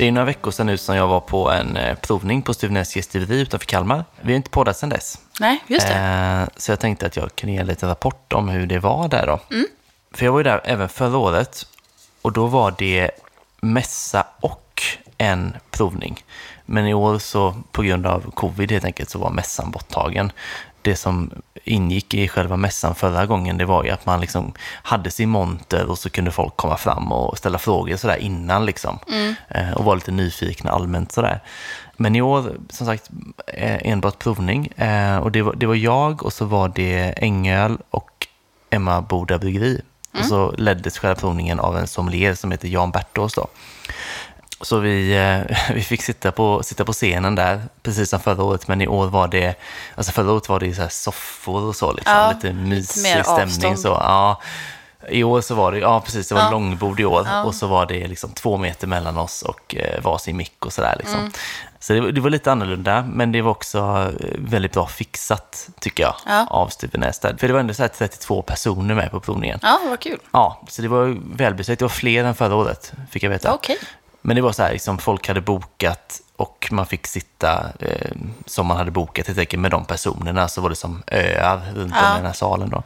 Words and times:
Det 0.00 0.08
är 0.08 0.12
några 0.12 0.24
veckor 0.24 0.50
sedan 0.50 0.66
nu 0.66 0.76
som 0.76 0.96
jag 0.96 1.08
var 1.08 1.20
på 1.20 1.50
en 1.50 1.76
eh, 1.76 1.94
provning 1.94 2.42
på 2.42 2.54
Stuvenäs 2.54 2.96
gästgiveri 2.96 3.40
utanför 3.40 3.66
Kalmar. 3.66 4.04
Vi 4.20 4.32
har 4.32 4.36
inte 4.36 4.50
poddat 4.50 4.76
sedan 4.76 4.88
dess. 4.88 5.18
Nej, 5.40 5.64
just 5.66 5.86
det. 5.86 5.94
Eh, 5.94 6.48
så 6.56 6.72
jag 6.72 6.80
tänkte 6.80 7.06
att 7.06 7.16
jag 7.16 7.36
kunde 7.36 7.52
ge 7.52 7.58
en 7.58 7.66
liten 7.66 7.88
rapport 7.88 8.32
om 8.32 8.48
hur 8.48 8.66
det 8.66 8.78
var 8.78 9.08
där 9.08 9.26
då. 9.26 9.40
Mm. 9.50 9.66
För 10.12 10.24
jag 10.24 10.32
var 10.32 10.38
ju 10.38 10.44
där 10.44 10.60
även 10.64 10.88
förra 10.88 11.18
året 11.18 11.66
och 12.22 12.32
då 12.32 12.46
var 12.46 12.74
det 12.78 13.10
mässa 13.60 14.26
och 14.40 14.82
en 15.18 15.56
provning. 15.70 16.24
Men 16.66 16.86
i 16.86 16.94
år 16.94 17.18
så 17.18 17.54
på 17.72 17.82
grund 17.82 18.06
av 18.06 18.30
covid 18.30 18.72
helt 18.72 18.84
enkelt 18.84 19.10
så 19.10 19.18
var 19.18 19.30
mässan 19.30 19.70
borttagen. 19.70 20.32
Det 20.82 20.96
som 20.96 21.30
ingick 21.64 22.14
i 22.14 22.28
själva 22.28 22.56
mässan 22.56 22.94
förra 22.94 23.26
gången 23.26 23.58
det 23.58 23.64
var 23.64 23.84
ju 23.84 23.90
att 23.90 24.06
man 24.06 24.20
liksom 24.20 24.52
hade 24.82 25.10
sin 25.10 25.28
monter 25.28 25.90
och 25.90 25.98
så 25.98 26.10
kunde 26.10 26.30
folk 26.30 26.56
komma 26.56 26.76
fram 26.76 27.12
och 27.12 27.38
ställa 27.38 27.58
frågor 27.58 27.96
sådär 27.96 28.16
innan 28.16 28.66
liksom. 28.66 28.98
Eh, 29.48 29.72
och 29.72 29.84
vara 29.84 29.94
lite 29.94 30.12
nyfikna 30.12 30.70
allmänt 30.70 31.12
sådär. 31.12 31.40
Men 31.96 32.16
i 32.16 32.22
år, 32.22 32.52
som 32.68 32.86
sagt, 32.86 33.10
eh, 33.46 33.90
enbart 33.90 34.18
provning. 34.18 34.66
Eh, 34.66 35.16
och 35.16 35.32
det 35.32 35.42
var, 35.42 35.54
det 35.54 35.66
var 35.66 35.74
jag 35.74 36.22
och 36.22 36.32
så 36.32 36.44
var 36.44 36.68
det 36.68 37.14
Ängöl 37.16 37.78
och 37.90 38.26
Emma 38.70 39.02
Boda 39.02 39.38
Bryggeri. 39.38 39.80
Och 40.18 40.24
så 40.24 40.54
leddes 40.58 40.98
själva 40.98 41.14
provningen 41.14 41.60
av 41.60 41.78
en 41.78 41.86
sommelier 41.86 42.34
som 42.34 42.50
heter 42.50 42.68
Jan 42.68 42.90
Bertås 42.90 43.34
då. 43.34 43.46
Så 44.62 44.78
vi, 44.78 45.16
eh, 45.16 45.56
vi 45.74 45.82
fick 45.82 46.02
sitta 46.02 46.32
på, 46.32 46.62
sitta 46.62 46.84
på 46.84 46.92
scenen 46.92 47.34
där, 47.34 47.62
precis 47.82 48.10
som 48.10 48.20
förra 48.20 48.42
året, 48.44 48.68
men 48.68 48.80
i 48.82 48.88
år 48.88 49.06
var 49.06 49.28
det, 49.28 49.54
alltså 49.94 50.12
förra 50.12 50.32
året 50.32 50.48
var 50.48 50.60
det 50.60 50.74
så 50.74 50.88
soffor 50.90 51.62
och 51.62 51.76
så, 51.76 51.92
liksom, 51.92 52.14
Ja, 52.14 52.32
lite 52.32 52.52
mysig 52.52 53.24
stämning. 53.24 53.44
avstånd. 53.44 53.78
Så, 53.80 53.88
ja. 53.88 54.40
I 55.08 55.24
år 55.24 55.40
så 55.40 55.54
var 55.54 55.72
det, 55.72 55.78
ja 55.78 56.00
precis, 56.00 56.28
det 56.28 56.34
var 56.34 56.42
Ja. 56.42 56.50
långbord 56.50 57.00
i 57.00 57.04
år 57.04 57.26
Ja. 57.30 57.44
och 57.44 57.54
så 57.54 57.66
var 57.66 57.86
det 57.86 58.08
liksom 58.08 58.30
två 58.30 58.56
meter 58.56 58.86
mellan 58.86 59.18
oss 59.18 59.42
och 59.42 59.74
eh, 59.76 60.00
varsin 60.02 60.36
mick 60.36 60.66
och 60.66 60.72
sådär. 60.72 60.94
Liksom. 60.98 61.18
Mm. 61.20 61.32
Så 61.78 61.92
det, 61.92 62.00
var- 62.00 62.08
det 62.08 62.20
var 62.20 62.30
lite 62.30 62.52
annorlunda, 62.52 63.02
men 63.12 63.32
det 63.32 63.42
var 63.42 63.50
också 63.50 63.78
eh, 63.78 64.26
väldigt 64.38 64.72
bra 64.72 64.86
fixat, 64.86 65.68
tycker 65.80 66.02
jag, 66.02 66.14
Ja. 66.26 66.46
av 66.50 66.68
Stuvenäs. 66.68 67.18
där. 67.18 67.36
För 67.40 67.46
det 67.46 67.52
var 67.52 67.60
ändå 67.60 67.74
så 67.74 67.82
här 67.82 67.88
32 67.88 68.42
personer 68.42 68.94
med 68.94 69.10
på 69.10 69.20
provningen. 69.20 69.58
Ja, 69.62 69.78
vad 69.88 70.00
kul. 70.00 70.18
Ja, 70.32 70.62
så 70.68 70.82
det 70.82 70.88
var 70.88 71.16
välbesökt. 71.36 71.78
Det 71.78 71.84
var 71.84 71.88
fler 71.90 72.24
än 72.24 72.34
förra 72.34 72.54
året, 72.54 72.92
fick 73.10 73.22
jag 73.22 73.30
veta. 73.30 73.52
Okej. 73.54 73.78
Men 74.22 74.36
det 74.36 74.42
var 74.42 74.52
så 74.52 74.62
här, 74.62 74.72
liksom, 74.72 74.98
folk 74.98 75.28
hade 75.28 75.40
bokat 75.40 76.20
och 76.40 76.68
man 76.70 76.86
fick 76.86 77.06
sitta 77.06 77.66
eh, 77.80 78.10
som 78.46 78.66
man 78.66 78.76
hade 78.76 78.90
bokat 78.90 79.26
helt 79.26 79.38
enkelt 79.38 79.60
med 79.60 79.70
de 79.70 79.84
personerna. 79.84 80.48
Så 80.48 80.60
var 80.60 80.68
det 80.70 80.76
som 80.76 81.02
öar 81.06 81.60
runt 81.74 81.92
om 81.92 81.98
Ja. 82.02 82.12
i 82.14 82.16
den 82.16 82.26
här 82.26 82.32
salen 82.32 82.70
då. 82.70 82.82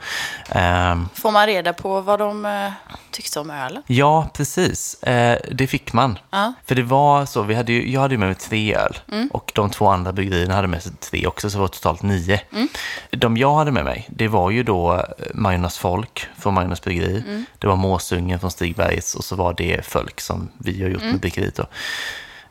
Ehm, 0.48 1.08
Får 1.14 1.30
man 1.30 1.46
reda 1.46 1.72
på 1.72 2.00
vad 2.00 2.18
de 2.18 2.44
eh, 2.46 2.72
tyckte 3.10 3.40
om 3.40 3.50
ölen? 3.50 3.82
ja, 3.86 4.28
precis. 4.34 5.02
Eh, 5.02 5.38
det 5.52 5.66
fick 5.66 5.92
man. 5.92 6.18
Ja. 6.30 6.52
För 6.66 6.74
det 6.74 6.82
var 6.82 7.26
så, 7.26 7.42
vi 7.42 7.54
hade 7.54 7.72
ju, 7.72 7.92
jag 7.92 8.00
hade 8.00 8.14
ju 8.14 8.18
med 8.18 8.28
mig 8.28 8.34
tre 8.36 8.74
öl 8.74 8.98
Mm. 9.12 9.28
och 9.32 9.52
de 9.54 9.70
två 9.70 9.88
andra 9.88 10.12
bryggerierna 10.12 10.54
hade 10.54 10.68
med 10.68 10.82
sig 10.82 10.92
tre 10.92 11.26
också, 11.26 11.50
så 11.50 11.56
det 11.56 11.60
var 11.60 11.68
totalt 11.68 12.02
nio. 12.02 12.40
Mm. 12.52 12.68
De 13.10 13.36
jag 13.36 13.54
hade 13.54 13.70
med 13.70 13.84
mig, 13.84 14.06
det 14.10 14.28
var 14.28 14.50
ju 14.50 14.62
då 14.62 14.94
eh, 14.94 15.00
Majonas 15.34 15.78
Folk 15.78 16.26
från 16.38 16.54
Majonas 16.54 16.82
Bryggeri, 16.82 17.24
Mm. 17.26 17.44
det 17.58 17.66
var 17.66 17.76
Måsungen 17.76 18.40
från 18.40 18.50
Stigbergs 18.50 19.14
och 19.14 19.24
så 19.24 19.36
var 19.36 19.54
det 19.54 19.86
Folk 19.86 20.20
som 20.20 20.48
vi 20.58 20.82
har 20.82 20.88
gjort 20.90 21.00
Mm. 21.00 21.12
med 21.12 21.20
bryggeriet 21.20 21.54
då. 21.56 21.66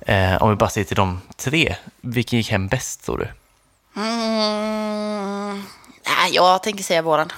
Eh, 0.05 0.43
om 0.43 0.49
vi 0.49 0.55
bara 0.55 0.69
ser 0.69 0.83
till 0.83 0.95
de 0.95 1.21
tre, 1.37 1.75
vilken 2.01 2.37
gick 2.37 2.51
hem 2.51 2.67
bäst 2.67 3.05
tror 3.05 3.17
du? 3.17 3.27
Mm. 4.01 5.63
Nej, 6.05 6.31
jag 6.31 6.63
tänker 6.63 6.83
säga 6.83 7.01
våran. 7.01 7.31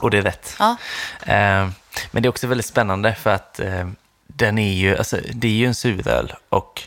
Och 0.00 0.10
det 0.10 0.18
är 0.18 0.22
rätt. 0.22 0.56
Ja. 0.58 0.76
Eh, 1.20 1.68
men 2.10 2.22
det 2.22 2.26
är 2.26 2.28
också 2.28 2.46
väldigt 2.46 2.66
spännande 2.66 3.14
för 3.14 3.30
att 3.30 3.60
eh, 3.60 3.88
den 4.26 4.58
är 4.58 4.72
ju, 4.72 4.96
alltså, 4.96 5.18
det 5.32 5.48
är 5.48 5.52
ju 5.52 5.66
en 5.66 5.74
suröl 5.74 6.32
och 6.48 6.82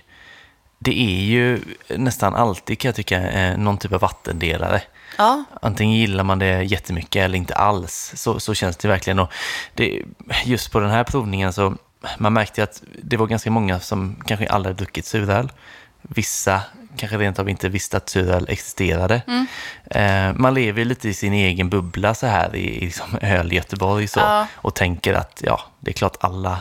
det 0.79 0.99
är 0.99 1.21
ju 1.21 1.61
nästan 1.89 2.35
alltid 2.35 2.79
kan 2.79 2.89
jag 2.89 2.95
tycka 2.95 3.31
eh, 3.31 3.57
någon 3.57 3.77
typ 3.77 3.93
av 3.93 4.01
vattendelare. 4.01 4.81
Ja. 5.17 5.43
Antingen 5.61 5.95
gillar 5.95 6.23
man 6.23 6.39
det 6.39 6.63
jättemycket 6.63 7.23
eller 7.23 7.37
inte 7.37 7.55
alls. 7.55 8.13
Så, 8.15 8.39
så 8.39 8.53
känns 8.53 8.77
det 8.77 8.87
verkligen. 8.87 9.19
Och 9.19 9.31
det, 9.73 10.03
just 10.45 10.71
på 10.71 10.79
den 10.79 10.89
här 10.89 11.03
provningen 11.03 11.53
så 11.53 11.75
man 12.17 12.33
märkte 12.33 12.63
att 12.63 12.83
det 13.03 13.17
var 13.17 13.27
ganska 13.27 13.51
många 13.51 13.79
som 13.79 14.23
kanske 14.25 14.47
aldrig 14.49 14.75
druckit 14.75 15.05
suröl. 15.05 15.51
Vissa 16.01 16.61
kanske 16.97 17.17
rent 17.17 17.39
av 17.39 17.49
inte 17.49 17.69
visste 17.69 17.97
att 17.97 18.09
suröl 18.09 18.45
existerade. 18.49 19.21
Eh, 19.91 20.33
man 20.35 20.53
lever 20.53 20.85
lite 20.85 21.09
i 21.09 21.13
sin 21.13 21.33
egen 21.33 21.69
bubbla 21.69 22.13
så 22.15 22.27
här 22.27 22.55
i, 22.55 22.77
i 22.77 22.85
liksom 22.85 23.17
öl 23.21 23.53
Göteborg 23.53 24.07
så, 24.07 24.19
Ja. 24.19 24.47
och 24.55 24.73
tänker 24.75 25.13
att 25.13 25.41
ja, 25.45 25.61
det 25.79 25.91
är 25.91 25.93
klart 25.93 26.17
alla 26.19 26.59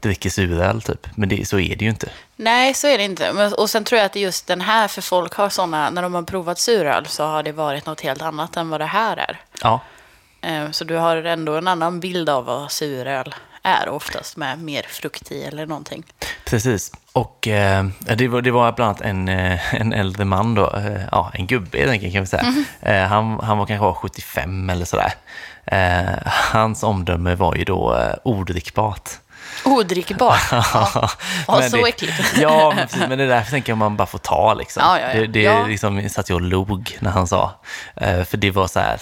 dricker 0.00 0.30
suröl 0.30 0.82
typ. 0.82 1.06
Men 1.14 1.28
det, 1.28 1.48
så 1.48 1.58
är 1.58 1.76
det 1.76 1.84
ju 1.84 1.90
inte. 1.90 2.08
Nej, 2.36 2.74
så 2.74 2.86
är 2.86 2.98
det 2.98 3.04
inte. 3.04 3.32
Men, 3.32 3.52
och 3.54 3.70
sen 3.70 3.84
tror 3.84 3.98
jag 3.98 4.06
att 4.06 4.16
just 4.16 4.46
den 4.46 4.60
här, 4.60 4.88
för 4.88 5.02
folk 5.02 5.34
har 5.34 5.48
sådana, 5.48 5.90
när 5.90 6.02
de 6.02 6.14
har 6.14 6.22
provat 6.22 6.58
suröl 6.58 7.06
så 7.06 7.24
har 7.26 7.42
det 7.42 7.52
varit 7.52 7.86
något 7.86 8.00
helt 8.00 8.22
annat 8.22 8.56
än 8.56 8.68
vad 8.70 8.80
det 8.80 8.84
här 8.86 9.16
är. 9.16 9.40
Ja, 9.62 9.80
Eh, 10.40 10.70
Så 10.70 10.84
du 10.84 10.94
har 10.96 11.16
ändå 11.16 11.56
en 11.56 11.68
annan 11.68 12.00
bild 12.00 12.28
av 12.28 12.44
vad 12.44 12.72
suröl 12.72 13.34
är, 13.66 13.88
oftast 13.88 14.36
med 14.36 14.58
mer 14.58 14.82
frukt 14.88 15.32
i 15.32 15.42
eller 15.44 15.66
någonting. 15.66 16.04
Precis. 16.44 16.92
Och 17.12 17.48
eh, 17.48 17.84
det, 18.16 18.28
var, 18.28 18.42
det 18.42 18.50
var 18.50 18.72
bland 18.72 18.88
annat 18.88 19.00
en, 19.00 19.28
eh, 19.28 19.74
en 19.74 19.92
äldre 19.92 20.24
man 20.24 20.54
då, 20.54 20.72
eh, 20.76 21.00
ja, 21.12 21.30
en 21.34 21.46
gubbe 21.46 21.78
helt 21.78 21.90
enkelt 21.90 22.12
kan 22.12 22.22
vi 22.22 22.26
säga. 22.26 22.64
Eh, 22.80 23.08
han, 23.08 23.40
han 23.42 23.58
var 23.58 23.66
kanske 23.66 23.84
var 23.84 23.94
75 23.94 24.70
eller 24.70 24.84
sådär. 24.84 25.12
Eh, 25.66 26.14
hans 26.26 26.82
omdöme 26.82 27.34
var 27.34 27.54
ju 27.54 27.64
då 27.64 27.94
eh, 27.96 28.14
odrickbart. 28.24 29.10
Odrickbar. 29.64 30.36
Ja, 30.52 31.10
ja 31.48 31.62
så 31.70 31.76
det, 31.76 31.88
äckligt. 31.88 32.14
Ja, 32.40 32.72
men, 32.76 32.86
precis, 32.86 33.08
men 33.08 33.18
det 33.18 33.26
där 33.26 33.42
tänker 33.42 33.70
jag 33.72 33.78
man 33.78 33.96
bara 33.96 34.06
får 34.06 34.18
ta 34.18 34.54
liksom. 34.54 34.82
Ja, 34.86 35.00
ja, 35.00 35.06
ja. 35.14 35.20
Det, 35.20 35.26
det 35.26 35.42
Ja. 35.42 35.66
liksom 35.66 36.08
satt 36.08 36.28
jag 36.28 36.36
och 36.36 36.42
log 36.42 36.96
när 37.00 37.10
han 37.10 37.28
sa. 37.28 37.50
För 38.00 38.36
det 38.36 38.50
var 38.50 38.66
så 38.66 38.80
här, 38.80 39.00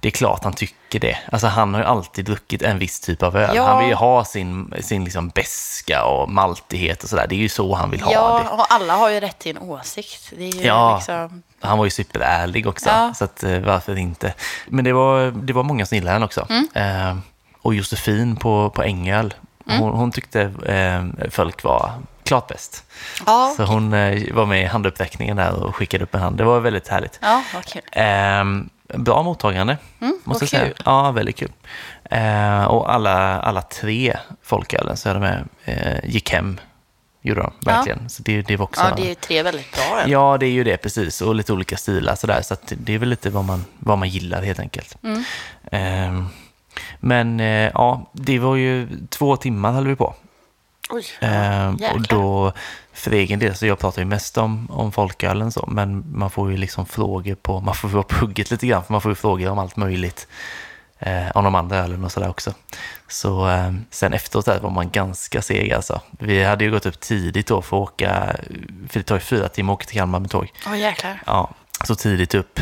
det 0.00 0.08
är 0.08 0.12
klart 0.12 0.44
han 0.44 0.52
tycker 0.52 1.00
det. 1.00 1.18
Alltså 1.32 1.46
han 1.46 1.74
har 1.74 1.80
ju 1.80 1.86
alltid 1.86 2.24
druckit 2.24 2.62
en 2.62 2.78
viss 2.78 3.00
typ 3.00 3.22
av 3.22 3.36
öl. 3.36 3.56
Ja. 3.56 3.66
Han 3.66 3.78
vill 3.80 3.88
ju 3.88 3.94
ha 3.94 4.24
sin, 4.24 4.74
sin 4.80 5.04
liksom 5.04 5.28
beska 5.28 6.04
och 6.04 6.28
maltighet 6.30 7.02
och 7.02 7.08
sådär. 7.08 7.26
Det 7.28 7.34
är 7.34 7.38
ju 7.38 7.48
så 7.48 7.74
han 7.74 7.90
vill 7.90 8.00
ha 8.02 8.12
Ja, 8.12 8.40
det. 8.44 8.48
och 8.50 8.72
alla 8.72 8.96
har 8.96 9.10
ju 9.10 9.20
rätt 9.20 9.38
till 9.38 9.56
en 9.56 9.62
åsikt. 9.62 10.32
Ja. 10.62 10.96
liksom... 10.96 11.42
Han 11.60 11.78
var 11.78 11.84
ju 11.84 11.90
superärlig 11.90 12.66
också, 12.66 12.88
Ja. 12.88 13.14
så 13.14 13.24
att, 13.24 13.42
eh, 13.42 13.58
varför 13.58 13.96
inte? 13.98 14.34
Men 14.68 14.84
det 14.84 14.92
var, 14.92 15.30
det 15.30 15.52
var 15.52 15.62
många 15.62 15.86
som 15.86 15.94
gillade 15.96 16.14
den 16.14 16.22
också. 16.22 16.46
Mm. 16.50 16.68
Eh, 16.74 17.16
och 17.62 17.74
Josefin 17.74 18.36
på, 18.36 18.70
på 18.70 18.82
Ängöl, 18.82 19.34
hon, 19.66 19.90
hon 19.92 20.10
tyckte 20.12 20.40
eh, 20.66 21.28
folk 21.30 21.62
var 21.64 21.92
klart 22.24 22.46
bäst. 22.46 22.84
Ja, 23.26 23.54
Så 23.56 23.62
hon 23.64 23.92
eh, 23.92 24.34
var 24.34 24.46
med 24.46 24.62
i 24.62 24.66
handuppräckningen 24.66 25.36
där 25.36 25.62
och 25.64 25.76
skickade 25.76 26.04
upp 26.04 26.14
en 26.14 26.20
hand. 26.20 26.36
Det 26.36 26.44
var 26.44 26.60
väldigt 26.60 26.88
härligt. 26.88 27.18
ja 27.22 27.42
vad 27.54 27.64
kul. 27.64 27.82
Bra 28.94 29.22
mottagande, 29.22 29.78
Mm, 30.00 30.18
måste 30.24 30.46
säga. 30.46 30.64
kul. 30.64 30.74
Ja, 30.84 31.10
väldigt 31.10 31.36
kul. 31.36 31.52
Eh, 32.04 32.64
och 32.64 32.92
alla, 32.92 33.40
alla 33.40 33.62
tre 33.62 34.16
folkölen 34.42 34.96
så 34.96 35.12
de 35.12 35.18
med, 35.20 35.48
eh, 35.64 36.04
gick 36.10 36.30
hem, 36.32 36.60
gjorde 37.22 37.40
de 37.40 37.52
verkligen. 37.66 38.08
Så 38.08 38.22
det, 38.22 38.42
det 38.42 38.56
var 38.56 38.64
också... 38.64 38.82
Ja, 38.82 38.94
det 38.96 39.10
är 39.10 39.14
tre 39.14 39.42
väldigt 39.42 39.72
bra 39.72 40.00
öl. 40.00 40.10
Ja, 40.10 40.36
det 40.40 40.46
är 40.46 40.50
ju 40.50 40.64
det 40.64 40.76
precis. 40.76 41.20
Och 41.22 41.34
lite 41.34 41.52
olika 41.52 41.76
stilar 41.76 42.14
sådär. 42.14 42.42
Så 42.42 42.56
det 42.68 42.94
är 42.94 42.98
väl 42.98 43.08
lite 43.08 43.30
vad 43.30 43.44
man, 43.44 43.64
vad 43.78 43.98
man 43.98 44.08
gillar 44.08 44.42
helt 44.42 44.60
enkelt. 44.60 44.96
Mm. 45.02 45.24
Ehm, 45.72 46.26
men 47.00 47.40
eh, 47.40 47.70
ja, 47.74 48.10
det 48.12 48.38
var 48.38 48.56
ju 48.56 48.88
två 49.08 49.36
timmar 49.36 49.72
höll 49.72 49.86
vi 49.88 49.96
på. 49.96 50.14
Oj, 50.90 51.04
Ehm, 51.20 51.78
och 51.94 52.00
då, 52.02 52.52
för 53.00 53.10
egen 53.10 53.38
del, 53.38 53.56
så 53.56 53.66
jag 53.66 53.78
pratar 53.78 54.02
ju 54.02 54.06
mest 54.06 54.38
om, 54.38 54.70
om 54.70 54.92
folkölen 54.92 55.52
så, 55.52 55.64
men 55.66 56.04
man 56.18 56.30
får 56.30 56.50
ju 56.50 56.56
liksom 56.56 56.86
frågor 56.86 57.34
på, 57.34 57.60
man 57.60 57.74
får 57.74 57.88
vara 57.88 58.02
på 58.02 58.16
hugget 58.16 58.50
lite 58.50 58.66
grann, 58.66 58.84
för 58.84 58.92
man 58.92 59.00
får 59.00 59.10
ju 59.10 59.14
frågor 59.14 59.50
om 59.50 59.58
allt 59.58 59.76
möjligt. 59.76 60.26
Eh, 61.02 61.30
om 61.34 61.44
de 61.44 61.54
andra 61.54 61.76
ölen 61.76 62.04
och 62.04 62.12
sådär 62.12 62.28
också. 62.28 62.54
Så 63.08 63.48
eh, 63.48 63.72
sen 63.90 64.12
efteråt 64.12 64.46
där 64.46 64.60
var 64.60 64.70
man 64.70 64.90
ganska 64.90 65.42
seg 65.42 65.72
alltså. 65.72 66.00
Vi 66.10 66.44
hade 66.44 66.64
ju 66.64 66.70
gått 66.70 66.86
upp 66.86 67.00
tidigt 67.00 67.46
då 67.46 67.62
för 67.62 67.76
att 67.76 67.82
åka, 67.82 68.36
för 68.88 68.98
det 68.98 69.02
tar 69.02 69.14
ju 69.14 69.20
fyra 69.20 69.48
timmar 69.48 69.72
att 69.72 69.76
åka 69.76 69.86
till 69.86 69.98
Kalmar 69.98 70.20
med 70.20 70.30
tåg. 70.30 70.52
Åh, 70.66 70.78
jäklar. 70.78 71.22
Ja, 71.26 71.50
så 71.84 71.94
tidigt 71.94 72.34
upp. 72.34 72.60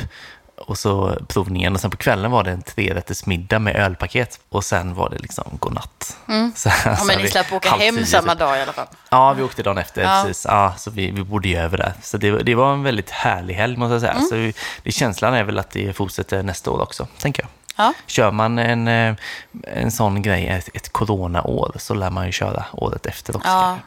Och 0.68 0.78
så 0.78 1.18
provningen 1.28 1.74
och 1.74 1.80
sen 1.80 1.90
på 1.90 1.96
kvällen 1.96 2.30
var 2.30 2.44
det 2.44 2.50
en 2.50 2.62
trerätters 2.62 3.26
middag 3.26 3.58
med 3.58 3.76
ölpaket. 3.76 4.40
Och 4.48 4.64
sen 4.64 4.94
var 4.94 5.10
det 5.10 5.18
liksom 5.18 5.44
godnatt. 5.60 6.16
Så, 6.54 6.68
Ja, 6.84 6.96
så 6.96 7.04
men 7.04 7.18
ni 7.18 7.28
slapp 7.30 7.52
åka 7.52 7.70
hem 7.70 7.96
tio 7.96 8.06
samma 8.06 8.32
typ. 8.32 8.38
dag 8.38 8.58
i 8.58 8.62
alla 8.62 8.72
fall. 8.72 8.86
Ja, 9.10 9.32
vi 9.32 9.42
åkte 9.42 9.62
dagen 9.62 9.78
efter, 9.78 10.02
Ja. 10.02 10.22
precis. 10.26 10.44
Ja, 10.48 10.74
så 10.78 10.90
vi, 10.90 11.10
vi 11.10 11.22
bodde 11.24 11.48
ju 11.48 11.56
över 11.56 11.78
där. 11.78 11.92
Så 12.02 12.16
det, 12.18 12.42
det 12.42 12.54
var 12.54 12.72
en 12.72 12.82
väldigt 12.82 13.10
härlig 13.10 13.54
helg, 13.54 13.76
måste 13.76 13.92
jag 13.92 14.00
säga. 14.00 14.12
Mm. 14.12 14.24
Så 14.24 14.34
vi- 14.34 14.54
det, 14.82 14.92
känslan 14.92 15.34
är 15.34 15.44
väl 15.44 15.58
att 15.58 15.70
det 15.70 15.92
fortsätter 15.96 16.42
nästa 16.42 16.70
år 16.70 16.82
också, 16.82 17.06
tänker 17.18 17.42
jag. 17.42 17.50
Ja, 17.86 17.92
Kör 18.06 18.30
man 18.30 18.58
en, 18.58 18.88
eh, 18.88 19.14
en 19.62 19.90
sån 19.90 20.22
grej, 20.22 20.48
ett, 20.48 20.68
ett 20.74 20.92
coronaår, 20.92 21.72
så 21.76 21.94
lär 21.94 22.10
man 22.10 22.26
ju 22.26 22.32
köra 22.32 22.64
året 22.72 23.06
efter 23.06 23.36
också. 23.36 23.48
Ja. 23.48 23.78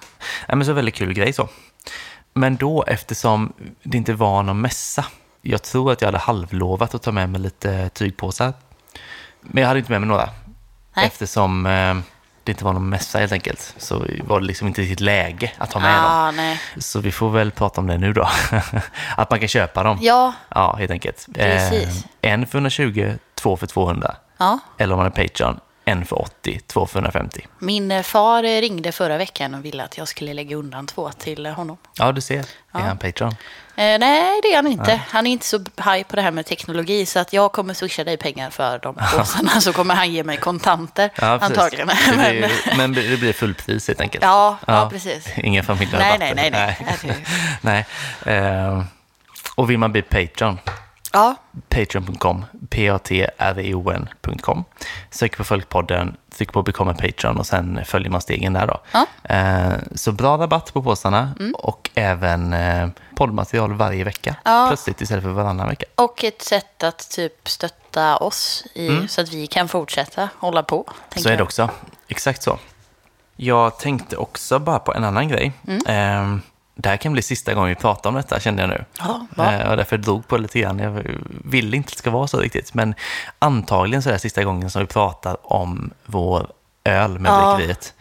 Ja, 0.48 0.56
men 0.56 0.66
så 0.66 0.74
väldigt 0.74 0.96
kul 0.96 1.14
grej 1.14 1.34
så. 1.34 1.50
Men 2.34 2.56
då, 2.56 2.84
eftersom 2.88 3.54
det 3.84 3.98
inte 3.98 4.14
var 4.14 4.44
någon 4.44 4.62
mässa, 4.62 5.06
jag 5.42 5.62
tror 5.62 5.92
att 5.92 6.02
jag 6.02 6.08
hade 6.08 6.18
halvlovat 6.18 6.96
att 6.96 7.02
ta 7.02 7.12
med 7.12 7.30
mig 7.30 7.42
lite 7.42 7.90
tygpåsar. 7.90 8.54
Men 9.42 9.62
jag 9.62 9.68
hade 9.68 9.80
inte 9.80 9.92
med 9.92 10.02
mig 10.02 10.08
några. 10.08 10.30
Nej. 10.96 11.08
Eftersom 11.08 11.66
eh, 11.66 11.96
det 12.44 12.52
inte 12.52 12.66
var 12.66 12.74
någon 12.74 12.90
mässa 12.90 13.20
helt 13.20 13.32
enkelt, 13.32 13.76
så 13.78 14.06
var 14.24 14.40
det 14.40 14.46
liksom 14.46 14.68
inte 14.68 14.82
riktigt 14.82 15.00
läge 15.00 15.52
att 15.58 15.74
ha 15.74 15.82
med 15.82 15.94
dem. 15.96 16.06
ah, 16.06 16.32
nej. 16.32 16.62
Så 16.78 17.00
vi 17.00 17.12
får 17.12 17.30
väl 17.30 17.52
prata 17.52 17.82
om 17.82 17.88
det 17.88 17.98
nu 17.98 18.14
då. 18.14 18.30
att 19.18 19.30
man 19.30 19.40
kan 19.40 19.48
köpa 19.48 19.84
dem. 19.84 19.98
Ja, 20.02 20.34
Ja, 20.50 20.76
helt 20.80 20.92
enkelt. 20.92 21.28
Precis. 21.36 22.06
Eh, 22.22 22.32
en 22.32 22.48
för 22.48 22.58
120, 22.58 23.14
två 23.36 23.58
för 23.58 23.68
200. 23.68 24.16
ja. 24.38 24.60
Eller 24.78 24.94
om 24.94 24.98
man 24.98 25.06
är 25.08 25.28
Patreon, 25.28 25.60
en 25.86 26.06
för 26.06 26.22
80, 26.22 26.60
två 26.68 26.86
för 26.86 27.00
150. 27.00 27.48
Min 27.60 27.92
eh, 27.92 28.02
far 28.04 28.44
eh, 28.44 28.62
ringde 28.62 28.92
förra 28.92 29.18
veckan 29.18 29.54
och 29.54 29.66
ville 29.66 29.84
att 29.84 29.98
jag 29.98 30.08
skulle 30.08 30.34
lägga 30.34 30.56
undan 30.56 30.88
två 30.88 31.12
till 31.12 31.46
eh, 31.46 31.54
honom. 31.54 31.78
Ja, 31.98 32.12
du 32.12 32.22
ser. 32.22 32.46
Är 32.72 32.80
han 32.80 32.98
Patreon? 32.98 33.32
Eh, 33.76 34.00
nej, 34.00 34.40
det 34.44 34.52
är 34.52 34.56
han 34.56 34.68
inte. 34.68 35.02
Han 35.10 35.28
är 35.28 35.32
inte 35.32 35.46
så 35.46 35.66
haj 35.78 36.04
på 36.04 36.16
det 36.16 36.22
här 36.22 36.32
med 36.32 36.46
teknologi 36.46 37.06
så 37.06 37.20
att 37.20 37.34
jag 37.34 37.52
kommer 37.52 37.74
swisha 37.74 38.04
dig 38.04 38.18
pengar 38.18 38.50
för 38.50 38.80
de 38.80 38.96
påsarna 38.96 39.62
så 39.62 39.74
kommer 39.74 39.96
han 39.96 40.12
ge 40.14 40.24
mig 40.24 40.38
kontanter 40.38 41.10
Ja, 41.16 41.40
antagligen. 41.42 41.88
Det 41.88 41.96
Men, 42.18 42.32
blir, 42.38 42.78
men 42.78 42.94
det 42.94 43.20
blir 43.20 43.34
fullpris 43.34 43.88
helt 43.88 44.02
enkelt. 44.02 44.24
ja, 44.24 44.58
ja, 44.68 44.90
precis. 44.92 45.28
Inga 45.38 45.64
familjerabatter. 45.64 46.18
Nej, 46.20 46.34
nej, 46.36 46.52
nej, 46.52 46.96
nej. 47.04 47.26
nej. 48.26 48.36
Eh, 48.38 48.84
och 49.56 49.70
vill 49.70 49.78
man 49.78 49.92
bli 49.92 50.02
Patreon, 50.02 50.60
Ja, 51.12 51.36
patreon.com, 51.70 52.46
p-a-t-r-e-o-n.com. 52.70 54.64
Sök 55.10 55.38
på 55.38 55.44
Följpodden, 55.44 56.18
tryck 56.38 56.54
på 56.54 56.64
Become 56.64 56.92
a 56.92 56.96
Patreon 57.00 57.38
och 57.38 57.46
sen 57.46 57.80
följer 57.86 58.10
man 58.10 58.22
stegen 58.22 58.54
där 58.54 58.68
då. 58.68 58.82
Ja. 58.92 59.06
Eh, 59.36 59.74
så 59.96 60.12
bra 60.12 60.38
rabatt 60.38 60.74
på 60.74 60.84
påsarna 60.84 61.32
och 61.54 61.90
även 61.96 62.54
eh, 62.54 62.88
poddmaterial 63.16 63.74
varje 63.74 64.04
vecka. 64.04 64.36
Ja. 64.44 64.66
Plötsligt 64.68 65.02
istället 65.02 65.24
för 65.24 65.32
varannan 65.32 65.68
vecka. 65.68 65.86
och 65.96 66.24
ett 66.24 66.42
sätt 66.42 66.84
att 66.84 67.10
typ 67.10 67.50
stötta 67.50 68.18
oss 68.18 68.64
i, 68.74 69.08
så 69.08 69.22
att 69.22 69.34
vi 69.34 69.48
kan 69.48 69.68
fortsätta 69.68 70.30
hålla 70.38 70.64
på. 70.64 70.76
Mm. 70.78 71.24
Så 71.24 71.30
är 71.30 71.38
det 71.38 71.44
också. 71.44 71.70
Exakt 72.08 72.44
så. 72.44 72.60
Jag 73.36 73.80
tänkte 73.80 74.18
också 74.18 74.60
bara 74.60 74.80
på 74.80 74.94
en 74.94 75.04
annan 75.04 75.28
grej. 75.28 75.54
Mm. 75.68 75.82
Eh, 75.86 76.40
det 76.76 76.90
här 76.90 76.98
kan 76.98 77.14
bli 77.14 77.22
sista 77.22 77.54
gången 77.54 77.70
vi 77.70 77.76
pratar 77.76 78.10
om 78.10 78.16
detta, 78.16 78.40
kände 78.40 78.62
jag 78.62 78.70
nu. 78.70 78.86
Ja, 79.00 79.26
va? 79.36 79.54
Eh, 79.54 79.70
och 79.70 79.78
därför 79.78 79.98
drog 79.98 80.28
på 80.28 80.36
det 80.38 80.42
lite 80.42 80.60
grann. 80.60 80.80
Jag 80.80 81.04
vill 81.46 81.74
inte 81.74 81.88
att 81.88 81.92
det 81.92 81.98
ska 81.98 82.10
vara 82.10 82.28
så 82.28 82.40
riktigt. 82.40 82.74
Men 82.74 82.96
antagligen 83.40 84.04
så 84.04 84.10
är 84.10 84.14
det 84.14 84.20
sista 84.20 84.44
gången 84.44 84.70
som 84.70 84.82
vi 84.82 84.88
pratar 84.88 85.54
om 85.54 85.92
vår 86.06 86.48
öl 86.84 87.20
med 87.20 87.32
Ja. 87.32 87.56
bryggeriet. 87.56 87.94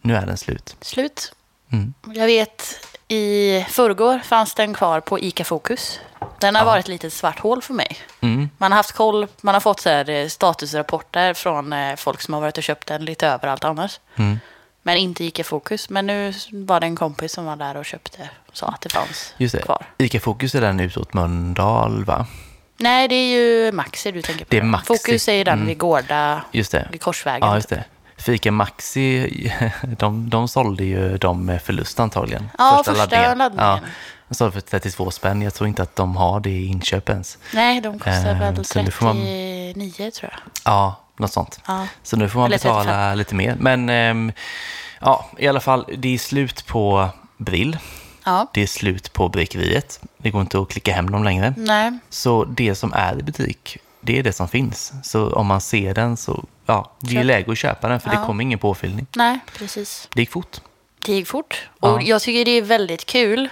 Nu 0.00 0.16
är 0.16 0.26
den 0.26 0.36
slut. 0.36 0.76
Slut. 0.80 1.32
Mm. 1.72 1.94
Jag 2.14 2.26
vet, 2.26 2.62
i 3.08 3.64
förrgår 3.68 4.18
fanns 4.18 4.54
den 4.54 4.74
kvar 4.74 5.00
på 5.00 5.18
ICA 5.18 5.44
Fokus. 5.44 6.00
Den 6.40 6.54
har 6.56 6.64
varit 6.64 6.84
ett 6.84 6.88
litet 6.88 7.12
svart 7.12 7.38
hål 7.38 7.62
för 7.62 7.74
mig. 7.74 7.98
Mm. 8.20 8.50
Man 8.58 8.72
har 8.72 8.76
haft 8.76 8.92
koll, 8.92 9.26
man 9.40 9.54
har 9.54 9.60
fått 9.60 9.80
så 9.80 9.88
eh, 9.90 10.28
statusrapporter 10.28 11.34
från 11.34 11.72
eh, 11.72 11.96
folk 11.96 12.20
som 12.20 12.34
har 12.34 12.40
varit 12.40 12.56
och 12.58 12.62
köpt 12.64 12.86
den 12.88 13.04
lite 13.04 13.26
överallt 13.28 13.64
annars. 13.64 14.00
Mm. 14.16 14.38
Men 14.88 14.96
inte 14.96 15.24
ICA 15.24 15.44
Fokus. 15.44 15.90
Men 15.90 16.06
nu 16.06 16.32
var 16.52 16.80
det 16.80 16.86
en 16.86 16.96
kompis 16.96 17.32
som 17.32 17.44
var 17.44 17.56
där 17.56 17.76
och 17.76 17.84
köpte 17.84 18.30
och 18.50 18.56
sa 18.56 18.66
att 18.66 18.80
det 18.80 18.92
fanns 18.92 19.34
Just 19.36 19.54
det. 19.54 19.62
kvar. 19.62 19.86
Ica 19.98 20.20
Fokus 20.20 20.54
är 20.54 20.60
den 20.60 20.80
utåt 20.80 21.14
Mölndal, 21.14 22.04
va? 22.04 22.26
Nej, 22.76 23.08
det 23.08 23.14
är 23.14 23.26
ju 23.36 23.72
Maxi 23.72 24.12
du 24.12 24.22
tänker 24.22 24.44
på. 24.44 24.48
Det 24.50 24.58
är 24.58 24.62
Maxi. 24.62 24.86
Fokus 24.86 25.28
är 25.28 25.32
ju 25.32 25.44
den 25.44 25.54
Mm. 25.54 25.66
vid 25.66 25.78
Gårda, 25.78 26.42
Just 26.52 26.72
det. 26.72 26.88
vid 26.92 27.02
Korsvägen. 27.02 27.48
Ja, 27.48 27.54
just 27.54 27.68
det. 27.68 27.84
För 28.16 28.32
Ica 28.32 28.50
Maxi, 28.52 29.52
de, 29.98 30.30
de 30.30 30.48
sålde 30.48 30.84
ju 30.84 31.18
dem 31.18 31.44
med 31.44 31.62
förlust 31.62 32.00
antagligen. 32.00 32.50
Ja, 32.58 32.82
första 32.86 33.06
laddningen. 33.06 33.52
Ja, 33.58 33.80
de 34.28 34.34
sålde 34.34 34.52
för 34.52 34.60
32 34.60 35.10
spänn. 35.10 35.42
Jag 35.42 35.54
tror 35.54 35.68
inte 35.68 35.82
att 35.82 35.96
de 35.96 36.16
har 36.16 36.40
det 36.40 36.50
i 36.50 36.66
inköp 36.66 37.08
ens. 37.08 37.38
Nej, 37.54 37.80
de 37.80 37.98
kostar 37.98 38.30
Eh, 38.30 38.38
väl 38.38 38.64
så 38.64 38.82
nu 38.82 38.90
får 38.90 39.06
man- 39.06 39.16
39 39.16 40.10
tror 40.10 40.30
jag. 40.32 40.40
Ja, 40.64 41.00
något 41.22 41.32
sånt. 41.32 41.60
Ja. 41.66 41.86
Så 42.02 42.16
nu 42.16 42.28
får 42.28 42.38
man 42.40 42.46
Eller 42.46 42.58
betala 42.58 42.84
35. 42.84 43.18
lite 43.18 43.34
mer. 43.34 43.56
Men 43.60 43.88
ehm, 43.88 44.32
ja, 45.00 45.30
i 45.38 45.48
alla 45.48 45.60
fall, 45.60 45.84
det 45.98 46.14
är 46.14 46.18
slut 46.18 46.66
på 46.66 47.08
Brill. 47.36 47.78
Ja, 48.24 48.46
Det 48.54 48.62
är 48.62 48.66
slut 48.66 49.12
på 49.12 49.28
Bryggeriet. 49.28 50.00
Det 50.16 50.30
går 50.30 50.40
inte 50.40 50.58
att 50.58 50.68
klicka 50.68 50.92
hem 50.92 51.10
dem 51.10 51.24
längre. 51.24 51.54
nej. 51.56 51.98
Så 52.10 52.44
det 52.44 52.74
som 52.74 52.92
är 52.92 53.18
i 53.18 53.22
butik, 53.22 53.76
det 54.00 54.18
är 54.18 54.22
det 54.22 54.32
som 54.32 54.48
finns. 54.48 54.92
Så 55.02 55.30
om 55.32 55.46
man 55.46 55.60
ser 55.60 55.94
den 55.94 56.16
så, 56.16 56.44
ja, 56.66 56.92
det 57.00 57.16
är 57.16 57.24
läge 57.24 57.52
att 57.52 57.58
köpa 57.58 57.88
den 57.88 58.00
för 58.00 58.10
det 58.10 58.16
Ja. 58.16 58.24
kommer 58.26 58.42
ingen 58.42 58.58
påfyllning. 58.58 59.06
Nej, 59.16 59.38
precis. 59.58 60.08
Det 60.14 60.20
gick 60.20 60.30
fort. 60.30 60.56
Det 61.06 61.12
gick 61.12 61.26
fort. 61.28 61.68
Och 61.80 62.02
jag 62.02 62.22
tycker 62.22 62.44
det 62.44 62.50
är 62.50 62.62
väldigt 62.62 63.04
kul 63.06 63.48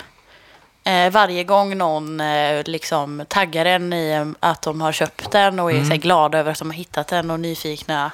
eh, 0.87 1.11
varje 1.11 1.45
gång 1.45 1.79
någon 1.79 2.21
eh, 2.21 2.63
liksom 2.65 3.25
taggar 3.29 3.65
en 3.65 3.93
i 3.93 4.11
eh, 4.13 4.27
att 4.41 4.63
de 4.63 4.81
har 4.81 4.93
köpt 4.93 5.31
den 5.31 5.61
och 5.61 5.71
är 5.71 5.75
Mm. 5.77 5.91
så 5.91 5.97
glada 5.97 6.39
över 6.39 6.53
att 6.53 6.59
de 6.59 6.71
har 6.71 6.77
hittat 6.77 7.09
den 7.09 7.31
och 7.31 7.41
nyfikna 7.41 8.11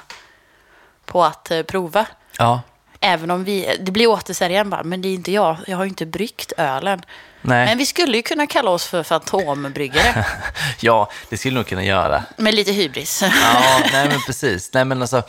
på 1.05 1.23
att 1.23 1.51
eh, 1.51 1.61
prova. 1.63 2.05
Ja, 2.37 2.61
Även 3.05 3.31
om 3.31 3.43
vi, 3.43 3.77
det 3.79 3.91
blir 3.91 4.07
återsäljaren 4.07 4.69
bara, 4.69 4.83
men 4.83 5.01
det 5.01 5.07
är 5.07 5.13
inte 5.13 5.31
jag, 5.31 5.57
jag 5.67 5.77
har 5.77 5.83
ju 5.83 5.89
inte 5.89 6.05
bryggt 6.05 6.53
ölen. 6.57 7.01
nej. 7.41 7.65
Men 7.65 7.77
vi 7.77 7.85
skulle 7.85 8.17
ju 8.17 8.23
kunna 8.23 8.47
kalla 8.47 8.69
oss 8.71 8.85
för 8.87 9.03
fantombryggare 9.03 10.25
Ja, 10.79 11.11
det 11.29 11.37
skulle 11.37 11.55
nog 11.55 11.67
kunna 11.67 11.83
göra. 11.83 12.23
med 12.37 12.53
lite 12.55 12.71
hybris. 12.71 13.21
Ja, 13.21 13.79
nej 13.93 14.07
men 14.09 14.21
precis. 14.25 14.73
Nej 14.73 14.85
men 14.85 15.01
alltså, 15.01 15.23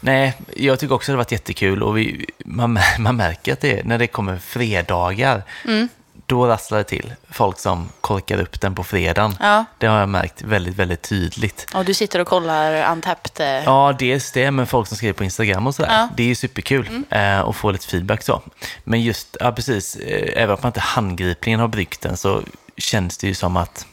nej, 0.00 0.34
jag 0.56 0.78
tycker 0.78 0.94
också 0.94 1.12
det 1.12 1.16
har 1.16 1.24
varit 1.24 1.32
jättekul 1.32 1.82
och 1.82 1.98
vi, 1.98 2.26
man, 2.44 2.78
man 2.98 3.16
märker 3.16 3.52
att 3.52 3.60
det, 3.60 3.84
när 3.84 3.98
det 3.98 4.06
kommer 4.06 4.38
fredagar, 4.38 5.42
Mm. 5.64 5.88
Då 6.26 6.46
rasslar 6.46 6.78
det 6.78 6.84
till. 6.84 7.14
Folk 7.30 7.58
som 7.58 7.88
korkar 8.00 8.40
upp 8.40 8.60
den 8.60 8.74
på 8.74 8.84
fredagen. 8.84 9.36
Ja. 9.40 9.64
Det 9.78 9.86
har 9.86 9.98
jag 9.98 10.08
märkt 10.08 10.42
väldigt, 10.42 10.74
väldigt 10.76 11.02
tydligt. 11.02 11.66
Och 11.74 11.84
du 11.84 11.94
sitter 11.94 12.18
och 12.20 12.26
kollar 12.26 12.92
Untapped. 12.92 13.46
eh, 13.58 13.64
Ja, 13.64 13.94
dels 13.98 14.32
det, 14.32 14.50
men 14.50 14.66
folk 14.66 14.88
som 14.88 14.96
skriver 14.96 15.12
på 15.14 15.24
Instagram 15.24 15.66
och 15.66 15.74
sådär. 15.74 15.88
Ja. 15.92 15.98
Mm. 16.02 16.08
Det 16.16 16.22
är 16.22 16.26
ju 16.26 16.34
superkul 16.34 17.02
eh, 17.10 17.40
att 17.40 17.56
få 17.56 17.70
lite 17.70 17.86
feedback 17.86 18.22
så. 18.22 18.42
Men 18.84 19.02
just, 19.02 19.36
ja 19.40 19.52
precis, 19.52 19.96
eh, 19.96 20.42
även 20.42 20.50
om 20.54 20.58
man 20.62 20.68
inte 20.68 20.80
handgripligen 20.80 21.60
har 21.60 21.68
bryggt 21.68 22.00
den 22.00 22.16
så 22.16 22.42
känns 22.76 23.18
det 23.18 23.26
ju 23.26 23.34
som 23.34 23.56
att 23.56 23.86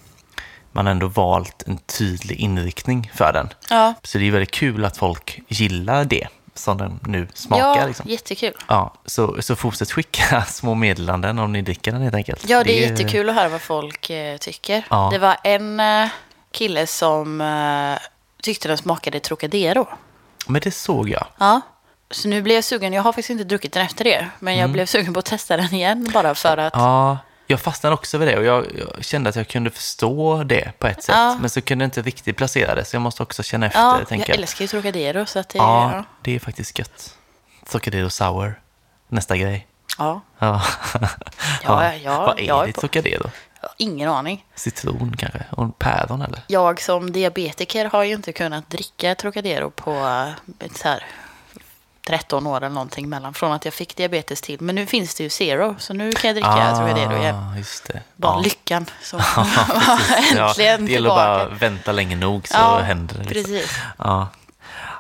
man 0.72 0.88
ändå 0.88 1.08
valt 1.08 1.64
en 1.68 1.78
tydlig 1.78 2.40
inriktning 2.40 3.12
för 3.16 3.34
den. 3.34 3.50
Ja, 3.70 3.94
Så 4.04 4.18
det 4.18 4.28
är 4.28 4.32
väldigt 4.32 4.52
kul 4.52 4.86
att 4.86 4.98
folk 4.98 5.40
gillar 5.48 6.06
det 6.06 6.28
som 6.54 6.78
den 6.78 7.00
nu 7.08 7.28
smakar. 7.34 7.80
ja 7.80 7.88
liksom. 7.88 8.10
jättekul. 8.10 8.54
ja, 8.68 8.94
så, 9.06 9.42
så 9.42 9.56
fortsätt 9.56 9.92
skicka 9.92 10.42
små 10.48 10.76
meddelanden 10.76 11.40
om 11.40 11.52
ni 11.52 11.62
dricker 11.62 11.92
den 11.92 12.02
helt 12.02 12.16
enkelt. 12.16 12.50
Ja, 12.50 12.64
det 12.64 12.84
är 12.84 12.90
jättekul 12.90 13.30
att 13.30 13.36
höra 13.36 13.50
vad 13.50 13.62
folk 13.62 14.10
eh, 14.10 14.38
tycker. 14.38 14.86
Ja. 14.90 15.10
Det 15.12 15.18
var 15.18 15.38
en 15.44 15.80
eh, 15.80 16.10
kille 16.52 16.88
som 16.88 17.42
eh, 17.42 18.00
tyckte 18.42 18.68
den 18.68 18.78
smakade 18.78 19.20
Trocadero. 19.20 19.88
Men 20.48 20.62
det 20.62 20.72
såg 20.72 21.10
jag. 21.10 21.28
Ja. 21.38 21.62
Så 22.12 22.28
nu 22.28 22.42
blev 22.42 22.56
jag 22.56 22.64
sugen. 22.64 22.94
Jag 22.94 23.02
har 23.02 23.12
faktiskt 23.12 23.30
inte 23.30 23.44
druckit 23.44 23.74
den 23.74 23.86
efter 23.86 24.04
det. 24.04 24.28
Men 24.40 24.58
jag 24.58 24.70
blev 24.70 24.86
sugen 24.86 25.14
på 25.14 25.20
att 25.20 25.26
testa 25.26 25.58
den 25.58 25.74
igen 25.74 26.10
bara 26.14 26.36
för 26.36 26.58
att... 26.58 26.76
Mm. 26.76 26.86
Ja, 26.86 27.18
jag 27.52 27.60
fastnade 27.60 27.94
också 27.94 28.18
vid 28.18 28.28
det 28.28 28.38
och 28.38 28.44
jag, 28.44 28.66
jag 28.96 29.06
kände 29.06 29.30
att 29.30 29.36
jag 29.36 29.48
kunde 29.48 29.70
förstå 29.70 30.44
det 30.44 30.72
på 30.80 30.88
ett 30.88 31.04
sätt. 31.04 31.16
Ja. 31.16 31.38
Men 31.42 31.50
så 31.50 31.62
kunde 31.62 31.84
jag 31.84 31.88
inte 31.88 32.02
riktigt 32.02 32.38
placera 32.38 32.76
det, 32.76 32.86
så 32.86 32.96
jag 32.96 33.02
måste 33.02 33.24
också 33.24 33.44
känna 33.44 33.66
efter. 33.66 33.80
Ja, 33.80 34.00
jag 34.00 34.08
tänka. 34.08 34.34
älskar 34.34 34.62
ju 34.64 34.68
Trocadero. 34.68 35.26
Så 35.26 35.40
att 35.40 35.50
det, 35.50 35.58
Ja, 35.58 35.92
ja. 35.96 36.04
det 36.22 36.36
är 36.36 36.40
faktiskt 36.40 36.80
gött. 36.80 37.18
Trocadero 37.70 38.10
Sour, 38.10 38.60
nästa 39.08 39.38
grej. 39.38 39.68
Ja, 39.98 40.22
Ja. 40.40 40.62
Ja, 40.94 41.04
ja, 41.64 41.76
Vad 42.26 42.40
är 42.40 42.44
jag 42.44 42.74
på. 42.76 42.82
Trocadero? 42.82 43.30
jag 43.62 43.70
ingen 43.78 44.10
aning. 44.10 44.46
Citron 44.56 45.16
kanske? 45.18 45.46
Och 45.52 45.80
päron 45.80 46.22
eller? 46.22 46.40
Jag 46.48 46.82
som 46.82 47.12
diabetiker 47.12 47.86
har 47.86 48.04
ju 48.04 48.14
inte 48.14 48.34
kunnat 48.34 48.70
dricka 48.70 49.16
Trocadero 49.16 49.70
på 49.70 49.92
eh, 49.92 50.70
så 50.76 50.88
här 50.88 51.04
13 52.12 52.48
år 52.48 52.58
eller 52.58 52.70
någonting 52.70 53.10
mellan. 53.10 53.34
Från 53.34 53.52
att 53.52 53.66
jag 53.66 53.74
fick 53.74 53.96
diabetes 53.96 54.42
till. 54.42 54.62
Men 54.62 54.76
nu 54.76 54.86
finns 54.86 55.16
det 55.16 55.24
ju 55.24 55.30
Zero. 55.30 55.76
Så 55.80 55.94
nu 55.94 56.12
kan 56.12 56.28
jag 56.28 56.36
dricka 56.36 56.76
Trocadero 56.78 57.18
igen. 57.22 57.36
Ah, 57.36 57.58
just 57.58 57.88
det. 57.88 58.02
Bara 58.16 58.34
ja. 58.36 58.40
lyckan 58.40 58.86
precis. 59.04 60.36
Ja, 60.36 60.48
äntligen 60.48 60.86
det 60.86 60.92
gäller 60.92 61.10
bara 61.10 61.42
att 61.42 61.62
vänta 61.62 61.92
länge 61.92 62.16
nog 62.16 62.48
så 62.48 62.54
Ja, 62.58 62.80
händer 62.80 63.16
det. 63.16 63.24
Liksom. 63.24 63.44
precis. 63.54 63.78
Ja. 63.98 64.28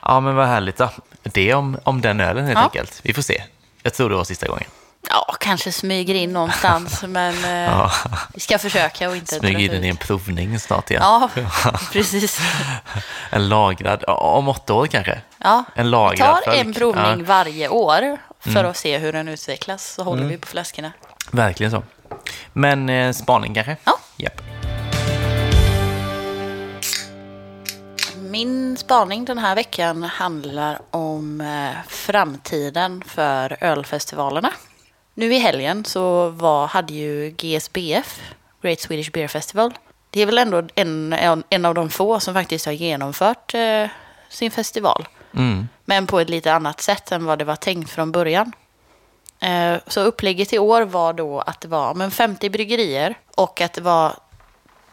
ja, 0.02 0.20
men 0.20 0.36
vad 0.36 0.48
härligt 0.48 0.78
då. 0.78 0.90
Det 1.24 1.54
om, 1.54 1.78
om 1.84 2.02
den 2.02 2.20
ölen 2.20 2.46
helt 2.46 2.58
Ja. 2.58 2.64
enkelt. 2.64 3.00
Vi 3.04 3.14
får 3.14 3.22
se. 3.22 3.44
Jag 3.84 3.94
tror 3.94 4.10
det 4.10 4.16
var 4.16 4.24
sista 4.24 4.48
gången. 4.48 4.68
Ja, 5.10 5.36
kanske 5.40 5.72
smyger 5.72 6.16
in 6.16 6.34
någonstans. 6.34 7.04
men 7.08 7.44
eh, 7.44 7.50
Ja. 7.52 7.92
vi 8.34 8.40
ska 8.40 8.58
försöka 8.60 9.10
och 9.10 9.16
inte 9.16 9.36
Smyger 9.36 9.60
in 9.60 9.72
den 9.72 9.84
i 9.84 9.88
en 9.88 9.98
provning 9.98 10.60
snart 10.60 10.92
igen. 10.92 11.04
Ja, 11.04 11.30
precis. 11.92 12.40
En 13.30 13.50
lagrad, 13.50 14.04
om 14.08 14.48
åtta 14.48 14.74
år 14.74 14.88
kanske. 14.88 15.22
Ja. 15.38 15.64
En 15.76 15.86
Vi 15.86 15.92
lagrad 15.92 16.44
tar 16.44 16.54
en 16.54 16.74
provning 16.74 17.04
Ja, 17.04 17.12
Mm. 17.14 17.26
varje 17.26 17.70
år 17.70 18.18
för 18.40 18.64
att 18.64 18.78
se 18.78 18.98
hur 18.98 19.14
den 19.14 19.28
utvecklas. 19.28 19.94
Så 19.94 20.04
håller 20.04 20.24
vi 20.24 20.38
på 20.38 20.48
flaskorna. 20.48 20.92
verkligen 21.32 21.72
så. 21.72 21.84
Men 22.54 22.90
eh, 22.90 23.12
spaning 23.14 23.54
kanske? 23.54 23.78
Ja. 23.84 23.98
Japp. 24.18 24.42
Min 28.18 28.78
spaning 28.78 29.26
den 29.26 29.38
här 29.38 29.56
veckan 29.56 30.04
handlar 30.04 30.80
om 30.92 31.42
eh, 31.42 31.78
framtiden 31.88 33.04
för 33.08 33.58
ölfestivalerna. 33.62 34.52
Nu 35.14 35.34
i 35.34 35.40
helgen 35.40 35.86
så 35.86 36.30
var, 36.30 36.68
hade 36.68 36.94
ju 36.94 37.30
GSBF, 37.30 38.22
Great 38.62 38.80
Swedish 38.80 39.12
Beer 39.12 39.28
Festival. 39.28 39.74
Det 40.10 40.22
är 40.22 40.26
väl 40.26 40.38
ändå 40.38 40.64
en, 40.76 41.14
en, 41.50 41.66
av 41.66 41.76
de 41.76 41.90
få 41.90 42.20
som 42.20 42.34
faktiskt 42.34 42.66
har 42.66 42.74
genomfört 42.74 43.54
eh, 43.54 43.88
sin 44.30 44.52
festival. 44.52 45.08
Mm. 45.36 45.68
Men 45.86 46.08
på 46.08 46.20
ett 46.20 46.30
lite 46.30 46.54
annat 46.54 46.82
sätt 46.82 47.12
än 47.12 47.26
vad 47.26 47.40
det 47.40 47.46
var 47.46 47.56
tänkt 47.56 47.90
från 47.90 48.12
början. 48.12 48.52
Eh, 49.40 49.76
Så 49.88 50.02
upplägget 50.02 50.54
i 50.54 50.60
år 50.60 50.82
var 50.82 51.14
då 51.14 51.40
att 51.40 51.62
det 51.62 51.68
var 51.68 51.94
men 51.94 52.12
50 52.12 52.50
bryggerier 52.50 53.16
och 53.36 53.62
att 53.62 53.74
det 53.74 53.82
var 53.82 54.16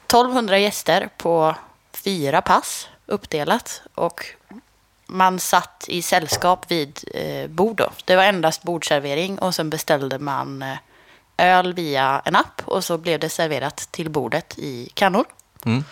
1200 0.06 0.58
gäster 0.58 1.08
på 1.16 1.54
fyra 1.92 2.42
pass 2.42 2.88
uppdelat. 3.06 3.82
Och 3.94 4.24
man 5.08 5.38
satt 5.40 5.84
i 5.88 6.02
sällskap 6.02 6.70
vid 6.70 7.04
eh, 7.14 7.50
bord 7.50 7.76
då. 7.76 7.90
Det 8.04 8.16
var 8.16 8.24
endast 8.24 8.62
bordservering 8.62 9.38
och 9.38 9.54
sen 9.54 9.70
beställde 9.70 10.18
man 10.18 10.62
eh, 10.62 10.76
öl 11.38 11.72
via 11.74 12.22
en 12.24 12.36
app 12.36 12.62
och 12.64 12.84
så 12.84 12.98
blev 12.98 13.20
det 13.20 13.28
serverat 13.28 13.76
till 13.76 14.10
bordet 14.10 14.58
i 14.58 14.90
kannor. 14.94 15.24
Mm. 15.66 15.84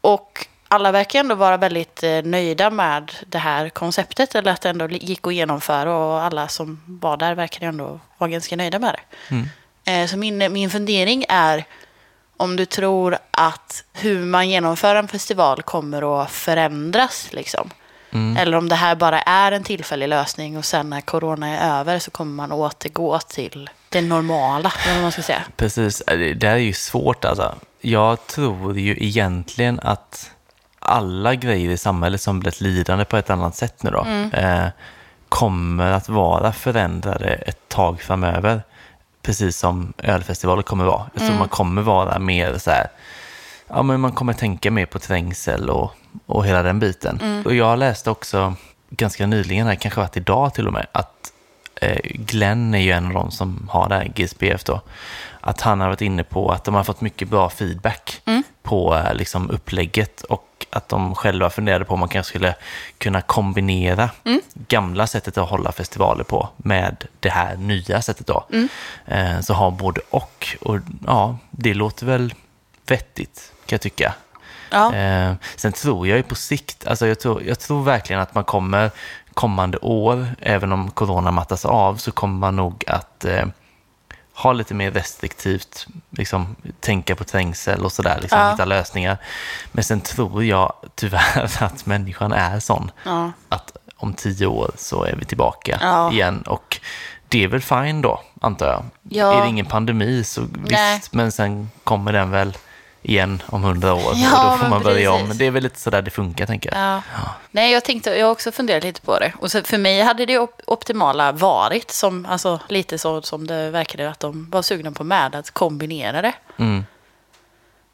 Och 0.00 0.46
alla 0.68 0.92
verkar 0.92 1.20
ändå 1.20 1.34
vara 1.34 1.56
väldigt 1.56 2.02
eh, 2.02 2.22
nöjda 2.22 2.70
med 2.70 3.12
det 3.26 3.38
här 3.38 3.68
konceptet 3.68 4.34
eller 4.34 4.52
att 4.52 4.60
det 4.60 4.68
ändå 4.70 4.88
gick 4.88 5.26
att 5.26 5.34
genomföra 5.34 5.96
och 5.96 6.22
alla 6.22 6.48
som 6.48 6.82
var 6.86 7.16
där 7.16 7.34
verkar 7.34 7.66
ändå 7.66 8.00
vara 8.18 8.30
ganska 8.30 8.56
nöjda 8.56 8.78
med 8.78 8.94
det. 8.94 9.34
Mm. 9.34 9.48
Eh, 9.84 10.08
Så 10.08 10.16
min, 10.16 10.52
min 10.52 10.70
fundering 10.70 11.24
är 11.28 11.64
om 12.36 12.56
du 12.56 12.66
tror 12.66 13.18
att 13.30 13.84
hur 13.92 14.24
man 14.24 14.48
genomför 14.48 14.94
en 14.96 15.08
festival 15.08 15.62
kommer 15.62 16.22
att 16.22 16.30
förändras 16.30 17.28
liksom. 17.32 17.70
Mm. 18.12 18.36
Eller 18.36 18.56
om 18.56 18.68
det 18.68 18.74
här 18.74 18.94
bara 18.94 19.20
är 19.20 19.52
en 19.52 19.64
tillfällig 19.64 20.08
lösning 20.08 20.58
och 20.58 20.64
sen 20.64 20.90
när 20.90 21.00
corona 21.00 21.48
är 21.48 21.80
över 21.80 21.98
så 21.98 22.10
kommer 22.10 22.32
man 22.32 22.52
återgå 22.52 23.18
till 23.18 23.70
det 23.88 24.00
normala, 24.00 24.72
vad 24.86 25.02
man 25.02 25.12
ska 25.12 25.22
säga. 25.22 25.42
Precis, 25.56 26.02
Eh, 26.06 26.36
det 26.36 26.48
är 26.48 26.56
ju 26.56 26.72
svårt 26.72 27.24
alltså. 27.24 27.54
Jag 27.80 28.26
tror 28.26 28.78
ju 28.78 28.96
egentligen 28.98 29.80
att 29.82 30.30
alla 30.78 31.34
grejer 31.34 31.70
i 31.70 31.78
samhället 31.78 32.20
som 32.20 32.40
blivit 32.40 32.60
lidande 32.60 33.04
på 33.04 33.16
ett 33.16 33.30
annat 33.30 33.56
sätt 33.56 33.82
nu 33.82 33.90
då, 33.90 34.06
eh, 34.38 34.66
kommer 35.28 35.90
att 35.92 36.08
vara 36.08 36.52
förändrade 36.52 37.28
ett 37.28 37.68
tag 37.68 38.00
framöver. 38.00 38.62
Precis 39.22 39.58
som 39.58 39.92
ölfestivaler 39.98 40.62
kommer 40.62 40.84
vara. 40.84 41.10
Jag 41.14 41.26
tror 41.26 41.38
man 41.38 41.48
kommer 41.48 41.82
vara 41.82 42.18
mer 42.18 42.58
så 42.58 42.70
här, 42.70 42.86
ja 43.68 43.82
men 43.82 44.00
man 44.00 44.12
kommer 44.12 44.32
tänka 44.32 44.70
mer 44.70 44.86
på 44.86 44.98
trängsel 44.98 45.70
och, 45.70 45.92
och 46.26 46.46
hela 46.46 46.62
den 46.62 46.78
biten. 46.78 47.42
Och 47.44 47.54
jag 47.54 47.78
läste 47.78 48.10
också 48.10 48.54
ganska 48.90 49.26
nyligen, 49.26 49.66
här, 49.66 49.74
kanske 49.74 50.00
varit 50.00 50.16
idag 50.16 50.54
till 50.54 50.66
och 50.66 50.72
med, 50.72 50.86
att 50.92 51.32
eh, 51.80 51.98
Glenn 52.04 52.74
är 52.74 52.78
ju 52.78 52.90
en 52.90 53.06
av 53.06 53.12
de 53.12 53.30
som 53.30 53.68
har 53.70 53.88
det 53.88 53.94
här 53.94 54.12
GSBF 54.16 54.64
då, 54.64 54.80
att 55.40 55.60
han 55.60 55.80
har 55.80 55.88
varit 55.88 56.00
inne 56.00 56.24
på 56.24 56.50
att 56.50 56.64
de 56.64 56.74
har 56.74 56.84
fått 56.84 57.00
mycket 57.00 57.28
bra 57.28 57.50
feedback 57.50 58.22
på 58.62 58.94
eh, 58.94 59.14
liksom, 59.14 59.50
upplägget 59.50 60.22
och 60.22 60.66
att 60.70 60.88
de 60.88 61.14
själva 61.14 61.50
funderade 61.50 61.84
på 61.84 61.94
om 61.94 62.00
man 62.00 62.08
kanske 62.08 62.30
skulle 62.30 62.54
kunna 62.98 63.20
kombinera 63.20 64.10
gamla 64.54 65.06
sättet 65.06 65.38
att 65.38 65.48
hålla 65.48 65.72
festivaler 65.72 66.24
på 66.24 66.48
med 66.56 67.04
det 67.20 67.28
här 67.28 67.56
nya 67.56 68.02
sättet 68.02 68.26
då. 68.26 68.46
Eh, 69.06 69.40
så 69.40 69.54
ha 69.54 69.70
både 69.70 70.00
och. 70.10 70.56
Och 70.60 70.78
ja, 71.06 71.38
det 71.50 71.74
låter 71.74 72.06
väl 72.06 72.34
vettigt 72.86 73.52
kan 73.66 73.74
jag 73.74 73.80
tycka. 73.80 74.14
Ja. 74.70 74.94
Eh, 74.94 75.32
sen 75.56 75.72
tror 75.72 76.08
jag 76.08 76.16
ju 76.16 76.22
på 76.22 76.34
sikt, 76.34 76.86
alltså 76.86 77.06
jag 77.06 77.20
tror, 77.20 77.42
jag 77.42 77.58
tror 77.60 77.82
verkligen 77.82 78.22
att 78.22 78.34
man 78.34 78.44
kommer 78.44 78.90
kommande 79.34 79.78
år, 79.78 80.26
även 80.40 80.72
om 80.72 80.90
corona 80.90 81.30
mattas 81.30 81.64
av, 81.64 81.96
så 81.96 82.12
kommer 82.12 82.38
man 82.38 82.56
nog 82.56 82.84
att 82.86 83.24
eh, 83.24 83.44
ha 84.34 84.52
lite 84.52 84.74
mer 84.74 84.90
restriktivt, 84.90 85.86
liksom, 86.10 86.56
tänka 86.80 87.16
på 87.16 87.24
trängsel 87.24 87.84
och 87.84 87.92
sådär, 87.92 88.18
liksom, 88.20 88.38
Ja. 88.38 88.50
hitta 88.50 88.64
lösningar. 88.64 89.18
Men 89.72 89.84
sen 89.84 90.00
tror 90.00 90.44
jag 90.44 90.72
tyvärr 90.94 91.62
att 91.62 91.86
människan 91.86 92.32
är 92.32 92.60
sån 92.60 92.90
Ja. 93.04 93.32
att 93.48 93.76
om 93.96 94.14
tio 94.14 94.46
år 94.46 94.70
så 94.76 95.04
är 95.04 95.16
vi 95.16 95.24
tillbaka 95.24 95.78
Ja. 95.80 96.12
igen. 96.12 96.42
Och 96.42 96.80
det 97.28 97.44
är 97.44 97.48
väl 97.48 97.60
fine 97.60 98.02
då, 98.02 98.20
antar 98.40 98.66
jag. 98.66 98.84
Ja. 99.02 99.34
Är 99.38 99.42
det 99.42 99.48
ingen 99.48 99.66
pandemi 99.66 100.24
så 100.24 100.40
Nej. 100.40 100.96
visst, 100.96 101.12
men 101.12 101.32
sen 101.32 101.70
kommer 101.84 102.12
den 102.12 102.30
väl 102.30 102.56
igen 103.08 103.42
om 103.46 103.62
hundra 103.62 103.94
år. 103.94 104.12
Ja, 104.14 104.44
och 104.44 104.50
då 104.58 104.64
får 104.64 104.70
man 104.70 104.82
börja 104.82 105.10
om. 105.12 105.16
precis. 105.18 105.28
Men 105.28 105.38
det 105.38 105.46
är 105.46 105.50
väl 105.50 105.62
lite 105.62 105.80
sådär 105.80 106.02
det 106.02 106.10
funkar, 106.10 106.46
tänker 106.46 106.70
jag. 106.74 106.80
Ja. 106.80 107.02
Nej, 107.50 107.72
jag 107.72 107.84
tänkte, 107.84 108.10
jag 108.18 108.26
har 108.26 108.32
också 108.32 108.52
funderat 108.52 108.84
lite 108.84 109.00
på 109.00 109.18
det. 109.18 109.32
Och 109.40 109.50
så 109.50 109.62
för 109.62 109.78
mig 109.78 110.00
hade 110.02 110.26
det 110.26 110.38
op- 110.38 110.60
optimala 110.66 111.32
varit 111.32 111.90
som, 111.90 112.26
alltså 112.26 112.60
lite 112.68 112.98
så 112.98 113.22
som 113.22 113.46
det 113.46 113.70
verkade 113.70 114.10
att 114.10 114.20
de 114.20 114.50
var 114.50 114.62
sugna 114.62 114.90
på 114.92 115.04
med, 115.04 115.34
att 115.34 115.50
kombinera 115.50 116.22
det. 116.22 116.32
Mm. 116.58 116.84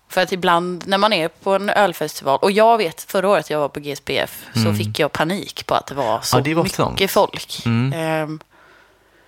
För 0.09 0.21
att 0.21 0.33
ibland 0.33 0.83
när 0.87 0.99
man 0.99 1.13
är 1.13 1.29
på 1.29 1.55
en 1.55 1.71
ölfestival, 1.71 2.39
och 2.43 2.51
jag 2.53 2.79
vet 2.79 3.03
förra 3.03 3.29
året 3.29 3.51
jag 3.51 3.59
var 3.61 3.69
på 3.69 3.81
GSPF, 3.81 4.45
så 4.55 4.75
fick 4.75 4.99
jag 4.99 5.13
panik 5.13 5.67
på 5.67 5.75
att 5.75 5.87
det 5.87 5.95
var 5.95 6.21
så 6.23 6.37
Mm. 6.37 6.45
Ja, 6.45 6.51
det 6.51 6.55
var 6.55 6.63
mycket 6.63 6.77
trångt. 6.77 7.11
folk. 7.11 7.63
Mm. 7.67 7.93
Ehm, 7.93 8.41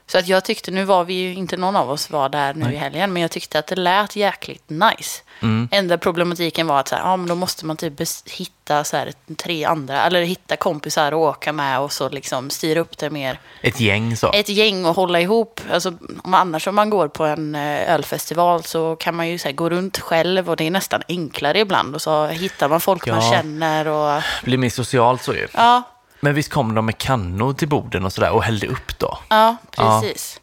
så 0.06 0.18
att 0.18 0.28
jag 0.28 0.44
tyckte, 0.44 0.70
nu 0.70 0.84
var 0.84 1.04
vi 1.04 1.14
ju, 1.14 1.34
inte 1.34 1.56
någon 1.56 1.76
av 1.76 1.90
oss 1.90 2.10
var 2.10 2.28
där 2.28 2.54
nu 2.54 2.64
Nej. 2.64 2.74
i 2.74 2.76
helgen, 2.76 3.12
men 3.12 3.22
jag 3.22 3.30
tyckte 3.30 3.58
att 3.58 3.66
det 3.66 3.76
lät 3.76 4.16
jäkligt 4.16 4.70
nice. 4.70 5.22
Mm. 5.42 5.68
Enda 5.72 5.98
problematiken 5.98 6.66
var 6.66 6.80
att 6.80 6.88
så 6.88 6.94
här, 6.94 7.02
ja, 7.02 7.16
men 7.16 7.28
då 7.28 7.34
måste 7.34 7.66
man 7.66 7.76
typ 7.76 7.92
hitta 8.30 8.84
så 8.84 8.96
här, 8.96 9.12
tre 9.36 9.64
andra, 9.64 10.02
eller 10.02 10.22
hitta 10.22 10.56
kompisar 10.56 11.12
och 11.12 11.20
åka 11.20 11.52
med 11.52 11.80
och 11.80 11.92
så 11.92 12.08
liksom 12.08 12.50
styra 12.50 12.80
upp 12.80 12.98
det 12.98 13.10
mer. 13.10 13.38
Ett 13.62 13.80
gäng 13.80 14.16
så. 14.16 14.32
Ett 14.32 14.48
gäng 14.48 14.84
och 14.86 14.96
hålla 14.96 15.20
ihop. 15.20 15.60
Alltså, 15.72 15.92
om 16.22 16.34
annars 16.34 16.66
om 16.66 16.74
man 16.74 16.90
går 16.90 17.08
på 17.08 17.24
en 17.24 17.54
eh, 17.54 17.92
ölfestival 17.94 18.62
så 18.64 18.96
kan 18.96 19.14
man 19.16 19.28
ju 19.28 19.38
så 19.38 19.48
här, 19.48 19.52
gå 19.54 19.70
runt 19.70 19.98
själv 19.98 20.50
och 20.50 20.56
det 20.56 20.66
är 20.66 20.70
nästan 20.70 21.02
enklare 21.08 21.58
ibland. 21.60 21.94
Och 21.94 22.02
så 22.02 22.26
hittar 22.26 22.68
man 22.68 22.80
folk 22.80 23.06
man 23.06 23.22
Ja. 23.24 23.32
känner 23.32 23.86
och 23.88 24.22
blir 24.44 24.58
mer 24.58 24.70
socialt 24.70 25.22
så 25.22 25.34
ju. 25.34 25.48
ja, 25.54 25.82
Men 26.24 26.34
visst 26.34 26.50
kom 26.50 26.74
de 26.74 26.86
med 26.86 26.98
kannor 26.98 27.52
till 27.52 27.68
borden 27.68 28.04
och 28.04 28.12
sådär 28.12 28.30
och 28.30 28.42
hällde 28.42 28.66
upp 28.66 28.98
då? 28.98 29.18
ja 29.28 29.56
Ja. 29.76 30.00
precis. 30.02 30.40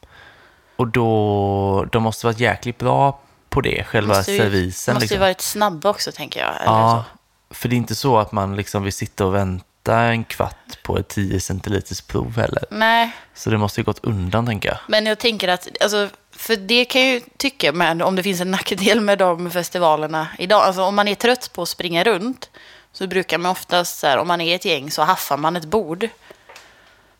Och 0.75 0.87
då, 0.87 1.85
de 1.91 2.03
måste 2.03 2.25
varit 2.25 2.39
jäkligt 2.39 2.77
bra 2.77 3.19
på 3.49 3.61
det, 3.61 3.83
själva 3.83 4.15
Måste 4.15 4.31
ju- 4.31 4.37
servisen. 4.39 4.93
Måste 4.93 5.03
liksom. 5.03 5.15
ju 5.15 5.19
varit 5.19 5.41
snabba 5.41 5.89
också 5.89 6.11
tänker 6.11 6.39
jag. 6.39 6.53
Ja, 6.65 7.05
så. 7.49 7.55
för 7.55 7.69
det 7.69 7.75
är 7.75 7.77
inte 7.77 7.95
så 7.95 8.17
att 8.17 8.31
man 8.31 8.55
liksom 8.55 8.83
vill 8.83 8.93
sitta 8.93 9.25
och 9.25 9.35
vänta 9.35 9.97
en 9.99 10.23
kvart 10.23 10.83
på 10.83 10.97
ett 10.97 11.07
10 11.07 11.39
centiliters 11.39 12.01
prov 12.01 12.35
heller. 12.37 12.63
Nej, 12.71 13.11
Så 13.33 13.49
det 13.49 13.57
måste 13.57 13.79
ju 13.81 13.85
gått 13.85 13.99
undan, 14.05 14.45
tänker 14.45 14.69
jag. 14.69 14.77
Men 14.87 15.05
jag 15.05 15.19
tänker 15.19 15.47
att, 15.47 15.67
alltså, 15.81 16.09
för 16.35 16.55
det 16.55 16.85
kan 16.85 17.01
jag 17.01 17.09
ju 17.11 17.21
tycka, 17.37 17.71
men 17.71 18.01
om 18.01 18.15
det 18.15 18.23
finns 18.23 18.41
en 18.41 18.51
nackdel 18.51 19.01
med 19.01 19.17
de 19.17 19.51
festivalerna 19.51 20.27
idag, 20.37 20.61
alltså 20.63 20.83
om 20.83 20.95
man 20.95 21.07
är 21.07 21.15
trött 21.15 21.49
på 21.53 21.61
att 21.61 21.69
springa 21.69 22.03
runt, 22.03 22.49
så 22.93 23.07
brukar 23.07 23.37
man 23.37 23.51
oftast, 23.51 23.99
så 23.99 24.07
här, 24.07 24.17
om 24.17 24.27
man 24.27 24.41
är 24.41 24.55
ett 24.55 24.65
gäng, 24.65 24.91
så 24.91 25.01
haffar 25.01 25.37
man 25.37 25.55
ett 25.55 25.65
bord. 25.65 26.07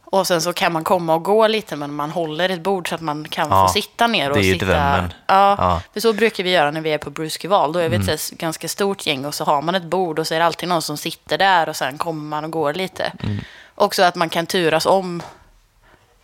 Och 0.03 0.27
sen 0.27 0.41
så 0.41 0.53
kan 0.53 0.71
man 0.73 0.83
komma 0.83 1.13
och 1.15 1.23
gå 1.23 1.47
lite, 1.47 1.75
men 1.75 1.93
man 1.93 2.11
håller 2.11 2.49
ett 2.49 2.61
bord 2.61 2.89
så 2.89 2.95
att 2.95 3.01
man 3.01 3.27
kan 3.29 3.49
Ja, 3.49 3.67
få 3.67 3.73
sitta 3.73 4.07
ner 4.07 4.29
och 4.29 4.35
det 4.35 4.41
är 4.41 4.45
ju 4.45 4.53
sitta... 4.53 4.65
drömmen. 4.65 5.13
Ja, 5.27 5.55
Ja. 5.59 5.81
för 5.93 5.99
så 5.99 6.13
brukar 6.13 6.43
vi 6.43 6.49
göra 6.49 6.71
när 6.71 6.81
vi 6.81 6.89
är 6.93 6.97
på 6.97 7.09
Bruskival. 7.09 7.73
Då 7.73 7.79
är 7.79 7.89
vi 7.89 7.95
Mm. 7.95 8.09
ett 8.09 8.29
här 8.31 8.35
ganska 8.37 8.67
stort 8.67 9.05
gäng 9.07 9.25
och 9.25 9.35
så 9.35 9.43
har 9.43 9.61
man 9.61 9.75
ett 9.75 9.83
bord 9.83 10.19
och 10.19 10.27
så 10.27 10.33
är 10.33 10.39
det 10.39 10.45
alltid 10.45 10.69
någon 10.69 10.81
som 10.81 10.97
sitter 10.97 11.37
där 11.37 11.69
och 11.69 11.75
sen 11.75 11.97
kommer 11.97 12.23
man 12.23 12.43
och 12.43 12.51
går 12.51 12.73
lite. 12.73 13.11
Mm. 13.23 13.37
Också 13.75 14.03
att 14.03 14.15
man 14.15 14.29
kan 14.29 14.45
turas 14.45 14.85
om 14.85 15.23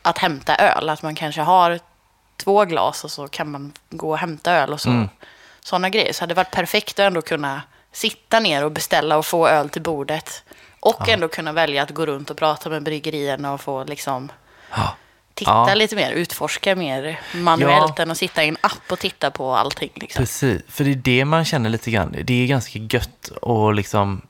att 0.02 0.18
hämta 0.18 0.56
öl. 0.56 0.90
Att 0.90 1.02
man 1.02 1.16
kanske 1.16 1.42
har 1.42 1.80
två 2.38 2.66
glas 2.66 3.04
och 3.04 3.12
så 3.12 3.28
kan 3.28 3.52
man 3.52 3.74
gå 3.90 4.10
och 4.10 4.18
hämta 4.18 4.52
öl 4.54 4.74
och 4.74 4.82
så. 4.82 4.90
Mm. 4.90 5.10
Sådana 5.60 5.90
grejer. 5.90 6.14
Så 6.14 6.22
hade 6.24 6.34
det 6.34 6.36
varit 6.38 6.52
perfekt 6.52 7.00
att 7.00 7.04
ändå 7.04 7.22
kunna 7.22 7.62
sitta 7.98 8.40
ner 8.40 8.64
och 8.66 8.72
beställa 8.72 9.18
och 9.18 9.26
få 9.26 9.48
öl 9.48 9.70
till 9.70 9.82
bordet. 9.82 10.44
Och 10.80 11.10
ändå 11.10 11.28
kunna 11.28 11.52
välja 11.52 11.84
att 11.84 11.92
gå 11.92 12.06
runt 12.06 12.30
och 12.30 12.38
prata 12.38 12.70
med 12.70 12.84
bryggerierna 12.84 13.54
och 13.54 13.62
få 13.62 13.84
liksom 13.84 14.32
Ja. 14.72 14.96
titta 15.34 15.52
Ja. 15.52 15.74
lite 15.76 15.96
mer, 15.96 16.12
utforska 16.12 16.76
mer 16.76 17.20
manuellt 17.34 17.94
Ja. 17.98 18.04
än 18.04 18.12
att 18.12 18.18
sitta 18.18 18.44
i 18.44 18.48
en 18.48 18.58
app 18.62 18.92
och 18.92 19.00
titta 19.00 19.32
på 19.32 19.56
allting. 19.56 19.92
Liksom. 19.96 20.20
Precis, 20.22 20.62
för 20.70 20.84
det 20.84 20.92
är 20.92 20.96
det 20.96 21.26
man 21.26 21.46
känner 21.46 21.70
lite 21.70 21.92
grann. 21.92 22.16
Det 22.24 22.34
är 22.44 22.48
ganska 22.48 22.80
gött 22.80 23.28
och 23.42 23.74
liksom, 23.74 24.22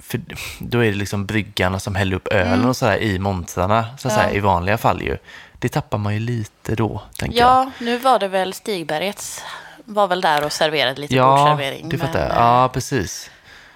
för 0.00 0.20
då 0.58 0.78
är 0.84 0.90
det 0.90 0.96
liksom 0.98 1.26
bryggarna 1.26 1.80
som 1.80 1.94
häller 1.94 2.16
upp 2.16 2.28
ölen 2.28 2.64
och 2.64 2.76
sådär 2.76 3.02
i 3.02 3.18
montrarna, 3.18 3.86
så 3.98 4.08
Mm. 4.10 4.20
Ja. 4.28 4.30
i 4.30 4.40
vanliga 4.40 4.78
fall 4.78 5.02
ju. 5.02 5.16
Det 5.58 5.68
tappar 5.68 5.98
man 5.98 6.14
ju 6.14 6.20
lite 6.20 6.74
då, 6.74 7.02
tänker 7.18 7.38
jag. 7.38 7.48
Ja, 7.48 7.70
nu 7.78 7.98
var 7.98 8.18
det 8.18 8.28
väl 8.28 8.52
Stigbergets 8.52 9.42
var 9.84 10.06
väl 10.08 10.20
där 10.20 10.44
och 10.44 10.52
serverade 10.52 11.00
lite 11.00 11.14
Ja, 11.14 11.36
bordsservering. 11.36 11.88
det 11.88 11.98
fattar 11.98 12.12
men, 12.12 12.22
jag. 12.28 12.30
eh, 12.30 12.42
Ja, 12.42 12.68
precis. 12.72 13.30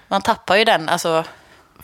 Man 0.07 0.21
tappar 0.21 0.55
ju 0.55 0.63
den, 0.65 0.89
alltså 0.89 1.23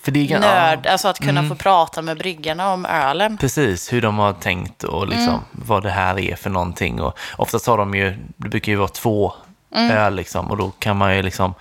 För 0.04 0.12
det 0.12 0.20
är 0.20 0.28
gan- 0.28 0.40
nörd, 0.40 0.80
ja, 0.84 0.92
alltså 0.92 1.08
att 1.08 1.20
kunna 1.20 1.44
få 1.50 1.56
prata 1.56 2.02
med 2.02 2.18
bryggarna 2.18 2.74
om 2.74 2.86
ölen. 2.86 3.38
Precis, 3.38 3.94
hur 3.94 4.02
de 4.02 4.18
har 4.18 4.34
tänkt 4.34 4.84
och 4.84 5.08
liksom 5.08 5.28
Mm. 5.34 5.40
vad 5.52 5.84
det 5.84 5.90
här 5.90 6.20
är 6.20 6.36
för 6.36 6.50
någonting. 6.50 7.02
Och 7.02 7.18
oftast 7.38 7.68
har 7.68 7.78
de 7.78 7.96
ju, 7.96 8.12
det 8.38 8.50
brukar 8.50 8.72
ju 8.72 8.76
vara 8.78 8.88
två 8.88 9.34
Mm. 9.76 9.92
öl 9.98 10.16
liksom 10.16 10.52
och 10.52 10.58
då 10.58 10.72
kan 10.80 10.98
man 10.98 11.16
ju 11.16 11.22
liksom 11.24 11.54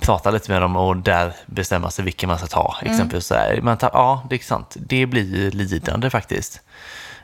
prata 0.00 0.30
lite 0.30 0.50
med 0.52 0.62
dem 0.62 0.76
och 0.76 0.96
där 0.96 1.32
bestämma 1.46 1.90
sig 1.90 2.04
vilken 2.04 2.28
man 2.28 2.38
ska 2.38 2.46
ta. 2.46 2.76
Mm. 2.80 2.92
Exempelvis 2.92 3.26
så 3.26 3.34
här, 3.34 3.60
man 3.62 3.78
tar, 3.78 3.90
ja, 3.92 4.26
det 4.30 4.34
är 4.36 4.38
sant. 4.38 4.76
Det 4.78 5.06
blir 5.06 5.36
ju 5.36 5.50
lidande 5.50 6.10
faktiskt. 6.10 6.60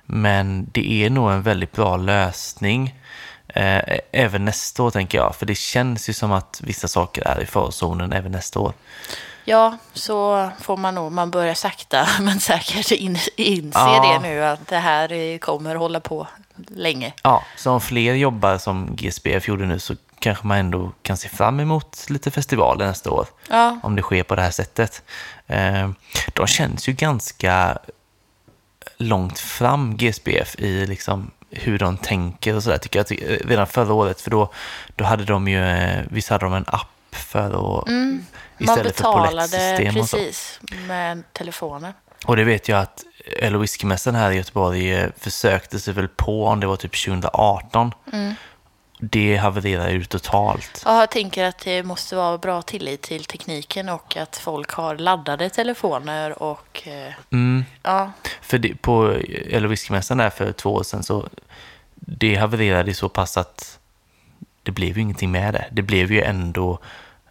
Men 0.07 0.69
det 0.73 0.93
är 1.05 1.11
nog 1.11 1.31
en 1.31 1.43
väldigt 1.43 1.73
bra 1.73 1.97
lösning. 1.97 2.95
Eh, 3.53 3.99
även 4.13 4.45
nästa 4.45 4.83
år 4.83 4.91
tänker 4.91 5.19
jag. 5.19 5.37
För 5.37 5.47
det 5.47 5.55
känns 5.55 6.09
ju 6.09 6.13
som 6.13 6.33
att 6.33 6.61
vissa 6.65 6.89
saker 6.89 7.23
är 7.29 7.43
i 7.43 7.47
förzonen 7.47 8.13
även 8.13 8.33
nästa 8.33 8.61
år. 8.61 8.73
Ja, 9.45 9.77
så 9.93 10.51
får 10.61 10.77
man 10.77 10.95
nog, 10.95 11.13
man 11.13 11.31
börjar 11.31 11.55
sakta 11.55 12.09
men 12.21 12.41
säkert 12.41 12.91
in, 12.91 13.19
inse 13.37 13.79
Ja. 13.79 14.19
det 14.23 14.29
nu 14.29 14.45
att 14.45 14.69
det 14.69 14.79
här 14.79 15.39
kommer 15.39 15.75
hålla 15.75 16.01
på 16.01 16.27
länge. 16.69 17.13
Ja, 17.23 17.45
så 17.57 17.71
om 17.71 17.81
fler 17.81 18.15
jobbar 18.15 18.59
som 18.59 18.97
GSBF 18.97 19.49
gjorde 19.49 19.67
nu 19.67 19.79
så 19.79 19.95
kanske 20.19 20.47
man 20.47 20.59
ändå 20.59 20.93
kan 21.03 21.17
se 21.17 21.29
fram 21.29 21.61
emot 21.61 22.07
lite 22.09 22.31
festivaler 22.31 22.87
nästa 22.87 23.11
år. 23.11 23.27
Ja. 23.49 23.79
Om 23.83 23.97
det 23.97 24.03
sker 24.03 24.23
på 24.23 24.35
det 24.35 24.43
här 24.43 24.51
sättet. 24.51 25.03
Eh, 25.47 25.91
de 26.35 26.47
känns 26.47 26.89
ju 26.89 26.93
ganska 26.93 27.79
långt 28.97 29.39
fram, 29.39 29.97
GSBF, 29.97 30.57
i 30.59 30.87
liksom 30.87 31.31
hur 31.53 31.79
de 31.79 31.97
tänker 31.97 32.57
och 32.57 32.63
sådär. 32.63 32.79
Tycker 32.79 32.99
jag 33.09 33.31
eh, 33.31 33.39
redan 33.49 33.67
förra 33.67 33.93
året, 33.93 34.21
för 34.21 34.31
då, 34.31 34.53
då 34.97 35.05
hade 35.05 35.25
de 35.25 35.49
ju, 35.49 35.65
eh, 35.65 36.03
visst 36.11 36.29
hade 36.29 36.45
de 36.45 36.55
en 36.55 36.65
app 36.67 36.89
för 37.11 37.47
att 37.81 37.89
Man 37.89 38.25
istället 38.59 38.83
för 38.97 39.03
betalade 39.03 39.33
pollettsystem 39.33 39.97
och 39.97 40.09
så. 40.09 40.17
precis 40.17 40.61
med 40.87 41.23
telefonen. 41.33 41.93
Och 42.27 42.37
det 42.37 42.45
vet 42.45 42.69
jag 42.69 42.81
att 42.81 43.05
öl 43.41 43.55
och 43.55 43.63
whiskymässan 43.63 44.15
här 44.15 44.31
i 44.31 44.37
Göteborg 44.37 44.93
eh, 44.95 45.09
försökte 45.19 45.79
sig 45.81 45.95
väl 45.95 46.09
på 46.09 46.47
om 46.47 46.61
det 46.61 46.67
var 46.67 46.77
typ 46.77 47.05
2018. 47.05 47.93
Det 49.05 49.37
havererade 49.37 49.93
ju 49.93 50.05
totalt. 50.05 50.83
Ja, 50.85 51.01
jag 51.01 51.11
tänker 51.11 51.45
att 51.45 51.59
det 51.59 51.83
måste 51.83 52.17
vara 52.17 52.39
bra 52.39 52.63
tillit 52.63 53.03
till 53.03 53.25
tekniken 53.25 53.89
och 53.89 54.17
att 54.17 54.37
folk 54.37 54.71
har 54.71 54.97
laddade 54.97 55.51
telefoner 55.51 56.43
och 56.43 56.89
eh, 56.89 57.13
Mm. 57.33 57.65
ja, 57.83 58.13
För 58.41 58.59
det, 58.59 58.83
på 58.83 59.17
whiskymässan 59.69 60.19
där 60.19 60.31
för 60.31 60.53
två 60.53 60.75
år 60.75 60.83
sedan 60.83 61.03
så 61.03 61.29
det 61.95 62.35
havererade 62.35 62.95
så 62.95 63.09
pass 63.09 63.37
att 63.37 63.79
det 64.63 64.71
blev 64.73 64.97
ju 64.97 65.03
ingenting 65.03 65.31
med 65.31 65.55
det. 65.55 65.65
Det 65.73 65.83
blev 65.83 66.13
ju 66.13 66.23
ändå 66.23 66.79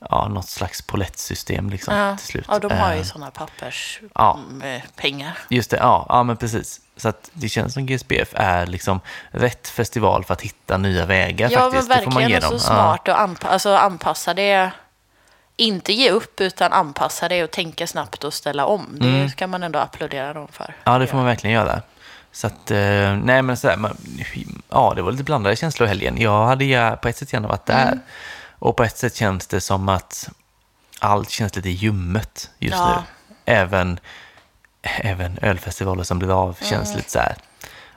ja, 0.09 0.27
något 0.27 0.49
slags 0.49 0.81
polettsystem 0.81 1.69
liksom 1.69 1.95
ja, 1.95 2.17
till 2.17 2.25
slut. 2.27 2.45
ja 2.47 2.59
de 2.59 2.71
har 2.71 2.93
ju 2.93 2.99
Eh, 2.99 3.05
sådana 3.05 3.31
papperspengar. 3.31 5.37
Ja. 5.49 5.55
Just 5.55 5.71
det, 5.71 5.77
ja, 5.77 6.05
ja 6.09 6.23
men 6.23 6.37
precis. 6.37 6.81
Så 7.01 7.09
att 7.09 7.29
det 7.33 7.49
känns 7.49 7.73
som 7.73 7.85
GSBF 7.85 8.29
är 8.33 8.65
liksom 8.65 8.99
rätt 9.31 9.67
festival 9.67 10.23
för 10.23 10.33
att 10.33 10.41
hitta 10.41 10.77
nya 10.77 11.05
vägar 11.05 11.49
Ja, 11.51 11.59
faktiskt. 11.59 11.89
men 11.89 11.97
det 11.97 12.03
får 12.03 12.11
man 12.11 12.21
ge 12.23 12.27
verkligen 12.27 12.41
dem. 12.41 12.53
och 12.55 12.61
så 12.61 12.67
smart 12.67 13.07
och 13.07 13.15
anpa- 13.15 13.47
alltså, 13.47 13.75
anpassa 13.75 14.33
det. 14.33 14.71
Inte 15.57 15.93
ge 15.93 16.09
upp 16.11 16.41
utan 16.41 16.73
anpassa 16.73 17.29
det 17.29 17.43
och 17.43 17.51
tänka 17.51 17.87
snabbt 17.87 18.23
och 18.23 18.33
ställa 18.33 18.65
om. 18.65 18.87
Det 18.99 19.07
Mm. 19.07 19.29
ska 19.29 19.47
man 19.47 19.63
ändå 19.63 19.79
applådera 19.79 20.33
dem 20.33 20.47
för. 20.51 20.75
Ja, 20.83 20.97
det 20.97 21.07
får 21.07 21.17
man 21.17 21.25
verkligen 21.25 21.53
göra. 21.55 21.81
Så 22.31 22.47
att, 22.47 22.71
eh, 22.71 22.77
nej 23.23 23.41
men 23.41 23.57
sådär, 23.57 23.77
man, 23.77 23.97
ja 24.69 24.93
det 24.95 25.01
var 25.01 25.11
lite 25.11 25.23
blandade 25.23 25.55
känslor 25.55 25.85
i 25.85 25.89
helgen. 25.89 26.17
Jag 26.21 26.45
hade 26.45 26.97
på 27.01 27.07
ett 27.07 27.17
sätt 27.17 27.33
gärna 27.33 27.47
varit 27.47 27.65
där. 27.65 27.87
Mm. 27.87 27.99
Och 28.59 28.75
på 28.75 28.83
ett 28.83 28.97
sätt 28.97 29.15
känns 29.15 29.47
det 29.47 29.61
som 29.61 29.89
att 29.89 30.29
allt 30.99 31.29
känns 31.29 31.55
lite 31.55 31.69
ljummet 31.69 32.49
just 32.59 32.75
Ja. 32.77 33.03
nu. 33.27 33.35
Även, 33.53 33.99
även 34.81 35.37
ölfestivaler 35.41 36.03
som 36.03 36.19
blir 36.19 36.43
av 36.43 36.57
känns 36.61 36.95
lite 36.95 37.11
så 37.11 37.19
här. 37.19 37.35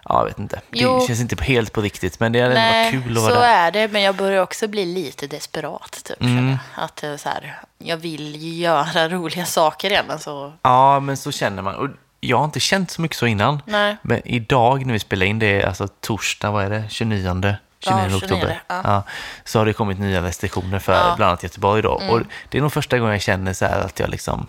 Ja, 0.09 0.19
jag 0.21 0.25
vet 0.25 0.39
inte. 0.39 0.61
Det 0.71 0.81
Mm. 0.83 0.93
Jo. 0.95 1.07
känns 1.07 1.21
inte 1.21 1.45
helt 1.45 1.73
på 1.73 1.81
riktigt, 1.81 2.21
men 2.21 2.33
det 2.33 2.41
hade 2.41 2.55
ändå 2.55 2.61
Nej, 2.73 2.93
varit 2.93 3.05
kul 3.05 3.17
att 3.17 3.23
så 3.25 3.31
vara 3.31 3.41
där. 3.41 3.49
är 3.67 3.71
det. 3.71 3.89
Men 3.89 4.03
jag 4.03 4.15
börjar 4.17 4.43
också 4.43 4.69
bli 4.69 4.85
lite 4.87 5.27
desperat. 5.27 6.01
Typ, 6.05 6.21
Mm. 6.23 6.57
Att 6.75 7.03
är 7.03 7.17
så 7.17 7.29
här, 7.29 7.61
jag 7.79 7.97
vill 7.97 8.37
ju 8.37 8.55
göra 8.55 9.09
roliga 9.09 9.45
saker 9.45 9.91
igen. 9.91 10.05
Alltså, 10.09 10.53
Ja, 10.63 11.01
men 11.01 11.17
så 11.17 11.33
känner 11.33 11.63
man. 11.63 11.75
Och 11.75 11.89
jag 12.21 12.37
har 12.37 12.45
inte 12.45 12.61
känt 12.61 12.91
så 12.91 13.03
mycket 13.03 13.17
så 13.17 13.27
innan. 13.27 13.63
nej. 13.67 13.97
Men 14.03 14.29
idag 14.29 14.87
när 14.87 14.93
vi 14.93 14.99
spelar 14.99 15.27
in, 15.27 15.39
det 15.39 15.63
är 15.63 15.67
alltså 15.67 15.89
torsdag, 15.89 16.51
vad 16.51 16.65
är 16.65 16.71
det? 16.71 16.85
29, 16.89 17.57
29 17.81 18.07
Ja, 18.11 18.17
oktober. 18.17 18.29
29, 18.41 18.57
ja. 18.69 18.81
Ja, 18.85 19.03
så 19.45 19.59
har 19.59 19.67
det 19.67 19.73
kommit 19.73 19.99
nya 19.99 20.23
restriktioner 20.23 20.79
för. 20.79 21.03
Mm. 21.05 21.17
bland 21.17 21.29
annat 21.29 21.43
Göteborg 21.43 21.83
då. 21.83 21.91
Och 21.91 22.21
det 22.49 22.59
är 22.59 22.63
nog 22.63 22.73
första 22.73 22.99
gången 22.99 23.13
jag 23.13 23.23
känner 23.23 23.53
så 23.53 23.65
att 23.65 24.01
jag 24.01 24.09
liksom, 24.11 24.47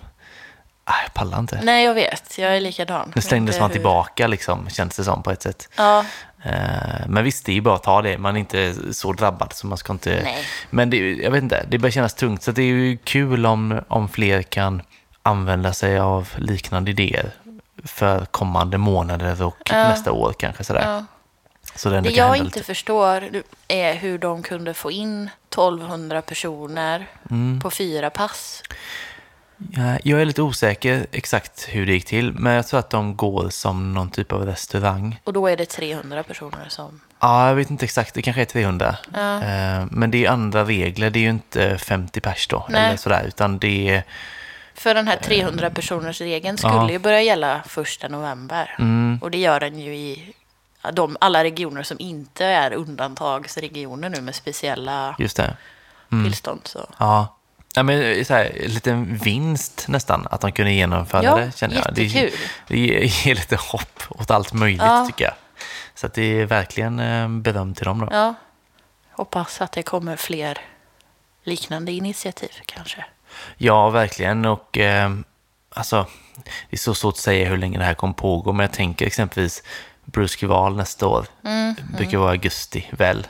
jag 0.86 1.14
pallar 1.14 1.40
inte. 1.40 1.60
Nej, 1.64 1.86
jag 1.86 1.94
vet. 1.94 2.38
Jag 2.38 2.56
är 2.58 2.62
likadan. 2.62 3.12
Nu 3.16 3.22
stängdes 3.22 3.60
man 3.60 3.70
tillbaka 3.72 4.28
liksom, 4.28 4.70
känns 4.70 4.96
det 4.96 5.04
som 5.04 5.24
på 5.24 5.32
ett 5.32 5.42
sätt. 5.42 5.70
Ja, 5.78 6.06
Eh, 6.48 7.08
Men 7.08 7.24
visst, 7.24 7.46
det 7.46 7.52
är 7.52 7.54
ju 7.54 7.62
bara 7.62 7.76
att 7.76 7.84
ta 7.84 8.02
det. 8.02 8.18
Man 8.18 8.36
är 8.36 8.40
inte 8.40 8.94
så 8.94 9.14
drabbad 9.14 9.54
så 9.54 9.68
man 9.68 9.78
ska 9.78 9.94
inte... 9.94 10.20
Nej. 10.24 10.46
Men 10.70 10.90
det, 10.90 11.14
jag 11.14 11.32
vet 11.32 11.44
inte, 11.44 11.66
det 11.70 11.78
börjar 11.78 11.92
kännas 11.92 12.14
tungt. 12.14 12.44
Så 12.44 12.52
det 12.52 12.62
är 12.62 12.66
ju 12.66 12.98
kul 12.98 13.46
om, 13.46 13.82
om 13.88 14.10
fler 14.10 14.42
kan 14.42 14.82
använda 15.24 15.74
sig 15.74 16.00
av 16.00 16.30
liknande 16.38 16.92
idéer 16.92 17.32
för 17.86 18.26
kommande 18.26 18.78
månader 18.78 19.44
och 19.44 19.58
Ja. 19.72 19.76
nästa 19.90 20.12
år 20.12 20.34
kanske 20.40 20.64
sådär. 20.64 20.82
ja. 20.92 21.06
Så 21.76 21.90
det 21.90 22.02
Det 22.02 22.10
jag 22.10 22.36
inte 22.38 22.46
lite. 22.46 22.64
förstår 22.64 23.30
är 23.68 23.94
hur 23.94 24.18
de 24.18 24.44
kunde 24.44 24.74
få 24.74 24.92
in 24.92 25.30
1200 25.50 26.22
personer 26.22 27.08
Mm. 27.32 27.60
på 27.62 27.72
fyra 27.72 28.10
pass. 28.10 28.64
Ja, 29.72 29.98
jag 30.04 30.22
är 30.22 30.26
lite 30.26 30.42
osäker 30.42 31.08
exakt 31.12 31.68
hur 31.70 31.86
det 31.86 31.94
gick 31.94 32.06
till, 32.06 32.34
men 32.34 32.54
jag 32.54 32.68
tror 32.68 32.80
att 32.80 32.90
de 32.90 33.16
går 33.16 33.50
som 33.50 33.94
någon 33.94 34.10
typ 34.10 34.32
av 34.32 34.46
restaurang. 34.46 35.20
Och 35.24 35.34
då 35.34 35.48
är 35.48 35.58
det 35.58 35.66
300 35.66 36.24
personer 36.24 36.66
som... 36.70 37.02
Ja, 37.20 37.48
jag 37.48 37.56
vet 37.56 37.70
inte 37.70 37.86
exakt, 37.86 38.14
det 38.14 38.22
kanske 38.22 38.42
är 38.42 38.46
300. 38.46 38.96
Ja. 39.14 39.36
Eh, 39.44 39.86
Men 39.92 40.12
det 40.12 40.26
är 40.26 40.30
andra 40.30 40.64
regler, 40.66 41.10
det 41.10 41.20
är 41.20 41.22
ju 41.22 41.30
inte 41.30 41.78
50 41.78 42.22
pers 42.22 42.48
då, 42.48 42.66
Nej. 42.70 42.86
eller 42.86 42.98
sådär, 42.98 43.24
utan 43.28 43.58
det 43.60 43.90
är... 43.90 44.04
För 44.74 44.94
den 44.94 45.08
här 45.08 45.18
300 45.18 45.70
personers 45.70 46.22
regeln 46.22 46.58
skulle 46.58 46.74
Ja. 46.74 46.92
ju 46.92 47.00
börja 47.00 47.22
gälla 47.22 47.62
första 47.68 48.08
november. 48.08 48.76
Mm, 48.80 49.20
Och 49.22 49.32
det 49.32 49.38
gör 49.38 49.60
den 49.60 49.80
ju 49.80 49.96
i 49.96 50.34
de, 50.94 51.18
alla 51.20 51.44
regioner 51.44 51.84
som 51.84 51.98
inte 52.00 52.46
är 52.46 52.74
undantagsregioner 52.74 54.10
nu 54.10 54.22
med 54.22 54.36
speciella 54.36 55.16
det. 55.18 55.56
tillstånd. 56.24 56.62
Så. 56.64 56.88
Ja. 56.98 57.36
Ja, 57.76 57.84
men 57.84 58.26
så 58.26 58.34
här, 58.34 58.62
en 58.66 58.72
liten 58.72 59.18
vinst 59.18 59.86
nästan 59.88 60.28
att 60.32 60.42
de 60.42 60.52
kunde 60.52 60.72
genomföra 60.72 61.24
Ja, 61.24 61.36
det, 61.38 61.58
känner 61.58 61.76
jag. 61.76 61.94
Det, 61.94 62.04
jättekul. 62.04 62.40
det 62.68 62.78
ger, 62.80 63.00
ger 63.28 63.36
lite 63.36 63.56
hopp 63.56 64.04
åt 64.10 64.32
allt 64.32 64.54
möjligt, 64.54 64.82
Ja. 64.82 65.06
tycker 65.08 65.26
jag. 65.26 65.34
Så 65.96 66.06
att 66.08 66.14
det 66.14 66.42
är 66.42 66.46
verkligen 66.46 67.00
eh, 67.00 67.30
beröm 67.30 67.74
till 67.74 67.86
dem 67.86 68.00
då. 68.00 68.08
Ja, 68.12 68.34
hoppas 69.12 69.62
att 69.62 69.72
det 69.72 69.84
kommer 69.84 70.16
fler 70.16 70.58
liknande 71.44 71.92
initiativ 71.92 72.50
kanske. 72.66 73.06
Ja, 73.58 73.90
verkligen. 73.90 74.46
Och 74.46 74.78
eh, 74.78 75.12
alltså, 75.70 76.06
det 76.70 76.76
är 76.76 76.78
så 76.78 76.96
svårt 76.96 77.14
att 77.14 77.18
säga 77.20 77.50
hur 77.50 77.58
länge 77.58 77.78
det 77.78 77.84
här 77.86 77.94
kommer 77.94 78.14
pågå, 78.14 78.54
men 78.54 78.64
jag 78.64 78.74
tänker 78.74 79.06
exempelvis 79.08 79.64
Bruceval 80.06 80.76
nästa 80.76 81.08
år. 81.08 81.26
Mm, 81.44 81.76
Det 81.92 81.98
brukar 81.98 82.18
vara 82.18 82.32
augusti, 82.32 82.88
väl? 82.92 83.28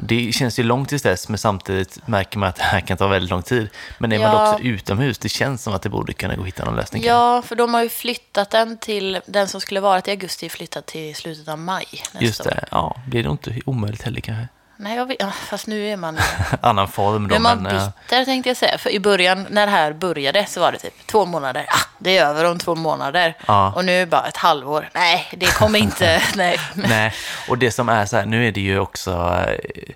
Det 0.00 0.32
känns 0.34 0.58
ju 0.58 0.62
långt 0.62 0.88
tills 0.88 1.02
dess, 1.02 1.28
men 1.28 1.38
samtidigt 1.38 2.06
märker 2.08 2.38
man 2.38 2.48
att 2.48 2.56
det 2.56 2.62
här 2.62 2.80
kan 2.80 2.96
ta 2.96 3.06
väldigt 3.06 3.30
lång 3.30 3.42
tid. 3.42 3.68
Men 3.98 4.12
är 4.12 4.18
man 4.18 4.32
Ja. 4.32 4.44
då 4.46 4.52
också 4.52 4.62
utomhus, 4.64 5.18
det 5.18 5.28
känns 5.28 5.62
som 5.62 5.74
att 5.74 5.82
det 5.82 5.88
borde 5.88 6.12
kunna 6.12 6.34
gå 6.34 6.40
att 6.42 6.46
hitta 6.48 6.64
någon 6.64 6.76
lösning. 6.76 7.02
Ja, 7.04 7.42
för 7.42 7.56
de 7.56 7.74
har 7.74 7.82
ju 7.82 7.88
flyttat 7.88 8.50
den 8.50 8.78
till, 8.78 9.20
den 9.26 9.48
som 9.48 9.60
skulle 9.60 9.80
vara 9.80 10.00
till 10.00 10.10
augusti 10.10 10.48
flyttat 10.48 10.86
till 10.86 11.14
slutet 11.16 11.48
av 11.48 11.58
maj 11.58 11.86
nästa 11.92 12.24
Just 12.24 12.40
år. 12.40 12.44
det, 12.44 12.64
ja, 12.70 12.96
blir 13.06 13.22
det 13.22 13.30
inte 13.30 13.60
omöjligt 13.66 14.02
heller 14.02 14.20
kanske. 14.20 14.48
Nej, 14.80 14.96
jag 14.96 15.06
vet, 15.06 15.34
fast 15.34 15.66
nu 15.66 15.88
är 15.88 15.96
man, 15.96 16.18
Annan 16.60 16.88
form 16.88 17.28
då, 17.28 17.34
är 17.34 17.38
man 17.38 17.62
men... 17.62 17.74
ja. 17.76 17.92
bitter 18.02 18.24
tänkte 18.24 18.50
jag 18.50 18.56
säga. 18.56 18.78
För 18.78 18.90
i 18.90 19.00
början 19.00 19.46
när 19.50 19.66
det 19.66 19.72
här 19.72 19.92
började 19.92 20.46
så 20.46 20.60
var 20.60 20.72
det 20.72 20.78
typ 20.78 21.06
två 21.06 21.26
månader. 21.26 21.66
Ah, 21.68 21.80
det 21.98 22.18
är 22.18 22.26
över 22.26 22.44
om 22.44 22.58
två 22.58 22.74
månader. 22.74 23.34
Ja. 23.46 23.72
Och 23.76 23.84
nu 23.84 23.92
är 23.92 24.00
det 24.00 24.06
bara 24.06 24.26
ett 24.26 24.36
halvår. 24.36 24.88
Nej, 24.94 25.26
det 25.36 25.46
kommer 25.46 25.78
inte. 25.78 26.22
Nej. 26.36 26.60
Nej, 26.74 27.12
och 27.48 27.58
det 27.58 27.70
som 27.70 27.88
är 27.88 28.06
så 28.06 28.16
här, 28.16 28.26
nu 28.26 28.48
är 28.48 28.52
det 28.52 28.60
ju 28.60 28.78
också, 28.78 29.10
eh, 29.46 29.92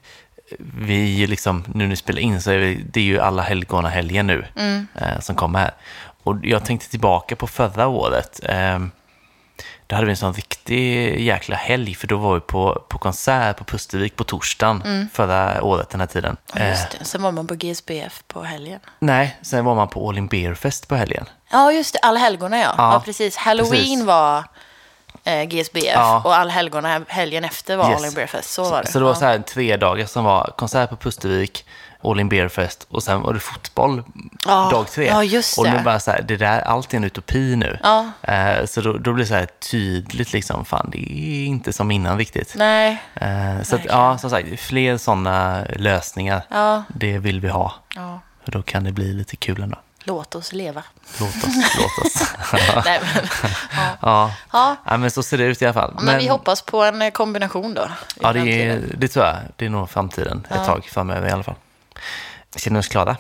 vi 0.79 1.27
liksom, 1.27 1.65
nu 1.75 1.85
när 1.85 1.91
vi 1.91 1.97
spelar 1.97 2.21
in 2.21 2.43
så 2.43 2.51
är 2.51 2.59
det, 2.59 2.75
det 2.75 3.01
är 3.01 3.05
ju 3.05 3.21
alla 3.21 3.43
helgona 3.43 3.89
helgen 3.89 4.27
nu 4.27 4.47
Mm. 4.57 4.87
eh, 4.95 5.21
som 5.21 5.35
kommer 5.35 5.59
här. 5.59 5.71
Och 6.23 6.37
jag 6.43 6.65
tänkte 6.65 6.91
tillbaka 6.91 7.37
på 7.37 7.47
förra 7.47 7.87
året. 7.87 8.41
Eh, 8.43 8.79
då 9.93 9.97
hade 9.97 10.07
vi 10.07 10.11
en 10.11 10.17
sån 10.17 10.33
riktig 10.35 11.21
jäkla 11.21 11.57
helg, 11.57 11.95
för 11.95 12.07
då 12.07 12.17
var 12.17 12.35
vi 12.35 12.41
på, 12.41 12.85
på 12.89 12.99
konsert 12.99 13.57
på 13.57 13.65
Pustervik 13.65 14.17
på 14.17 14.25
torsdagen 14.25 15.09
förra 15.13 15.63
året 15.63 15.91
den 15.91 16.01
här 16.01 16.07
tiden. 16.07 16.37
Ja, 16.55 16.61
Eh, 16.61 16.71
Just 16.71 16.91
det. 16.99 17.05
Sen 17.05 17.23
var 17.23 17.33
man 17.33 17.47
på 17.47 17.55
GSBF 17.55 18.23
på 18.29 18.43
helgen. 18.43 18.81
nej, 18.99 19.37
sen 19.43 19.65
var 19.65 19.75
man 19.75 19.89
på 19.89 20.09
All 20.09 20.19
In 20.19 20.27
Beer 20.27 20.55
Fest 20.55 20.89
på 20.89 20.95
helgen. 20.95 21.25
Ja, 21.51 21.73
just 21.73 21.93
det. 21.93 21.99
Allhelgona, 21.99 22.59
ja. 22.59 22.75
ja. 22.79 22.93
Ja, 22.93 23.03
precis. 23.05 23.37
Halloween 23.37 23.73
precis. 23.83 24.05
var 24.05 24.45
eh, 25.25 25.43
GSBF 25.45 25.85
Ja. 25.95 26.23
och 26.25 26.35
allhelgona 26.37 27.01
helgen 27.09 27.45
efter 27.45 27.77
var 27.77 27.91
Yes. 27.91 27.99
All 27.99 28.05
in 28.05 28.15
Beer 28.15 28.27
Fest. 28.27 28.51
Så 28.51 28.71
var 28.71 28.83
det. 28.83 28.89
Så 28.93 28.99
det 28.99 29.05
var 29.05 29.15
så 29.15 29.25
här 29.25 29.39
tre 29.39 29.77
dagar 29.77 30.07
som 30.07 30.25
var 30.25 30.53
konsert 30.57 30.91
på 30.91 30.97
Pustervik, 30.97 31.67
All 32.05 32.21
In 32.21 32.29
Beer 32.29 32.49
Fest 32.49 32.87
och 32.91 33.03
sen 33.03 33.21
var 33.23 33.35
det 33.35 33.41
fotboll 33.41 34.03
Ja, 34.47 34.69
dag 34.71 34.89
tre. 34.91 35.07
ja, 35.07 35.25
just 35.25 35.59
och 35.59 35.65
nu 35.65 35.81
bara 35.85 36.01
så 36.01 36.11
här, 36.11 36.23
det 36.23 36.37
där, 36.37 36.61
allt 36.61 36.93
är 36.93 36.97
en 36.97 37.05
utopi 37.05 37.57
nu. 37.57 37.79
Ja. 37.83 38.11
Eh, 38.23 38.65
så 38.67 38.81
då, 38.81 38.93
då 38.93 39.13
blir 39.13 39.25
det 39.25 39.29
så 39.29 39.35
här 39.35 39.49
tydligt 39.71 40.33
liksom, 40.33 40.65
fan 40.65 40.89
det 40.93 40.99
är 41.13 41.45
inte 41.47 41.73
som 41.73 41.91
innan 41.91 42.19
riktigt. 42.19 42.55
Nej. 42.57 43.03
Eh, 43.15 43.63
så 43.63 43.77
att, 43.77 43.85
ja, 43.85 44.19
som 44.19 44.31
sagt, 44.31 44.61
fler 44.61 44.97
sådana 44.99 45.65
lösningar, 45.77 46.43
det 46.89 47.19
vill 47.19 47.41
vi 47.41 47.49
ha. 47.49 47.75
ja. 47.95 48.21
För 48.45 48.53
då 48.53 48.63
kan 48.63 48.85
det 48.85 48.93
bli 48.93 49.13
lite 49.13 49.37
kul 49.37 49.63
ändå. 49.63 49.77
Låt 50.05 50.35
oss 50.35 50.53
leva. 50.53 50.83
Låt 51.21 51.29
oss, 51.45 51.77
låt 51.79 52.07
oss. 52.07 52.33
Nej, 52.85 53.01
men, 53.15 53.25
ja. 53.77 53.97
ja. 54.03 54.31
Ja. 54.53 54.77
ja, 54.87 54.97
men 54.97 55.11
så 55.11 55.23
ser 55.23 55.39
det 55.39 55.45
ut 55.45 55.63
i 55.63 55.65
alla 55.65 55.75
fall. 55.75 55.95
Men, 56.03 56.19
vi 56.19 56.29
hoppas 56.29 56.63
på 56.63 56.83
en 56.85 57.11
kombination 57.11 57.75
då. 57.75 57.89
Ja, 58.21 58.33
det, 58.33 58.41
är, 58.69 58.83
det 58.99 59.09
tror 59.09 59.25
jag. 59.27 59.37
Det 59.57 59.65
är 59.67 59.71
nog 59.71 59.91
framtiden 59.91 60.47
ett 60.51 60.57
Ja. 60.59 60.65
tag 60.65 60.85
framöver 60.85 61.29
i 61.29 61.31
alla 61.31 61.43
fall. 61.43 61.55
Känner 62.57 62.79
oss 62.81 62.89
klara? 62.89 63.17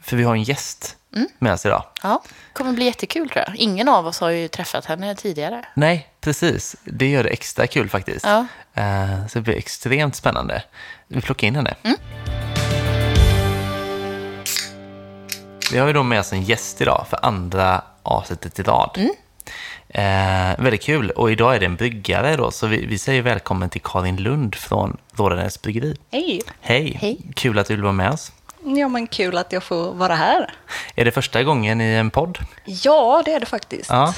För 0.00 0.16
vi 0.16 0.22
har 0.22 0.34
en 0.34 0.42
gäst 0.42 0.96
med 1.38 1.52
oss 1.52 1.66
idag. 1.66 1.84
Ja, 2.02 2.22
kommer 2.52 2.72
bli 2.72 2.84
jättekul 2.84 3.28
tror 3.30 3.44
jag. 3.46 3.56
Ingen 3.56 3.88
av 3.88 4.06
oss 4.06 4.20
har 4.20 4.30
ju 4.30 4.48
träffat 4.48 4.84
henne 4.84 5.14
tidigare. 5.14 5.64
Nej, 5.74 6.08
precis. 6.20 6.76
Det 6.84 7.08
gör 7.10 7.24
det 7.24 7.30
extra 7.30 7.66
kul 7.66 7.88
faktiskt. 7.88 8.24
Ja. 8.26 8.46
Eh, 8.74 9.26
Så 9.26 9.38
det 9.38 9.42
blir 9.42 9.54
extremt 9.56 10.16
spännande. 10.16 10.62
Vi 11.08 11.20
plockar 11.20 11.46
in 11.46 11.56
henne. 11.56 11.74
Vi 15.72 15.78
har 15.78 15.86
ju 15.86 15.92
då 15.92 16.02
med 16.02 16.20
oss 16.20 16.32
en 16.32 16.42
gäst 16.42 16.80
idag 16.80 17.06
för 17.10 17.18
andra 17.26 17.82
avsnittet 18.02 18.58
i 18.58 18.62
rad. 18.62 19.08
Eh, 19.88 20.58
väldigt 20.58 20.82
kul. 20.82 21.10
Och 21.10 21.32
idag 21.32 21.54
är 21.54 21.60
det 21.60 21.66
en 21.66 21.76
bryggare 21.76 22.36
då, 22.36 22.50
så 22.50 22.66
vi, 22.66 22.86
vi 22.86 22.98
säger 22.98 23.22
välkommen 23.22 23.70
till 23.70 23.80
Karin 23.80 24.16
Lund 24.16 24.54
från 24.54 24.96
Rådanäs 25.16 25.62
Bryggeri. 25.62 25.96
Hej! 26.10 26.42
Hej. 26.60 26.98
Hej. 27.00 27.20
Kul 27.34 27.58
att 27.58 27.66
du 27.66 27.74
vill 27.74 27.82
vara 27.82 27.92
med 27.92 28.10
oss. 28.10 28.32
Ja, 28.64 28.88
men 28.88 29.06
kul 29.06 29.38
att 29.38 29.52
jag 29.52 29.62
får 29.62 29.92
vara 29.94 30.14
här. 30.14 30.50
Är 30.94 31.04
det 31.04 31.10
första 31.10 31.42
gången 31.42 31.80
i 31.80 31.84
en 31.84 32.10
podd? 32.10 32.38
Ja, 32.64 33.22
det 33.24 33.32
är 33.32 33.40
det 33.40 33.46
faktiskt. 33.46 33.90
Ja, 33.90 34.14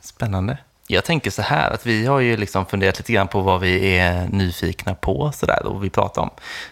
spännande. 0.00 0.58
Jag 0.86 1.04
tänker 1.04 1.30
så 1.30 1.42
här, 1.42 1.70
att 1.70 1.86
vi 1.86 2.06
har 2.06 2.20
ju 2.20 2.36
liksom 2.36 2.66
funderat 2.66 2.98
lite 2.98 3.12
grann 3.12 3.28
på 3.28 3.40
vad 3.40 3.60
vi 3.60 3.96
är 3.96 4.28
nyfikna 4.28 4.94
på 4.94 5.32
sådär, 5.34 5.66
och 5.66 5.84
vi 5.84 5.90
pratar 5.90 6.22
om. 6.22 6.30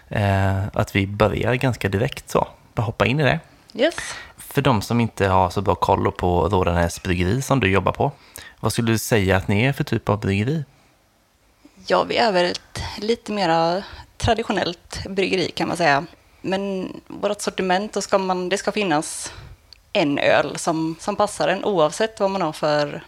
Eh, 0.09 0.67
att 0.73 0.95
vi 0.95 1.07
börjar 1.07 1.55
ganska 1.55 1.89
direkt 1.89 2.29
så, 2.29 2.47
bara 2.73 2.81
hoppa 2.81 3.05
in 3.05 3.19
i 3.19 3.23
det. 3.23 3.39
Yes. 3.73 3.95
För 4.37 4.61
de 4.61 4.81
som 4.81 4.99
inte 4.99 5.27
har 5.27 5.49
så 5.49 5.61
bra 5.61 5.75
koll 5.75 6.11
på 6.11 6.49
Rådanäs 6.49 7.03
bryggeri 7.03 7.41
som 7.41 7.59
du 7.59 7.71
jobbar 7.71 7.91
på, 7.91 8.11
vad 8.61 8.73
skulle 8.73 8.91
du 8.91 8.97
säga 8.97 9.37
att 9.37 9.47
ni 9.47 9.63
är 9.63 9.73
för 9.73 9.83
typ 9.83 10.09
av 10.09 10.19
bryggeri? 10.19 10.63
Ja, 11.87 12.03
vi 12.03 12.17
är 12.17 12.31
väl 12.31 12.45
ett 12.45 12.81
lite 12.97 13.31
mer 13.31 13.83
traditionellt 14.17 15.05
bryggeri 15.09 15.51
kan 15.51 15.67
man 15.67 15.77
säga. 15.77 16.05
Men 16.41 16.93
vårt 17.07 17.41
sortiment, 17.41 17.93
då 17.93 18.01
ska 18.01 18.17
man, 18.17 18.49
det 18.49 18.57
ska 18.57 18.71
finnas 18.71 19.33
en 19.93 20.17
öl 20.17 20.57
som, 20.57 20.95
som 20.99 21.15
passar 21.15 21.47
en 21.47 21.63
oavsett 21.65 22.19
vad 22.19 22.29
man 22.31 22.41
har 22.41 22.51
för 22.53 23.03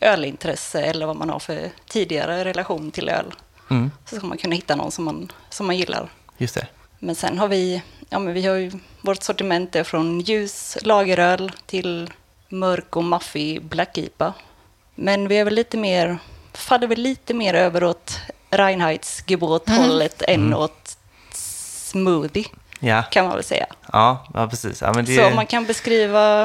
ölintresse 0.00 0.82
eller 0.82 1.06
vad 1.06 1.16
man 1.16 1.30
har 1.30 1.38
för 1.38 1.70
tidigare 1.88 2.44
relation 2.44 2.90
till 2.90 3.08
öl. 3.08 3.34
Mm, 3.70 3.90
Så 4.06 4.16
ska 4.16 4.26
man 4.26 4.38
kunna 4.38 4.54
hitta 4.54 4.76
någon 4.76 4.90
som 4.90 5.04
man, 5.04 5.32
som 5.50 5.66
man 5.66 5.76
gillar. 5.76 6.08
just 6.38 6.54
det. 6.54 6.66
Men 6.98 7.14
sen 7.14 7.38
har 7.38 7.48
vi, 7.48 7.82
ja 8.08 8.18
men 8.18 8.34
vi 8.34 8.46
har 8.46 8.54
ju, 8.56 8.72
vårt 9.00 9.22
sortiment 9.22 9.76
är 9.76 9.84
från 9.84 10.20
ljus 10.20 10.78
lageröl 10.82 11.52
till 11.66 12.10
mörk 12.48 12.96
och 12.96 13.04
maffig 13.04 13.62
Black 13.64 13.98
IPA. 13.98 14.34
Men 14.94 15.28
vi 15.28 15.38
är 15.38 15.44
väl 15.44 15.54
lite 15.54 15.76
mer, 15.76 16.18
faller 16.52 16.86
väl 16.86 16.98
lite 17.00 17.34
mer 17.34 17.54
över 17.54 17.84
åt 17.84 18.20
Reinheitsgebot-hållet 18.50 20.22
än 20.28 20.54
åt 20.54 20.96
smoothie, 21.34 22.44
Ja, 22.80 23.02
kan 23.02 23.24
man 23.26 23.34
väl 23.34 23.44
säga. 23.44 23.66
ja, 23.92 24.26
ja 24.34 24.48
precis. 24.48 24.80
Ja, 24.82 24.92
men 24.92 25.04
det... 25.04 25.16
Så 25.16 25.26
om 25.26 25.34
man 25.34 25.46
kan 25.46 25.66
beskriva, 25.66 26.44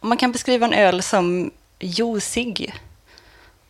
om 0.00 0.08
man 0.08 0.18
kan 0.18 0.32
beskriva 0.32 0.66
en 0.66 0.72
öl 0.72 1.02
som 1.02 1.50
juicig 1.78 2.74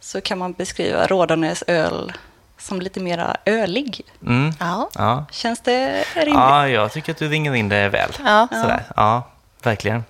så 0.01 0.21
kan 0.21 0.39
man 0.39 0.53
beskriva 0.53 1.07
Rådanäs 1.07 1.65
öl 1.67 2.13
som 2.59 2.81
lite 2.81 3.01
mera 3.01 3.37
ölig. 3.45 4.01
mm, 4.27 4.53
Ja. 4.61 4.91
ja. 4.95 5.25
Känns 5.31 5.61
det 5.61 6.05
rimligt? 6.15 6.35
ja, 6.35 6.69
jag 6.69 6.93
tycker 6.93 7.13
att 7.13 7.19
du 7.19 7.29
ringer 7.29 7.55
in 7.55 7.69
det 7.69 7.89
väl. 7.89 8.11
Ja. 8.25 8.49
Sådär. 8.51 8.85
Ja, 8.97 9.23
verkligen. 9.63 10.05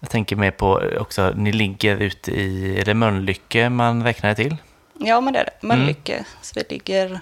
Jag 0.00 0.10
tänker 0.10 0.36
mer 0.36 0.50
på 0.50 0.82
också, 1.00 1.32
ni 1.36 1.52
ligger 1.52 1.96
ute 1.96 2.30
i, 2.30 2.78
är 2.80 2.84
det 2.84 2.94
Mölnlycke 2.94 3.68
man 3.68 4.04
räknar 4.04 4.30
det 4.30 4.36
till? 4.36 4.56
Ja, 4.98 5.20
men 5.20 5.32
det 5.32 5.38
är 5.40 5.44
det. 5.44 5.66
Mölnlycke. 5.66 6.24
Så 6.42 6.52
vi 6.54 6.64
ligger 6.74 7.20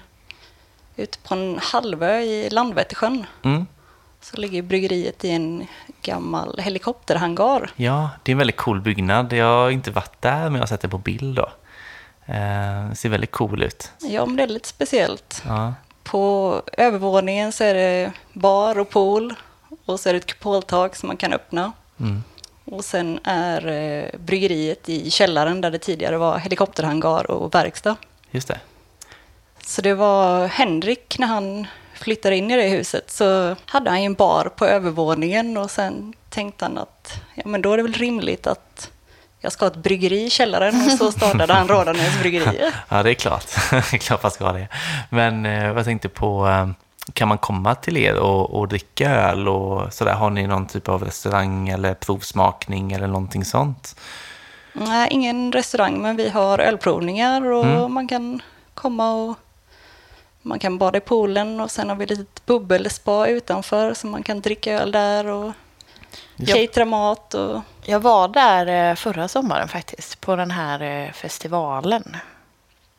ute 0.97 1.19
på 1.19 1.35
en 1.35 1.59
halvö 1.63 2.21
i 2.21 2.51
Landvettesjön. 2.51 3.27
Mm. 3.43 3.67
Så 4.21 4.37
ligger 4.37 4.63
bryggeriet 4.63 5.25
i 5.25 5.31
en 5.31 5.67
gammal 6.03 6.59
helikopterhangar. 6.59 7.71
Ja, 7.77 8.11
det 8.23 8.31
är 8.31 8.35
en 8.35 8.39
väldigt 8.39 8.57
cool 8.57 8.81
byggnad. 8.81 9.33
Jag 9.33 9.47
har 9.63 9.71
inte 9.71 9.91
varit 9.91 10.23
där, 10.23 10.43
men 10.43 10.55
jag 10.55 10.61
har 10.61 10.67
sett 10.67 10.81
det 10.81 10.89
på 10.89 10.99
bild 10.99 11.37
då. 11.37 11.49
Eh, 12.27 12.89
det 12.89 12.97
ser 12.97 13.09
väldigt 13.09 13.31
cool 13.31 13.63
ut. 13.63 13.93
Ja, 14.01 14.27
men 14.27 14.37
det 14.37 14.43
är 14.43 14.47
lite 14.47 14.69
speciellt. 14.69 15.43
Ja, 15.47 15.75
På 16.03 16.63
övervåningen 16.73 17.53
så 17.53 17.65
är 17.65 17.75
det 17.75 18.13
bar 18.33 18.79
och 18.79 18.91
pool. 18.91 19.35
Och 19.85 20.01
så 20.01 20.09
är 20.09 20.13
det 20.13 20.19
ett 20.19 20.27
kupoltak 20.27 20.97
som 20.97 21.07
man 21.07 21.17
kan 21.17 21.33
öppna. 21.33 21.73
mm. 22.01 22.23
Och 22.71 22.85
sen 22.85 23.21
är 23.25 23.67
eh, 23.67 24.21
bryggeriet 24.21 24.89
i 24.89 25.11
källaren 25.11 25.61
där 25.61 25.71
det 25.71 25.79
tidigare 25.79 26.19
var 26.19 26.39
helikopterhangar 26.39 27.31
och 27.31 27.55
verkstad. 27.55 27.97
just 28.31 28.49
det. 28.49 28.61
Så 29.67 29.83
det 29.83 29.95
var 29.95 30.47
Henrik, 30.47 31.19
när 31.19 31.27
han 31.27 31.67
flyttade 31.95 32.37
in 32.37 32.51
i 32.51 32.57
det 32.57 32.69
huset, 32.69 33.11
så 33.11 33.57
hade 33.67 33.91
han 33.91 34.01
ju 34.01 34.07
en 34.07 34.15
bar 34.15 34.51
på 34.57 34.67
övervåningen 34.67 35.57
och 35.57 35.71
sen 35.71 36.13
tänkte 36.29 36.65
han 36.65 36.79
att 36.79 37.21
ja, 37.35 37.43
men 37.47 37.63
då 37.63 37.73
är 37.73 37.77
det 37.77 37.83
väl 37.83 37.93
rimligt 37.93 38.47
att 38.47 38.91
jag 39.41 39.53
ska 39.53 39.65
ha 39.65 39.71
ett 39.71 39.77
bryggeri 39.77 40.25
i 40.25 40.31
källaren 40.31 40.85
och 40.85 40.99
så 40.99 41.13
startade 41.13 41.53
han 41.53 41.69
Rådanäs 41.69 42.21
bryggeri. 42.21 42.71
Ja, 42.89 43.03
det 43.03 43.11
är 43.11 43.15
klart. 43.15 43.47
det 43.71 43.77
är 43.77 43.99
klart 43.99 44.23
man 44.23 44.33
ska 44.33 44.53
det. 44.53 44.69
Men 45.11 45.47
eh, 45.47 45.65
jag 45.65 45.85
tänkte 45.85 46.09
på, 46.09 46.47
eh, 46.47 46.69
kan 47.13 47.29
man 47.29 47.39
komma 47.39 47.75
till 47.75 47.97
er 47.97 48.15
och, 48.17 48.51
och 48.51 48.69
dricka 48.69 49.11
öl 49.11 49.49
och 49.49 49.93
sådär? 49.93 50.13
Har 50.15 50.31
ni 50.31 50.47
någon 50.47 50.67
typ 50.67 50.89
av 50.89 51.05
restaurang 51.05 51.69
eller 51.69 51.95
provsmakning 51.95 52.93
eller 52.93 53.07
någonting 53.07 53.45
sånt? 53.45 53.97
Nej, 54.73 55.09
ingen 55.11 55.53
restaurang, 55.53 56.03
men 56.03 56.17
vi 56.17 56.29
har 56.29 56.59
ölprovningar 56.59 57.45
och 57.53 57.65
Mm. 57.65 57.93
man 57.93 58.09
kan 58.09 58.43
komma 58.75 59.13
och 59.13 59.35
man 60.43 60.59
kan 60.59 60.79
bada 60.79 60.99
i 60.99 61.01
poolen 61.01 61.61
och 61.61 61.71
sen 61.71 61.89
har 61.89 61.97
vi 61.97 62.05
ett 62.05 62.11
litet 62.11 62.47
bubbelspa 62.47 63.27
utanför 63.27 63.95
så 63.95 64.07
man 64.07 64.23
kan 64.23 64.41
dricka 64.41 64.73
öl 64.73 64.93
där 64.93 65.27
och 65.27 65.53
catera 66.47 66.85
mat 66.85 67.35
och 67.35 67.61
Jag 67.85 68.01
var 68.01 68.29
där 68.29 68.91
eh, 68.91 68.95
förra 68.95 69.29
sommaren 69.29 69.69
faktiskt, 69.69 70.21
på 70.21 70.37
den 70.37 70.51
här 70.51 70.83
eh, 70.83 71.13
festivalen. 71.13 72.17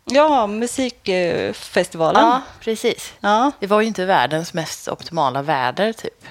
Ja, 0.05 0.47
musikfestivalen. 0.47 2.21
Ja, 2.23 2.41
precis. 2.59 3.13
Ja. 3.19 3.51
Det 3.59 3.67
var 3.67 3.81
ju 3.81 3.87
inte 3.87 4.05
världens 4.05 4.53
mest 4.53 4.87
optimala 4.87 5.41
väder 5.41 5.93
typ. 5.93 6.25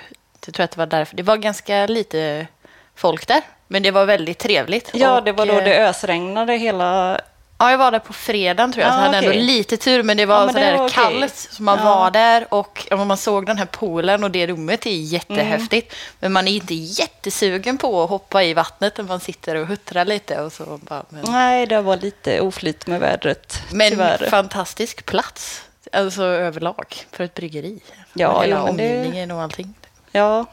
Jag 0.46 0.54
tror 0.54 0.64
att 0.64 0.70
det 0.70 0.78
var 0.78 0.86
därför. 0.86 1.16
Det 1.16 1.22
var 1.22 1.36
ganska 1.36 1.86
lite 1.86 2.46
folk 2.94 3.28
där, 3.28 3.42
men 3.66 3.82
det 3.82 3.90
var 3.90 4.04
väldigt 4.04 4.38
trevligt. 4.38 4.90
Ja, 4.94 5.18
Och, 5.18 5.24
det 5.24 5.32
var 5.32 5.46
då 5.46 5.58
eh, 5.58 5.64
det 5.64 5.88
ösregnade 5.88 6.56
hela... 6.56 7.20
Ja, 7.60 7.70
jag 7.70 7.78
var 7.78 7.90
där 7.90 7.98
på 7.98 8.12
fredagen 8.12 8.72
tror 8.72 8.82
jag, 8.84 8.92
så 8.92 8.98
Ah, 8.98 9.00
jag 9.00 9.06
hade 9.06 9.16
ändå 9.18 9.30
okej. 9.30 9.42
lite 9.42 9.76
tur, 9.76 10.02
men 10.02 10.16
det 10.16 10.26
var 10.26 10.40
Ja, 10.42 10.48
sådär 10.48 10.78
var 10.78 10.88
kallt. 10.88 11.34
Så 11.50 11.62
man 11.62 11.78
Ja. 11.78 11.84
var 11.84 12.10
där 12.10 12.54
och 12.54 12.86
ja, 12.90 13.04
man 13.04 13.16
såg 13.16 13.46
den 13.46 13.58
här 13.58 13.66
poolen 13.66 14.24
och 14.24 14.30
det 14.30 14.46
rummet 14.46 14.86
är 14.86 14.90
jättehäftigt. 14.90 15.92
Mm. 15.92 16.16
Men 16.20 16.32
man 16.32 16.48
är 16.48 16.52
inte 16.52 16.74
jättesugen 16.74 17.78
på 17.78 18.02
att 18.02 18.10
hoppa 18.10 18.42
i 18.44 18.54
vattnet 18.54 18.96
när 18.98 19.04
man 19.04 19.20
sitter 19.20 19.54
och 19.54 19.66
huttrar 19.66 20.04
lite 20.04 20.40
och 20.40 20.52
så 20.52 20.78
bara, 20.82 21.02
men, 21.08 21.24
Nej, 21.28 21.66
det 21.66 21.82
var 21.82 21.96
lite 21.96 22.40
oflyt 22.40 22.86
med 22.86 23.00
vädret, 23.00 23.62
men 23.72 23.90
tyvärr. 23.90 24.26
fantastisk 24.30 25.06
plats. 25.06 25.62
Alltså 25.92 26.22
överlag 26.22 26.96
för 27.12 27.24
ett 27.24 27.34
bryggeri. 27.34 27.80
Ja, 28.12 28.28
och 28.28 28.44
hela 28.44 28.56
jo, 28.58 28.64
men 28.66 28.76
det- 28.76 28.96
omgivningen 28.98 29.30
och 29.30 29.42
allting. 29.42 29.74
Ja. 30.12 30.46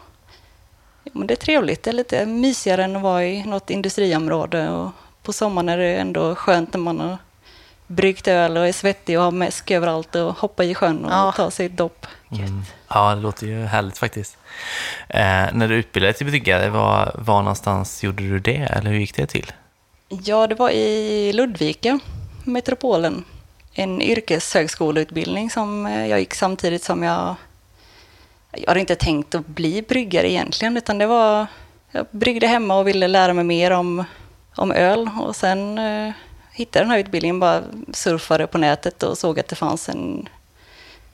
Ja, 1.04 1.12
men 1.14 1.28
det 1.28 1.34
är 1.34 1.36
trevligt. 1.36 1.84
Det 1.84 1.90
är 1.92 1.94
lite 1.94 2.26
mysigare 2.26 2.84
än 2.84 2.96
att 2.96 3.02
vara 3.02 3.26
i 3.26 3.44
något 3.44 3.70
industriområde. 3.70 4.70
Och 4.70 4.90
på 5.28 5.34
sommaren 5.34 5.70
är 5.70 5.78
det 5.78 5.96
ändå 5.96 6.36
skönt 6.36 6.74
när 6.74 6.80
man 6.80 7.00
har 7.00 7.18
bryggt 7.88 8.28
öl 8.28 8.58
och 8.58 8.68
är 8.68 8.72
svettig 8.72 9.18
och 9.18 9.24
har 9.24 9.32
mäsk 9.32 9.72
överallt 9.72 10.16
och 10.16 10.38
hoppa 10.38 10.64
i 10.64 10.76
sjön 10.76 11.06
och 11.06 11.12
Ja. 11.12 11.34
ta 11.36 11.52
sig 11.52 11.66
ett 11.66 11.78
dopp. 11.78 12.06
Mm. 12.32 12.62
Ja, 12.88 13.16
det 13.16 13.22
låter 13.22 13.48
ju 13.48 13.66
härligt 13.66 13.98
faktiskt. 13.98 14.38
Eh, 15.10 15.46
när 15.54 15.68
du 15.68 15.76
utbildade 15.76 16.12
dig 16.12 16.18
till 16.18 16.28
bryggare, 16.28 16.70
var, 16.70 17.12
var 17.16 17.42
någonstans 17.42 18.04
gjorde 18.04 18.24
du 18.24 18.40
det? 18.40 18.56
Eller 18.56 18.92
hur 18.92 19.00
gick 19.00 19.16
det 19.16 19.28
till? 19.28 19.52
Ja, 20.10 20.48
det 20.48 20.56
var 20.56 20.70
i 20.70 21.34
Ludvika, 21.34 22.00
metropolen. 22.44 23.24
En 23.74 24.02
yrkeshögskoleutbildning 24.02 25.50
som 25.50 25.86
eh, 25.86 26.08
jag 26.08 26.20
gick 26.20 26.34
samtidigt 26.34 26.84
som 26.84 27.04
jag... 27.04 27.36
Jag 28.52 28.68
hade 28.68 28.80
inte 28.80 28.96
tänkt 28.96 29.36
att 29.36 29.48
bli 29.48 29.82
bryggare 29.82 30.32
egentligen, 30.32 30.78
utan 30.78 30.98
det 30.98 31.06
var... 31.08 31.48
Jag 31.92 32.06
bryggde 32.12 32.48
hemma 32.48 32.78
och 32.80 32.88
ville 32.88 33.08
lära 33.08 33.34
mig 33.34 33.44
mer 33.44 33.72
om, 33.72 34.04
om 34.58 34.72
öl 34.72 35.10
och 35.20 35.36
sen 35.36 35.78
eh, 35.78 36.14
hittade 36.52 36.86
den 36.86 36.92
här 36.92 37.00
utbildningen, 37.00 37.40
bara 37.40 37.64
surfade 37.94 38.48
på 38.48 38.58
nätet 38.58 39.04
och 39.04 39.18
såg 39.18 39.40
att 39.40 39.48
det 39.48 39.56
fanns 39.56 39.90
en, 39.90 40.30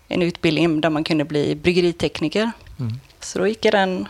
en 0.07 0.21
utbildning 0.21 0.81
där 0.81 0.89
man 0.89 1.03
kunde 1.03 1.25
bli 1.25 1.55
bryggeritekniker. 1.55 2.51
Mm. 2.79 2.93
Så 3.19 3.39
då 3.39 3.47
gick 3.47 3.65
jag 3.65 3.73
den 3.73 4.07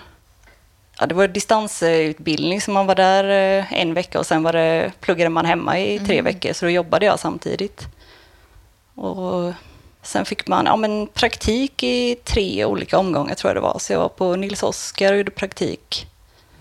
Ja, 1.00 1.06
det 1.06 1.16
var 1.16 1.28
distansutbildning, 1.28 2.62
så 2.62 2.72
man 2.72 2.86
var 2.86 2.96
där 2.96 3.24
eh, 3.24 3.74
en 3.74 3.94
vecka 3.94 4.20
och 4.20 4.26
sen 4.26 4.44
var 4.44 4.54
det, 4.54 4.92
pluggade 5.00 5.30
man 5.30 5.46
hemma 5.46 5.80
i 5.80 6.00
tre 6.00 6.22
veckor, 6.22 6.54
så 6.54 6.66
då 6.66 6.70
jobbade 6.72 7.06
jag 7.06 7.20
samtidigt. 7.20 7.88
Och 8.96 9.54
sen 10.02 10.26
fick 10.26 10.48
man 10.48 10.66
ja, 10.66 10.76
men 10.76 11.08
praktik 11.08 11.84
i 11.84 12.16
tre 12.16 12.66
olika 12.66 12.98
omgångar 12.98 13.36
tror 13.36 13.50
jag 13.50 13.56
det 13.56 13.62
var. 13.62 13.80
Så 13.80 13.94
jag 13.94 14.00
var 14.00 14.10
på 14.10 14.36
Nils 14.36 14.64
Oskar 14.64 15.12
och 15.12 15.18
gjorde 15.18 15.32
praktik. 15.32 16.08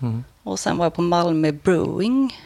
Mm. 0.01 0.23
Och 0.43 0.59
sen 0.59 0.77
var 0.77 0.85
jag 0.85 0.93
på 0.93 1.01
Malmö 1.01 1.51
Brewing. 1.51 2.39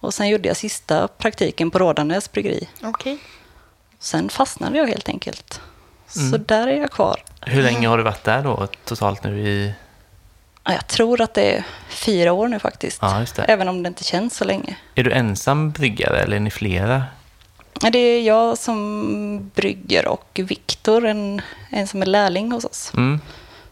Och 0.00 0.14
sen 0.14 0.28
gjorde 0.28 0.48
jag 0.48 0.56
sista 0.56 1.08
praktiken 1.08 1.70
på 1.70 1.78
Rådanäs 1.78 2.32
bryggeri. 2.32 2.68
Okej. 2.82 3.18
Sen 3.98 4.28
fastnade 4.28 4.78
jag 4.78 4.86
helt 4.86 5.08
enkelt. 5.08 5.60
Så 6.06 6.36
där 6.36 6.66
är 6.66 6.76
jag 6.76 6.90
kvar. 6.90 7.24
Hur 7.40 7.62
länge 7.62 7.88
har 7.88 7.96
du 7.98 8.02
varit 8.04 8.24
där 8.24 8.42
då 8.42 8.68
totalt 8.84 9.24
nu 9.24 9.40
i... 9.48 9.72
Ja, 10.64 10.72
Jag 10.72 10.86
tror 10.86 11.20
att 11.20 11.34
det 11.34 11.56
är 11.56 11.64
fyra 11.88 12.32
år 12.32 12.48
nu 12.48 12.58
faktiskt. 12.58 12.98
Ja, 13.02 13.20
just 13.20 13.36
det. 13.36 13.42
Även 13.42 13.68
om 13.68 13.82
det 13.82 13.88
inte 13.88 14.04
känns 14.04 14.36
så 14.36 14.44
länge. 14.44 14.76
Är 14.94 15.04
du 15.04 15.12
ensam 15.12 15.70
bryggare 15.70 16.20
eller 16.20 16.36
är 16.36 16.40
ni 16.40 16.50
flera? 16.50 17.04
Det 17.92 17.98
är 17.98 18.22
jag 18.22 18.58
som 18.58 19.50
brygger 19.54 20.08
och 20.08 20.40
Viktor, 20.44 21.06
en, 21.06 21.42
en 21.70 21.86
som 21.86 22.02
är 22.02 22.06
lärling 22.06 22.52
hos 22.52 22.64
oss. 22.64 22.92
Mm. 22.94 23.20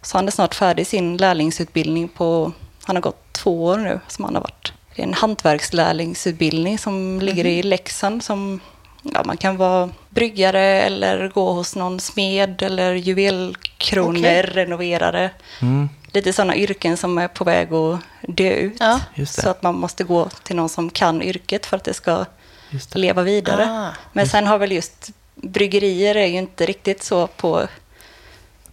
Så 0.02 0.18
han 0.18 0.26
är 0.26 0.30
snart 0.30 0.54
färdig 0.54 0.86
sin 0.86 1.16
lärlingsutbildning 1.16 2.08
på, 2.08 2.52
han 2.84 2.96
har 2.96 3.00
gått 3.02 3.32
två 3.32 3.64
år 3.64 3.76
nu 3.76 4.00
som 4.08 4.24
han 4.24 4.34
har 4.34 4.42
varit. 4.42 4.72
Det 4.96 5.02
är 5.02 5.06
en 5.06 5.14
hantverkslärlingsutbildning 5.14 6.78
som 6.78 7.20
ligger 7.20 7.46
i 7.46 7.62
Leksand 7.62 8.24
som 8.24 8.60
ja, 9.02 9.22
man 9.24 9.36
kan 9.36 9.56
vara 9.56 9.90
bryggare 10.08 10.60
eller 10.60 11.28
gå 11.28 11.52
hos 11.52 11.76
någon 11.76 12.00
smed 12.00 12.62
eller 12.62 12.94
juvelkronor, 12.94 14.18
Okej. 14.20 14.42
renoverare. 14.42 15.30
Mm. 15.62 15.88
Lite 16.12 16.32
sådana 16.32 16.56
yrken 16.56 16.96
som 16.96 17.18
är 17.18 17.28
på 17.28 17.44
väg 17.44 17.72
att 17.72 18.00
dö 18.22 18.50
ut. 18.50 18.76
Ja. 18.80 19.00
Just 19.14 19.36
det. 19.36 19.42
Så 19.42 19.48
att 19.48 19.62
man 19.62 19.74
måste 19.74 20.04
gå 20.04 20.28
till 20.42 20.56
någon 20.56 20.68
som 20.68 20.90
kan 20.90 21.22
yrket 21.22 21.66
för 21.66 21.76
att 21.76 21.84
det 21.84 21.94
ska 21.94 22.24
Just 22.70 22.92
det. 22.92 22.98
leva 22.98 23.22
vidare. 23.22 23.64
Ah. 23.70 23.94
Men 24.12 24.28
sen 24.28 24.46
har 24.46 24.58
väl 24.58 24.72
just 24.72 25.10
bryggerier 25.34 26.14
är 26.14 26.26
ju 26.26 26.38
inte 26.38 26.66
riktigt 26.66 27.02
så 27.02 27.26
på 27.26 27.66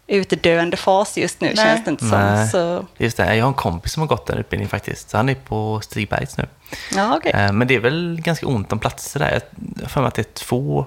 utdöende 0.08 0.78
fas 0.78 1.18
just 1.18 1.42
nu 1.42 1.48
Nej. 1.48 1.56
känns 1.66 1.86
det 1.86 1.92
inte 1.92 2.06
Nej. 2.06 2.50
som. 2.50 2.60
Så, 2.60 2.86
Just 3.04 3.18
det. 3.18 3.36
Jag 3.36 3.44
har 3.44 3.48
en 3.50 3.54
kompis 3.54 3.94
som 3.94 4.02
har 4.02 4.08
gått 4.08 4.26
den 4.28 4.38
utbildningen 4.38 4.70
faktiskt. 4.70 5.10
Så 5.10 5.18
han 5.18 5.30
är 5.30 5.36
på 5.36 5.82
Stigbergs 5.84 6.38
nu. 6.38 6.48
ja, 6.96 7.16
okej. 7.18 7.32
Eh, 7.32 7.52
Men 7.52 7.68
det 7.68 7.76
är 7.76 7.80
väl 7.80 8.22
ganska 8.24 8.48
ont 8.48 8.72
om 8.74 8.80
platser 8.80 9.20
där. 9.20 9.32
Jag 9.32 9.42
har 9.84 9.90
för 9.90 10.02
mig 10.02 10.08
att 10.08 10.16
det 10.16 10.22
är 10.22 10.34
två 10.34 10.86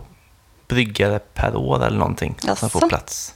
bryggare 0.68 1.18
per 1.18 1.57
år 1.57 1.85
eller 1.87 1.98
någonting 1.98 2.35
Jaså? 2.42 2.57
som 2.57 2.70
får 2.70 2.88
plats. 2.88 3.35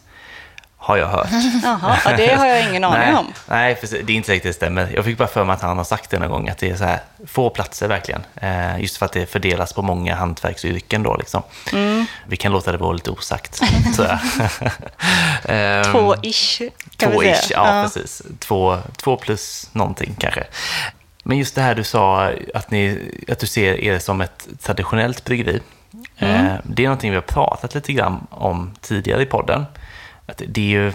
Har 0.83 0.97
jag 0.97 1.09
hört. 1.09 1.29
Jaha, 1.63 1.99
ja, 2.05 2.17
det 2.17 2.35
har 2.35 2.47
jag 2.47 2.69
ingen 2.69 2.85
aning 2.85 2.99
nej, 2.99 3.15
om. 3.15 3.33
Nej, 3.47 3.77
för 3.77 4.03
det 4.03 4.13
är 4.13 4.17
inte 4.17 4.27
säkert 4.27 4.43
det 4.43 4.53
stämmer. 4.53 4.93
Jag 4.95 5.05
fick 5.05 5.19
bara 5.19 5.29
för 5.29 5.45
mig 5.45 5.55
att 5.55 5.63
han 5.63 5.77
har 5.77 5.85
sagt 5.85 6.11
det 6.11 6.19
någon 6.19 6.31
gång, 6.31 6.49
att 6.49 6.59
det 6.59 6.71
är 6.71 6.77
så 6.77 6.85
här 6.85 7.01
få 7.27 7.51
platser 7.51 7.89
verkligen. 7.89 8.23
Eh, 8.35 8.81
just 8.81 8.97
för 8.97 9.07
att 9.07 9.13
det 9.13 9.27
fördelas 9.27 9.73
på 9.73 9.83
många 9.83 10.15
hantverksyrken 10.15 11.03
då 11.03 11.17
liksom. 11.17 11.43
Mm. 11.73 12.07
Vi 12.27 12.37
kan 12.37 12.53
låta 12.53 12.73
det 12.73 12.79
vara 12.79 12.93
lite 12.93 13.11
osagt. 13.11 13.61
jag. 13.99 14.09
Ehm, 15.45 15.83
Två-ish 15.83 16.71
kan 16.97 17.13
Två 17.13 17.21
vi 17.21 17.27
säga. 17.27 17.37
ish, 17.37 17.51
ja, 17.51 17.83
precis. 17.83 18.23
Två, 18.39 18.79
två 18.97 19.17
plus 19.17 19.69
någonting 19.73 20.15
kanske. 20.19 20.45
Men 21.23 21.39
just 21.39 21.55
det 21.55 21.63
här 21.63 21.75
du 21.75 21.85
sa, 21.85 22.33
att, 22.55 22.71
ni, 22.71 23.13
att 23.29 23.39
du 23.39 23.47
ser 23.47 23.81
er 23.81 23.99
som 23.99 24.21
ett 24.21 24.49
traditionellt 24.63 25.25
bryggeri. 25.25 25.61
Mm. 26.19 26.47
Eh, 26.47 26.53
det 26.65 26.83
är 26.83 26.87
någonting 26.87 27.11
vi 27.11 27.17
har 27.17 27.23
pratat 27.23 27.75
lite 27.75 27.93
grann 27.93 28.27
om 28.31 28.73
tidigare 28.81 29.23
i 29.23 29.27
podden. 29.27 29.67
Att 30.31 30.43
det 30.49 30.61
är 30.61 30.65
ju, 30.65 30.93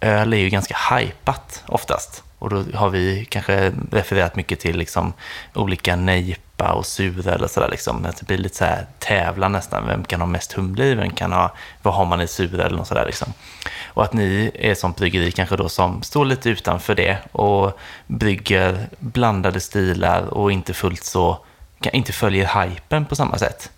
öl 0.00 0.32
är 0.32 0.36
ju 0.36 0.48
ganska 0.48 0.76
hypat 0.90 1.64
oftast. 1.66 2.24
Och 2.38 2.50
då 2.50 2.64
har 2.74 2.88
vi 2.88 3.24
kanske 3.24 3.72
refererat 3.92 4.36
mycket 4.36 4.60
till 4.60 4.76
liksom 4.76 5.12
olika 5.54 5.96
nejpa 5.96 6.72
och 6.72 6.86
sura 6.86 7.34
eller 7.34 7.48
sådär. 7.48 7.68
Liksom. 7.70 8.06
Att 8.06 8.16
det 8.16 8.26
blir 8.26 8.38
lite 8.38 8.56
så 8.56 8.64
här 8.64 8.86
tävlan 8.98 9.52
nästan. 9.52 9.86
Vem 9.86 10.04
kan 10.04 10.20
ha 10.20 10.26
mest 10.26 10.52
humle 10.52 10.84
i? 10.84 10.94
Vem 10.94 11.10
kan 11.10 11.32
ha, 11.32 11.54
vad 11.82 11.94
har 11.94 12.04
man 12.04 12.20
i 12.20 12.26
suröl 12.26 12.78
och 12.78 12.86
sådär 12.86 13.06
liksom. 13.06 13.32
Och 13.86 14.04
att 14.04 14.12
ni 14.12 14.50
är 14.54 14.74
som 14.74 14.92
bryggeri 14.92 15.32
kanske 15.32 15.56
då 15.56 15.68
som 15.68 16.02
står 16.02 16.24
lite 16.24 16.50
utanför 16.50 16.94
det 16.94 17.18
och 17.32 17.78
brygger 18.06 18.88
blandade 18.98 19.60
stilar 19.60 20.22
och 20.22 20.52
inte 20.52 20.74
fullt 20.74 21.04
så, 21.04 21.38
inte 21.92 22.12
följer 22.12 22.62
hypen 22.62 23.06
på 23.06 23.16
samma 23.16 23.38
sätt. 23.38 23.70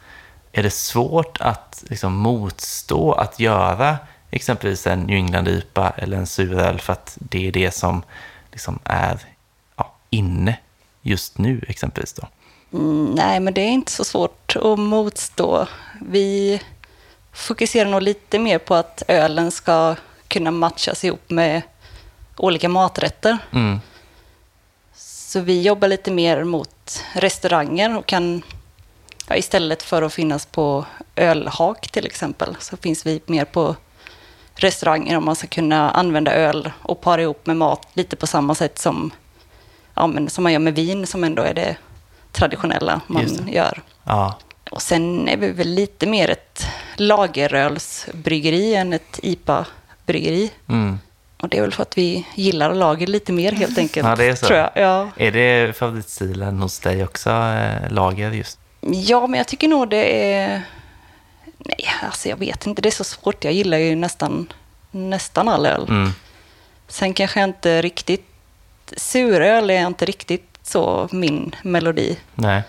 Är 0.52 0.62
det 0.62 0.70
svårt 0.70 1.40
att 1.40 1.84
liksom 1.88 2.12
motstå 2.12 3.12
att 3.12 3.40
göra 3.40 3.98
exempelvis 4.32 4.86
en 4.86 5.00
New 5.00 5.16
England-IPA 5.16 5.90
eller 5.96 6.16
en 6.16 6.26
suröl 6.26 6.80
för 6.80 6.92
att 6.92 7.18
det 7.20 7.48
är 7.48 7.52
det 7.52 7.70
som 7.70 8.02
liksom 8.52 8.78
är 8.84 9.18
ja, 9.76 9.94
inne 10.10 10.58
just 11.02 11.38
nu 11.38 11.64
exempelvis 11.68 12.12
då? 12.12 12.28
Mm, 12.78 13.04
nej, 13.04 13.40
men 13.40 13.54
det 13.54 13.60
är 13.60 13.70
inte 13.70 13.92
så 13.92 14.04
svårt 14.04 14.56
att 14.56 14.78
motstå. 14.78 15.66
Vi 16.00 16.60
fokuserar 17.32 17.90
nog 17.90 18.02
lite 18.02 18.38
mer 18.38 18.58
på 18.58 18.74
att 18.74 19.02
ölen 19.08 19.50
ska 19.50 19.96
kunna 20.28 20.50
matchas 20.50 21.04
ihop 21.04 21.30
med 21.30 21.62
olika 22.36 22.68
maträtter. 22.68 23.38
Mm. 23.52 23.80
Så 24.94 25.40
vi 25.40 25.62
jobbar 25.62 25.88
lite 25.88 26.10
mer 26.10 26.44
mot 26.44 27.02
restauranger 27.12 27.98
och 27.98 28.06
kan 28.06 28.42
ja, 29.28 29.36
istället 29.36 29.82
för 29.82 30.02
att 30.02 30.12
finnas 30.12 30.46
på 30.46 30.84
ölhak 31.16 31.88
till 31.90 32.06
exempel 32.06 32.56
så 32.60 32.76
finns 32.76 33.06
vi 33.06 33.20
mer 33.26 33.44
på 33.44 33.76
restauranger 34.64 35.16
om 35.16 35.24
man 35.24 35.36
ska 35.36 35.46
kunna 35.46 35.90
använda 35.90 36.34
öl 36.34 36.70
och 36.82 37.00
para 37.00 37.22
ihop 37.22 37.46
med 37.46 37.56
mat 37.56 37.86
lite 37.94 38.16
på 38.16 38.26
samma 38.26 38.54
sätt 38.54 38.78
som, 38.78 39.10
ja, 39.94 40.06
men 40.06 40.30
som 40.30 40.42
man 40.44 40.52
gör 40.52 40.60
med 40.60 40.74
vin 40.74 41.06
som 41.06 41.24
ändå 41.24 41.42
är 41.42 41.54
det 41.54 41.76
traditionella 42.32 43.00
man 43.06 43.26
det. 43.26 43.52
gör. 43.52 43.82
Ja, 44.04 44.38
Och 44.70 44.82
sen 44.82 45.28
är 45.28 45.36
vi 45.36 45.50
väl 45.50 45.68
lite 45.68 46.06
mer 46.06 46.30
ett 46.30 46.66
lagerölsbryggeri 46.96 48.74
än 48.74 48.92
ett 48.92 49.18
IPA-bryggeri. 49.22 50.50
mm. 50.68 50.98
Och 51.40 51.48
det 51.48 51.56
är 51.58 51.62
väl 51.62 51.72
för 51.72 51.82
att 51.82 51.98
vi 51.98 52.26
gillar 52.34 52.74
lager 52.74 53.06
lite 53.06 53.32
mer 53.32 53.52
helt 53.52 53.78
enkelt. 53.78 54.06
Ja, 54.08 54.16
det 54.16 54.24
är 54.24 54.34
så. 54.34 54.46
Tror 54.46 54.58
jag. 54.58 54.70
Ja. 54.74 55.08
Är 55.16 55.30
det 55.32 55.76
favoritstilen 55.76 56.58
hos 56.58 56.78
dig 56.78 57.04
också, 57.04 57.30
eh, 57.30 57.90
lager 57.92 58.30
just? 58.30 58.58
ja, 58.80 59.26
men 59.26 59.38
jag 59.38 59.48
tycker 59.48 59.68
nog 59.68 59.88
det 59.90 60.32
är... 60.32 60.62
Nej, 61.64 61.86
alltså 62.02 62.28
jag 62.28 62.36
vet 62.36 62.66
inte. 62.66 62.82
Det 62.82 62.88
är 62.88 62.90
så 62.90 63.04
svårt. 63.04 63.44
Jag 63.44 63.52
gillar 63.52 63.78
ju 63.78 63.96
nästan, 63.96 64.52
nästan 64.90 65.48
all 65.48 65.66
öl. 65.66 65.86
Mm. 65.88 66.10
Sen 66.88 67.14
kanske 67.14 67.40
jag 67.40 67.48
inte 67.48 67.82
riktigt... 67.82 68.26
Suröl 68.96 69.70
är 69.70 69.86
inte 69.86 70.04
riktigt 70.04 70.58
så 70.62 71.08
min 71.12 71.54
melodi. 71.62 72.18
Nej. 72.34 72.62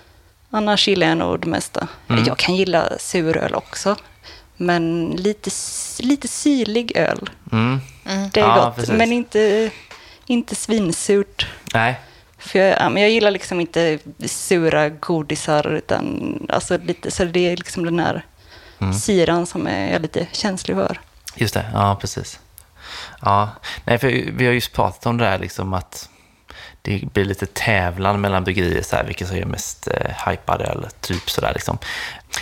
Annars 0.49 0.87
gillar 0.87 1.07
jag 1.07 1.17
nog 1.17 1.39
det 1.39 1.47
mesta. 1.47 1.87
Mm. 2.09 2.23
Jag 2.27 2.37
kan 2.37 2.55
gilla 2.55 2.89
suröl 2.99 3.55
också. 3.55 3.95
Men 4.57 5.09
lite, 5.19 5.49
lite 5.99 6.27
syrlig 6.27 6.91
öl. 6.97 7.29
Mm. 7.51 7.79
Det 8.31 8.39
är 8.39 8.47
Ja, 8.47 8.55
gott. 8.65 8.75
precis. 8.75 8.93
Men 8.95 9.11
inte, 9.13 9.71
inte 10.25 10.55
svinsurt. 10.55 11.47
Nej. 11.73 11.99
För 12.37 12.59
jag, 12.59 12.79
ja, 12.79 12.89
men 12.89 13.01
jag 13.03 13.11
gillar 13.11 13.31
liksom 13.31 13.59
inte 13.59 13.99
sura 14.25 14.89
godisar, 14.89 15.67
utan 15.73 16.37
alltså 16.49 16.77
lite, 16.77 17.11
så 17.11 17.25
det 17.25 17.51
är 17.51 17.57
liksom 17.57 17.85
den 17.85 17.99
här 17.99 18.25
Mm. 18.83 18.93
syran 18.93 19.45
som 19.45 19.67
är 19.67 19.93
jag 19.93 20.01
lite 20.01 20.27
känslig 20.31 20.77
för. 20.77 20.99
Just 21.35 21.53
det, 21.53 21.65
ja 21.73 21.97
precis. 22.01 22.39
Ja, 23.21 23.49
nej 23.85 23.97
för 23.97 24.07
vi 24.33 24.45
har 24.45 24.53
just 24.53 24.73
pratat 24.73 25.05
om 25.05 25.17
det 25.17 25.25
här 25.25 25.39
liksom 25.39 25.73
att 25.73 26.09
det 26.81 27.13
blir 27.13 27.25
lite 27.25 27.45
tävlan 27.45 28.21
mellan 28.21 28.43
bryggerier, 28.43 28.81
så 28.81 28.95
här, 28.95 29.03
vilka 29.03 29.25
som 29.25 29.37
gör 29.37 29.45
mest 29.45 29.87
eh, 29.87 30.27
hypad 30.27 30.61
öl, 30.61 30.87
typ 31.01 31.29
sådär 31.29 31.51
liksom. 31.53 31.77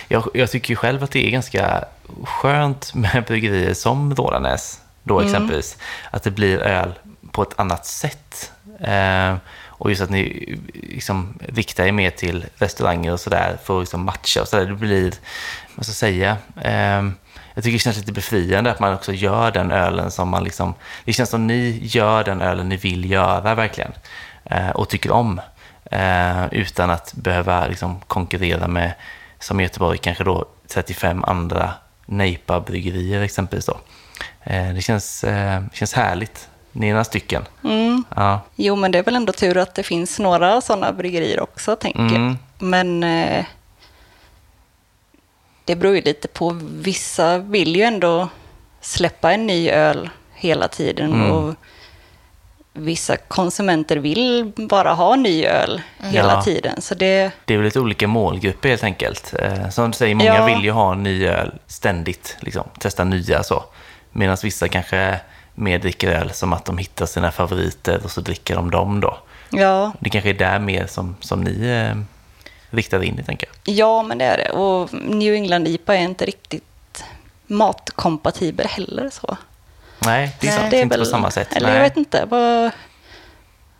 Jag, 0.08 0.28
jag 0.34 0.50
tycker 0.50 0.70
ju 0.70 0.76
själv 0.76 1.04
att 1.04 1.10
det 1.10 1.26
är 1.26 1.30
ganska 1.30 1.84
skönt 2.24 2.94
med 2.94 3.24
bryggerier 3.26 3.74
som 3.74 4.14
Rådanäs, 4.14 4.80
då 5.02 5.20
exempelvis, 5.20 5.76
att 6.10 6.22
det 6.22 6.30
blir 6.30 6.58
öl 6.58 6.94
på 7.32 7.42
ett 7.42 7.58
annat 7.60 7.86
sätt. 7.86 8.52
Eh, 8.80 9.36
och 9.82 9.90
just 9.90 10.02
att 10.02 10.10
ni 10.10 10.58
liksom 10.72 11.38
riktar 11.48 11.84
er 11.84 11.92
mer 11.92 12.10
till 12.10 12.44
restauranger 12.56 13.12
och 13.12 13.20
sådär 13.20 13.58
för 13.64 13.76
att 13.76 13.82
liksom 13.82 14.04
matcha 14.04 14.40
och 14.40 14.48
sådär. 14.48 14.66
Det 14.66 14.74
blir, 14.74 15.14
vad 15.74 15.86
ska 15.86 15.90
jag 15.90 15.96
säga, 15.96 16.36
eh, 16.62 17.12
jag 17.54 17.64
tycker 17.64 17.72
det 17.72 17.78
känns 17.78 17.96
lite 17.96 18.12
befriande 18.12 18.70
att 18.70 18.80
man 18.80 18.94
också 18.94 19.12
gör 19.12 19.50
den 19.50 19.70
ölen 19.70 20.10
som 20.10 20.28
man 20.28 20.44
liksom... 20.44 20.74
Det 21.04 21.12
känns 21.12 21.30
som 21.30 21.46
ni 21.46 21.80
gör 21.82 22.24
den 22.24 22.40
ölen 22.40 22.68
ni 22.68 22.76
vill 22.76 23.10
göra 23.10 23.54
verkligen. 23.54 23.92
Eh, 24.44 24.70
och 24.70 24.88
tycker 24.88 25.10
om. 25.10 25.40
Eh, 25.84 26.44
utan 26.50 26.90
att 26.90 27.14
behöva 27.14 27.66
liksom 27.66 28.00
konkurrera 28.00 28.68
med, 28.68 28.92
som 29.38 29.60
i 29.60 29.62
Göteborg, 29.62 29.98
kanske 29.98 30.24
då 30.24 30.44
35 30.68 31.24
andra 31.24 31.70
nejpa-bryggerier 32.06 33.22
exempelvis 33.22 33.66
då. 33.66 33.78
Eh, 34.42 34.74
det 34.74 34.82
känns, 34.82 35.24
känns 35.72 35.94
härligt. 35.94 36.48
Ni 36.72 36.88
är 36.88 36.92
några 36.92 37.04
stycken. 37.04 37.44
Mm. 37.64 38.04
Ja. 38.16 38.40
Jo, 38.56 38.76
men 38.76 38.92
det 38.92 38.98
är 38.98 39.02
väl 39.02 39.16
ändå 39.16 39.32
tur 39.32 39.56
att 39.56 39.74
det 39.74 39.82
finns 39.82 40.18
några 40.18 40.60
sådana 40.60 40.92
bryggerier 40.92 41.40
också, 41.40 41.76
tänker 41.76 42.02
jag. 42.02 42.14
Mm. 42.14 42.38
Men 42.58 43.02
eh, 43.02 43.44
det 45.64 45.76
beror 45.76 45.94
ju 45.94 46.02
lite 46.02 46.28
på. 46.28 46.60
Vissa 46.62 47.38
vill 47.38 47.76
ju 47.76 47.82
ändå 47.82 48.28
släppa 48.80 49.32
en 49.32 49.46
ny 49.46 49.70
öl 49.70 50.10
hela 50.34 50.68
tiden. 50.68 51.12
Mm. 51.12 51.30
Och 51.32 51.54
vissa 52.72 53.16
konsumenter 53.16 53.96
vill 53.96 54.52
bara 54.56 54.92
ha 54.94 55.16
ny 55.16 55.44
öl 55.44 55.82
hela 55.98 56.32
Ja. 56.32 56.42
tiden. 56.42 56.80
Så 56.82 56.94
det, 56.94 57.30
Det 57.44 57.54
är 57.54 57.58
väl 57.58 57.64
lite 57.64 57.80
olika 57.80 58.06
målgrupper 58.08 58.68
helt 58.68 58.84
enkelt. 58.84 59.34
Eh, 59.38 59.68
som 59.68 59.90
du 59.90 59.96
säger, 59.96 60.14
många 60.14 60.34
Ja. 60.34 60.46
vill 60.46 60.64
ju 60.64 60.70
ha 60.70 60.94
ny 60.94 61.26
öl 61.26 61.52
ständigt, 61.66 62.36
liksom, 62.40 62.64
testa 62.78 63.04
nya 63.04 63.42
så. 63.42 63.64
Medan 64.12 64.36
vissa 64.42 64.68
kanske 64.68 65.20
mer 65.54 65.78
dricker 65.78 66.08
öl 66.08 66.30
som 66.32 66.52
att 66.52 66.64
de 66.64 66.78
hittar 66.78 67.06
sina 67.06 67.30
favoriter 67.30 68.00
och 68.04 68.10
så 68.10 68.20
dricker 68.20 68.54
de 68.56 68.70
dem 68.70 69.00
då. 69.00 69.18
ja, 69.50 69.92
Det 70.00 70.10
kanske 70.10 70.30
är 70.30 70.34
där 70.34 70.58
mer 70.58 70.86
som, 70.86 71.16
som 71.20 71.40
ni 71.40 71.66
riktar 72.72 73.02
in 73.02 73.18
i, 73.18 73.22
tänker 73.22 73.48
jag. 73.64 73.74
ja, 73.74 74.02
men 74.02 74.18
det 74.18 74.24
är 74.24 74.36
det. 74.36 74.50
Och 74.50 74.94
New 74.94 75.34
England 75.34 75.68
IPA 75.68 75.94
är 75.96 76.00
inte 76.00 76.24
riktigt 76.26 77.04
matkompatibel 77.46 78.66
heller. 78.66 79.10
Så. 79.10 79.36
Nej, 79.98 80.36
det 80.40 80.48
är 80.48 80.52
sant. 80.58 80.70
Det 80.70 80.78
är 80.78 80.82
inte 80.82 80.96
på 80.96 81.00
väl- 81.02 81.10
samma 81.10 81.30
sätt. 81.30 81.52
Eller 81.52 81.66
Nej. 81.68 81.76
jag 81.76 81.82
vet 81.82 81.96
inte. 81.96 82.24
Vad, 82.28 82.70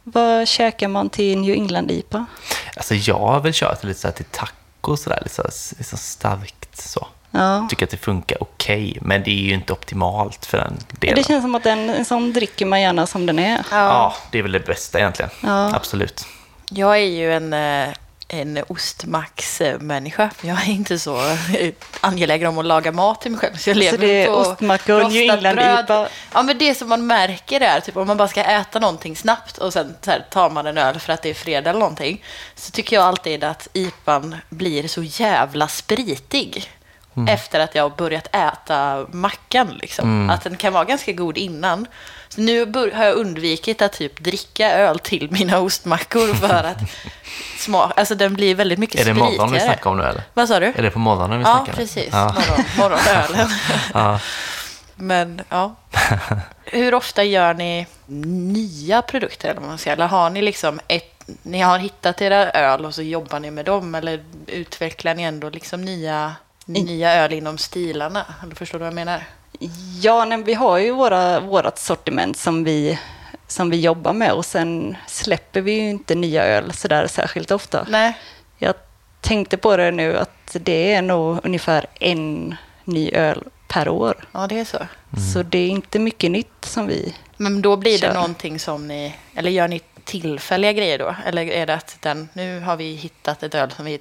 vad 0.02 0.48
käkar 0.48 0.88
man 0.88 1.10
till 1.10 1.38
New 1.38 1.54
England-IPA? 1.54 2.26
Alltså 2.76 2.94
jag 2.94 3.18
har 3.18 3.40
väl 3.40 3.52
kört 3.54 3.84
lite 3.84 4.00
så 4.00 4.08
här 4.08 4.12
till 4.14 4.24
taco 4.24 4.96
sådär, 4.96 5.18
lite 5.22 5.34
så, 5.34 5.42
här- 5.42 5.78
lite 5.78 5.84
så 5.90 5.96
starkt 5.96 6.76
så. 6.76 7.06
Ja. 7.30 7.66
Tycker 7.70 7.86
att 7.86 7.90
det 7.90 7.96
funkar 7.96 8.42
okej, 8.42 8.98
men 9.00 9.22
det 9.22 9.30
är 9.30 9.42
ju 9.44 9.54
inte 9.54 9.72
optimalt 9.72 10.46
för 10.46 10.58
den 10.58 10.76
delen. 11.00 11.16
Det 11.16 11.24
känns 11.26 11.42
som 11.44 11.54
att 11.54 11.62
den, 11.64 11.90
en 11.90 12.04
sån 12.04 12.32
dricker 12.32 12.66
man 12.66 12.80
gärna 12.80 13.06
som 13.06 13.26
den 13.26 13.38
är. 13.38 13.64
Ja, 13.70 14.14
det 14.30 14.38
är 14.38 14.42
väl 14.42 14.52
det 14.52 14.66
bästa 14.66 14.98
egentligen. 14.98 15.30
Ja. 15.42 15.74
Absolut. 15.74 16.26
Jag 16.70 16.92
är 16.96 17.04
ju 17.06 17.32
en, 17.34 17.52
eh, 17.52 17.88
en 18.32 18.64
ostmax-människa. 18.68 20.30
Jag 20.42 20.62
är 20.62 20.70
inte 20.70 20.98
så 20.98 21.36
angelägen 22.00 22.48
om 22.48 22.58
att 22.58 22.64
laga 22.64 22.92
mat 22.92 23.20
till 23.20 23.30
mig 23.30 23.40
själv. 23.40 23.56
Så 23.56 23.70
jag 23.70 23.76
lever 23.76 23.98
det 23.98 24.22
är 24.22 24.26
på 24.26 24.32
ostmackor 24.32 24.94
New 24.94 25.04
rostat 25.04 25.36
England 25.36 25.54
bröd. 25.54 25.84
IPA. 25.84 26.08
Ja, 26.32 26.42
men 26.42 26.58
det 26.58 26.74
som 26.74 26.88
man 26.88 27.06
märker 27.06 27.60
är 27.60 27.80
typ 27.80 27.96
om 27.96 28.06
man 28.06 28.16
bara 28.16 28.28
ska 28.28 28.42
äta 28.44 28.78
någonting 28.78 29.16
snabbt 29.16 29.58
och 29.58 29.72
sen 29.72 29.96
så 30.00 30.10
här, 30.10 30.26
tar 30.30 30.50
man 30.50 30.66
en 30.66 30.78
öl 30.78 31.00
för 31.00 31.12
att 31.12 31.22
det 31.22 31.30
är 31.30 31.34
fredag 31.34 31.70
eller 31.70 31.80
någonting. 31.80 32.24
Så 32.54 32.70
tycker 32.70 32.96
jag 32.96 33.04
alltid 33.04 33.44
att 33.44 33.68
IPAn 33.72 34.36
blir 34.48 34.88
så 34.88 35.02
jävla 35.02 35.68
spritig. 35.68 36.70
Efter 37.28 37.60
att 37.60 37.74
jag 37.74 37.82
har 37.82 37.90
börjat 37.96 38.26
äta 38.34 39.06
mackan. 39.12 39.68
Liksom. 39.80 40.30
Att 40.30 40.44
den 40.44 40.56
kan 40.56 40.72
vara 40.72 40.84
ganska 40.84 41.12
god 41.12 41.38
innan. 41.38 41.86
Så 42.28 42.40
nu 42.40 42.72
har 42.94 43.04
jag 43.04 43.14
undvikit 43.14 43.82
att 43.82 43.92
typ 43.92 44.20
dricka 44.20 44.70
öl 44.72 44.98
till 44.98 45.30
mina 45.30 45.58
ostmackor 45.58 46.34
för 46.34 46.64
att 46.64 46.78
smak, 47.58 47.92
alltså 47.96 48.14
den 48.14 48.34
blir 48.34 48.54
väldigt 48.54 48.78
mycket 48.78 48.94
Är 49.00 49.04
det 49.04 49.10
spritigare. 49.10 49.30
morgonen 49.30 49.54
vi 49.54 49.60
snackar 49.60 49.90
om 49.90 49.96
nu 49.98 50.04
eller? 50.04 50.22
Vad 50.34 50.48
sa 50.48 50.60
du? 50.60 50.66
Är 50.66 50.82
det 50.82 50.90
på 50.90 50.98
morgonen 50.98 51.38
vi 51.38 51.44
Ja, 51.44 51.56
snackar? 51.56 51.72
precis. 51.72 52.08
Ja. 52.12 52.24
Morgon, 52.34 52.64
morgonölen. 52.78 53.50
Ja. 53.94 54.18
Men 54.96 55.40
ja. 55.48 55.74
Hur 56.64 56.94
ofta 56.94 57.24
gör 57.24 57.54
ni 57.54 57.86
nya 58.06 59.02
produkter? 59.02 59.48
Eller, 59.50 59.60
vad 59.60 59.68
man 59.68 59.78
säger? 59.78 59.96
eller 59.96 60.06
har 60.06 60.30
ni 60.30 60.42
liksom 60.42 60.80
ett, 60.88 61.24
ni 61.42 61.60
har 61.60 61.78
hittat 61.78 62.20
era 62.22 62.50
öl 62.50 62.84
och 62.84 62.94
så 62.94 63.02
jobbar 63.02 63.40
ni 63.40 63.50
med 63.50 63.64
dem? 63.64 63.94
Eller 63.94 64.24
utvecklar 64.46 65.14
ni 65.14 65.22
ändå 65.22 65.50
liksom 65.50 65.82
nya, 65.84 66.34
nya 66.66 67.14
öl 67.14 67.32
inom 67.32 67.58
stilarna? 67.58 68.26
Eller 68.42 68.54
förstår 68.54 68.78
du 68.78 68.82
vad 68.82 68.86
jag 68.86 68.94
menar? 68.94 69.22
Ja, 70.00 70.24
nej, 70.24 70.42
vi 70.42 70.54
har 70.54 70.78
ju 70.78 70.90
våra, 70.90 71.40
vårat 71.40 71.78
sortiment 71.78 72.36
som 72.36 72.64
vi, 72.64 72.98
som 73.46 73.70
vi 73.70 73.80
jobbar 73.80 74.12
med 74.12 74.32
och 74.32 74.44
sen 74.44 74.96
släpper 75.06 75.60
vi 75.60 75.72
ju 75.72 75.90
inte 75.90 76.14
nya 76.14 76.44
öl 76.44 76.72
sådär 76.72 77.06
särskilt 77.06 77.50
ofta. 77.50 77.86
Nej. 77.90 78.18
Jag 78.58 78.74
tänkte 79.20 79.56
på 79.56 79.76
det 79.76 79.90
nu 79.90 80.16
att 80.18 80.56
det 80.60 80.92
är 80.94 81.02
nog 81.02 81.38
ungefär 81.42 81.86
en 82.00 82.54
ny 82.84 83.10
öl 83.10 83.44
per 83.68 83.88
år. 83.88 84.28
Ja, 84.32 84.46
det 84.46 84.58
är 84.58 84.64
så. 84.64 84.78
Så 85.32 85.42
det 85.42 85.58
är 85.58 85.68
inte 85.68 85.98
mycket 85.98 86.30
nytt 86.30 86.64
som 86.64 86.86
vi... 86.86 87.14
Men 87.36 87.62
då 87.62 87.76
blir 87.76 87.92
det 87.92 88.06
Kör. 88.06 88.14
någonting 88.14 88.58
som 88.58 88.88
ni, 88.88 89.14
eller 89.34 89.50
gör 89.50 89.68
ni 89.68 89.80
tillfälliga 90.04 90.72
grejer 90.72 90.98
då? 90.98 91.14
Eller 91.26 91.46
är 91.46 91.66
det 91.66 91.74
att 91.74 91.96
den, 92.00 92.28
nu 92.32 92.60
har 92.60 92.76
vi 92.76 92.94
hittat 92.94 93.42
ett 93.42 93.54
öl 93.54 93.70
som 93.70 93.84
vi 93.84 94.00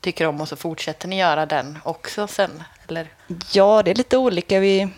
tycker 0.00 0.26
om 0.26 0.40
och 0.40 0.48
så 0.48 0.56
fortsätter 0.56 1.08
ni 1.08 1.18
göra 1.18 1.46
den 1.46 1.78
också 1.82 2.26
sen? 2.26 2.62
Eller? 2.88 3.08
Ja, 3.52 3.82
det 3.82 3.90
är 3.90 3.94
lite 3.94 4.16
olika. 4.16 4.60
Vi, 4.60 4.88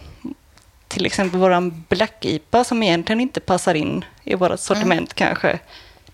till 0.88 1.06
exempel 1.06 1.40
våran 1.40 1.84
Black 1.88 2.24
IPA 2.24 2.64
som 2.64 2.82
egentligen 2.82 3.20
inte 3.20 3.40
passar 3.40 3.74
in 3.74 4.04
i 4.24 4.34
vårt 4.34 4.60
sortiment 4.60 5.14
kanske. 5.14 5.58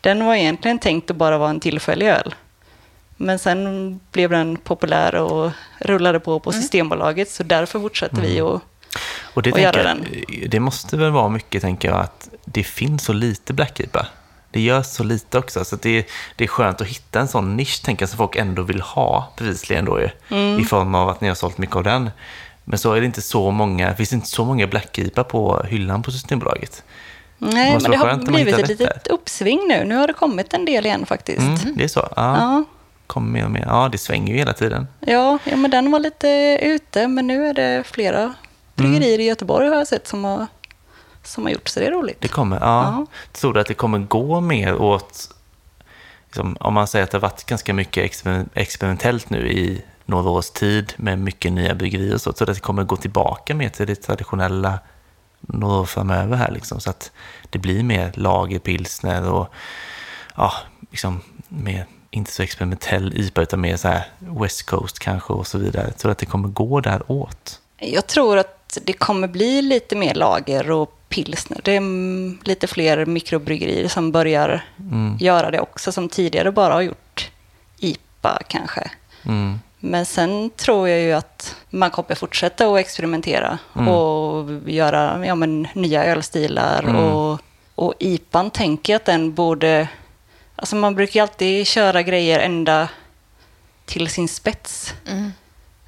Den 0.01 0.25
var 0.25 0.35
egentligen 0.35 0.79
tänkt 0.79 1.11
att 1.11 1.17
bara 1.17 1.39
vara 1.39 1.51
en 1.51 1.61
tillfällig 1.61 2.07
öl. 2.07 2.35
Men 3.17 3.39
sen 3.39 4.01
blev 4.13 4.31
den 4.31 4.57
populär 4.57 5.15
och 5.15 5.51
rullade 5.79 6.21
på 6.21 6.41
på 6.41 6.53
Systembolaget 6.53 7.31
så 7.31 7.43
därför 7.43 7.81
fortsätter 7.81 8.23
vi 8.23 8.41
och 8.41 8.61
Och 9.35 9.43
det, 9.43 9.53
och 9.53 9.61
göra 9.61 9.73
tänker 9.73 10.25
jag, 10.29 10.51
det 10.51 10.61
måste 10.61 10.97
väl 10.97 11.11
vara 11.11 11.29
mycket, 11.29 11.63
tänker 11.63 11.89
jag, 11.89 12.01
att 12.01 12.29
det 12.45 12.65
finns 12.65 13.05
så 13.05 13.13
lite 13.13 13.53
Black 13.53 13.81
IPA. 13.81 14.07
Det 14.59 14.63
görs 14.63 14.87
så 14.87 15.05
lite 15.05 15.39
också, 15.39 15.65
så 15.65 15.77
det, 15.77 16.07
det 16.37 16.45
är 16.45 16.49
skönt 16.49 16.81
att 16.81 16.87
hitta 16.87 17.21
en 17.21 17.29
sån 17.29 17.57
nisch, 17.57 17.83
tänker 17.85 18.03
jag, 18.03 18.09
som 18.11 18.17
folk 18.17 18.37
ändå 18.37 18.63
vill 18.63 18.81
ha, 18.81 19.33
bevisligen 19.39 19.85
då 19.85 20.01
ju, 20.01 20.09
Mm. 20.31 20.61
i 20.61 20.65
form 20.65 20.95
av 20.95 21.09
att 21.09 21.21
ni 21.21 21.29
har 21.29 21.35
sålt 21.35 21.59
mycket 21.59 21.77
av 21.77 21.83
den. 21.83 22.11
Men 22.65 22.79
så 22.79 22.93
är 22.93 23.01
det 23.01 23.07
inte 23.07 23.23
så 23.23 23.51
många, 23.51 23.89
det 23.91 23.97
finns 23.97 24.13
inte 24.13 24.27
så 24.27 24.45
många 24.45 24.67
Black 24.67 24.99
IPA 24.99 25.25
på 25.25 25.63
hyllan 25.69 26.03
på 26.03 26.11
Systembolaget. 26.11 26.83
Nej, 27.39 27.79
men 27.83 27.91
det 27.91 27.97
har 27.97 28.17
blivit 28.17 28.59
ett 28.59 28.69
litet 28.69 29.07
uppsving 29.07 29.61
nu. 29.69 29.85
Nu 29.85 29.97
har 29.97 30.07
det 30.07 30.13
kommit 30.13 30.55
en 30.55 30.65
del 30.65 30.87
igen 30.87 31.07
faktiskt. 31.07 31.63
Mm, 31.65 31.77
det 31.77 31.85
är 31.85 31.89
så? 31.89 32.01
Ja. 32.01 32.13
Ja. 32.17 32.65
Kommer 33.07 33.31
mer 33.31 33.45
och 33.45 33.51
mer. 33.51 33.65
Ja, 33.67 33.89
det 33.93 33.99
svänger 33.99 34.33
ju 34.33 34.39
hela 34.39 34.53
tiden. 34.53 34.87
Ja, 35.01 35.39
ja, 35.45 35.57
men 35.57 35.71
den 35.71 35.91
var 35.91 36.01
lite 36.01 36.59
ute, 36.63 37.09
men 37.09 37.27
nu 37.27 37.47
är 37.47 37.55
det 37.55 37.85
flera 37.87 38.35
bryggerier 38.75 39.21
i 39.21 39.25
Göteborg 39.25 39.69
har 39.69 39.77
jag 39.77 39.89
sett 39.89 40.09
som 40.09 40.25
har, 40.25 40.47
som 41.29 41.45
har 41.45 41.51
gjort, 41.51 41.69
så 41.69 41.81
det 41.81 41.87
är 41.87 41.91
roligt. 41.91 42.21
Det 42.21 42.29
kommer, 42.29 42.57
ja. 42.61 42.83
Ja. 42.83 43.07
Tror 43.33 43.53
du 43.53 43.61
att 43.61 43.67
det 43.67 43.75
kommer 43.75 43.99
gå 43.99 44.41
mer 44.41 44.75
åt, 44.75 45.29
liksom, 46.27 46.57
om 46.61 46.75
man 46.75 46.87
säger 46.87 47.05
att 47.05 47.11
det 47.11 47.17
har 47.17 47.23
varit 47.23 47.45
ganska 47.45 47.75
mycket 47.75 48.13
exper- 48.13 48.49
experimentellt 48.55 49.31
nu 49.31 49.49
i 49.53 49.85
några 50.07 50.31
års 50.31 50.51
tid 50.51 50.93
med 50.97 51.19
mycket 51.19 51.53
nya 51.53 51.75
bryggerier 51.75 52.15
och 52.15 52.21
så, 52.21 52.33
tror 52.33 52.47
du 52.47 52.51
att 52.51 52.57
det 52.57 52.63
kommer 52.63 52.85
gå 52.85 52.97
tillbaka 52.97 53.55
mer 53.55 53.69
till 53.69 53.87
det 53.87 53.95
traditionella 53.95 54.79
några 55.41 55.81
år 55.81 55.85
framöver 55.85 56.37
här 56.37 56.51
liksom, 56.53 56.81
så 56.81 56.91
att 56.91 57.11
det 57.51 57.59
blir 57.59 57.83
mer 57.83 58.13
lagerpilsner 58.15 59.31
och 59.31 59.49
ja, 60.37 60.53
liksom 60.91 61.21
mer, 61.49 61.87
inte 62.11 62.33
så 62.33 62.43
experimentell 62.43 63.13
IPA 63.17 63.43
utan 63.43 63.61
mer 63.61 63.77
så 63.77 63.89
här 63.89 64.07
West 64.19 64.67
Coast 64.67 64.99
kanske 64.99 65.33
och 65.33 65.47
så 65.47 65.59
vidare. 65.59 65.93
Tror 65.93 66.09
du 66.09 66.13
att 66.13 66.19
det 66.19 66.27
kommer 66.27 66.49
gå 66.49 66.81
där 66.81 67.03
åt? 67.13 67.61
Jag 67.77 68.07
tror 68.07 68.39
att 68.39 68.79
det 68.83 68.93
kommer 68.93 69.29
bli 69.29 69.63
lite 69.63 69.97
mer 69.97 70.15
lager 70.15 70.71
och 70.71 70.98
pilsner. 71.09 71.61
Det 71.65 71.73
är 71.73 71.77
mm, 71.77 72.39
lite 72.45 72.67
fler 72.67 73.07
mikrobryggerier 73.07 73.89
som 73.89 74.13
börjar 74.13 74.65
göra 75.21 75.51
det 75.51 75.61
också, 75.61 75.93
som 75.93 76.09
tidigare 76.09 76.53
bara 76.53 76.75
har 76.75 76.81
gjort 76.81 77.31
IPA 77.79 78.39
kanske. 78.49 78.91
Mm. 79.23 79.61
Men 79.81 80.07
sen 80.07 80.51
tror 80.57 80.89
jag 80.89 81.01
ju 81.01 81.13
att 81.13 81.57
man 81.71 81.91
kommer 81.91 82.15
fortsätta 82.15 82.69
att 82.69 82.79
experimentera 82.79 83.59
och 83.73 84.51
göra 84.67 85.27
ja, 85.27 85.35
men, 85.35 85.69
nya 85.73 86.05
ölstilar. 86.05 86.97
Och, 86.97 87.41
och 87.75 87.95
IPAn 87.99 88.51
tänker 88.51 88.93
jag 88.93 89.01
att 89.01 89.07
den 89.07 89.35
borde... 89.35 89.89
Alltså 90.57 90.77
man 90.77 90.95
brukar 90.95 91.21
ju 91.21 91.23
alltid 91.23 91.67
köra 91.67 92.03
grejer 92.03 92.41
ända 92.41 92.89
till 93.85 94.09
sin 94.09 94.29
spets. 94.29 94.95
Mm. 95.07 95.33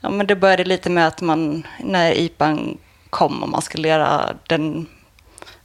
Ja, 0.01 0.11
men 0.11 0.27
det 0.27 0.37
började 0.37 0.65
lite 0.65 0.91
med 0.91 1.07
att 1.07 1.21
man, 1.21 1.67
när 1.79 2.13
IPAn 2.13 2.79
kom 3.11 3.43
och 3.43 3.49
man 3.49 3.63
skulle 3.63 3.89
göra 3.89 4.35
den... 4.47 4.87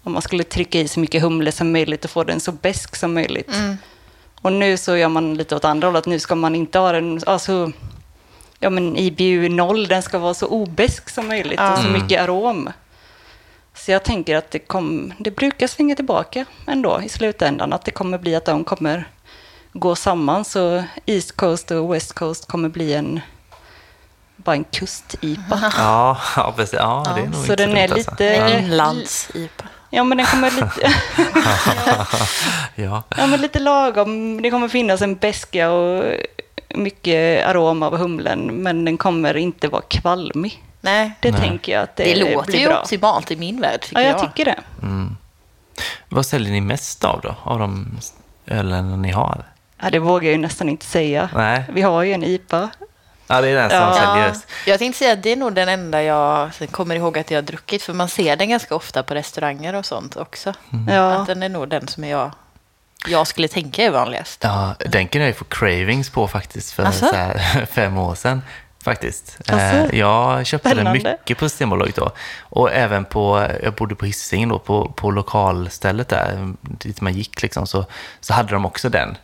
Om 0.06 0.14
man 0.14 0.22
skulle 0.22 0.44
trycka 0.44 0.80
i 0.80 0.88
så 0.88 1.00
mycket 1.00 1.22
humle 1.22 1.52
som 1.52 1.72
möjligt 1.72 2.06
och 2.06 2.12
få 2.12 2.24
den 2.24 2.40
så 2.40 2.52
besk 2.52 2.96
som 2.96 3.14
möjligt. 3.14 3.56
Mm. 3.56 3.78
Och 4.42 4.54
nu 4.54 4.78
så 4.78 4.98
gör 4.98 5.10
man 5.10 5.34
lite 5.34 5.56
åt 5.56 5.66
andra 5.66 5.88
hållet. 5.88 6.06
Nu 6.06 6.20
ska 6.20 6.36
man 6.36 6.56
inte 6.56 6.80
ha 6.80 6.92
den... 6.92 7.22
Alltså, 7.26 7.72
ja, 8.60 8.70
men 8.70 8.98
IBU 8.98 9.50
0, 9.50 9.88
den 9.88 10.02
ska 10.04 10.20
vara 10.20 10.34
så 10.34 10.48
obesk 10.48 11.10
som 11.10 11.28
möjligt 11.28 11.60
och 11.60 11.78
så 11.78 11.88
Mm. 11.88 11.94
mycket 12.02 12.22
arom. 12.22 12.70
Så 13.74 13.92
jag 13.92 14.04
tänker 14.04 14.36
att 14.36 14.52
det, 14.52 14.60
kom, 14.60 15.14
det 15.18 15.32
brukar 15.32 15.68
svinga 15.68 15.96
tillbaka 15.96 16.46
ändå 16.68 17.02
i 17.02 17.10
slutändan. 17.10 17.74
Att 17.74 17.86
det 17.86 17.92
kommer 17.92 18.18
bli 18.18 18.36
att 18.36 18.46
de 18.46 18.64
kommer 18.64 19.10
gå 19.74 19.96
samman. 19.96 20.46
Så 20.46 20.84
East 21.06 21.36
Coast 21.36 21.72
och 21.72 21.94
West 21.94 22.14
Coast 22.14 22.48
kommer 22.48 22.70
bli 22.70 22.94
en 22.94 23.20
bara 24.36 24.56
en 24.56 24.64
kust-IPA. 24.64 25.72
Ja, 25.78 26.18
ja, 26.36 26.54
precis. 26.58 26.80
Ja, 26.80 27.04
det 27.16 27.22
är 27.22 27.26
nog 27.26 27.36
så 27.36 27.42
inte 27.42 27.56
den 27.56 27.78
är 27.78 27.88
lite... 27.88 28.58
Inlands-IPA. 28.60 29.64
Ja, 29.96 30.04
men 30.04 30.18
den 30.18 30.28
kommer 30.28 30.52
lite... 30.52 30.94
Ja. 32.76 33.04
Ja, 33.18 33.28
men 33.28 33.42
lite 33.42 33.60
lagom. 33.60 34.42
Det 34.42 34.52
kommer 34.52 34.68
finnas 34.68 35.02
en 35.02 35.16
beska 35.16 35.70
och 35.72 36.04
mycket 36.70 37.46
aroma 37.48 37.88
av 37.88 37.98
humlen, 37.98 38.40
men 38.48 38.86
den 38.86 38.98
kommer 38.98 39.38
inte 39.38 39.68
vara 39.68 39.82
kvalmig. 39.82 40.64
Nej, 40.82 41.12
Det 41.22 41.32
Nej. 41.32 41.42
tänker 41.42 41.72
jag 41.74 41.84
att 41.84 41.96
det, 41.96 42.04
det, 42.04 42.16
låter 42.34 42.52
blir 42.52 42.60
ju 42.60 42.68
bra. 42.68 42.82
optimalt 42.82 43.32
i 43.32 43.36
min 43.36 43.62
värld, 43.62 43.82
tycker 43.82 44.02
Ja, 44.02 44.08
jag. 44.08 44.20
jag 44.20 44.22
tycker 44.22 44.46
det. 44.46 44.60
Vad 46.10 46.26
säljer 46.26 46.52
ni 46.52 46.62
mest 46.62 47.04
av 47.04 47.22
då? 47.22 47.36
Av 47.44 47.60
de 47.60 47.98
ölen 48.48 49.02
ni 49.02 49.12
har? 49.12 49.44
Ja, 49.82 49.90
det 49.90 50.00
vågar 50.00 50.26
jag 50.26 50.32
ju 50.32 50.38
nästan 50.42 50.70
inte 50.70 50.86
säga. 50.86 51.30
Nej. 51.36 51.64
Vi 51.70 51.82
har 51.82 52.04
ju 52.04 52.14
en 52.14 52.24
IPA. 52.24 52.70
Ja, 53.28 53.42
det 53.42 53.48
är 53.50 53.56
den 53.56 53.70
som 53.70 53.80
Ja. 53.80 54.16
säljs. 54.26 54.46
jag 54.66 54.80
tänkte 54.80 55.00
säga 55.00 55.14
att 55.14 55.24
det 55.24 55.32
är 55.32 55.36
nog 55.36 55.54
den 55.54 55.70
enda 55.70 56.04
jag 56.04 56.50
kommer 56.72 56.96
ihåg 56.96 57.18
att 57.18 57.32
jag 57.32 57.38
har 57.38 57.42
druckit. 57.44 57.84
För 57.84 57.94
man 57.94 58.10
ser 58.10 58.36
den 58.36 58.50
ganska 58.50 58.76
ofta 58.76 59.04
på 59.04 59.14
restauranger 59.16 59.74
och 59.76 59.86
sånt 59.86 60.16
också. 60.16 60.54
Ja. 60.90 61.12
Att 61.14 61.28
den 61.28 61.44
är 61.44 61.50
nog 61.50 61.70
den 61.70 61.88
som 61.88 62.04
jag, 62.04 62.32
jag 63.08 63.28
skulle 63.28 63.48
tänka 63.48 63.84
är 63.84 63.90
vanligast. 63.92 64.44
Ja, 64.44 64.76
den 64.80 65.08
kunde 65.08 65.26
jag 65.26 65.30
ju 65.30 65.34
få 65.34 65.46
cravings 65.46 66.10
på 66.10 66.28
faktiskt 66.28 66.72
för 66.74 66.84
Asså? 66.84 67.06
så 67.06 67.16
här, 67.16 67.66
fem 67.72 67.98
år 67.98 68.16
sedan. 68.16 68.42
Faktiskt. 68.84 69.38
Eh, 69.50 69.86
Jag 69.96 70.46
köpte 70.46 70.70
den 70.70 70.76
Spännande. 70.78 71.18
mycket 71.22 71.38
på 71.38 71.50
Systembolaget 71.50 71.96
då. 71.96 72.12
Och 72.42 72.72
även 72.72 73.06
på, 73.06 73.48
jag 73.64 73.74
bodde 73.74 73.96
på 73.96 74.06
Hisingen 74.06 74.50
då, 74.50 74.60
på, 74.60 74.90
på 74.90 75.12
lokalstället 75.12 76.10
där, 76.10 76.54
dit 76.62 77.02
man 77.02 77.14
gick 77.14 77.42
liksom, 77.42 77.68
så, 77.68 77.86
så 78.20 78.34
hade 78.34 78.54
de 78.54 78.66
också 78.66 78.90
den. 78.90 79.18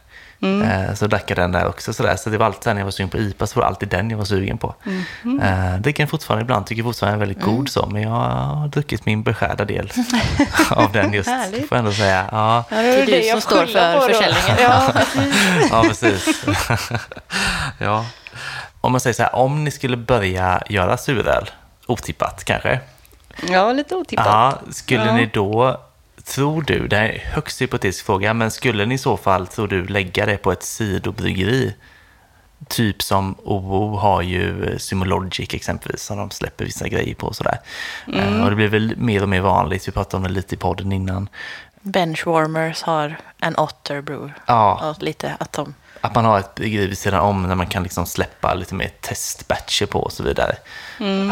Eh, 0.44 0.94
Så 0.96 1.08
drack 1.08 1.24
jag 1.28 1.38
den 1.38 1.52
där 1.52 1.68
också. 1.68 1.94
Sådär. 1.94 2.16
Så 2.16 2.30
det 2.30 2.38
var 2.38 2.46
alltid 2.46 2.74
när 2.74 2.80
jag 2.82 2.86
var 2.86 2.92
sugen 2.92 3.10
på 3.10 3.18
IPA 3.18 3.48
så 3.48 3.56
var 3.60 3.64
det 3.64 3.68
alltid 3.68 3.90
den 3.90 4.10
jag 4.10 4.18
var 4.18 4.26
sugen 4.26 4.58
på. 4.58 4.76
Eh, 5.42 5.76
dricker 5.80 6.04
den 6.04 6.08
fortfarande 6.08 6.42
ibland, 6.42 6.66
tycker 6.66 6.84
fortfarande 6.84 7.14
den 7.18 7.22
är 7.22 7.28
väldigt 7.28 7.44
god 7.56 7.70
så, 7.70 7.86
men 7.92 8.02
jag 8.02 8.10
har 8.10 8.68
druckit 8.68 9.06
min 9.06 9.24
beskärda 9.24 9.66
del 9.66 9.92
av 10.70 10.92
den 10.92 11.14
just. 11.14 11.30
Härligt. 11.30 11.70
Får 11.70 11.76
jag 11.76 11.80
ändå 11.80 11.92
säga. 11.92 12.26
Ja, 12.32 12.64
Ja, 12.70 12.78
Det 12.78 13.02
är 13.02 13.06
du 13.06 13.12
jag 13.26 13.32
som 13.32 13.42
står 13.42 13.66
för 13.66 14.00
försäljningen. 14.00 14.58
Ja, 14.62 14.92
precis. 14.94 15.70
ja 15.72 15.84
precis. 15.88 16.44
ja. 17.78 18.06
Om 18.82 18.92
man 18.92 19.02
säger 19.02 19.14
så 19.14 19.24
här, 19.24 19.36
om 19.36 19.64
ni 19.64 19.72
skulle 19.72 19.98
börja 19.98 20.62
göra 20.70 20.98
suröl, 20.98 21.50
otippat 21.88 22.44
kanske, 22.44 22.80
ja 23.50 23.72
lite 23.72 23.96
otippat. 23.96 24.26
Ja, 24.26 24.60
skulle 24.72 25.06
Ja. 25.06 25.14
ni 25.14 25.30
då, 25.34 25.82
tror 26.32 26.62
du, 26.62 26.88
det 26.88 26.96
här 26.96 27.04
är 27.06 27.14
en 27.14 27.32
högst 27.34 27.62
hypotetisk 27.62 28.06
fråga, 28.06 28.34
men 28.34 28.52
skulle 28.52 28.86
ni 28.86 28.96
i 28.96 28.98
så 28.98 29.18
fall, 29.18 29.48
tror 29.48 29.68
du, 29.68 29.86
lägga 29.88 30.26
det 30.26 30.38
på 30.38 30.52
ett 30.52 30.64
sidobryggeri? 30.64 31.74
Typ 32.68 33.02
som 33.02 33.36
OO 33.44 33.96
har 33.96 34.22
ju 34.22 34.76
Symologic 34.80 35.54
exempelvis, 35.54 36.02
som 36.04 36.18
de 36.18 36.32
släpper 36.32 36.66
vissa 36.66 36.88
grejer 36.88 37.16
på 37.16 37.28
och 37.28 37.36
sådär. 37.36 37.58
Eh, 38.14 38.44
och 38.44 38.50
det 38.50 38.56
blir 38.56 38.68
väl 38.68 38.94
mer 38.98 39.24
och 39.24 39.30
mer 39.30 39.42
vanligt, 39.42 39.88
vi 39.88 39.92
pratade 39.92 40.18
om 40.18 40.24
det 40.24 40.30
lite 40.30 40.56
i 40.56 40.58
podden 40.58 40.92
innan. 40.92 41.30
Benchwarmers 41.82 42.82
har 42.82 43.18
en 43.40 43.56
Otter 43.56 44.02
Brew. 44.02 44.34
Ja, 44.46 44.90
Och 44.90 45.04
lite 45.04 45.36
att 45.40 45.52
de... 45.52 45.74
att 46.02 46.16
man 46.16 46.26
har 46.26 46.40
ett 46.40 46.56
bryggeri 46.56 46.88
vid 46.88 46.98
sidan 46.98 47.20
om 47.22 47.48
där 47.48 47.56
man 47.56 47.68
kan 47.68 47.84
liksom 47.84 48.06
släppa 48.06 48.54
lite 48.54 48.76
mer 48.76 48.92
testbatcher 49.02 49.86
på 49.86 50.00
och 50.00 50.12
så 50.12 50.24
vidare. 50.24 50.56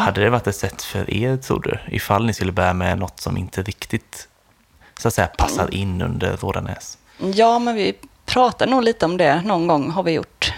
Hade 0.00 0.20
det 0.20 0.30
varit 0.30 0.46
ett 0.46 0.56
sätt 0.56 0.82
för 0.82 1.10
er, 1.10 1.36
tror 1.36 1.60
du? 1.62 1.94
Ifall 1.96 2.26
ni 2.26 2.32
skulle 2.32 2.52
börja 2.52 2.72
med 2.74 2.98
något 2.98 3.20
som 3.20 3.36
inte 3.36 3.62
riktigt, 3.62 4.28
så 5.00 5.08
att 5.08 5.14
säga, 5.14 5.26
passar 5.26 5.74
in 5.74 6.02
under 6.02 6.36
Rådanäs? 6.36 6.98
Ja, 7.34 7.58
men 7.58 7.74
vi 7.74 7.94
pratade 8.26 8.70
nog 8.70 8.82
lite 8.84 9.04
om 9.06 9.16
det 9.16 9.42
någon 9.42 9.66
gång 9.66 9.90
har 9.90 10.02
vi 10.02 10.12
gjort. 10.12 10.52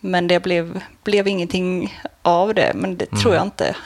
Men 0.00 0.26
det 0.26 0.40
blev, 0.40 0.80
blev 1.04 1.28
ingenting 1.28 2.00
av 2.22 2.54
det, 2.54 2.72
men 2.74 2.96
det 2.96 3.06
tror 3.06 3.34
jag 3.34 3.42
inte. 3.42 3.76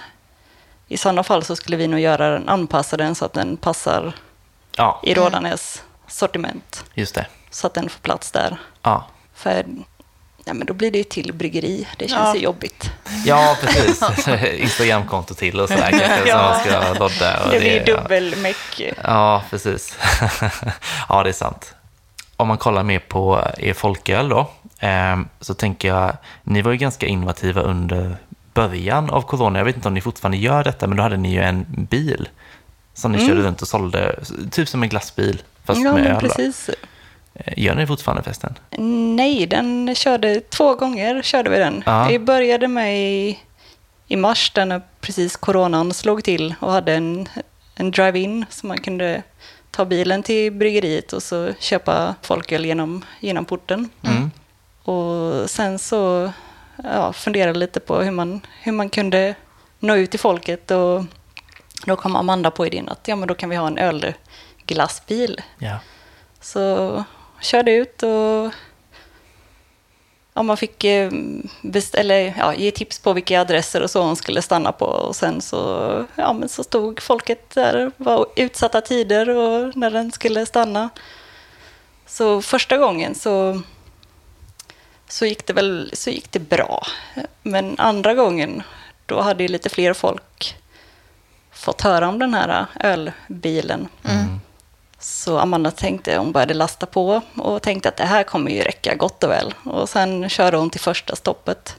I 0.89 0.97
sådana 0.97 1.23
fall 1.23 1.43
så 1.45 1.57
skulle 1.57 1.77
vi 1.77 1.87
nog 1.89 2.01
göra 2.01 2.31
den, 2.31 2.49
anpassa 2.49 2.97
den 2.97 3.15
så 3.15 3.25
att 3.25 3.33
den 3.33 3.57
passar 3.57 4.13
Ja, 4.77 5.01
i 5.05 5.15
Rådanäs 5.15 5.83
sortiment. 6.07 6.85
just 6.95 7.15
det. 7.15 7.27
Så 7.51 7.67
att 7.67 7.75
den 7.75 7.89
får 7.89 8.01
plats 8.01 8.31
där. 8.31 8.57
Ja, 8.83 9.07
För 9.35 9.67
ja, 10.45 10.55
men 10.55 10.67
då 10.67 10.75
blir 10.75 10.91
det 10.91 10.99
ju 10.99 11.05
till 11.05 11.33
bryggeri. 11.35 11.89
Det 11.99 12.09
känns 12.09 12.29
Ja. 12.29 12.35
ju 12.35 12.41
jobbigt. 12.41 12.91
Ja 13.25 13.57
precis. 13.61 14.03
Instagramkonto 14.59 15.35
till 15.35 15.61
och 15.61 15.68
sådär 15.68 15.91
kanske 15.91 16.18
som 16.18 16.29
Ja. 16.29 16.37
man 16.43 16.61
ska 16.61 16.93
lodda. 17.05 17.45
Och 17.45 17.51
Det 17.51 17.59
blir 17.61 17.85
dubbelmeck. 17.85 18.81
Ja, 19.05 19.43
precis. 19.51 19.99
ja, 21.09 21.23
det 21.23 21.29
är 21.29 21.33
sant. 21.33 21.75
Om 22.37 22.49
man 22.49 22.59
kollar 22.59 22.83
mer 22.83 22.99
på 22.99 23.45
er 23.59 23.73
folköl 23.75 24.29
då, 24.29 24.51
eh, 24.79 25.18
så 25.41 25.55
tänker 25.55 25.89
jag, 25.89 26.16
ni 26.43 26.62
var 26.62 26.70
ju 26.73 26.77
ganska 26.79 27.07
innovativa 27.07 27.61
under 27.61 28.16
början 28.55 29.11
av 29.11 29.23
corona. 29.23 29.59
Jag 29.59 29.64
vet 29.64 29.77
inte 29.77 29.89
om 29.89 29.95
ni 29.95 30.01
fortfarande 30.01 30.37
gör 30.39 30.64
detta, 30.64 30.87
men 30.87 30.97
då 30.97 31.03
hade 31.03 31.16
ni 31.16 31.33
ju 31.33 31.43
en 31.43 31.66
bil 31.68 32.29
som 32.95 33.12
ni 33.12 33.27
körde 33.27 33.43
runt 33.43 33.62
och 33.62 33.68
sålde, 33.68 34.18
typ 34.51 34.68
som 34.68 34.83
en 34.83 34.89
glassbil, 34.89 35.43
fast 35.64 35.81
Mm. 35.81 35.97
Ja, 35.97 36.03
med 36.03 36.07
öl. 36.07 36.18
då. 36.23 36.29
precis. 36.29 36.68
Eh, 36.68 36.75
Gör 37.57 37.74
ni 37.74 37.80
det 37.80 37.86
fortfarande 37.86 38.22
förresten? 38.22 38.59
Nej, 39.16 39.47
den 39.47 39.95
körde 39.95 40.40
två 40.40 40.74
gånger. 40.74 41.22
körde 41.22 41.51
vi 41.51 41.59
den. 41.59 41.82
Ja. 41.86 42.07
Vi 42.09 42.18
började 42.18 42.68
med 42.68 42.99
i, 42.99 43.38
i 44.07 44.16
mars, 44.16 44.53
där 44.55 44.66
när 44.66 44.82
precis 45.01 45.36
coronan 45.36 45.95
slog 45.95 46.24
till 46.24 46.55
och 46.61 46.72
hade 46.72 46.95
en, 46.95 47.28
en 47.74 47.90
drive-in 47.90 48.47
så 48.51 48.66
man 48.66 48.78
kunde 48.78 49.22
ta 49.70 49.84
bilen 49.84 50.22
till 50.22 50.53
bryggeriet 50.53 51.12
och 51.12 51.22
så 51.22 51.53
köpa 51.59 52.14
folköl 52.22 52.64
genom, 52.64 53.05
genom 53.20 53.45
porten. 53.45 53.88
Mm. 54.03 54.30
Och 54.82 55.51
sen 55.51 55.78
så 55.78 56.32
ja, 56.84 57.12
funderade 57.12 57.59
lite 57.59 57.80
på 57.80 58.01
hur 58.01 58.11
man, 58.11 58.40
hur 58.61 58.72
man 58.72 58.88
kunde 58.88 59.34
nå 59.78 59.97
ut 59.97 60.11
till 60.11 60.20
folket 60.20 60.70
och 60.70 61.05
då 61.86 61.97
kom 61.97 62.16
Amanda 62.16 62.51
på 62.51 62.66
idén 62.66 62.88
att 62.88 63.09
ja, 63.09 63.16
men 63.16 63.28
då 63.28 63.34
kan 63.34 63.51
vi 63.51 63.57
ha 63.57 63.66
en 63.66 63.78
ölglassbil. 63.78 65.40
Ja. 65.59 65.78
Så 66.40 67.05
körde 67.43 67.72
ut 67.72 68.03
och 68.03 68.53
ja, 70.34 70.43
man 70.43 70.57
fick 70.57 70.84
eh, 70.84 71.11
best- 71.62 71.95
eller, 71.95 72.34
ja, 72.38 72.55
ge 72.55 72.70
tips 72.70 72.99
på 72.99 73.12
vilka 73.12 73.40
adresser 73.40 73.82
och 73.82 73.90
så 73.90 74.03
hon 74.03 74.16
skulle 74.16 74.43
stanna 74.43 74.72
på. 74.72 74.84
Och 74.84 75.16
sen 75.16 75.40
så, 75.40 76.07
ja, 76.14 76.32
men 76.32 76.49
så 76.49 76.64
stod 76.64 77.01
folket 77.01 77.51
där, 77.51 77.93
var 77.97 78.26
utsatta 78.36 78.80
tider 78.80 79.28
och 79.28 79.76
när 79.76 79.90
den 79.90 80.12
skulle 80.12 80.47
stanna. 80.47 80.90
Så 82.07 82.43
första 82.43 82.78
gången 82.78 83.14
så, 83.14 83.62
så, 85.09 85.26
gick 85.26 85.47
det 85.47 85.53
väl, 85.53 85.90
så 85.93 86.11
gick 86.11 86.32
det 86.32 86.38
bra. 86.38 86.86
Men 87.43 87.74
andra 87.78 88.14
gången, 88.14 88.62
då 89.07 89.20
hade 89.20 89.43
ju 89.43 89.49
lite 89.49 89.68
fler 89.68 89.93
folk 89.93 90.57
fått 91.53 91.80
höra 91.80 92.09
om 92.09 92.18
den 92.18 92.34
här 92.34 92.66
ölbilen. 92.80 93.88
Så 95.05 95.38
Amanda 95.38 95.70
tänkte, 95.70 96.16
hon 96.16 96.32
började 96.32 96.55
lasta 96.55 96.86
på 96.86 97.20
och 97.36 97.62
tänkte 97.62 97.88
att 97.88 97.96
det 97.96 98.05
här 98.05 98.22
kommer 98.22 98.50
ju 98.50 98.62
räcka 98.62 98.94
gott 98.94 99.24
och 99.24 99.30
väl. 99.30 99.55
Och 99.64 99.88
sen 99.88 100.28
körde 100.28 100.57
hon 100.57 100.70
till 100.70 100.80
första 100.80 101.16
stoppet. 101.16 101.76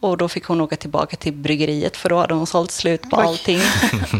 Och 0.00 0.16
då 0.16 0.28
fick 0.28 0.44
hon 0.44 0.60
åka 0.60 0.76
tillbaka 0.76 1.16
till 1.16 1.32
bryggeriet 1.32 1.96
för 1.96 2.08
då 2.08 2.16
hade 2.18 2.34
hon 2.34 2.46
sålt 2.46 2.70
slut 2.70 3.10
på 3.10 3.16
Oj. 3.16 3.24
allting. 3.26 3.60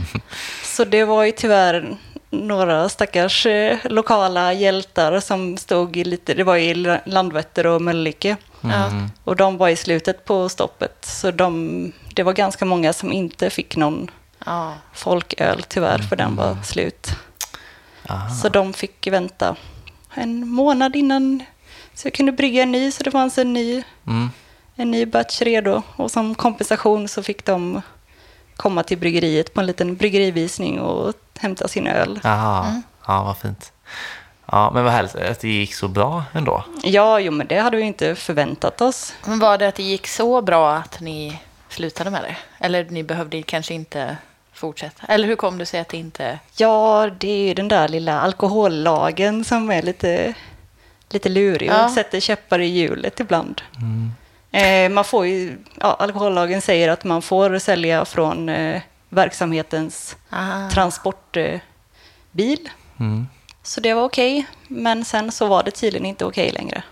Så 0.65 0.85
det 0.85 1.05
var 1.05 1.25
ju 1.25 1.33
tyvärr 1.33 1.97
några 2.31 2.89
stackars 2.89 3.47
eh, 3.47 3.79
lokala 3.85 4.53
hjältar 4.53 5.21
som 5.21 5.57
stod 5.57 5.97
i 5.97 6.05
lite, 6.05 6.35
det 6.35 6.45
var 6.45 6.57
i 6.57 6.99
Landvetter 7.07 7.67
och 7.67 7.83
Mölnlycke. 7.83 8.37
Ja. 8.61 8.91
Och 9.25 9.37
de 9.37 9.57
var 9.57 9.69
i 9.69 9.77
slutet 9.77 10.25
på 10.25 10.49
stoppet. 10.49 10.97
Så 11.05 11.31
de, 11.31 11.93
det 12.15 12.23
var 12.23 12.33
ganska 12.33 12.65
många 12.65 12.93
som 12.93 13.13
inte 13.13 13.51
fick 13.51 13.77
någon 13.77 14.11
Ja. 14.47 14.73
folköl 14.93 15.63
tyvärr, 15.69 15.99
för 15.99 16.17
den 16.17 16.37
var 16.37 16.57
slut. 16.65 17.09
Aha. 18.09 18.29
Så 18.35 18.49
de 18.49 18.73
fick 18.73 19.07
vänta 19.07 19.57
en 20.15 20.49
månad 20.49 20.97
innan 20.97 21.43
så 21.95 22.07
jag 22.07 22.15
kunde 22.15 22.33
brygga 22.33 22.63
en 22.63 22.73
ny, 22.73 22.91
så 22.91 23.03
det 23.03 23.11
fanns 23.11 23.39
en 23.39 23.53
ny, 23.53 23.83
Mm. 24.07 24.31
en 24.77 24.91
ny 24.91 25.07
batch 25.07 25.43
redo. 25.43 25.83
Och 25.97 26.11
som 26.11 26.35
kompensation 26.35 27.09
så 27.09 27.23
fick 27.23 27.45
de 27.45 27.83
komma 28.57 28.83
till 28.83 28.99
bryggeriet 28.99 29.55
på 29.55 29.61
en 29.61 29.67
liten 29.67 29.97
bryggerivisning 29.97 30.81
och 30.81 31.15
hämta 31.39 31.69
sin 31.69 31.87
öl. 31.87 32.21
Aha. 32.25 32.81
Ja, 33.07 33.23
vad 33.25 33.39
fint. 33.39 33.73
Ja, 34.53 34.71
men 34.75 34.85
vad 34.85 34.93
härligt 34.93 35.15
att 35.17 35.41
det 35.41 35.49
gick 35.49 35.75
så 35.75 35.89
bra 35.89 36.25
ändå. 36.33 36.65
Ja, 36.83 37.21
jo, 37.21 37.33
men 37.33 37.47
det 37.47 37.59
hade 37.59 37.77
vi 37.77 37.83
inte 37.83 38.15
förväntat 38.15 38.81
oss. 38.81 39.15
Men 39.27 39.39
var 39.39 39.59
det 39.59 39.69
att 39.69 39.75
det 39.75 39.83
gick 39.83 40.07
så 40.07 40.43
bra 40.43 40.75
att 40.75 41.01
ni 41.01 41.41
slutade 41.69 42.11
med 42.11 42.23
det? 42.23 42.37
Eller 42.59 42.85
ni 42.91 43.03
behövde 43.03 43.43
kanske 43.43 43.75
inte 43.75 44.17
fortsätta? 44.59 45.07
Eller 45.07 45.29
hur 45.29 45.37
kom 45.37 45.59
det 45.59 45.67
sig 45.67 45.81
att 45.81 45.89
det 45.89 45.97
inte... 45.97 46.39
Ja, 46.57 47.11
det 47.19 47.29
är 47.29 47.47
ju 47.49 47.55
den 47.55 47.69
där 47.69 47.89
lilla 47.89 48.21
alkohollagen 48.21 49.45
som 49.45 49.71
är 49.71 49.83
lite, 49.83 50.35
lite 51.11 51.29
lurig 51.29 51.69
Ja. 51.71 51.85
och 51.85 51.91
sätter 51.91 52.21
käppar 52.21 52.59
i 52.59 52.67
hjulet 52.67 53.21
ibland. 53.21 53.63
Eh, 54.53 54.89
man 54.89 55.05
får 55.05 55.27
ju, 55.27 55.59
ja, 55.81 55.97
alkohollagen 55.99 56.61
säger 56.63 56.89
att 56.89 57.05
man 57.05 57.23
får 57.23 57.59
sälja 57.59 58.05
från 58.05 58.49
eh, 58.49 58.83
verksamhetens 59.09 60.17
Ah. 60.31 60.71
transportbil. 60.71 61.61
bil. 62.33 62.69
Mm. 63.01 63.27
Så 63.63 63.81
det 63.81 63.95
var 63.95 64.03
okej, 64.03 64.47
men 64.69 65.05
sen 65.05 65.33
så 65.33 65.47
var 65.47 65.63
det 65.63 65.71
tydligen 65.71 66.07
inte 66.07 66.25
okej 66.25 66.51
längre. 66.51 66.83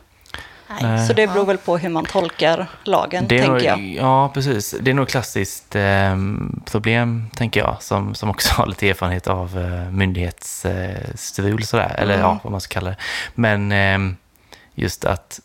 Nej. 0.82 1.06
Så 1.06 1.12
det 1.12 1.26
beror 1.26 1.46
väl 1.46 1.58
på 1.58 1.78
hur 1.78 1.88
man 1.88 2.04
tolkar 2.04 2.66
lagen, 2.84 3.24
Det 3.28 3.38
tänker 3.38 3.52
nog, 3.52 3.62
jag. 3.62 4.04
Ja, 4.04 4.28
precis. 4.34 4.74
Det 4.80 4.90
är 4.90 4.94
nog 4.94 5.02
ett 5.02 5.10
klassiskt 5.10 5.74
eh, 5.76 6.16
problem, 6.64 7.30
tänker 7.36 7.60
jag, 7.60 7.76
som, 7.82 8.14
som 8.14 8.30
också 8.30 8.54
har 8.54 8.66
lite 8.66 8.88
erfarenhet 8.88 9.26
av 9.26 9.58
eh, 9.58 9.90
myndighetsstrul, 9.90 11.60
eh, 11.60 11.64
sådär, 11.64 11.94
eller 11.98 12.14
Mm. 12.14 12.26
ja, 12.26 12.38
vad 12.42 12.50
man 12.52 12.60
ska 12.60 12.74
kalla 12.74 12.90
det. 12.90 12.96
Men 13.34 13.72
eh, 13.72 13.98
just 14.74 15.04
att, 15.04 15.40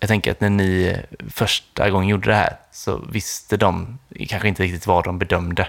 jag 0.00 0.08
tänker 0.08 0.30
att 0.30 0.40
när 0.40 0.50
ni 0.50 0.96
första 1.30 1.90
gången 1.90 2.08
gjorde 2.08 2.30
det 2.30 2.36
här, 2.36 2.56
så 2.72 2.96
visste 3.10 3.56
de 3.56 3.98
kanske 4.28 4.48
inte 4.48 4.62
riktigt 4.62 4.86
vad 4.86 5.04
de 5.04 5.18
bedömde. 5.18 5.68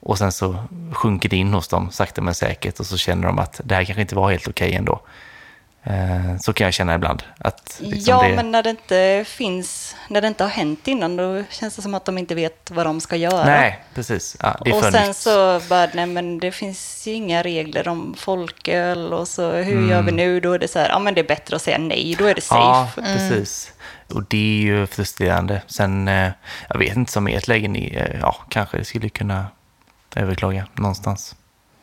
Och 0.00 0.18
sen 0.18 0.32
så 0.32 0.56
sjunker 0.92 1.28
det 1.28 1.36
in 1.36 1.54
hos 1.54 1.68
dem 1.68 1.90
sakta 1.90 2.20
men 2.22 2.34
säkert 2.34 2.80
och 2.80 2.86
så 2.86 2.96
känner 2.96 3.26
de 3.26 3.38
att 3.38 3.60
det 3.64 3.74
här 3.74 3.84
kanske 3.84 4.00
inte 4.02 4.14
var 4.14 4.30
helt 4.30 4.48
okej 4.48 4.74
ändå. 4.74 5.00
Eh, 5.86 6.36
så 6.40 6.52
kan 6.52 6.64
jag 6.64 6.74
känna 6.74 6.94
ibland. 6.94 7.22
Att 7.38 7.76
liksom 7.80 8.14
Ja, 8.14 8.28
det... 8.28 8.36
men 8.36 8.50
när 8.52 8.62
det 8.62 8.70
inte 8.70 9.24
finns, 9.28 9.96
när 10.08 10.20
det 10.20 10.28
inte 10.28 10.44
har 10.44 10.50
hänt 10.50 10.88
innan, 10.88 11.16
då 11.16 11.42
känns 11.50 11.76
det 11.76 11.82
som 11.82 11.94
att 11.94 12.04
de 12.04 12.18
inte 12.18 12.34
vet 12.34 12.70
vad 12.70 12.86
de 12.86 13.00
ska 13.00 13.16
göra. 13.16 13.44
Nej, 13.44 13.84
precis. 13.94 14.36
Ja, 14.42 14.56
det 14.64 14.70
är 14.70 14.76
och 14.76 14.84
sen 14.92 15.06
nytt. 15.08 15.16
så 15.16 15.60
bara, 15.68 15.88
nej 15.94 16.06
men 16.06 16.38
det 16.38 16.52
finns 16.52 17.06
ju 17.06 17.12
inga 17.12 17.42
regler 17.42 17.88
om 17.88 18.14
folköl 18.18 19.12
och 19.12 19.28
så 19.28 19.52
hur 19.52 19.72
Mm. 19.76 19.90
gör 19.90 20.02
vi 20.02 20.12
nu? 20.12 20.40
Då 20.40 20.52
är 20.52 20.58
det 20.58 20.68
så 20.68 20.78
här, 20.78 20.88
ja 20.88 20.98
men 20.98 21.14
det 21.14 21.20
är 21.20 21.28
bättre 21.28 21.56
att 21.56 21.62
säga 21.62 21.78
nej, 21.78 22.16
då 22.18 22.24
är 22.24 22.34
det 22.34 22.46
Ja, 22.50 22.88
safe. 22.94 23.02
precis. 23.14 23.72
Och 24.14 24.22
det 24.28 24.36
är 24.36 24.62
ju 24.62 24.86
frustrerande. 24.86 25.62
Sen, 25.66 26.08
eh, 26.08 26.30
jag 26.68 26.78
vet 26.78 26.96
inte, 26.96 27.12
som 27.12 27.28
i 27.28 27.34
ett 27.34 27.48
läge, 27.48 27.68
ni, 27.68 27.94
eh, 27.94 28.20
ja, 28.20 28.36
kanske 28.48 28.78
det 28.78 28.84
skulle 28.84 29.08
kunna 29.08 29.46
överklaga 30.16 30.66
någonstans 30.74 31.34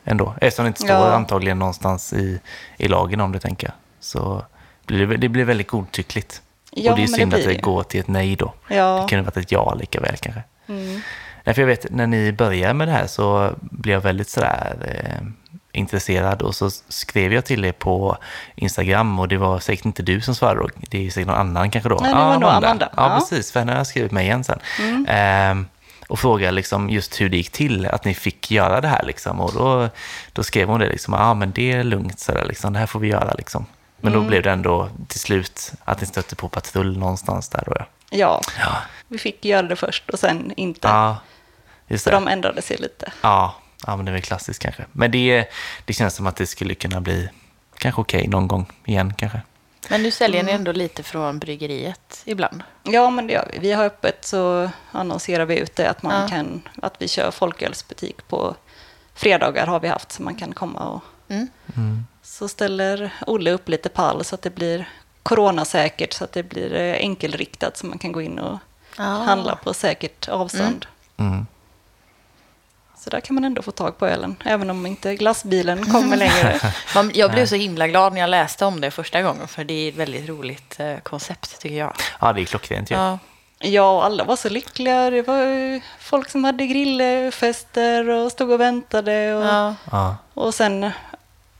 ändå. 0.04 0.34
Eftersom 0.40 0.64
det 0.64 0.68
inte 0.68 0.80
står 0.82 0.90
Ja. 0.96 1.12
antagligen 1.14 1.58
någonstans 1.58 2.12
i, 2.12 2.40
i 2.76 2.88
lagen 2.88 3.20
om 3.20 3.32
det, 3.32 3.40
tänker 3.40 3.66
jag. 3.66 3.74
Så 4.02 4.44
blir 4.86 5.06
det, 5.06 5.16
det 5.16 5.28
blir 5.28 5.44
väldigt 5.44 5.68
godtyckligt. 5.68 6.42
Ja, 6.70 6.90
och 6.90 6.96
det 6.98 7.02
är 7.02 7.04
men 7.04 7.12
det 7.12 7.16
synd 7.18 7.34
att 7.34 7.40
det 7.42 7.46
det. 7.48 7.60
går 7.62 7.82
till 7.82 8.00
ett 8.00 8.08
nej 8.08 8.36
då. 8.36 8.52
Ja. 8.68 9.00
Det 9.02 9.08
kunde 9.08 9.24
varit 9.24 9.36
ett 9.36 9.52
ja 9.52 9.74
lika 9.74 10.00
väl 10.00 10.16
kanske. 10.16 10.42
Mm. 10.68 11.00
Nej, 11.44 11.54
jag 11.58 11.66
vet, 11.66 11.90
när 11.90 12.06
ni 12.06 12.32
började 12.32 12.74
med 12.74 12.88
det 12.88 12.92
här 12.92 13.06
så 13.06 13.50
blev 13.60 13.94
jag 13.94 14.00
väldigt 14.00 14.28
sådär 14.28 14.76
eh, 14.86 15.26
intresserad 15.72 16.42
och 16.42 16.54
så 16.54 16.70
skrev 16.88 17.32
jag 17.32 17.44
till 17.44 17.64
er 17.64 17.72
på 17.72 18.16
Instagram 18.54 19.18
och 19.18 19.28
det 19.28 19.36
var 19.36 19.58
säkert 19.60 19.84
inte 19.84 20.02
du 20.02 20.20
som 20.20 20.34
svarade, 20.34 20.60
då. 20.60 20.68
det 20.90 21.06
är 21.06 21.10
säkert 21.10 21.26
någon 21.26 21.36
annan 21.36 21.70
kanske 21.70 21.88
då. 21.88 21.98
Nej, 22.02 22.10
det 22.10 22.18
var 22.18 22.38
nog 22.38 22.50
Amanda. 22.50 22.88
Ja, 22.96 23.02
Ja. 23.12 23.18
precis, 23.18 23.52
för 23.52 23.60
henne 23.60 23.72
har 23.72 23.76
jag 23.78 23.86
skrivit 23.86 24.12
mig 24.12 24.26
igen 24.26 24.44
sen. 24.44 24.58
Ehm, 25.08 25.66
och 26.08 26.18
frågade 26.18 26.52
liksom 26.52 26.90
just 26.90 27.20
hur 27.20 27.28
det 27.28 27.36
gick 27.36 27.50
till, 27.50 27.86
att 27.86 28.04
ni 28.04 28.14
fick 28.14 28.50
göra 28.50 28.80
det 28.80 28.88
här 28.88 29.02
liksom. 29.04 29.40
Och 29.40 29.52
då, 29.52 29.88
då 30.32 30.42
skrev 30.42 30.68
hon 30.68 30.80
det 30.80 30.88
liksom, 30.88 31.14
ah, 31.14 31.34
men 31.34 31.52
det 31.52 31.72
är 31.72 31.84
lugnt 31.84 32.20
sådär 32.20 32.44
liksom, 32.48 32.72
det 32.72 32.78
här 32.78 32.86
får 32.86 33.00
vi 33.00 33.08
göra 33.08 33.34
liksom. 33.38 33.66
Men 34.02 34.12
då 34.12 34.20
blev 34.22 34.42
det 34.42 34.50
ändå 34.50 34.88
till 35.08 35.20
slut 35.20 35.72
att 35.84 36.00
ni 36.00 36.06
stötte 36.06 36.36
på 36.36 36.48
patrull 36.48 36.98
någonstans 36.98 37.48
där 37.48 37.62
då 37.66 37.72
ja. 37.78 37.86
Ja, 38.10 38.40
Ja, 38.58 38.76
vi 39.08 39.18
fick 39.18 39.44
göra 39.44 39.62
det 39.62 39.76
först 39.76 40.10
och 40.10 40.18
sen 40.18 40.52
inte. 40.56 40.88
ja 40.88 41.16
just 41.88 42.04
Så 42.04 42.10
det. 42.10 42.16
de 42.16 42.28
ändrade 42.28 42.62
sig 42.62 42.76
lite. 42.76 43.12
Ja, 43.20 43.54
ja 43.86 43.96
men 43.96 44.04
det 44.04 44.10
är 44.10 44.12
väl 44.12 44.22
klassiskt 44.22 44.62
kanske. 44.62 44.84
Men 44.92 45.10
det, 45.10 45.46
det 45.84 45.92
känns 45.92 46.14
som 46.14 46.26
att 46.26 46.36
det 46.36 46.46
skulle 46.46 46.74
kunna 46.74 47.00
bli 47.00 47.28
kanske 47.78 48.00
okej 48.00 48.28
någon 48.28 48.48
gång 48.48 48.66
igen 48.84 49.14
kanske. 49.14 49.40
Men 49.90 50.02
nu 50.02 50.10
säljer 50.10 50.40
Mm. 50.40 50.46
ni 50.46 50.52
ändå 50.58 50.72
lite 50.72 51.02
från 51.02 51.38
bryggeriet 51.38 52.22
ibland. 52.24 52.62
Ja, 52.82 53.10
men 53.10 53.26
det 53.26 53.32
gör 53.32 53.48
vi. 53.52 53.58
Vi 53.58 53.72
har 53.72 53.84
öppet 53.84 54.24
så 54.24 54.70
annonserar 54.92 55.44
vi 55.44 55.58
ut 55.58 55.76
det 55.76 55.90
att, 55.90 56.02
man 56.02 56.22
Ja. 56.22 56.28
kan, 56.28 56.68
att 56.82 56.94
vi 56.98 57.08
kör 57.08 57.30
folkölsbutik 57.30 58.28
på 58.28 58.56
fredagar 59.14 59.66
har 59.66 59.80
vi 59.80 59.88
haft 59.88 60.12
så 60.12 60.22
man 60.22 60.34
kan 60.34 60.52
komma 60.54 60.80
och 60.88 61.02
Mm. 61.28 62.06
Så 62.22 62.48
ställer 62.48 63.10
Olle 63.26 63.50
upp 63.50 63.68
lite 63.68 63.88
pall 63.88 64.24
så 64.24 64.34
att 64.34 64.42
det 64.42 64.50
blir 64.50 64.88
coronasäkert 65.22 66.12
så 66.12 66.24
att 66.24 66.32
det 66.32 66.42
blir 66.42 66.74
eh, 66.74 66.94
enkelriktat 66.94 67.76
så 67.76 67.86
man 67.86 67.98
kan 67.98 68.12
gå 68.12 68.22
in 68.22 68.38
och 68.38 68.58
Ja. 68.96 69.02
handla 69.04 69.56
på 69.56 69.74
säkert 69.74 70.28
avstånd. 70.28 70.86
Mm. 71.16 71.46
Så 72.98 73.10
där 73.10 73.20
kan 73.20 73.34
man 73.34 73.44
ändå 73.44 73.62
få 73.62 73.70
tag 73.70 73.98
på 73.98 74.06
ölen, 74.06 74.36
även 74.44 74.70
om 74.70 74.86
inte 74.86 75.16
glassbilen 75.16 75.90
kommer 75.92 76.16
längre. 76.26 76.60
Man, 76.94 77.10
jag 77.14 77.30
blev 77.32 77.46
så 77.46 77.54
himla 77.54 77.88
glad 77.88 78.12
när 78.12 78.20
jag 78.20 78.30
läste 78.30 78.64
om 78.64 78.80
det 78.80 78.90
första 78.90 79.22
gången, 79.22 79.48
för 79.48 79.64
det 79.64 79.74
är 79.74 79.88
ett 79.88 79.94
väldigt 79.96 80.28
roligt 80.28 80.80
eh, 80.80 80.96
koncept 80.98 81.60
tycker 81.60 81.76
jag. 81.76 81.94
Ja, 82.20 82.32
det 82.32 82.40
är 82.40 82.44
klockrent 82.44 82.90
ju. 82.90 82.94
Ja. 82.94 83.18
Ja, 83.58 83.96
och 83.96 84.04
alla 84.04 84.24
var 84.24 84.36
så 84.36 84.48
lyckliga. 84.48 85.10
Det 85.10 85.22
var 85.22 85.42
ju 85.42 85.80
folk 85.98 86.30
som 86.30 86.44
hade 86.44 86.66
grillfester 86.66 88.08
och 88.08 88.32
stod 88.32 88.50
och 88.50 88.60
väntade. 88.60 89.34
Och. 89.34 89.44
Ja. 89.90 90.16
och 90.34 90.54
sen, 90.54 90.90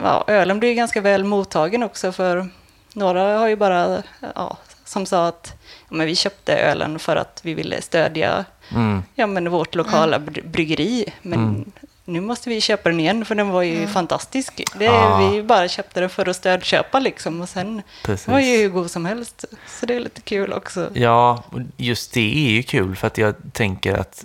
ja, 0.03 0.25
ölen 0.27 0.61
ju 0.61 0.75
ganska 0.75 1.01
väl 1.01 1.25
mottagen 1.25 1.83
också 1.83 2.13
för 2.13 2.49
några 2.95 3.39
har 3.39 3.49
ju 3.49 3.57
bara, 3.57 4.03
ja, 4.35 4.57
som 4.85 5.07
sa 5.07 5.27
att 5.29 5.55
ja, 5.89 5.97
men 5.97 6.07
vi 6.07 6.17
köpte 6.17 6.57
ölen 6.57 6.99
för 6.99 7.17
att 7.17 7.41
vi 7.45 7.55
ville 7.55 7.83
stödja 7.83 8.45
Mm. 8.75 9.03
ja, 9.15 9.27
men 9.27 9.51
vårt 9.51 9.75
lokala 9.75 10.19
bry- 10.19 10.49
bryggeri. 10.49 11.05
Men 11.23 11.39
Mm. 11.39 11.73
nu 12.05 12.21
måste 12.21 12.49
vi 12.49 12.61
köpa 12.61 12.89
den 12.89 13.01
igen 13.01 13.25
för 13.25 13.35
den 13.35 13.49
var 13.49 13.63
ju 13.63 13.87
fantastisk. 13.87 14.63
Det, 14.79 14.85
Ja. 14.85 15.31
Vi 15.33 15.43
bara 15.43 15.69
köpte 15.69 16.01
den 16.01 16.11
för 16.11 16.29
att 16.29 16.37
stödköpa 16.37 16.99
liksom 17.01 17.41
och 17.41 17.49
sen 17.49 17.83
Precis. 18.05 18.29
var 18.29 18.41
ju 18.41 18.57
hur 18.63 18.69
god 18.69 18.91
som 18.91 19.05
helst. 19.07 19.45
Så 19.69 19.87
det 19.87 19.95
är 19.95 20.01
lite 20.01 20.21
kul 20.21 20.53
också. 20.53 20.91
Ja, 20.95 21.43
just 21.77 22.13
det 22.13 22.47
är 22.49 22.51
ju 22.51 22.63
kul 22.63 22.97
för 22.97 23.07
att 23.07 23.19
jag 23.19 23.35
tänker 23.53 23.95
att 23.95 24.25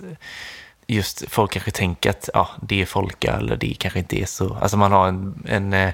just 0.88 1.24
folk 1.30 1.52
kanske 1.52 1.70
tänker 1.70 2.10
att 2.10 2.28
ja, 2.34 2.48
det 2.62 2.82
är 2.82 2.86
folköl 2.86 3.44
eller 3.44 3.56
det 3.56 3.74
kanske 3.78 3.98
inte 3.98 4.20
är 4.22 4.26
så. 4.26 4.54
Alltså 4.54 4.76
man 4.76 4.92
har 4.92 5.08
en, 5.08 5.42
en, 5.48 5.72
eh, 5.72 5.90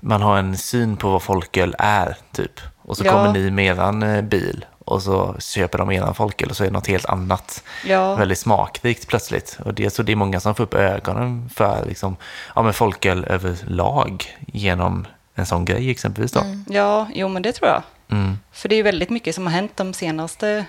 man 0.00 0.22
har 0.22 0.38
en 0.38 0.56
syn 0.56 0.96
på 0.96 1.10
vad 1.10 1.22
folköl 1.22 1.74
är 1.78 2.16
typ. 2.32 2.60
Och 2.82 2.96
så 2.96 3.04
Ja. 3.04 3.12
kommer 3.12 3.32
ni 3.32 3.50
med 3.50 3.66
eran 3.76 4.02
eh, 4.02 4.22
bil 4.22 4.64
och 4.84 5.02
så 5.02 5.36
köper 5.38 5.78
de 5.78 5.90
eran 5.92 6.14
folköl 6.14 6.50
och 6.50 6.56
så 6.56 6.62
är 6.64 6.66
det 6.68 6.72
något 6.72 6.86
helt 6.86 7.06
annat. 7.06 7.64
Ja. 7.86 8.14
Väldigt 8.14 8.38
smakrikt 8.38 9.06
plötsligt. 9.08 9.58
Och 9.64 9.74
det, 9.74 9.90
tror 9.90 10.06
det 10.06 10.12
är 10.12 10.16
många 10.16 10.40
som 10.40 10.54
får 10.54 10.64
upp 10.64 10.74
ögonen 10.74 11.50
för 11.54 11.84
liksom, 11.86 12.16
ja, 12.54 12.62
men 12.62 12.72
folköl 12.74 13.24
överlag 13.24 14.24
genom 14.46 15.06
en 15.34 15.46
sån 15.46 15.64
grej 15.64 15.90
exempelvis 15.90 16.32
då. 16.32 16.42
Ja, 16.68 17.08
jo 17.14 17.28
men 17.28 17.42
det 17.42 17.52
tror 17.52 17.68
jag. 17.70 17.82
Mm. 18.10 18.38
För 18.52 18.68
det 18.68 18.74
är 18.74 18.76
ju 18.76 18.82
väldigt 18.82 19.10
mycket 19.10 19.34
som 19.34 19.46
har 19.46 19.52
hänt 19.52 19.72
de 19.76 19.92
senaste 19.94 20.64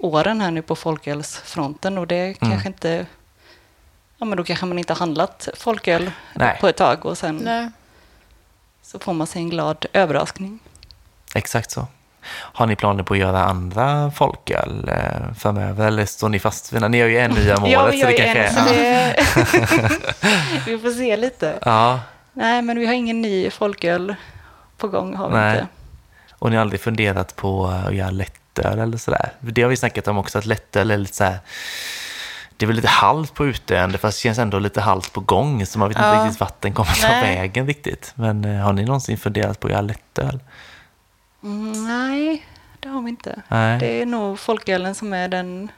åren 0.00 0.40
här 0.40 0.50
nu 0.50 0.62
på 0.62 0.76
folkölsfronten 0.76 1.98
och 1.98 2.06
det 2.06 2.34
kanske 2.34 2.68
inte... 2.68 3.06
Ja, 4.18 4.26
men 4.26 4.36
då 4.38 4.44
kanske 4.44 4.66
man 4.66 4.78
inte 4.78 4.92
har 4.92 4.98
handlat 4.98 5.48
folköl 5.56 6.10
Nej. 6.34 6.58
på 6.60 6.68
ett 6.68 6.76
tag 6.76 7.06
och 7.06 7.18
sen 7.18 7.36
Nej. 7.36 7.70
så 8.82 8.98
får 8.98 9.12
man 9.12 9.26
sig 9.26 9.42
en 9.42 9.50
glad 9.50 9.86
överraskning. 9.92 10.58
Exakt 11.34 11.70
så. 11.70 11.86
Har 12.30 12.66
ni 12.66 12.76
planer 12.76 13.02
på 13.02 13.14
att 13.14 13.20
göra 13.20 13.44
andra 13.44 14.10
folköl 14.10 14.88
eh, 14.88 15.34
framöver 15.38 15.86
eller 15.86 16.06
står 16.06 16.28
ni 16.28 16.38
fast 16.38 16.72
vid 16.72 16.90
Ni 16.90 17.00
har 17.00 17.08
ju 17.08 17.18
en 17.18 17.30
nya 17.30 17.56
målet 17.60 17.72
ja, 17.72 17.86
vi 17.86 18.00
så 18.00 18.06
har 18.06 18.12
det 18.12 18.18
en, 18.18 18.54
så 18.54 18.60
är... 18.60 18.74
det... 18.74 19.16
vi 20.66 20.78
får 20.78 20.90
se 20.90 21.16
lite. 21.16 21.58
Ja, 21.64 22.00
Nej, 22.32 22.62
men 22.62 22.78
vi 22.78 22.86
har 22.86 22.94
ingen 22.94 23.22
ny 23.22 23.50
folköl 23.50 24.14
på 24.76 24.88
gång 24.88 25.16
har 25.16 25.28
vi 25.28 25.34
Nej. 25.34 25.58
inte. 25.58 25.66
och 26.32 26.50
ni 26.50 26.56
har 26.56 26.60
aldrig 26.60 26.80
funderat 26.80 27.36
på 27.36 27.66
att 27.66 27.94
göra 27.94 28.10
lättöl 28.56 28.78
eller 28.78 28.96
sådär? 28.98 29.32
Det 29.40 29.62
har 29.62 29.68
vi 29.68 29.76
snackat 29.76 30.08
om 30.08 30.18
också, 30.18 30.38
att 30.38 30.46
lättöl 30.46 30.90
är 30.90 30.98
lite 30.98 31.16
så 31.16 31.24
här... 31.24 31.38
Det 32.56 32.64
är 32.64 32.66
väl 32.66 32.76
lite 32.76 32.88
halt 32.88 33.34
på 33.34 33.46
utdöende 33.46 33.98
fast 33.98 34.18
det 34.18 34.22
känns 34.22 34.38
ändå 34.38 34.58
lite 34.58 34.80
halt 34.80 35.12
på 35.12 35.20
gång 35.20 35.66
så 35.66 35.78
man 35.78 35.88
vet 35.88 35.96
inte 35.96 36.08
Ja. 36.08 36.24
riktigt 36.24 36.40
vart 36.40 36.60
den 36.60 36.72
kommer 36.74 36.92
ta 37.02 37.08
Nej. 37.08 37.22
vägen 37.36 37.66
riktigt. 37.66 38.12
Men 38.14 38.44
eh, 38.44 38.60
har 38.60 38.72
ni 38.72 38.84
någonsin 38.84 39.18
funderat 39.18 39.60
på 39.60 39.66
att 39.66 39.72
göra 39.72 39.80
lättöl? 39.82 40.40
Mm, 41.42 41.86
nej, 41.86 42.46
det 42.80 42.88
har 42.88 43.02
vi 43.02 43.08
inte. 43.10 43.42
Nej. 43.48 43.78
Det 43.78 44.02
är 44.02 44.06
nog 44.06 44.38
folkölen 44.38 44.94
som 44.94 45.12
är 45.12 45.28
den, 45.28 45.68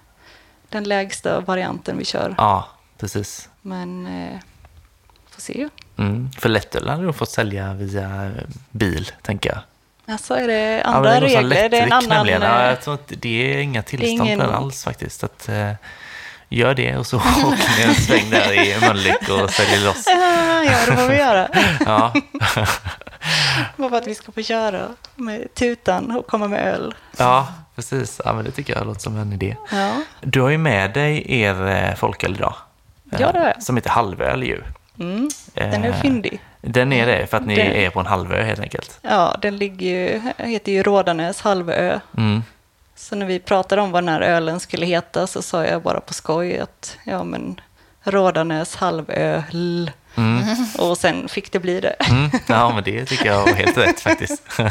den 0.69 0.85
lägsta 0.85 1.41
varianten 1.41 1.99
vi 1.99 2.05
kör. 2.05 2.35
Ja, 2.39 2.69
precis. 2.99 3.49
Men 3.63 4.07
eh, 4.07 4.39
får 5.31 5.41
se. 5.41 5.69
Mm. 5.97 6.31
För 6.33 6.49
lättöl 6.49 6.89
hade 6.89 7.07
du 7.07 7.13
fått 7.13 7.31
sälja 7.31 7.75
via 7.75 8.33
bil, 8.71 9.11
tänker 9.23 9.51
jag. 9.51 9.59
Alltså 10.07 10.35
är 10.35 10.47
det 10.49 10.77
Ja, 10.79 10.83
andra 10.85 11.11
det 11.11 11.17
är 11.17 11.21
regler? 11.21 11.69
Det 11.69 11.79
är 11.79 11.83
en 11.83 11.93
annan... 11.93 12.09
nämligen. 12.09 12.43
Ja, 12.43 12.63
eh, 12.63 12.69
jag 12.69 12.81
tror 12.81 12.95
inte, 12.95 13.15
det 13.15 13.55
är 13.55 13.59
inga 13.59 13.83
tillstånd 13.83 14.21
ingen- 14.31 14.41
alls 14.41 14.85
faktiskt. 14.85 15.25
Att, 15.25 15.49
eh, 15.49 15.73
gör 16.49 16.75
det 16.75 16.97
och 16.97 17.07
så 17.07 17.17
åker 17.47 17.79
ni 17.79 17.83
en 17.85 17.95
sväng 17.95 18.31
där 18.31 18.53
i 18.53 18.81
Mölnlyck 18.81 19.29
och 19.29 19.51
säljer 19.51 19.85
loss. 19.87 20.05
ja, 20.67 20.79
det 20.87 20.97
får 20.97 21.09
vi 21.09 21.17
göra. 21.19 21.49
Ja, 21.87 22.13
Bara 23.77 23.91
för 23.91 23.97
att 23.97 24.07
vi 24.07 24.15
ska 24.15 24.33
få 24.33 24.43
köra 24.43 24.89
med 25.15 25.55
tutan 25.55 26.11
och 26.17 26.27
komma 26.27 26.49
med 26.49 26.75
öl. 26.75 26.95
ja 27.19 27.49
precis. 27.75 28.21
Ja, 28.25 28.33
men 28.33 28.45
det 28.45 28.51
tycker 28.51 28.77
jag 28.77 28.87
låter 28.87 29.01
som 29.01 29.17
en 29.19 29.33
idé. 29.33 29.57
Ja, 29.71 29.91
Du 30.21 30.41
har 30.41 30.49
ju 30.51 30.59
med 30.59 30.93
dig 30.93 31.41
er 31.43 31.67
eh, 31.69 31.95
folköl 31.95 32.35
idag. 32.35 32.55
Ja, 33.19 33.33
det 33.33 33.39
har 33.39 33.47
jag. 33.47 33.63
Som 33.63 33.77
heter 33.77 33.91
halvöl 33.91 34.43
ju. 34.43 34.63
mm, 35.01 35.31
den 35.55 35.85
är 35.85 35.93
fyndig. 35.93 36.41
Den 36.65 36.93
är 36.93 37.07
det 37.07 37.27
för 37.27 37.37
att 37.37 37.47
ni 37.47 37.55
Den- 37.55 37.73
är 37.73 37.91
på 37.91 38.01
en 38.01 38.07
halvö 38.07 38.43
helt 38.43 38.61
enkelt. 38.61 38.99
Ja, 39.03 39.37
den 39.43 39.57
ligger 39.57 39.87
ju, 39.87 40.21
heter 40.47 40.73
ju 40.73 40.83
Rådanäs 40.83 41.41
halvö. 41.41 42.01
Mm. 42.17 42.43
Så 42.97 43.17
när 43.17 43.27
vi 43.27 43.39
pratade 43.39 43.83
om 43.83 43.91
vad 43.91 44.03
den 44.03 44.09
här 44.15 44.21
ölen 44.21 44.61
skulle 44.61 44.87
heta 44.87 45.27
så 45.27 45.43
sa 45.43 45.65
jag 45.67 45.83
bara 45.83 46.01
på 46.01 46.13
skoj 46.15 46.59
att 46.59 46.97
ja 47.05 47.25
men 47.25 47.61
Rådanäs 48.05 48.77
halvöl. 48.77 49.91
Mm. 50.17 50.43
Och 50.79 50.99
sen 50.99 51.29
fick 51.29 51.53
det 51.53 51.59
bli 51.59 51.81
det. 51.81 51.89
Mm, 52.11 52.31
ja, 52.47 52.75
men 52.75 52.85
det 52.85 53.05
tycker 53.07 53.27
jag 53.27 53.41
var 53.47 53.53
helt 53.53 53.79
rätt 53.79 54.01
faktiskt. 54.01 54.43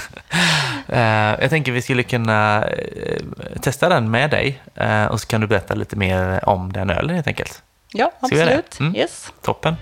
Eh, 0.88 1.02
jag 1.42 1.50
tänker 1.50 1.72
vi 1.72 1.82
skulle 1.82 2.04
kunna 2.04 2.66
eh, 2.68 3.22
testa 3.62 3.90
den 3.90 4.12
med 4.12 4.30
dig 4.30 4.62
eh, 4.76 5.06
och 5.06 5.22
så 5.22 5.28
kan 5.28 5.42
du 5.42 5.48
berätta 5.48 5.76
lite 5.76 5.96
mer 5.96 6.50
om 6.50 6.74
den 6.74 6.90
ölen 6.90 7.16
helt 7.16 7.28
enkelt. 7.28 7.64
Ja, 7.94 8.12
absolut. 8.20 8.80
Mm. 8.80 8.96
Yes. 8.96 9.32
Toppen. 9.42 9.76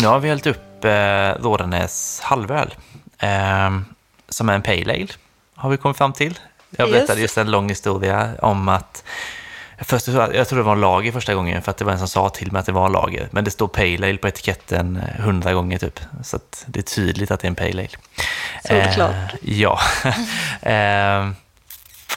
Nu 0.00 0.06
har 0.06 0.18
vi 0.18 0.28
hällt 0.28 0.46
upp 0.46 0.84
eh, 0.84 1.42
Rådanäs 1.42 2.20
halvöl 2.20 2.74
eh, 3.18 3.70
som 4.28 4.48
är 4.48 4.54
en 4.54 4.62
pale 4.62 4.92
ale, 4.92 5.08
har 5.54 5.70
vi 5.70 5.76
kommit 5.76 5.96
fram 5.96 6.12
till. 6.12 6.38
Jag 6.70 6.90
berättade 6.90 7.20
just 7.20 7.38
en 7.38 7.50
lång 7.50 7.68
historia 7.68 8.30
om 8.42 8.68
att 8.68 9.04
Först, 9.78 10.08
jag 10.08 10.48
tror 10.48 10.58
det 10.58 10.62
var 10.62 10.72
en 10.72 10.80
lager 10.80 11.12
första 11.12 11.34
gången 11.34 11.62
för 11.62 11.70
att 11.70 11.76
det 11.76 11.84
var 11.84 11.92
en 11.92 11.98
som 11.98 12.08
sa 12.08 12.28
till 12.28 12.52
mig 12.52 12.60
att 12.60 12.66
det 12.66 12.72
var 12.72 12.86
en 12.86 12.92
lager. 12.92 13.28
Men 13.30 13.44
det 13.44 13.50
står 13.50 13.68
Pale 13.68 14.08
Ale 14.08 14.16
på 14.16 14.28
etiketten 14.28 14.96
eh, 14.96 15.24
hundra 15.24 15.52
gånger 15.52 15.78
typ. 15.78 16.00
Så 16.22 16.36
att 16.36 16.64
det 16.66 16.80
är 16.80 16.82
tydligt 16.82 17.30
att 17.30 17.40
det 17.40 17.46
är 17.46 17.48
en 17.48 17.54
Pale 17.54 17.70
Ale. 17.70 17.88
Solklart. 18.64 19.32
Eh, 19.32 19.60
ja. 19.60 19.80
eh, 20.62 21.30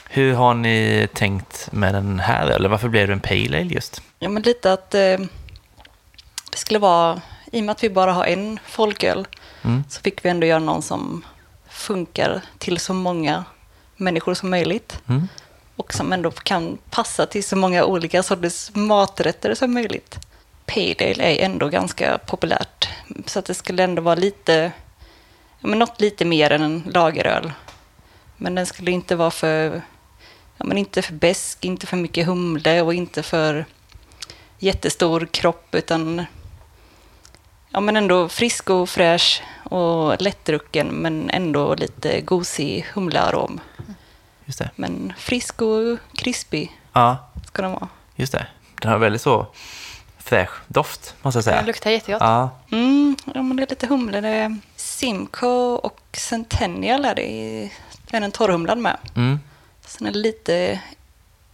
hur 0.08 0.34
har 0.34 0.54
ni 0.54 1.08
tänkt 1.14 1.68
med 1.72 1.94
den 1.94 2.20
här? 2.20 2.46
Eller 2.46 2.68
varför 2.68 2.88
blev 2.88 3.06
det 3.06 3.12
en 3.12 3.20
Pale 3.20 3.58
Ale 3.58 3.74
just? 3.74 4.02
Ja, 4.18 4.28
men 4.28 4.42
lite 4.42 4.72
att 4.72 4.94
eh, 4.94 5.00
det 6.50 6.56
skulle 6.56 6.78
vara, 6.78 7.20
i 7.52 7.60
och 7.60 7.64
med 7.64 7.72
att 7.72 7.82
vi 7.82 7.90
bara 7.90 8.12
har 8.12 8.24
en 8.24 8.58
folköl, 8.66 9.26
Mm. 9.62 9.84
så 9.88 10.00
fick 10.00 10.24
vi 10.24 10.28
ändå 10.28 10.46
göra 10.46 10.58
någon 10.58 10.82
som 10.82 11.24
funkar 11.70 12.42
till 12.58 12.78
så 12.78 12.94
många 12.94 13.44
människor 13.96 14.34
som 14.34 14.50
möjligt. 14.50 15.00
Mm. 15.08 15.28
Och 15.76 15.94
som 15.94 16.12
ändå 16.12 16.30
kan 16.30 16.78
passa 16.90 17.26
till 17.26 17.44
så 17.44 17.56
många 17.56 17.84
olika 17.84 18.22
sorters 18.22 18.70
maträtter 18.74 19.54
som 19.54 19.74
möjligt. 19.74 20.18
Pale 20.66 20.94
ale 21.00 21.24
är 21.24 21.44
ändå 21.44 21.68
ganska 21.68 22.18
populärt. 22.18 22.88
Så 23.26 23.38
att 23.38 23.44
det 23.44 23.54
skulle 23.54 23.82
ändå 23.84 24.02
vara 24.02 24.14
lite 24.14 24.72
men 25.60 25.78
något 25.78 26.00
lite 26.00 26.24
mer 26.24 26.50
än 26.52 26.62
en 26.62 26.82
lageröl. 26.94 27.52
Men 28.36 28.54
den 28.54 28.66
skulle 28.66 28.90
inte 28.90 29.16
vara 29.16 29.30
för, 29.30 29.82
ja, 30.56 30.64
men 30.64 30.78
inte 30.78 31.02
för 31.02 31.14
besk, 31.14 31.64
inte 31.64 31.86
för 31.86 31.96
mycket 31.96 32.26
humle 32.26 32.82
och 32.82 32.94
inte 32.94 33.22
för 33.22 33.64
jättestor 34.58 35.28
kropp 35.30 35.74
utan 35.74 36.26
ja, 37.70 37.80
men 37.80 37.96
ändå 37.96 38.28
frisk 38.28 38.70
och 38.70 38.88
fräsch 38.88 39.42
och 39.64 40.22
lättdrucken 40.22 40.86
men 40.88 41.30
ändå 41.30 41.74
lite 41.74 42.20
gosig 42.20 42.86
humlearom. 42.94 43.60
Just 44.44 44.58
det. 44.58 44.70
Men 44.76 45.12
frisk 45.18 45.62
och 45.62 45.98
krispig 46.14 46.80
Ja, 46.92 47.16
ska 47.46 47.62
den 47.62 47.70
vara. 47.72 47.88
just 48.16 48.32
det. 48.32 48.46
Den 48.82 48.90
har 48.90 48.98
väldigt 48.98 49.22
så 49.22 49.46
fräsch 50.18 50.50
doft, 50.66 51.14
måste 51.22 51.36
jag 51.36 51.44
säga. 51.44 51.56
Den 51.56 51.66
luktar 51.66 51.90
jättegott. 51.90 52.20
Ja, 52.22 52.50
Mm, 52.72 53.16
ja, 53.34 53.42
men 53.42 53.56
det 53.56 53.62
är 53.62 53.66
lite 53.66 53.86
humle. 53.86 54.20
Det 54.20 54.28
är 54.28 54.56
Simcoe 54.76 55.78
och 55.78 56.00
Centennial 56.12 57.04
är 57.04 57.14
det. 57.14 57.22
i- 57.30 57.72
Det 58.10 58.16
är 58.16 58.20
en 58.20 58.32
torrhumlad 58.32 58.78
med. 58.78 58.96
mm, 59.16 59.40
Sen 59.86 60.06
är 60.06 60.10
det 60.12 60.18
lite 60.18 60.80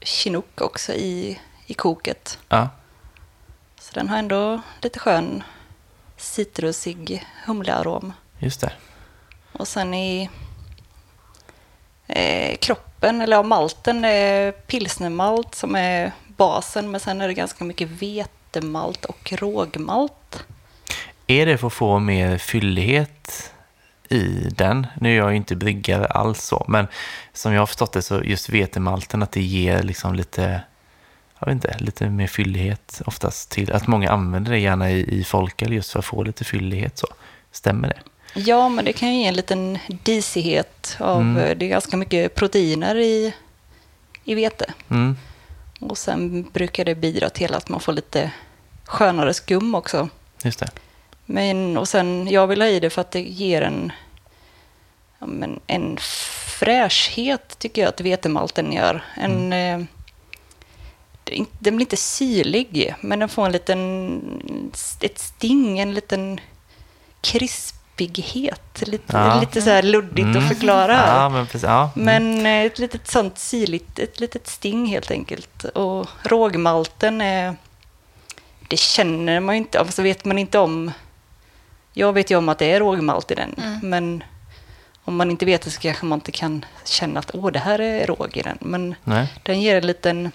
chinook 0.01 0.61
också 0.61 0.93
i, 0.93 1.41
i 1.67 1.75
koket. 1.75 2.39
ja, 2.49 2.69
Så 3.81 3.95
den 3.95 4.09
har 4.09 4.17
ändå 4.19 4.61
lite 4.83 4.99
skön 4.99 5.43
citrusig 6.17 7.27
humlearom. 7.47 8.12
just 8.39 8.61
det. 8.61 8.73
Och 9.53 9.69
sen 9.69 9.95
i 9.95 10.31
eh, 12.07 12.57
kroppen, 12.57 13.21
eller 13.21 13.37
ja, 13.37 13.43
malten, 13.43 14.05
är 14.05 14.53
pilsnermalt 14.53 15.55
som 15.55 15.75
är 15.75 16.12
basen. 16.37 16.91
Men 16.91 17.01
sen 17.01 17.21
är 17.21 17.29
det 17.29 17.35
ganska 17.35 17.65
mycket 17.65 17.89
vetemalt 17.89 19.05
och 19.05 19.33
rågmalt. 19.33 20.45
Är 21.27 21.47
det 21.47 21.59
för 21.59 21.67
att 21.67 21.73
få 21.73 21.99
mer 21.99 22.39
fyllighet 22.39 23.51
i 24.09 24.49
den? 24.57 24.87
Nu 25.01 25.12
är 25.12 25.17
jag 25.17 25.31
ju 25.31 25.37
inte 25.37 25.57
bryggare 25.57 26.07
alls 26.07 26.45
så, 26.45 26.65
men 26.69 26.87
som 27.33 27.53
jag 27.53 27.61
har 27.61 27.67
förstått 27.67 27.93
det 27.93 28.03
så 28.03 28.23
just 28.25 28.49
vetemalten 28.49 29.23
att 29.23 29.33
det 29.33 29.43
ger 29.43 29.83
liksom 29.83 30.15
lite, 30.15 30.61
jag 31.47 31.55
vet 31.55 31.64
inte, 31.64 31.84
lite 31.84 32.11
mer 32.11 32.26
fyllighet 32.26 33.03
oftast 33.07 33.51
till, 33.51 33.72
att 33.72 33.86
många 33.86 34.11
använder 34.11 34.53
det 34.53 34.59
gärna 34.59 34.90
i, 34.90 35.20
i 35.20 35.24
folköl 35.24 35.72
just 35.72 35.92
för 35.92 35.99
att 35.99 36.05
få 36.05 36.22
lite 36.22 36.45
fyllighet 36.45 36.99
så. 36.99 37.07
Stämmer 37.53 37.88
det? 37.88 37.99
Ja, 38.40 38.68
men 38.68 38.84
det 38.84 38.92
kan 38.92 39.14
ju 39.14 39.20
ge 39.20 39.26
en 39.26 39.34
liten 39.34 39.78
disighet 39.88 40.97
av, 41.01 41.20
Mm. 41.20 41.59
det 41.59 41.64
är 41.66 41.68
ganska 41.68 41.97
mycket 41.97 42.34
proteiner 42.34 42.97
i, 42.97 43.34
i 44.24 44.34
vete. 44.34 44.72
Mm, 44.90 45.16
Och 45.80 45.99
sen 45.99 46.42
brukar 46.53 46.84
det 46.84 46.95
bidra 46.95 47.30
till 47.30 47.55
att 47.55 47.68
man 47.68 47.80
får 47.80 47.92
lite 47.92 48.30
skönare 48.84 49.34
skum 49.34 49.74
också. 49.74 50.09
just 50.42 50.59
det. 50.61 50.70
Men, 51.26 51.76
och 51.78 51.88
sen, 51.88 52.28
jag 52.30 52.47
vill 52.47 52.61
ha 52.61 52.68
i 52.68 52.80
det 52.80 52.90
för 52.90 53.01
att 53.01 53.11
det 53.11 53.20
ger 53.20 53.62
en, 53.62 53.92
ja, 55.18 55.26
men 55.26 55.61
en 55.66 55.97
fräschhet, 56.59 57.59
tycker 57.59 57.82
jag 57.82 57.88
att 57.88 58.01
vetemalten 58.01 58.72
gör. 58.72 59.05
En, 59.16 59.53
eh, 59.53 59.59
är 59.59 59.74
inte- 59.78 59.92
den 61.59 61.77
blir 61.77 61.87
inte 61.87 61.97
syrlig, 61.97 62.95
men 63.01 63.18
den 63.18 63.29
får 63.29 63.47
en 63.47 63.53
liten, 63.53 64.70
ett 65.01 65.18
sting, 65.18 65.79
en 65.79 65.95
liten 65.95 66.41
krispighet. 67.20 68.83
Lite, 68.87 69.16
Ja. 69.16 69.41
lite 69.41 69.62
så 69.62 69.70
här 69.70 69.83
luddigt 69.83 70.18
Mm. 70.27 70.37
att 70.43 70.49
förklara. 70.49 71.07
Ja, 71.07 71.29
men 71.29 71.47
precis. 71.47 71.62
Ja. 71.62 71.91
mm. 71.97 72.05
Men 72.05 72.47
eh, 72.47 72.66
ett 72.66 72.79
litet 72.79 73.09
sånt 73.11 73.39
syrligt, 73.39 73.99
ett 73.99 74.20
litet 74.20 74.47
sting 74.47 74.87
helt 74.87 75.11
enkelt. 75.11 75.64
Och 75.64 76.09
rågmalten 76.22 77.20
är, 77.20 77.57
det 78.68 78.77
känner 78.79 79.41
man 79.41 79.55
ju 79.55 79.59
inte, 79.59 79.81
alltså 79.81 80.03
vet 80.03 80.25
man 80.25 80.39
inte 80.39 80.59
om, 80.59 80.91
jag 81.93 82.12
vet 82.12 82.31
ju 82.31 82.37
om 82.37 82.49
att 82.49 82.59
det 82.59 82.72
är 82.72 82.79
rågmalt 82.81 83.31
i 83.31 83.35
den, 83.35 83.55
Mm. 83.59 83.79
men 83.83 84.25
om 85.05 85.16
man 85.16 85.31
inte 85.31 85.45
vet 85.47 85.62
det 85.62 85.70
så 85.70 85.81
kanske 85.81 86.07
man 86.07 86.16
inte 86.16 86.33
kan 86.33 86.64
känna 86.85 87.20
att 87.20 87.31
åh, 87.35 87.51
det 87.53 87.59
här 87.59 87.79
är 87.79 88.07
råg 88.07 88.37
i 88.37 88.43
den. 88.43 88.59
Men 88.61 88.95
Nej. 89.05 89.27
den 89.43 89.61
ger 89.62 89.77
en 89.77 89.87
liten 89.87 90.31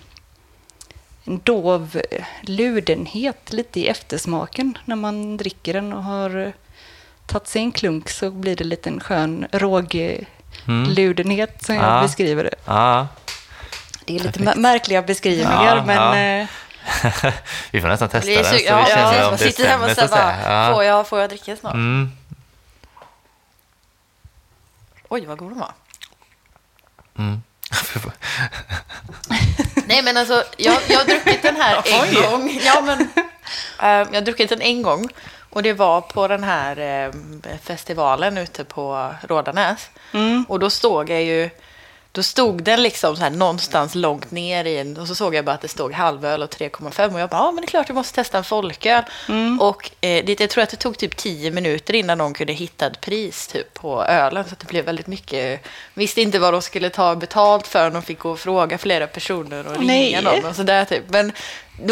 en 1.26 1.40
dov 1.44 2.02
ludenhet 2.42 3.54
lite 3.54 3.80
i 3.80 3.88
eftersmaken 3.88 4.78
när 4.86 4.96
man 4.96 5.38
dricker 5.38 5.74
den 5.74 5.94
och 5.94 6.04
har 6.04 6.38
eh, 6.46 6.52
tagit 7.26 7.48
sig 7.48 7.62
en 7.62 7.72
klunk 7.72 8.10
så 8.10 8.32
blir 8.32 8.56
det 8.56 8.64
lite 8.64 8.90
en 8.90 9.00
skön 9.00 9.48
rågludenhet 9.52 11.64
som 11.66 11.76
jag 11.76 11.84
Ja. 11.98 12.02
beskriver 12.02 12.44
det. 12.44 12.56
Ja. 12.66 13.08
Det 14.06 14.16
är 14.16 14.20
lite 14.20 14.40
Perfekt. 14.40 14.58
mär- 14.58 14.62
märkliga 14.62 15.02
beskrivningar 15.02 15.76
Ja, 15.76 15.86
men 15.86 15.96
ja. 15.96 16.18
eh, 16.42 16.48
vi 17.72 17.82
får 17.82 17.88
nästan 17.88 18.10
testa 18.10 18.28
Det 18.32 18.36
är 18.36 18.44
den 18.44 18.60
så, 18.60 18.66
ja, 18.66 18.84
vi 18.86 18.90
ja, 18.92 18.96
känner 18.96 19.12
precis. 19.12 19.24
om 19.24 19.26
Man 19.26 19.32
det 19.38 19.38
sitter 19.38 19.68
hemma 19.70 19.86
och 19.86 19.92
så 19.92 20.04
att 20.06 20.12
bara, 20.12 20.36
säga. 20.42 20.66
Ja. 20.68 20.74
får, 20.74 20.84
jag, 20.84 21.08
får 21.08 21.20
jag 21.20 21.30
dricka 21.30 21.56
snart? 21.56 21.74
Mm. 21.74 22.12
Oj, 25.10 25.26
vad 25.26 25.38
god 25.38 25.52
den 25.52 25.60
var. 25.60 25.72
Mm. 27.18 27.42
Nej, 29.88 30.04
men 30.04 30.18
alltså, 30.18 30.44
jag, 30.58 30.78
jag 30.88 30.98
har 30.98 31.06
druckit 31.06 31.42
den 31.42 31.56
här 31.56 31.76
en 31.86 32.02
Oj. 32.04 32.22
gång. 32.22 32.60
Ja, 32.64 32.82
men, 32.82 33.00
eh, 33.80 34.08
jag 34.12 34.14
har 34.14 34.22
druckit 34.22 34.50
den 34.50 34.62
en 34.62 34.82
gång. 34.82 35.08
Och 35.50 35.64
det 35.64 35.74
var 35.74 36.02
på 36.02 36.28
den 36.28 36.44
här 36.44 36.78
eh, 37.06 37.12
festivalen 37.64 38.38
ute 38.38 38.64
på 38.64 39.14
Rådanäs. 39.28 39.90
mm, 40.12 40.46
Och 40.50 40.60
då 40.60 40.70
stod 40.70 41.10
jag 41.10 41.24
ju... 41.24 41.50
Då 42.12 42.24
stod 42.24 42.64
den 42.64 42.84
liksom 42.84 43.16
så 43.16 43.22
här 43.22 43.30
någonstans 43.30 43.96
långt 43.96 44.32
ner 44.32 44.66
i 44.66 44.78
en... 44.78 44.98
Och 44.98 45.08
så 45.08 45.16
såg 45.16 45.36
jag 45.36 45.46
bara 45.46 45.56
att 45.56 45.62
det 45.62 45.68
stod 45.68 45.94
halvöl 45.94 46.44
och 46.44 46.50
3,5. 46.50 47.14
Och 47.14 47.20
jag 47.20 47.30
bara, 47.30 47.38
ja 47.38 47.52
men 47.52 47.62
det 47.62 47.66
är 47.66 47.68
klart 47.68 47.90
jag 47.90 47.96
måste 47.96 48.16
testa 48.16 48.38
en 48.38 48.44
folköl. 48.44 49.04
mm. 49.28 49.62
Och 49.62 49.92
eh, 50.02 50.26
det, 50.26 50.40
jag 50.40 50.50
tror 50.50 50.64
att 50.64 50.70
det 50.70 50.78
tog 50.78 50.98
typ 50.98 51.18
10 51.18 51.52
minuter 51.52 51.96
innan 51.96 52.18
de 52.18 52.34
kunde 52.34 52.54
hitta 52.54 52.88
ett 52.88 53.02
pris 53.02 53.48
typ, 53.48 53.74
på 53.74 54.04
ölen. 54.04 54.44
Så 54.44 54.54
att 54.54 54.60
det 54.60 54.68
blev 54.68 54.86
väldigt 54.86 55.08
mycket... 55.08 55.66
Visste 55.94 56.22
inte 56.22 56.40
vad 56.40 56.54
de 56.54 56.62
skulle 56.62 56.90
ta 56.90 57.16
betalt 57.16 57.68
för. 57.68 57.90
De 57.90 58.02
fick 58.02 58.20
gå 58.20 58.32
och 58.32 58.40
fråga 58.40 58.78
flera 58.78 59.08
personer 59.08 59.68
och 59.68 59.80
ringa 59.80 60.22
någon 60.22 60.46
och 60.46 60.56
sådär 60.56 60.86
typ. 60.86 61.04
Men 61.08 61.32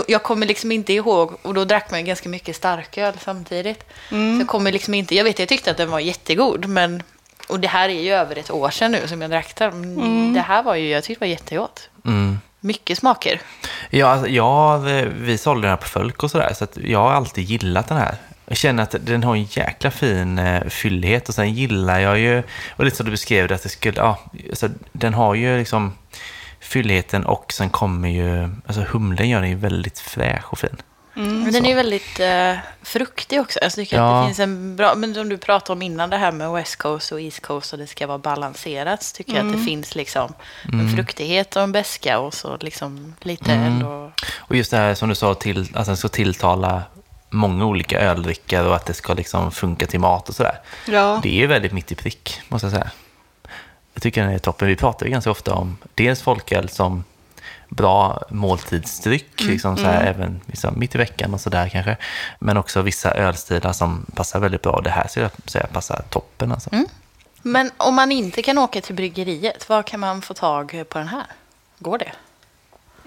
jag 0.07 0.24
kommer 0.24 0.45
liksom 0.45 0.72
inte 0.72 0.93
ihåg. 0.93 1.38
Och 1.41 1.53
då 1.53 1.65
drack 1.65 1.91
man 1.91 2.05
ganska 2.05 2.30
mycket 2.30 2.55
starköl 2.55 3.13
samtidigt. 3.24 3.84
Så 4.09 4.15
jag 4.39 4.47
kommer 4.47 4.72
liksom 4.72 4.93
inte... 4.93 5.15
Jag 5.15 5.24
vet, 5.24 5.39
jag 5.39 5.47
tyckte 5.47 5.72
att 5.72 5.78
den 5.78 5.89
var 5.91 5.99
jättegod. 5.99 6.65
Men... 6.65 7.03
Och 7.48 7.60
det 7.60 7.68
här 7.68 7.89
är 7.89 8.02
ju 8.04 8.12
över 8.12 8.36
ett 8.36 8.52
år 8.52 8.70
sedan 8.70 8.91
nu 8.91 9.08
som 9.08 9.22
jag 9.22 9.32
drack 9.32 9.56
den. 9.56 9.95
Men 9.95 10.34
Det 10.34 10.41
här 10.41 10.64
var 10.64 10.76
ju, 10.76 10.89
jag 10.89 11.04
tyckte 11.04 11.26
det 11.26 11.28
var 11.28 11.32
jättegott. 11.32 11.89
Mm. 12.06 12.39
Mycket 12.60 12.98
smaker. 12.98 13.41
Ja, 13.89 14.08
alltså, 14.08 14.30
jag, 14.30 14.80
vi 15.20 15.38
sålde 15.38 15.62
den 15.62 15.70
här 15.70 15.78
på 15.78 15.88
Fölk 15.88 16.24
och 16.24 16.32
sådär, 16.32 16.54
så 16.54 16.64
att 16.64 16.78
jag 16.78 17.00
har 17.00 17.12
alltid 17.12 17.43
gillat 17.43 17.88
den 17.88 17.98
här. 17.98 18.16
Jag 18.45 18.58
känner 18.58 18.84
att 18.84 18.95
den 19.00 19.24
har 19.24 19.36
en 19.36 19.43
jäkla 19.43 19.91
fin 19.91 20.39
eh, 20.39 20.68
fyllighet 20.68 21.30
och 21.30 21.36
sen 21.36 21.54
gillar 21.54 22.00
jag 22.00 22.20
ju, 22.20 22.43
och 22.76 22.86
lite 22.86 22.98
som 22.98 23.06
du 23.06 23.12
beskrev 23.12 23.48
det, 23.48 23.56
att 23.56 23.64
det 23.64 23.70
skulle, 23.70 23.98
ja, 23.98 24.20
alltså, 24.50 24.70
den 24.91 25.14
har 25.14 25.36
ju 25.36 25.58
liksom 25.58 25.93
fylligheten 26.60 27.26
och 27.26 27.54
sen 27.54 27.70
kommer 27.70 28.10
ju, 28.10 28.50
alltså 28.68 28.86
humlen 28.89 29.30
gör 29.30 29.41
den 29.41 29.50
ju 29.50 29.56
väldigt 29.56 30.00
fräsch 30.00 30.52
och 30.52 30.60
fin. 30.60 30.78
Men 31.18 31.51
den 31.53 31.65
är 31.65 31.70
ju 31.70 31.76
väldigt 31.76 32.20
eh, 32.20 32.53
fruktig 32.84 33.41
också. 33.41 33.59
Jag 33.61 33.72
tycker 33.72 33.97
Ja. 33.97 34.20
att 34.20 34.24
det 34.24 34.28
finns 34.28 34.39
en 34.39 34.76
bra, 34.76 34.95
men 34.95 35.13
som 35.13 35.30
du 35.30 35.38
pratade 35.38 35.74
om 35.74 35.82
innan 35.82 36.09
det 36.09 36.18
här 36.18 36.32
med 36.32 36.51
West 36.51 36.76
Coast 36.76 37.11
och 37.11 37.22
East 37.22 37.39
Coast 37.41 37.74
och 37.74 37.80
det 37.80 37.88
ska 37.88 38.07
vara 38.07 38.18
balanserat. 38.18 39.03
Så 39.03 39.15
tycker 39.15 39.36
jag 39.36 39.45
att 39.47 39.53
det 39.53 39.59
finns 39.59 39.95
liksom 39.95 40.34
en 40.74 40.95
fruktighet 40.95 41.55
och 41.55 41.61
en 41.61 41.72
beska 41.72 42.20
och 42.20 42.34
så 42.34 42.57
liksom 42.59 43.15
lite 43.22 43.51
ändå. 43.53 44.11
Och 44.38 44.55
just 44.55 44.72
det 44.72 44.78
här 44.78 44.95
som 44.95 45.09
du 45.09 45.15
sa, 45.15 45.34
till, 45.34 45.68
att 45.74 45.86
den 45.86 45.97
ska 45.97 46.07
tilltala 46.07 46.84
många 47.30 47.65
olika 47.65 47.99
öldrickare 48.01 48.68
och 48.68 48.76
att 48.76 48.86
det 48.86 48.93
ska 48.93 49.13
liksom 49.13 49.51
funka 49.51 49.86
till 49.88 49.99
mat 49.99 50.30
och 50.30 50.36
sådär. 50.36 50.59
Ja. 50.88 51.20
Det 51.24 51.30
är 51.30 51.39
ju 51.41 51.47
väldigt 51.47 51.72
mitt 51.74 51.91
i 51.91 51.95
prick, 51.95 52.41
måste 52.47 52.65
jag 52.68 52.74
säga. 52.74 52.91
Jag 53.93 54.03
tycker 54.03 54.22
den 54.24 54.34
är 54.34 54.39
toppen. 54.39 54.68
Vi 54.68 54.76
pratar 54.76 55.05
ju 55.05 55.11
ganska 55.11 55.32
ofta 55.32 55.53
om 55.53 55.78
dels 55.95 56.22
folköl 56.22 56.70
som 56.70 57.03
bra 57.70 58.24
måltidsdryck, 58.30 59.41
liksom 59.41 59.78
så 59.78 59.84
här, 59.84 60.03
även 60.03 60.41
liksom, 60.45 60.80
mitt 60.80 60.95
i 60.95 60.97
veckan 60.97 61.34
och 61.34 61.41
sådär 61.41 61.70
kanske. 61.70 61.97
Men 62.39 62.57
också 62.57 62.82
vissa 62.82 63.11
ölstilar 63.11 63.74
som 63.74 64.05
passar 64.15 64.39
väldigt 64.39 64.61
bra. 64.61 64.82
Det 64.84 64.89
här 64.89 65.07
skulle 65.07 65.24
jag 65.24 65.51
säga 65.51 65.68
passar 65.68 66.01
toppen 66.09 66.51
alltså. 66.51 66.70
Men 67.41 67.72
om 67.78 67.95
man 67.95 68.11
inte 68.11 68.41
kan 68.41 68.57
åka 68.57 68.82
till 68.82 68.95
bryggeriet, 68.95 69.70
var 69.70 69.84
kan 69.84 69.99
man 69.99 70.22
få 70.22 70.34
tag 70.34 70.84
på 70.89 70.97
den 70.97 71.07
här? 71.07 71.26
Går 71.80 71.97
det? 71.97 72.11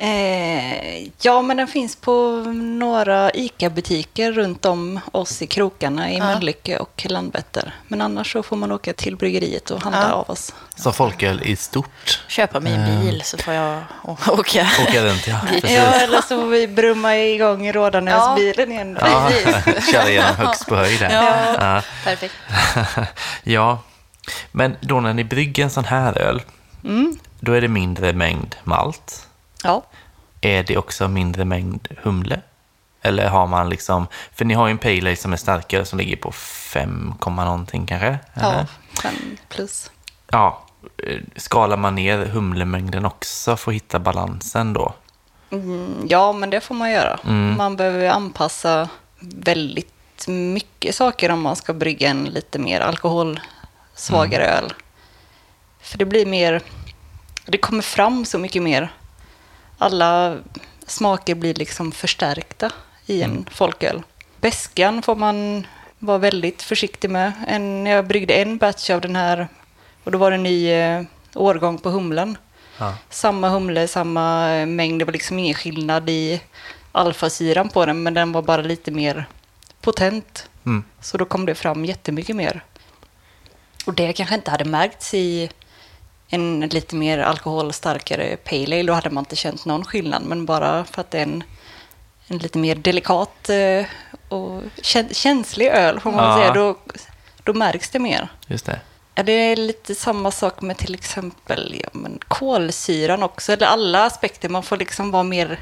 Eh, 0.03 1.09
ja, 1.21 1.43
men 1.43 1.57
den 1.57 1.69
finns 1.69 1.97
på 1.97 2.31
några 2.79 3.31
ICA-butiker 3.31 4.33
runt 4.33 4.65
om 4.65 5.01
oss 5.13 5.43
i 5.43 5.47
krokarna 5.47 6.11
i 6.11 6.19
Ja. 6.19 6.25
Mölnlycke 6.25 6.77
och 6.79 7.07
Landvetter. 7.09 7.75
Men 7.89 8.01
annars 8.01 8.33
så 8.33 8.43
får 8.43 8.57
man 8.57 8.73
åka 8.73 8.93
till 8.93 9.17
bryggeriet 9.17 9.71
och 9.71 9.83
handla 9.83 10.09
Ja. 10.09 10.13
av 10.15 10.31
oss. 10.31 10.55
Så 10.77 10.93
folköl 10.93 11.43
i 11.43 11.57
stort. 11.57 12.25
Köpa 12.29 12.61
mig 12.61 12.73
en 12.75 13.01
bil 13.01 13.23
så 13.25 13.39
får 13.39 13.55
jag 13.55 13.83
åka. 14.29 14.69
Åka 14.89 15.05
runt, 15.05 15.27
ja. 15.27 15.41
Precis. 15.49 15.71
Ja, 15.71 15.83
eller 15.83 16.21
så 16.21 16.41
får 16.41 16.47
vi 16.49 16.69
brumma 16.69 17.17
igång 17.17 17.73
Rådanäsbilen 17.73 18.73
igen. 18.73 18.95
då. 18.95 19.01
Ja, 19.07 19.31
köra 19.93 20.09
igenom 20.11 20.37
högst 20.37 20.67
på 20.67 20.77
höjd 20.77 20.99
här. 21.01 21.13
Ja. 21.59 21.75
Ja. 21.75 21.83
Perfekt. 22.05 22.35
ja, 23.43 23.79
men 24.53 24.77
då 24.81 25.01
när 25.01 25.13
ni 25.15 25.25
brygger 25.25 25.65
en 25.65 25.71
sån 25.71 25.85
här 25.85 26.19
öl, 26.19 26.43
Mm. 26.85 27.19
då 27.41 27.53
är 27.53 27.61
det 27.61 27.69
mindre 27.69 28.13
mängd 28.13 28.57
malt. 28.65 29.27
Ja. 29.65 29.83
Är 30.41 30.63
det 30.63 30.77
också 30.77 31.09
mindre 31.09 31.45
mängd 31.45 31.89
humle? 32.03 32.41
Eller 33.03 33.29
har 33.29 33.47
man 33.47 33.69
liksom, 33.69 34.07
för 34.35 34.45
ni 34.45 34.55
har 34.55 34.67
ju 34.67 34.71
en 34.71 34.79
pale 34.79 34.97
ale 34.99 35.17
som 35.17 35.33
är 35.33 35.37
starkare 35.37 35.85
som 35.85 35.99
ligger 35.99 36.17
på 36.17 36.33
5, 36.33 37.15
någonting 37.27 37.87
kanske? 37.87 38.19
Ja, 38.35 38.53
eller? 38.53 38.67
fem 39.03 39.37
plus. 39.49 39.91
ja. 40.31 40.63
eh, 41.07 41.21
Skalar 41.37 41.77
man 41.77 41.95
ner 41.95 42.27
humlemängden 42.27 43.05
också 43.05 43.57
för 43.57 43.71
att 43.71 43.75
hitta 43.75 43.99
balansen 43.99 44.73
då? 44.73 44.95
Mm, 45.51 46.07
ja, 46.09 46.33
men 46.33 46.51
det 46.51 46.61
får 46.61 46.75
man 46.75 46.91
göra. 46.91 47.19
Mm. 47.27 47.57
Man 47.57 47.77
behöver 47.77 48.09
anpassa 48.09 48.89
väldigt 49.21 50.27
mycket 50.29 50.95
saker 50.95 51.31
om 51.31 51.41
man 51.43 51.57
ska 51.57 51.73
brygga 51.73 52.09
en 52.11 52.25
lite 52.25 52.59
mer 52.59 52.81
alkoholsvagare 52.81 54.45
Mm. 54.47 54.65
öl. 54.65 54.73
För 55.81 55.99
det 55.99 56.05
blir 56.05 56.27
mer, 56.27 56.63
det 57.47 57.59
kommer 57.59 57.83
fram 57.83 58.25
så 58.25 58.39
mycket 58.39 58.63
mer. 58.63 58.93
Alla 59.83 60.39
smaker 60.87 61.35
blir 61.35 61.55
liksom 61.55 61.93
förstärkta 61.93 62.71
i 63.07 63.23
en 63.23 63.31
Mm. 63.31 63.45
folköl. 63.51 64.03
Bäskan 64.41 65.03
får 65.03 65.17
man 65.17 65.67
vara 65.99 66.19
väldigt 66.19 66.63
försiktig 66.63 67.11
med. 67.11 67.33
En, 67.49 67.87
jag 67.87 68.07
bryggde 68.07 68.35
en 68.35 68.59
batch 68.59 68.91
av 68.91 69.01
den 69.01 69.17
här 69.17 69.49
och 70.05 70.11
då 70.13 70.19
var 70.19 70.31
det 70.31 70.35
en 70.37 70.43
ny 70.43 70.71
eh, 70.71 71.03
årgång 71.35 71.79
på 71.79 71.91
humlen 71.91 72.39
Ja. 72.79 72.95
samma 73.11 73.49
humle, 73.49 73.89
samma 73.89 74.51
eh, 74.55 74.67
mängd. 74.67 75.01
Det 75.01 75.05
var 75.05 75.13
liksom 75.13 75.39
ingen 75.39 75.55
skillnad 75.55 76.11
i 76.11 76.41
alfasyran 76.93 77.69
på 77.69 77.87
den, 77.87 78.03
men 78.03 78.15
den 78.15 78.33
var 78.33 78.43
bara 78.43 78.63
lite 78.63 78.91
mer 78.91 79.25
potent. 79.81 80.49
Mm. 80.67 80.85
Så 81.01 81.19
då 81.19 81.25
kom 81.25 81.47
det 81.47 81.55
fram 81.55 81.85
jättemycket 81.85 82.37
mer. 82.37 82.65
Och 83.87 83.95
det 83.95 84.13
kanske 84.13 84.35
inte 84.35 84.51
hade 84.51 84.65
märkts 84.65 85.15
i 85.15 85.51
en 86.31 86.61
lite 86.61 86.95
mer 86.95 87.19
alkoholstarkare 87.19 88.37
pale 88.37 88.63
ale. 88.77 88.83
Då 88.83 88.93
hade 88.93 89.11
man 89.11 89.23
inte 89.23 89.37
känt 89.37 89.65
någon 89.67 89.85
skillnad, 89.85 90.23
men 90.23 90.47
bara 90.47 90.85
för 90.85 91.01
att 91.01 91.11
det 91.11 91.19
är 91.19 91.23
en, 91.23 91.45
en 92.29 92.39
lite 92.39 92.59
mer 92.59 92.75
delikat 92.75 93.49
eh, 93.51 93.85
och 94.29 94.63
kä- 94.83 95.15
känslig 95.15 95.67
öl, 95.67 96.01
får 96.01 96.13
man 96.13 96.25
Ja. 96.25 96.37
säga, 96.37 96.53
då, 96.55 96.77
då 97.45 97.53
märks 97.55 97.91
det 97.91 97.99
mer. 97.99 98.29
Just 98.47 98.67
det. 98.67 98.81
Ja, 99.15 99.23
det 99.23 99.33
är 99.33 99.57
lite 99.57 99.95
samma 99.95 100.31
sak 100.31 100.61
med 100.63 100.77
till 100.77 100.95
exempel 100.95 101.81
ja, 101.83 101.89
men 101.93 102.19
kolsyran 102.29 103.23
också, 103.23 103.53
eller 103.53 103.67
alla 103.67 104.05
aspekter. 104.05 104.49
Man 104.49 104.63
får 104.63 104.77
liksom 104.77 105.11
vara 105.11 105.23
mer... 105.23 105.59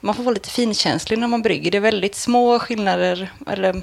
Man 0.00 0.14
får 0.14 0.22
vara 0.22 0.34
lite 0.34 0.50
finkänslig 0.50 1.18
när 1.18 1.28
man 1.28 1.42
brygger. 1.42 1.70
Det 1.70 1.76
är 1.78 1.80
väldigt 1.80 2.14
små 2.14 2.58
skillnader, 2.58 3.32
eller... 3.46 3.82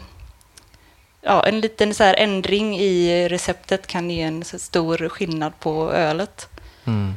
Ja, 1.22 1.45
en 1.45 1.59
liten 1.59 1.93
så 1.93 2.03
här 2.03 2.13
ändring 2.13 2.80
i 2.80 3.28
receptet 3.30 3.88
kan 3.88 4.09
ge 4.09 4.22
en 4.22 4.43
stor 4.43 5.09
skillnad 5.09 5.59
på 5.59 5.91
ölet. 5.91 6.49
Mm. 6.86 7.13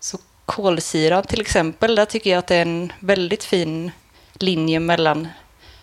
Så 0.00 0.18
kolsyran 0.46 1.22
till 1.22 1.40
exempel, 1.40 1.94
där 1.94 2.04
tycker 2.04 2.30
jag 2.30 2.38
att 2.38 2.46
det 2.46 2.56
är 2.56 2.62
en 2.62 2.92
väldigt 3.00 3.44
fin 3.44 3.90
linje 4.34 4.80
mellan 4.80 5.28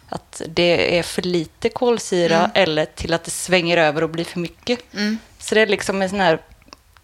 att 0.10 0.42
det 0.48 0.98
är 0.98 1.04
för 1.04 1.22
lite 1.22 1.70
kolsyra 1.70 2.52
eller 2.54 2.86
till 2.86 3.14
att 3.14 3.24
det 3.24 3.32
svänger 3.32 3.78
över 3.78 4.04
och 4.04 4.10
blir 4.10 4.26
för 4.26 4.40
mycket. 4.40 4.94
Mm. 4.94 5.18
Så 5.40 5.56
det 5.56 5.62
är 5.62 5.68
liksom 5.68 6.02
en 6.02 6.10
sån 6.10 6.20
här, 6.20 6.40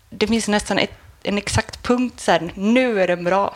det 0.09 0.27
finns 0.27 0.47
nästan 0.47 0.79
ett, 0.79 0.97
en 1.23 1.37
exakt 1.37 1.83
punkt 1.83 2.19
så 2.19 2.31
här, 2.31 2.51
nu 2.55 3.01
är 3.01 3.07
den 3.07 3.23
bra. 3.23 3.55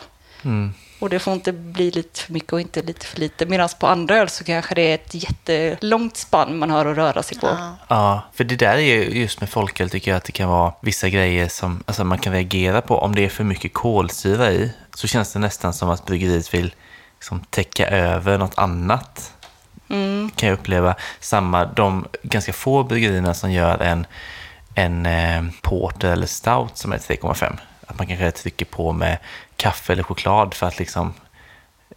Och 1.00 1.08
det 1.08 1.18
får 1.18 1.34
inte 1.34 1.52
bli 1.52 1.90
lite 1.90 2.20
för 2.20 2.32
mycket 2.32 2.52
och 2.52 2.60
inte 2.60 2.82
lite 2.82 3.06
för 3.06 3.20
lite. 3.20 3.46
Medan 3.46 3.68
på 3.80 3.86
andra 3.86 4.16
öl 4.16 4.28
så 4.28 4.44
kanske 4.44 4.74
det 4.74 4.82
är 4.82 4.94
ett 4.94 5.14
jättelångt 5.14 6.16
spann 6.16 6.58
man 6.58 6.70
har 6.70 6.86
att 6.86 6.96
röra 6.96 7.22
sig 7.22 7.38
på. 7.38 7.46
Ja. 7.46 7.76
Ja, 7.88 8.22
för 8.34 8.44
det 8.44 8.56
där 8.56 8.74
är 8.74 8.80
ju 8.80 9.20
just 9.20 9.40
med 9.40 9.50
folköl 9.50 9.90
tycker 9.90 10.10
jag 10.10 10.18
att 10.18 10.24
det 10.24 10.32
kan 10.32 10.48
vara 10.48 10.72
vissa 10.80 11.08
grejer 11.08 11.48
som 11.48 11.82
alltså 11.86 12.04
man 12.04 12.18
kan 12.18 12.32
reagera 12.32 12.80
på. 12.80 12.98
Om 12.98 13.14
det 13.14 13.24
är 13.24 13.28
för 13.28 13.44
mycket 13.44 13.74
kolsyra 13.74 14.52
i 14.52 14.72
så 14.94 15.06
känns 15.06 15.32
det 15.32 15.38
nästan 15.38 15.72
som 15.72 15.90
att 15.90 16.06
bryggeriet 16.06 16.54
vill 16.54 16.74
liksom 17.14 17.40
täcka 17.50 17.88
över 17.88 18.38
något 18.38 18.58
annat. 18.58 19.34
Mm. 19.88 20.30
Kan 20.36 20.48
jag 20.48 20.58
uppleva. 20.58 20.94
Samma, 21.20 21.64
de 21.64 22.06
ganska 22.22 22.52
få 22.52 22.82
bryggerierna 22.82 23.34
som 23.34 23.52
gör 23.52 23.82
en, 23.82 24.06
en 24.74 25.06
eh, 25.06 25.42
porter 25.62 26.12
eller 26.12 26.26
stout 26.26 26.76
som 26.76 26.92
är 26.92 26.98
3,5. 26.98 27.58
Att 27.86 27.98
man 27.98 28.06
kanske 28.06 28.30
trycker 28.30 28.64
på 28.64 28.92
med 28.92 29.18
kaffe 29.60 29.92
eller 29.92 30.02
choklad 30.02 30.54
för 30.54 30.66
att 30.66 30.78
liksom 30.78 31.12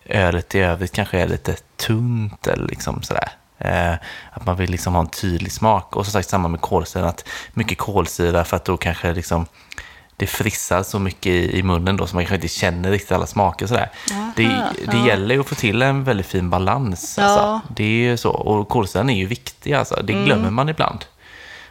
ölet 0.05 0.55
i 0.55 0.59
övrigt 0.59 0.91
kanske 0.91 1.19
är 1.19 1.27
lite 1.27 1.55
tunt 1.75 2.47
eller 2.47 2.67
liksom 2.67 3.03
sådär. 3.03 3.29
Eh, 3.57 3.93
att 4.31 4.45
man 4.45 4.55
vill 4.55 4.71
liksom 4.71 4.93
ha 4.93 5.01
en 5.01 5.07
tydlig 5.07 5.51
smak. 5.51 5.95
Och 5.95 6.05
som 6.05 6.11
sagt 6.11 6.29
samma 6.29 6.47
med 6.47 6.61
kolsyra, 6.61 7.09
att 7.09 7.25
mycket 7.53 7.77
kolsyra 7.77 8.43
för 8.43 8.57
att 8.57 8.65
då 8.65 8.77
kanske 8.77 9.13
liksom 9.13 9.45
det 10.17 10.27
frissar 10.27 10.83
så 10.83 10.99
mycket 10.99 11.25
i, 11.25 11.57
i 11.59 11.63
munnen 11.63 11.97
då 11.97 12.07
så 12.07 12.15
man 12.15 12.23
kanske 12.23 12.35
inte 12.35 12.47
känner 12.47 12.91
riktigt 12.91 13.11
alla 13.11 13.25
smaker 13.25 13.67
sådär. 13.67 13.89
Det, 14.35 14.43
det 14.91 14.97
ja. 14.97 15.07
gäller 15.07 15.35
ju 15.35 15.41
att 15.41 15.47
få 15.47 15.55
till 15.55 15.81
en 15.81 16.03
väldigt 16.03 16.25
fin 16.25 16.49
balans. 16.49 17.15
Ja. 17.17 17.23
Alltså. 17.23 17.73
Det 17.75 17.83
är 17.83 18.09
ju 18.09 18.17
så. 18.17 18.31
Och 18.31 18.69
kolsyran 18.69 19.09
är 19.09 19.17
ju 19.17 19.25
viktig 19.25 19.73
alltså. 19.73 20.01
Det 20.03 20.13
glömmer 20.13 20.49
man 20.49 20.69
ibland. 20.69 21.05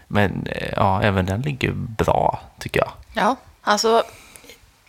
Men 0.09 0.47
eh, 0.47 0.73
ja, 0.77 1.03
även 1.03 1.27
den 1.27 1.43
ligger 1.43 1.73
bra 1.73 2.41
tycker 2.59 2.81
jag. 2.81 2.91
Ja, 3.13 3.37
alltså 3.63 4.03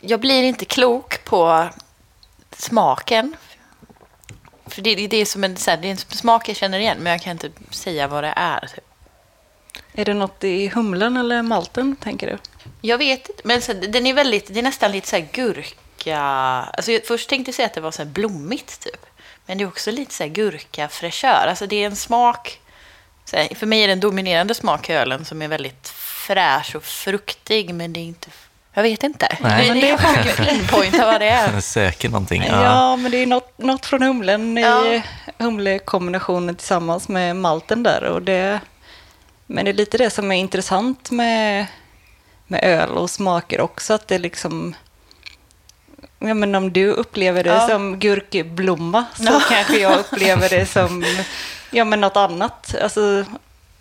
jag 0.06 0.20
blir 0.20 0.44
inte 0.44 0.66
klok 0.66 1.24
på 1.24 1.70
smaken. 2.52 3.36
För 4.66 4.82
det, 4.82 5.08
det, 5.08 5.18
är 5.18 5.26
som 5.26 5.44
en, 5.44 5.58
så 5.58 5.72
här, 5.72 5.78
det 5.78 5.88
är 5.88 5.92
en 5.92 5.98
smak 5.98 6.50
jag 6.50 6.56
känner 6.56 6.80
igen, 6.80 6.98
men 7.00 7.12
jag 7.12 7.22
kan 7.22 7.32
inte 7.32 7.52
säga 7.70 8.08
vad 8.08 8.24
det 8.24 8.34
är. 8.36 8.60
Typ. 8.60 8.84
Är 9.94 10.06
det 10.06 10.14
något 10.14 10.44
i 10.44 10.68
humlen 10.68 11.18
eller 11.18 11.42
malten, 11.42 11.96
tänker 11.96 12.28
du? 12.28 12.38
Jag 12.82 12.98
vet 12.98 13.30
inte, 13.30 13.42
men 13.46 13.62
så, 13.62 13.74
den 13.74 14.06
är 14.06 14.14
väldigt, 14.14 14.54
det 14.54 14.60
är 14.60 14.64
nästan 14.64 14.92
lite 14.92 15.08
så 15.08 15.16
här 15.16 15.28
gurka. 15.32 16.20
Alltså 16.20 16.92
jag 16.92 17.06
först 17.06 17.30
tänkte 17.30 17.50
jag 17.50 17.56
säga 17.56 17.66
att 17.66 17.74
det 17.74 17.82
var 17.82 17.92
så 17.92 18.06
blommigt 18.06 18.80
typ. 18.80 19.06
Men 19.46 19.58
det 19.58 19.64
är 19.64 19.68
också 19.68 19.92
lite 19.92 20.14
så 20.14 20.24
här 20.24 20.30
gurka 20.30 20.88
fräschör. 20.88 21.48
Alltså 21.48 21.68
det 21.68 21.76
är 21.76 21.86
en 21.86 21.96
smak. 21.96 22.60
Här, 23.32 23.56
för 23.56 23.66
mig 23.66 23.84
är 23.84 23.88
det 23.88 23.94
en 23.94 24.00
dominerande 24.00 24.54
smak 24.54 24.90
i 24.90 24.94
ölen 24.94 25.26
som 25.26 25.42
är 25.42 25.48
väldigt 25.48 25.88
fräsch 26.28 26.76
och 26.76 26.84
fruktig. 26.84 27.76
Men 27.76 27.94
det 27.94 28.00
är 28.00 28.04
inte, 28.04 28.30
jag 28.74 28.84
vet 28.84 29.04
inte. 29.04 29.38
Nej. 29.42 29.68
Det, 29.70 29.74
det 29.82 29.90
är 29.90 30.46
pinpointa 30.46 31.06
vad 31.06 31.22
det 31.22 31.28
är. 31.30 31.60
Söker 31.62 32.10
någonting. 32.10 32.44
Ja, 32.50 32.64
Ja. 32.64 32.96
men 32.96 33.12
det 33.12 33.18
är 33.18 33.26
något, 33.28 33.58
något 33.58 33.86
från 33.86 34.02
humlen 34.02 34.58
Ja. 34.58 34.86
i 34.88 35.04
humlekombinationen 35.38 36.56
tillsammans 36.56 37.08
med 37.10 37.36
malten 37.36 37.84
där. 37.84 38.04
Och 38.04 38.22
det, 38.22 38.60
men 39.48 39.66
det 39.66 39.72
är 39.72 39.74
lite 39.76 39.98
det 39.98 40.10
som 40.10 40.32
är 40.32 40.36
intressant 40.36 41.12
med, 41.12 41.66
med 42.48 42.64
öl 42.64 42.90
och 42.90 43.10
smaker 43.10 43.62
också, 43.62 43.94
att 43.94 44.08
det 44.08 44.18
liksom... 44.20 44.76
Ja, 46.20 46.34
men 46.34 46.56
om 46.56 46.74
du 46.74 46.88
upplever 46.92 47.44
det 47.44 47.50
Ja. 47.50 47.68
som 47.68 48.00
gurkblomma 48.00 49.06
så 49.16 49.24
Ja. 49.24 49.42
kanske 49.50 49.78
jag 49.80 50.00
upplever 50.00 50.50
det 50.50 50.66
som 50.72 51.06
ja, 51.72 51.84
men 51.86 52.02
något 52.02 52.18
annat. 52.18 52.76
Alltså, 52.84 53.26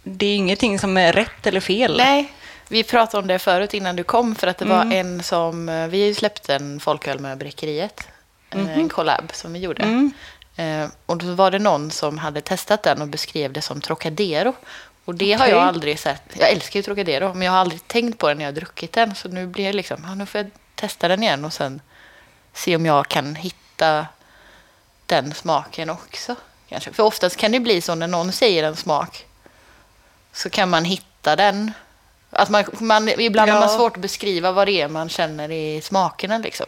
det 0.03 0.27
är 0.27 0.37
ingenting 0.37 0.79
som 0.79 0.97
är 0.97 1.13
rätt 1.13 1.47
eller 1.47 1.61
fel. 1.61 1.97
Nej, 1.97 2.33
vi 2.73 2.85
pratade 2.85 3.21
om 3.23 3.27
det 3.29 3.39
förut 3.39 3.75
innan 3.75 3.97
du 3.97 4.05
kom. 4.05 4.35
För 4.35 4.47
att 4.47 4.59
det 4.59 4.65
var 4.65 4.83
Mm. 4.83 4.93
en 4.93 5.23
som... 5.23 5.67
Vi 5.67 6.01
har 6.01 6.07
ju 6.09 6.15
släppt 6.15 6.49
en 6.49 6.81
folköl 6.81 7.19
med 7.19 7.39
Bräckeriet. 7.39 8.09
En, 8.51 8.69
en 8.69 8.89
collab 8.89 9.31
som 9.35 9.53
vi 9.53 9.59
gjorde. 9.59 9.83
Mm. 9.83 10.13
Eh, 10.57 10.89
och 11.07 11.17
då 11.17 11.35
var 11.35 11.51
det 11.51 11.59
någon 11.59 11.91
som 11.91 12.19
hade 12.19 12.41
testat 12.41 12.83
den 12.83 13.03
och 13.03 13.09
beskrev 13.09 13.53
det 13.53 13.63
som 13.63 13.81
Trocadero. 13.81 14.55
Och 15.05 15.15
det 15.15 15.33
har 15.33 15.45
Okej. 15.45 15.51
jag 15.55 15.63
aldrig 15.63 15.99
sett. 15.99 16.23
Jag 16.39 16.51
älskar 16.51 16.79
ju 16.79 16.83
Trocadero, 16.83 17.35
men 17.35 17.43
jag 17.43 17.53
har 17.53 17.59
aldrig 17.59 17.89
tänkt 17.89 18.19
på 18.19 18.29
den 18.29 18.39
när 18.39 18.45
jag 18.45 18.53
har 18.53 18.57
druckit 18.57 18.93
den. 18.93 19.15
Så 19.15 19.29
nu 19.29 19.47
blir 19.47 19.65
jag 19.65 19.75
liksom, 19.75 20.05
ja, 20.09 20.15
nu 20.15 20.27
får 20.27 20.41
jag 20.41 20.51
testa 20.75 21.09
den 21.09 21.23
igen 21.23 21.45
och 21.45 21.53
sen 21.53 21.81
se 22.53 22.77
om 22.77 22.87
jag 22.87 23.09
kan 23.09 23.35
hitta 23.35 24.07
den 25.07 25.35
smaken 25.35 25.91
också. 25.91 26.35
Kanske. 26.69 26.93
För 26.93 27.03
oftast 27.03 27.37
kan 27.37 27.53
det 27.53 27.61
bli 27.61 27.81
så 27.81 27.95
när 27.95 28.07
någon 28.07 28.33
säger 28.33 28.65
en 28.65 28.77
smak 28.77 29.27
så 30.33 30.51
kan 30.51 30.71
man 30.71 30.85
hitta 30.85 31.37
den. 31.37 31.73
Att 32.33 32.49
man, 32.51 32.65
man, 32.79 33.09
ibland 33.09 33.51
har 33.51 33.61
man 33.61 33.69
Ja. 33.69 33.77
svårt 33.77 33.97
att 33.97 34.03
beskriva 34.03 34.53
vad 34.53 34.69
det 34.69 34.81
är 34.81 34.89
man 34.89 35.09
känner 35.09 35.51
i 35.51 35.81
smakerna. 35.81 36.39
Liksom. 36.39 36.67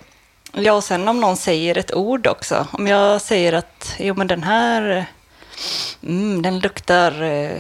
Ja, 0.53 0.73
och 0.73 0.85
sen 0.85 1.09
om 1.09 1.21
någon 1.21 1.37
säger 1.37 1.79
ett 1.79 1.95
ord 1.95 2.27
också. 2.27 2.67
Om 2.73 2.87
jag 2.87 3.21
säger 3.21 3.53
att 3.53 3.95
jo, 3.99 4.15
men 4.15 4.27
den 4.27 4.43
här 4.43 5.07
mm, 6.03 6.43
den 6.43 6.59
luktar 6.61 7.23
eh, 7.23 7.51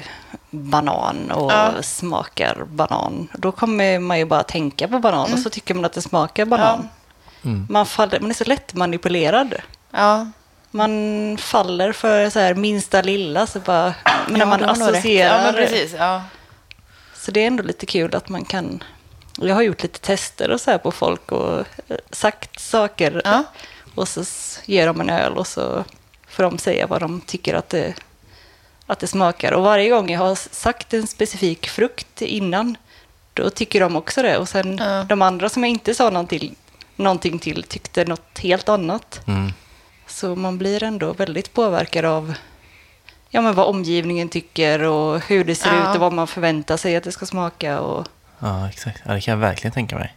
banan 0.50 1.30
och 1.30 1.52
Ja. 1.52 1.72
smakar 1.82 2.64
banan. 2.68 3.28
Då 3.32 3.52
kommer 3.52 3.98
man 3.98 4.18
ju 4.18 4.24
bara 4.24 4.42
tänka 4.42 4.88
på 4.88 4.98
banan 4.98 5.32
och 5.32 5.38
så 5.38 5.50
tycker 5.50 5.74
man 5.74 5.84
att 5.84 5.92
det 5.92 6.02
smakar 6.02 6.44
banan. 6.44 6.88
Mm. 7.44 7.66
Man, 7.70 7.86
faller, 7.86 8.20
man 8.20 8.30
är 8.30 8.34
så 8.34 8.44
lätt 8.44 8.74
manipulerad. 8.74 9.54
Ja, 9.90 10.26
Man 10.70 11.36
faller 11.40 11.92
för 11.92 12.30
så 12.30 12.38
här 12.40 12.54
minsta 12.54 13.02
lilla, 13.02 13.46
så 13.46 13.58
bara, 13.60 13.94
men 14.28 14.38
när 14.38 14.46
man 14.46 14.64
associerar. 14.64 15.36
Ja, 15.36 15.42
men 15.42 15.54
precis. 15.54 15.94
Ja. 15.98 16.22
Så 17.24 17.30
det 17.30 17.40
är 17.40 17.46
ändå 17.46 17.62
lite 17.62 17.86
kul 17.86 18.14
att 18.14 18.28
man 18.28 18.44
kan... 18.44 18.84
Jag 19.40 19.54
har 19.54 19.62
gjort 19.62 19.82
lite 19.82 20.00
tester 20.00 20.50
och 20.50 20.60
så 20.60 20.70
här 20.70 20.78
på 20.78 20.90
folk 20.92 21.32
och 21.32 21.58
eh, 21.58 21.96
sagt 22.10 22.60
saker. 22.60 23.22
Ja. 23.24 23.44
Och 23.94 24.08
så 24.08 24.24
ger 24.64 24.86
de 24.86 25.00
en 25.00 25.10
öl 25.10 25.32
och 25.32 25.46
så 25.46 25.84
får 26.28 26.42
de 26.42 26.58
säga 26.58 26.86
vad 26.86 27.00
de 27.00 27.20
tycker 27.20 27.54
att 27.54 27.68
det, 27.68 27.94
att 28.86 28.98
det 28.98 29.06
smakar. 29.06 29.52
Och 29.52 29.62
varje 29.62 29.90
gång 29.90 30.10
jag 30.10 30.20
har 30.20 30.34
sagt 30.34 30.94
en 30.94 31.06
specifik 31.06 31.68
frukt 31.68 32.22
innan, 32.22 32.76
då 33.34 33.50
tycker 33.50 33.80
de 33.80 33.96
också 33.96 34.22
det. 34.22 34.38
Och 34.38 34.48
sen 34.48 34.78
Ja. 34.78 35.04
de 35.08 35.22
andra 35.22 35.48
som 35.48 35.64
jag 35.64 35.70
inte 35.70 35.94
sa 35.94 36.10
någonting, 36.10 36.54
någonting 36.96 37.38
till 37.38 37.62
tyckte 37.62 38.04
något 38.04 38.38
helt 38.38 38.68
annat. 38.68 39.20
Mm. 39.26 39.52
Så 40.06 40.36
man 40.36 40.58
blir 40.58 40.82
ändå 40.82 41.12
väldigt 41.12 41.52
påverkad 41.52 42.04
av 42.04 42.34
ja, 43.34 43.40
men 43.40 43.54
vad 43.54 43.66
omgivningen 43.66 44.28
tycker 44.28 44.82
och 44.82 45.20
hur 45.20 45.44
det 45.44 45.54
ser 45.54 45.74
Ja. 45.74 45.90
ut 45.90 45.94
och 45.94 46.00
vad 46.00 46.12
man 46.12 46.26
förväntar 46.26 46.76
sig 46.76 46.96
att 46.96 47.04
det 47.04 47.12
ska 47.12 47.26
smaka. 47.26 47.80
Och... 47.80 48.06
Ja, 48.38 48.68
exakt. 48.68 49.02
Ja, 49.04 49.12
det 49.12 49.20
kan 49.20 49.32
jag 49.32 49.38
verkligen 49.38 49.72
tänka 49.74 49.96
mig. 49.98 50.14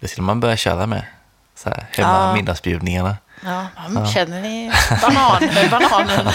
Det 0.00 0.08
skulle 0.08 0.24
man 0.26 0.40
börja 0.40 0.56
köra 0.56 0.86
med. 0.86 1.02
Så 1.54 1.68
här, 1.68 1.86
hemma 1.90 2.26
Ja. 2.26 2.34
middagsbjudningarna. 2.34 3.16
Ja, 3.44 3.66
mm, 3.88 4.06
känner 4.06 4.42
ni 4.42 4.70
banan, 5.02 5.42
bananen? 5.70 6.32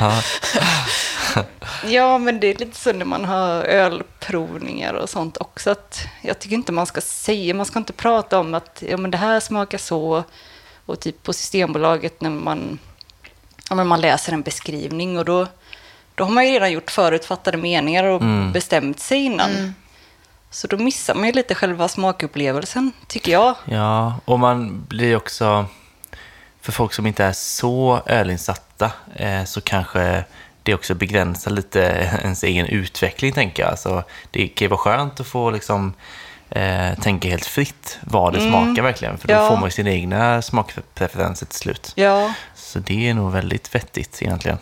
Ja, 1.84 2.18
men 2.18 2.40
det 2.40 2.46
är 2.46 2.54
lite 2.58 2.78
så 2.78 2.92
när 2.92 3.04
man 3.04 3.24
har 3.24 3.62
ölprovningar 3.64 4.94
och 4.94 5.08
sånt 5.08 5.36
också. 5.36 5.70
Att 5.70 6.06
jag 6.22 6.38
tycker 6.38 6.54
inte 6.56 6.72
man 6.72 6.86
ska 6.86 7.00
säga, 7.00 7.54
man 7.54 7.66
ska 7.66 7.78
inte 7.78 7.92
prata 7.92 8.38
om 8.38 8.54
att 8.54 8.82
ja, 8.88 8.96
men 8.96 9.10
det 9.10 9.18
här 9.18 9.40
smakar 9.40 9.78
så. 9.78 10.24
Och 10.86 11.00
typ 11.00 11.22
på 11.22 11.32
Systembolaget 11.32 12.20
när 12.20 12.30
man, 12.30 12.78
ja, 13.70 13.74
men 13.76 13.86
man 13.86 14.00
läser 14.00 14.32
en 14.32 14.42
beskrivning 14.42 15.18
och 15.18 15.24
då, 15.24 15.46
då 16.14 16.24
har 16.24 16.30
man 16.30 16.46
ju 16.46 16.52
redan 16.52 16.72
gjort 16.72 16.90
förutfattade 16.90 17.56
meningar 17.56 18.04
och 18.04 18.22
Mm. 18.22 18.52
bestämt 18.52 19.00
sig 19.00 19.24
innan. 19.24 19.74
Så 20.50 20.66
då 20.66 20.76
missar 20.78 21.14
man 21.14 21.26
ju 21.26 21.32
lite 21.32 21.54
själva 21.54 21.88
smakupplevelsen, 21.88 22.92
tycker 23.06 23.32
jag. 23.32 23.54
Ja, 23.64 24.14
och 24.24 24.38
man 24.38 24.84
blir 24.88 25.16
också... 25.16 25.66
För 26.60 26.72
folk 26.72 26.92
som 26.92 27.06
inte 27.06 27.24
är 27.24 27.32
så 27.32 28.02
ölinsatta 28.06 28.92
eh, 29.14 29.44
så 29.44 29.60
kanske 29.60 30.24
det 30.62 30.74
också 30.74 30.94
begränsar 30.94 31.50
lite 31.50 31.80
ens 32.22 32.42
egen 32.44 32.66
utveckling, 32.66 33.32
tänker 33.32 33.62
jag. 33.62 33.70
Alltså, 33.70 34.04
det 34.30 34.48
kan 34.48 34.64
ju 34.64 34.68
vara 34.68 34.78
skönt 34.80 35.20
att 35.20 35.26
få 35.26 35.50
liksom, 35.50 35.94
eh, 36.50 36.98
tänka 37.00 37.28
helt 37.28 37.46
fritt 37.46 37.98
vad 38.02 38.32
det 38.32 38.40
smakar 38.40 38.82
verkligen. 38.82 39.18
För 39.18 39.28
då 39.28 39.34
Ja. 39.34 39.48
får 39.48 39.56
man 39.56 39.64
ju 39.64 39.70
sina 39.70 39.90
egna 39.90 40.42
smakpreferenser 40.42 41.46
till 41.46 41.58
slut. 41.58 41.92
Ja, 41.94 42.32
Så 42.54 42.78
det 42.78 43.08
är 43.08 43.14
nog 43.14 43.32
väldigt 43.32 43.74
vettigt 43.74 44.22
egentligen. 44.22 44.58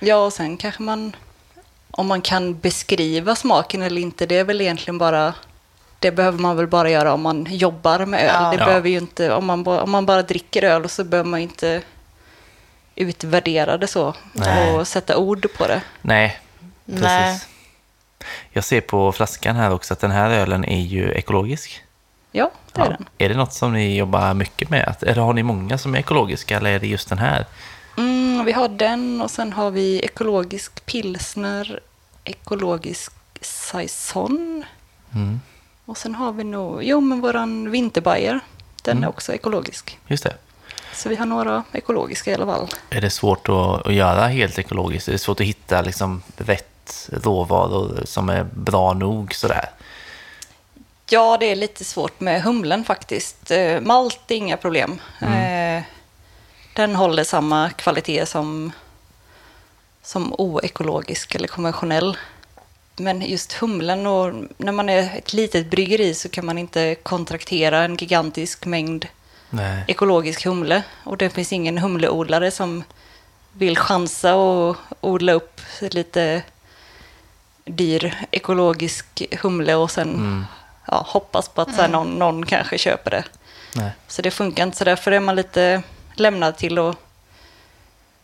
Ja, 0.00 0.16
och 0.16 0.32
sen 0.32 0.56
kanske 0.56 0.82
man, 0.82 1.16
om 1.90 2.06
man 2.06 2.20
kan 2.20 2.58
beskriva 2.58 3.34
smaken 3.36 3.82
eller 3.82 4.00
inte, 4.02 4.26
det 4.26 4.36
är 4.38 4.44
väl 4.44 4.60
egentligen 4.60 4.98
bara, 4.98 5.34
det 5.98 6.10
behöver 6.12 6.38
man 6.38 6.56
väl 6.56 6.66
bara 6.66 6.90
göra 6.90 7.12
om 7.12 7.22
man 7.22 7.46
jobbar 7.50 8.06
med 8.06 8.20
öl. 8.20 8.30
Ja. 8.34 8.50
Det 8.50 8.64
behöver 8.64 8.88
ju 8.88 8.96
inte, 8.98 9.32
om 9.34 9.46
man, 9.46 9.66
om 9.66 9.90
man 9.90 10.06
bara 10.06 10.22
dricker 10.22 10.62
öl 10.62 10.88
så 10.88 11.04
behöver 11.04 11.30
man 11.30 11.40
ju 11.40 11.44
inte 11.46 11.82
utvärdera 12.96 13.76
det 13.78 13.86
så 13.86 14.14
Nej. 14.32 14.74
och 14.74 14.88
sätta 14.88 15.16
ord 15.16 15.46
på 15.58 15.66
det. 15.66 15.80
Nej, 16.02 16.40
precis. 16.86 17.02
Nej. 17.02 17.40
Jag 18.52 18.64
ser 18.64 18.80
på 18.80 19.12
flaskan 19.12 19.56
här 19.56 19.72
också 19.72 19.92
att 19.94 20.00
den 20.00 20.10
här 20.10 20.30
ölen 20.30 20.64
är 20.64 20.80
ju 20.80 21.12
ekologisk. 21.12 21.82
Ja, 22.32 22.50
det 22.72 22.80
är 22.80 22.84
Ja. 22.84 22.90
den. 22.90 23.04
Är 23.18 23.28
det 23.28 23.34
något 23.34 23.52
som 23.52 23.72
ni 23.72 23.96
jobbar 23.96 24.34
mycket 24.34 24.70
med? 24.70 24.94
Eller 25.00 25.22
har 25.22 25.32
ni 25.32 25.42
många 25.42 25.78
som 25.78 25.94
är 25.94 25.98
ekologiska 25.98 26.56
eller 26.56 26.70
är 26.70 26.78
det 26.78 26.86
just 26.86 27.08
den 27.08 27.18
här? 27.18 27.46
Mm, 27.98 28.44
vi 28.44 28.52
har 28.52 28.68
den 28.68 29.22
och 29.22 29.30
sen 29.30 29.52
har 29.52 29.70
vi 29.70 30.00
ekologisk 30.00 30.86
pilsner, 30.86 31.80
ekologisk 32.24 33.12
saison 33.40 34.64
Mm. 35.14 35.40
och 35.84 35.98
sen 35.98 36.14
har 36.14 36.32
vi 36.32 36.44
nog, 36.44 36.84
jo 36.84 37.00
men 37.00 37.20
våran 37.20 37.70
vinterbajer, 37.70 38.40
den 38.82 38.96
Mm. 38.96 39.04
är 39.04 39.08
också 39.08 39.32
ekologisk. 39.32 39.98
Just 40.06 40.24
det. 40.24 40.34
Så 40.94 41.08
vi 41.08 41.16
har 41.16 41.26
några 41.26 41.64
ekologiska 41.72 42.30
i 42.30 42.34
alla 42.34 42.46
fall. 42.46 42.68
Är 42.90 43.00
det 43.00 43.10
svårt 43.10 43.48
att, 43.48 43.86
att 43.86 43.94
göra 43.94 44.26
helt 44.26 44.58
ekologiskt? 44.58 45.08
Är 45.08 45.12
det 45.12 45.18
svårt 45.18 45.40
att 45.40 45.46
hitta 45.46 45.82
liksom 45.82 46.22
rätt 46.84 47.08
råvaror 47.24 48.02
som 48.04 48.28
är 48.28 48.44
bra 48.52 48.92
nog 48.92 49.34
sådär? 49.34 49.70
Ja, 51.10 51.36
det 51.40 51.46
är 51.46 51.56
lite 51.56 51.84
svårt 51.84 52.20
med 52.20 52.42
humlen 52.42 52.84
faktiskt. 52.84 53.50
Eh, 53.50 53.80
Malt 53.80 54.30
är 54.30 54.34
inga 54.34 54.56
problem. 54.56 55.00
Eh, 55.20 55.82
Den 56.74 56.94
håller 56.94 57.24
samma 57.24 57.70
kvalitet 57.70 58.26
som, 58.26 58.72
som 60.02 60.34
oekologisk 60.38 61.34
eller 61.34 61.48
konventionell. 61.48 62.16
Men 62.96 63.22
just 63.22 63.52
humlen 63.52 64.06
och 64.06 64.34
när 64.56 64.72
man 64.72 64.88
är 64.88 65.18
ett 65.18 65.32
litet 65.32 65.70
bryggeri 65.70 66.14
så 66.14 66.28
kan 66.28 66.46
man 66.46 66.58
inte 66.58 66.94
kontraktera 66.94 67.84
en 67.84 67.96
gigantisk 67.96 68.66
mängd 68.66 69.06
Nej. 69.50 69.84
ekologisk 69.88 70.44
humle. 70.44 70.82
Och 71.04 71.16
det 71.16 71.30
finns 71.30 71.52
ingen 71.52 71.78
humleodlare 71.78 72.50
som 72.50 72.84
vill 73.52 73.78
chansa 73.78 74.34
och 74.34 74.76
odla 75.00 75.32
upp 75.32 75.60
lite 75.80 76.42
dyr 77.64 78.14
ekologisk 78.30 79.22
humle 79.42 79.74
och 79.74 79.90
sen 79.90 80.14
Mm. 80.14 80.44
ja, 80.86 81.04
hoppas 81.08 81.48
på 81.48 81.60
att 81.62 81.74
så 81.74 81.80
här, 81.82 81.88
någon, 81.88 82.08
någon 82.10 82.46
kanske 82.46 82.78
köper 82.78 83.10
det. 83.10 83.24
Nej. 83.74 83.90
Så 84.08 84.22
det 84.22 84.30
funkar 84.30 84.62
inte, 84.62 84.76
så 84.76 84.84
därför 84.84 85.12
är 85.12 85.20
man 85.20 85.36
lite 85.36 85.82
lämnad 86.14 86.56
till 86.56 86.78
att 86.78 86.96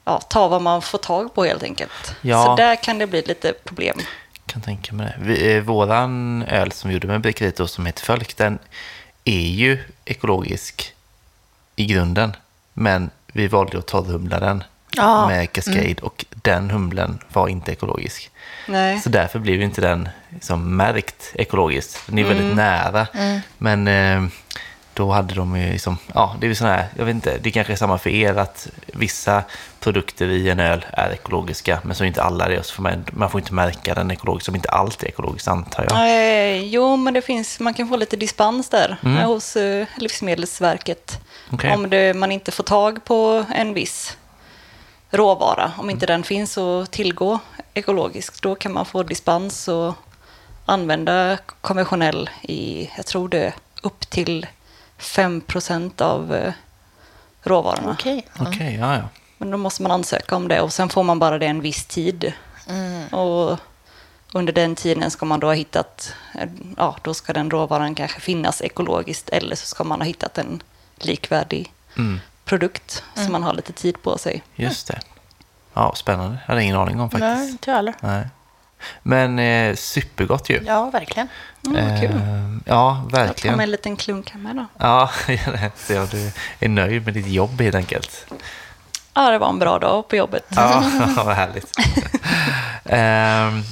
ja, 0.05 0.19
ta 0.21 0.49
vad 0.49 0.63
man 0.63 0.83
får 0.83 0.99
tag 0.99 1.35
på 1.35 1.45
helt 1.45 1.63
enkelt. 1.63 2.15
Ja. 2.21 2.45
Så 2.45 2.57
där 2.57 2.77
kan 2.77 2.99
det 2.99 3.07
bli 3.07 3.23
lite 3.23 3.53
problem. 3.53 3.99
Kan 4.47 4.63
tänka 4.63 4.93
mig 4.95 5.07
det. 5.07 5.25
Vi, 5.25 5.55
eh, 5.57 5.63
våran 5.63 6.43
öl 6.43 6.73
som 6.73 6.89
vi 6.89 6.95
gjorde 6.95 7.07
med 7.07 7.21
bryggeriet 7.21 7.57
då, 7.57 7.67
som 7.69 7.87
heter 7.87 8.05
Fölk, 8.05 8.37
den 8.37 8.59
är 9.25 9.41
ju 9.49 9.79
ekologisk 10.05 10.95
i 11.77 11.85
grunden. 11.87 12.37
Men 12.73 13.11
vi 13.27 13.49
valde 13.49 13.79
att 13.79 13.87
torrhumla 13.87 14.41
den 14.41 14.65
Ja. 14.97 15.27
med 15.29 15.53
Cascade 15.53 15.97
och 16.03 16.25
den 16.29 16.71
humlen 16.71 17.19
var 17.33 17.49
inte 17.49 17.73
ekologisk. 17.73 18.31
Nej. 18.67 19.01
Så 19.01 19.09
därför 19.09 19.39
ju 19.39 19.65
inte 19.65 19.81
den 19.81 20.09
liksom 20.29 20.77
märkt 20.77 21.33
ekologiskt. 21.35 22.03
Den 22.07 22.19
är 22.19 22.25
väldigt 22.25 22.57
nära. 22.57 23.07
Men 23.59 23.89
eh, 23.89 24.23
då 24.95 25.11
hade 25.11 25.35
de 25.35 25.57
ju 25.57 25.73
liksom, 25.73 25.99
ja 26.15 26.37
det 26.41 26.47
är 26.47 26.49
ju 26.49 26.55
sån 26.55 26.67
här, 26.69 26.87
jag 26.97 27.05
vet 27.05 27.15
inte, 27.15 27.39
det 27.39 27.51
kanske 27.51 27.73
är 27.73 27.77
samma 27.77 27.99
för 27.99 28.11
er 28.11 28.37
att 28.37 28.69
vissa 28.87 29.43
produkter 29.81 30.27
i 30.29 30.51
en 30.51 30.61
öl 30.61 30.85
är 30.93 31.11
ekologiska 31.11 31.81
men 31.83 31.97
så 31.97 32.05
är 32.05 32.09
inte 32.09 32.23
alla 32.23 32.49
det. 32.49 32.63
Så 32.67 32.75
får 32.75 32.83
man, 32.83 33.05
man 33.13 33.31
får 33.31 33.41
inte 33.41 33.55
märka 33.55 33.95
den 33.95 34.11
ekologiskt, 34.11 34.47
som 34.47 34.55
inte 34.55 34.69
allt 34.71 35.03
är 35.03 35.09
ekologiskt 35.09 35.49
antar 35.49 35.87
jag. 35.89 35.99
Eh, 36.09 36.65
jo, 36.65 36.97
men 36.97 37.15
det 37.15 37.23
finns, 37.23 37.61
man 37.61 37.75
kan 37.75 37.89
få 37.89 37.97
lite 37.97 38.17
dispens 38.17 38.69
där 38.69 38.97
Mm. 39.05 39.19
eh, 39.19 39.27
hos 39.27 39.57
eh, 39.57 39.87
Livsmedelsverket. 39.97 41.21
Okej. 41.53 41.75
Om 41.75 41.91
det, 41.91 42.15
man 42.17 42.33
inte 42.33 42.51
får 42.53 42.65
tag 42.65 43.05
på 43.05 43.45
en 43.55 43.75
viss 43.75 44.17
råvara, 45.11 45.73
om 45.79 45.91
inte 45.91 46.07
den 46.07 46.23
finns 46.23 46.59
att 46.59 46.91
tillgå 46.91 47.39
ekologiskt, 47.75 48.43
då 48.43 48.55
kan 48.55 48.73
man 48.73 48.87
få 48.87 49.03
dispens 49.03 49.69
och 49.69 49.95
använda 50.67 51.39
konventionell 51.61 52.31
i, 52.43 52.91
jag 52.97 53.07
tror 53.07 53.29
det 53.29 53.39
är 53.45 53.55
upp 53.83 54.01
till 54.11 54.47
5% 54.99 56.03
av 56.03 56.35
eh, 56.35 56.53
råvarorna. 57.43 57.91
Okej. 57.99 58.27
Okej, 58.41 58.77
ja 58.81 58.95
ja. 58.97 59.03
Men 59.39 59.51
då 59.51 59.57
måste 59.57 59.83
man 59.83 59.91
ansöka 59.93 60.37
om 60.37 60.49
det 60.49 60.61
och 60.61 60.73
sen 60.73 60.89
får 60.89 61.03
man 61.03 61.19
bara 61.19 61.39
det 61.39 61.47
en 61.47 61.61
viss 61.61 61.85
tid. 61.87 62.33
Och 63.11 63.59
under 64.33 64.53
den 64.53 64.75
tiden 64.75 65.11
ska 65.11 65.27
man 65.27 65.41
då 65.41 65.47
ha 65.47 65.55
hittat, 65.55 66.15
ja 66.77 66.97
då 67.03 67.15
ska 67.15 67.33
den 67.33 67.51
råvaran 67.51 67.95
kanske 67.95 68.21
finnas 68.21 68.63
ekologiskt 68.63 69.29
eller 69.29 69.57
så 69.57 69.67
ska 69.67 69.85
man 69.85 70.01
ha 70.01 70.07
hittat 70.07 70.39
en 70.39 70.63
likvärdig 70.97 71.73
Mm, 71.97 72.21
produkt 72.45 73.05
så 73.15 73.31
man 73.31 73.43
har 73.43 73.55
lite 73.55 73.73
tid 73.73 74.03
på 74.03 74.19
sig. 74.19 74.43
just 74.57 74.87
det. 74.87 75.01
Ja, 75.75 75.93
spännande. 75.95 76.39
Jag 76.47 76.53
hade 76.53 76.63
ingen 76.65 76.77
aning 76.77 77.01
om 77.01 77.11
faktiskt. 77.11 77.35
Nej, 77.37 77.51
inte 77.51 77.71
jag 77.71 77.77
heller. 77.77 77.95
Nej. 78.01 78.27
Men 79.03 79.39
eh, 79.39 79.75
supergott 79.77 80.51
ju. 80.51 80.61
Ja, 80.67 80.91
verkligen. 80.91 81.29
Mm, 81.67 81.89
vad 81.91 82.01
kul. 82.01 82.11
Eh, 82.11 82.57
ja, 82.67 83.01
Jag 83.03 83.11
tar 83.13 83.27
verkligen. 83.27 83.57
med 83.57 83.65
en 83.65 83.71
liten 83.71 83.97
klunk 83.97 84.31
här 84.31 84.41
med 84.41 84.57
då. 84.57 84.67
Ja, 84.79 85.11
så 85.77 85.93
jag 85.93 86.09
du 86.09 86.31
är 86.61 86.69
nöjd 86.69 87.05
med 87.05 87.15
ditt 87.15 87.27
jobb 87.27 87.61
helt 87.61 87.75
enkelt. 87.75 88.27
Ja, 89.15 89.31
det 89.31 89.39
var 89.39 89.49
en 89.49 89.59
bra 89.59 89.79
dag 89.79 90.09
på 90.09 90.17
jobbet. 90.17 90.45
Ja, 90.49 90.83
vad 91.17 91.35
härligt. 91.37 91.71
Ehm, 92.85 93.63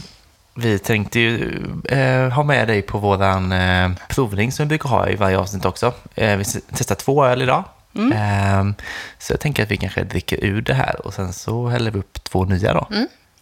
vi 0.55 0.79
tänkte 0.79 1.21
ju 1.21 1.63
eh, 1.89 2.29
ha 2.31 2.43
med 2.43 2.69
dig 2.69 2.83
på 2.83 2.99
våran 2.99 3.53
eh, 3.53 3.91
provning 4.09 4.53
som 4.53 4.65
vi 4.65 4.69
brukar 4.69 4.89
ha 4.89 5.09
i 5.09 5.17
varje 5.17 5.39
avsnitt 5.39 5.65
också. 5.65 5.93
Eh, 6.15 6.37
vi 6.37 6.45
testar 6.73 6.95
två 6.95 7.25
öl 7.25 7.43
idag. 7.43 7.65
Ehm, 7.99 8.75
så 9.19 9.33
jag 9.33 9.41
tänker 9.41 9.63
att 9.63 9.71
vi 9.71 9.77
kanske 9.77 10.05
dricker 10.05 10.45
ur 10.45 10.63
det 10.63 10.75
här 10.75 11.07
och 11.07 11.15
sen 11.15 11.33
så 11.33 11.69
häller 11.69 11.91
vi 11.91 11.99
upp 11.99 12.25
två 12.25 12.45
nya 12.45 12.75
då. 12.75 12.89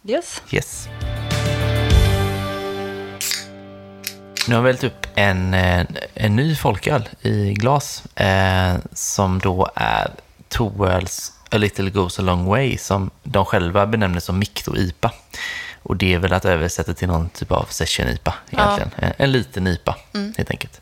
Yes. 0.03 0.41
Yes. 0.51 0.89
Nu 4.47 4.55
har 4.55 4.61
vi 4.61 4.69
hällt 4.69 4.83
upp 4.83 5.07
en, 5.15 5.53
eh, 5.53 5.85
en 6.13 6.35
ny 6.35 6.55
folköl 6.55 7.09
i 7.21 7.53
glas 7.53 8.03
eh, 8.15 8.75
som 8.93 9.39
då 9.39 9.69
är 9.75 10.11
Toöls 10.49 11.31
A 11.51 11.57
Little 11.57 11.89
Goes 11.89 12.19
A 12.19 12.21
Long 12.21 12.45
Way 12.45 12.77
som 12.77 13.09
de 13.23 13.45
själva 13.45 13.85
benämner 13.87 14.19
som 14.19 14.39
mikro-IPA. 14.39 15.11
Och 15.83 15.95
det 15.97 16.13
är 16.13 16.19
väl 16.19 16.33
att 16.33 16.45
översätta 16.45 16.93
till 16.93 17.07
någon 17.07 17.29
typ 17.29 17.51
av 17.51 17.65
session-IPA 17.69 18.33
egentligen. 18.51 18.91
En, 18.95 19.13
en 19.17 19.31
liten 19.31 19.67
IPA 19.67 19.95
helt 20.37 20.51
enkelt. 20.51 20.81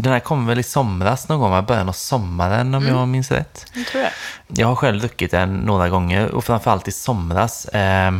Den 0.00 0.12
här 0.12 0.20
kom 0.20 0.46
väl 0.46 0.58
i 0.58 0.62
somras 0.62 1.28
någon 1.28 1.40
gång, 1.50 1.64
början 1.64 1.88
av 1.88 1.92
sommaren 1.92 2.74
om 2.74 2.86
jag 2.86 3.08
minns 3.08 3.30
rätt. 3.30 3.66
Jag 3.74 3.86
tror 3.86 4.02
det. 4.02 4.12
Jag 4.48 4.68
har 4.68 4.74
själv 4.76 5.00
druckit 5.00 5.30
den 5.30 5.54
några 5.56 5.88
gånger 5.88 6.28
och 6.30 6.44
framförallt 6.44 6.88
i 6.88 6.92
somras. 6.92 7.64
Eh, 7.68 8.12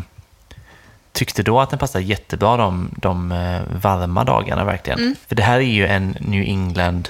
tyckte 1.13 1.43
då 1.43 1.61
att 1.61 1.71
den 1.71 1.79
passade 1.79 2.05
jättebra 2.05 2.57
de, 2.57 2.91
de 2.97 3.33
eh, 3.33 3.61
varma 3.83 4.25
dagarna 4.25 4.65
verkligen. 4.65 5.17
För 5.29 5.35
det 5.37 5.43
här 5.43 5.57
är 5.57 5.61
ju 5.61 5.87
en 5.87 6.17
New 6.21 6.43
England 6.43 7.09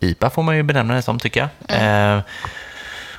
IPA 0.00 0.30
får 0.30 0.42
man 0.42 0.56
ju 0.56 0.62
benämna 0.62 0.94
det 0.94 1.02
som 1.02 1.18
tycker 1.18 1.48
jag. 1.68 2.16
Eh, 2.16 2.20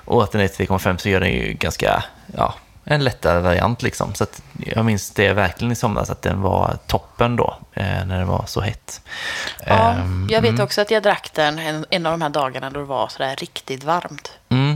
Och 0.05 0.23
att 0.23 0.31
den 0.31 0.41
är 0.41 0.47
3,5 0.47 0.97
så 0.97 1.09
gör 1.09 1.19
den 1.19 1.29
ju 1.31 1.53
ganska, 1.53 2.03
ja, 2.37 2.53
en 2.83 3.03
lättare 3.03 3.39
variant 3.39 3.81
liksom. 3.81 4.13
Så 4.13 4.25
jag 4.65 4.85
minns 4.85 5.09
det 5.11 5.33
verkligen 5.33 5.71
i 5.71 5.75
somras 5.75 6.09
att 6.09 6.21
den 6.21 6.41
var 6.41 6.77
toppen 6.87 7.35
då, 7.35 7.57
eh, 7.73 8.05
när 8.05 8.19
det 8.19 8.25
var 8.25 8.43
så 8.47 8.61
hett. 8.61 9.01
Ja, 9.65 9.91
Ehm, 9.91 10.27
jag 10.31 10.41
vet 10.41 10.59
också 10.59 10.81
att 10.81 10.91
jag 10.91 11.03
drack 11.03 11.29
den 11.33 11.59
en, 11.59 11.85
en 11.89 12.05
av 12.05 12.11
de 12.11 12.21
här 12.21 12.29
dagarna 12.29 12.69
då 12.69 12.79
det 12.79 12.85
var 12.85 13.07
sådär 13.07 13.35
riktigt 13.35 13.83
varmt. 13.83 14.31
Mm. 14.49 14.71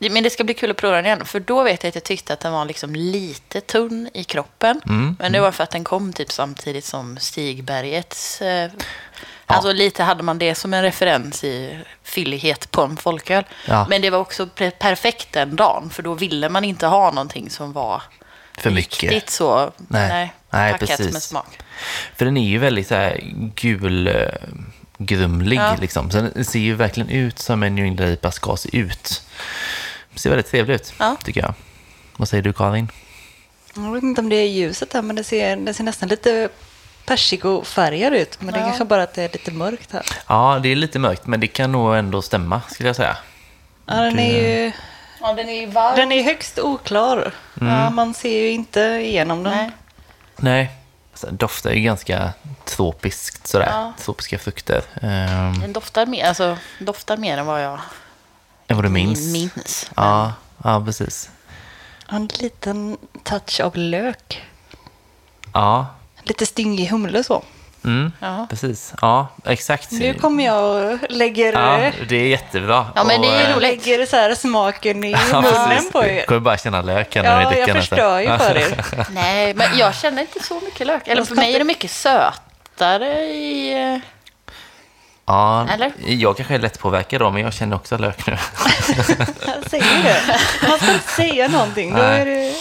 Eh, 0.00 0.10
Men 0.10 0.22
det 0.22 0.30
ska 0.30 0.44
bli 0.44 0.54
kul 0.54 0.70
att 0.70 0.76
prova 0.76 0.96
den 0.96 1.06
igen, 1.06 1.24
för 1.24 1.40
då 1.40 1.62
vet 1.62 1.82
jag 1.82 1.88
att 1.88 1.94
jag 1.94 2.04
tyckte 2.04 2.32
att 2.32 2.40
den 2.40 2.52
var 2.52 2.64
liksom 2.64 2.94
lite 2.94 3.60
tunn 3.60 4.10
i 4.14 4.24
kroppen. 4.24 4.80
Mm, 4.86 5.16
Men 5.18 5.32
det 5.32 5.40
var 5.40 5.52
för 5.52 5.64
att 5.64 5.70
den 5.70 5.84
kom 5.84 6.12
typ 6.12 6.32
samtidigt 6.32 6.84
som 6.84 7.16
Stigbergets... 7.18 8.42
Alltså 9.46 9.72
lite 9.72 10.02
hade 10.02 10.22
man 10.22 10.38
det 10.38 10.54
som 10.54 10.74
en 10.74 10.82
referens 10.82 11.44
i 11.44 11.78
fyllighet 12.02 12.70
på 12.70 12.82
en 12.82 12.96
folköl. 12.96 13.44
Ja. 13.66 13.86
Men 13.90 14.02
det 14.02 14.10
var 14.10 14.18
också 14.18 14.46
perfekt 14.78 15.32
den 15.32 15.56
dagen, 15.56 15.90
för 15.90 16.02
då 16.02 16.14
ville 16.14 16.48
man 16.48 16.64
inte 16.64 16.86
ha 16.86 17.10
någonting 17.10 17.50
som 17.50 17.72
var 17.72 18.02
För 18.58 18.70
mycket. 18.70 19.10
riktigt 19.10 19.30
så 19.30 19.72
Nej. 19.88 20.32
nej, 20.50 20.78
precis. 20.78 21.12
med 21.12 21.22
smak. 21.22 21.58
För 22.16 22.24
den 22.24 22.36
är 22.36 22.48
ju 22.48 22.58
väldigt 22.58 22.88
så 22.88 22.94
här 22.94 23.20
gul 23.54 24.06
eh, 24.06 24.14
grumlig 24.98 25.56
Ja. 25.56 25.76
liksom. 25.80 26.10
Så 26.10 26.20
den 26.20 26.44
ser 26.44 26.58
ju 26.58 26.74
verkligen 26.74 27.08
ut 27.08 27.38
som 27.38 27.62
en 27.62 27.74
New 27.74 27.84
England 27.84 28.08
IPA 28.10 28.30
ska 28.30 28.56
se 28.56 28.76
ut. 28.76 29.22
Det 30.12 30.18
ser 30.20 30.30
väldigt 30.30 30.50
trevlig 30.50 30.74
ut, 30.74 30.92
Ja. 30.98 31.16
tycker 31.24 31.40
jag. 31.40 31.54
Vad 32.16 32.28
säger 32.28 32.42
du 32.42 32.52
Karin? 32.52 32.88
Jag 33.76 33.92
vet 33.92 34.02
inte 34.02 34.20
om 34.20 34.28
det 34.28 34.36
är 34.36 34.48
ljuset 34.48 34.92
här, 34.92 35.02
men 35.02 35.16
det 35.16 35.24
ser, 35.24 35.56
det 35.56 35.74
ser 35.74 35.84
nästan 35.84 36.08
lite 36.08 36.48
persikofärgad 37.06 38.12
ut. 38.14 38.40
Men 38.40 38.54
det 38.54 38.60
är 38.60 38.64
kanske 38.64 38.84
bara 38.84 39.02
att 39.02 39.14
det 39.14 39.22
är 39.22 39.28
lite 39.32 39.50
mörkt 39.50 39.92
här. 39.92 40.02
Ja, 40.26 40.60
det 40.62 40.68
är 40.68 40.76
lite 40.76 40.98
mörkt, 40.98 41.26
men 41.26 41.40
det 41.40 41.46
kan 41.46 41.72
nog 41.72 41.96
ändå 41.96 42.22
stämma, 42.22 42.60
skulle 42.70 42.88
jag 42.88 42.96
säga. 42.96 43.16
Ja, 43.86 43.94
den 43.94 44.18
är 44.18 44.42
ju 44.42 44.72
Ja, 45.20 45.32
den 45.32 45.48
är 45.48 45.60
ju 45.60 45.66
varm. 45.66 45.96
den 45.96 46.12
är 46.12 46.22
högst 46.22 46.58
oklar. 46.58 47.32
Ja, 47.60 47.90
man 47.90 48.14
ser 48.14 48.38
ju 48.40 48.50
inte 48.50 48.80
igenom 48.80 49.42
den. 49.42 49.52
Nej. 49.56 49.70
Nej, 50.36 50.70
så 51.14 51.26
doftar 51.30 51.70
ju 51.70 51.80
ganska 51.80 52.32
tropiskt 52.64 53.46
sådär. 53.46 53.68
Ja. 53.70 53.92
Tropiska 53.98 54.38
frukter. 54.38 54.82
Um, 55.02 55.60
Den 55.60 55.72
doftar 55.72 56.06
mer, 56.06 56.24
alltså, 56.28 56.58
doftar 56.78 57.16
mer 57.16 57.38
än 57.38 57.46
vad 57.46 57.64
jag 57.64 57.78
än 58.68 58.76
vad 58.76 58.84
du 58.84 58.88
minns. 58.88 59.32
minns. 59.32 59.90
Ja, 59.96 60.32
ja, 60.64 60.82
precis. 60.86 61.30
En 62.08 62.26
liten 62.40 62.96
touch 63.22 63.60
av 63.60 63.76
lök. 63.76 64.42
Ja, 65.52 65.86
Lite 66.24 66.46
stingig 66.46 66.86
humle 66.88 67.24
så. 67.24 67.42
mm, 67.84 68.12
Ja. 68.20 68.46
precis. 68.50 68.94
Ja, 69.00 69.26
exakt. 69.44 69.90
Nu 69.90 70.14
kommer 70.14 70.44
jag 70.44 70.92
och 70.92 70.98
lägger, 71.08 71.52
Ja, 71.52 71.90
det 72.08 72.16
är 72.16 72.26
jättebra. 72.26 72.86
Ja, 72.94 73.04
men 73.04 73.20
det 73.20 73.28
är 73.28 73.44
Och, 73.44 73.50
eh, 73.50 73.60
lägger 73.60 74.06
så 74.06 74.16
här 74.16 74.34
smaken 74.34 75.04
i 75.04 75.10
Ja, 75.32 75.40
munnen 75.40 75.68
precis. 75.68 75.92
på 75.92 76.02
Du 76.02 76.08
er. 76.08 76.26
kommer 76.26 76.40
bara 76.40 76.56
känna 76.58 76.82
löken 76.82 77.24
när 77.24 77.40
Ja, 77.42 77.50
du 77.50 77.58
jag 77.58 77.70
förstör 77.76 78.20
ju 78.20 78.38
för 78.38 78.56
er. 78.56 78.84
Nej, 79.10 79.54
men 79.54 79.78
jag 79.78 79.94
känner 79.94 80.22
inte 80.22 80.42
så 80.42 80.60
mycket 80.60 80.86
lök. 80.86 81.08
Eller 81.08 81.24
för 81.24 81.34
mig 81.34 81.54
är 81.54 81.58
det 81.58 81.64
mycket 81.64 81.90
sötare 81.90 83.20
i... 83.24 83.72
eh, 83.94 83.98
Ja, 85.26 85.66
Eller? 85.70 85.92
jag 86.06 86.36
kanske 86.36 86.54
är 86.54 86.58
lättpåverkad 86.58 87.20
då, 87.20 87.30
men 87.30 87.42
jag 87.42 87.52
känner 87.54 87.76
också 87.76 87.98
lök 87.98 88.26
nu. 88.26 88.32
Jag 89.46 89.70
säger 89.70 90.02
det. 90.02 90.40
Man 90.68 90.78
ska 90.78 90.92
inte 90.92 91.08
säga 91.08 91.48
någonting. 91.48 91.94
Då 91.94 92.02
är 92.02 92.24
det 92.24 92.54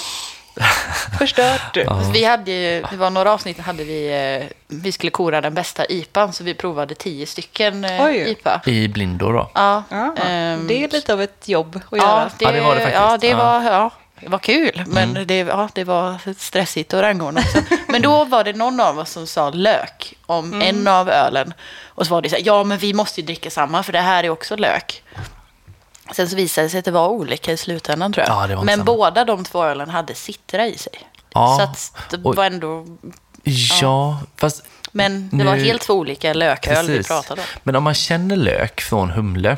förstört. 1.19 1.77
Vi 2.13 2.23
hade 2.25 2.51
ju, 2.51 2.83
det 2.91 2.97
var 2.97 3.09
några 3.09 3.31
avsnitt 3.33 3.59
hade 3.59 3.83
vi, 3.83 4.07
eh, 4.41 4.47
vi 4.67 4.91
skulle 4.91 5.09
kora 5.09 5.41
den 5.41 5.53
bästa 5.53 5.85
IPAn, 5.85 6.33
så 6.33 6.43
vi 6.43 6.53
provade 6.53 6.95
tio 6.95 7.25
stycken 7.25 7.85
eh, 7.85 8.05
Oj. 8.05 8.15
IPA. 8.29 8.61
I 8.65 8.87
blindo 8.87 9.31
då. 9.31 9.51
Ja, 9.53 9.83
Ja, 9.89 10.15
ehm, 10.25 10.67
det 10.67 10.83
är 10.83 10.89
lite 10.89 11.13
av 11.13 11.21
ett 11.21 11.47
jobb 11.47 11.75
att 11.75 11.83
ja, 11.91 11.97
göra. 11.97 12.29
det, 12.37 12.45
Ja, 12.45 12.51
det 12.51 12.61
var 12.61 12.75
det 12.75 12.81
faktiskt. 12.81 13.01
Ja, 13.01 13.17
det 13.17 13.27
Ja. 13.27 13.37
var, 13.37 13.61
ja, 13.71 13.91
det 14.19 14.29
var 14.29 14.39
kul, 14.39 14.83
men 14.87 15.27
det, 15.27 15.37
ja, 15.37 15.69
det 15.73 15.83
var 15.83 16.33
stressigt 16.37 16.93
och 16.93 17.01
rangordna 17.01 17.41
också. 17.41 17.57
Men 17.87 18.01
då 18.01 18.25
var 18.25 18.43
det 18.43 18.53
någon 18.53 18.79
av 18.79 18.99
oss 18.99 19.09
som 19.11 19.27
sa 19.27 19.49
lök 19.49 20.13
om 20.25 20.61
en 20.61 20.87
av 20.87 21.09
ölen. 21.09 21.53
Och 21.85 22.07
så 22.07 22.13
var 22.13 22.21
det 22.21 22.29
så 22.29 22.35
här, 22.35 22.43
ja 22.45 22.63
men 22.63 22.77
vi 22.77 22.93
måste 22.93 23.21
ju 23.21 23.25
dricka 23.25 23.49
samma 23.49 23.83
för 23.83 23.93
det 23.93 23.99
här 24.01 24.23
är 24.23 24.29
också 24.29 24.55
lök. 24.55 25.03
Sen 26.11 26.29
så 26.29 26.35
visade 26.35 26.65
det 26.65 26.69
sig 26.69 26.79
att 26.79 26.85
det 26.85 26.91
var 26.91 27.07
olika 27.07 27.51
i 27.51 27.57
slutändan 27.57 28.13
tror 28.13 28.25
jag. 28.27 28.51
Ja, 28.51 28.55
var 28.55 28.63
men 28.63 28.73
samma. 28.79 28.83
båda 28.85 29.25
de 29.25 29.43
två 29.43 29.63
ölen 29.63 29.89
hade 29.89 30.15
citra 30.15 30.67
i 30.67 30.77
sig. 30.77 30.93
Ja, 31.33 31.57
Så 31.57 31.63
att 31.63 32.09
det 32.11 32.17
och- 32.27 32.35
var 32.35 32.45
ändå, 32.45 32.85
Ja, 33.81 34.19
fast... 34.37 34.63
men 34.91 35.29
det 35.29 35.43
var 35.43 35.55
Nu- 35.55 35.63
helt 35.63 35.81
två 35.81 35.93
olika 35.93 36.33
lököl 36.33 36.85
vi 36.87 36.95
Precis. 36.97 37.07
pratade 37.07 37.41
om. 37.41 37.47
Men 37.63 37.75
om 37.75 37.83
man 37.83 37.93
känner 37.93 38.35
lök 38.35 38.81
från 38.81 39.09
humle 39.09 39.57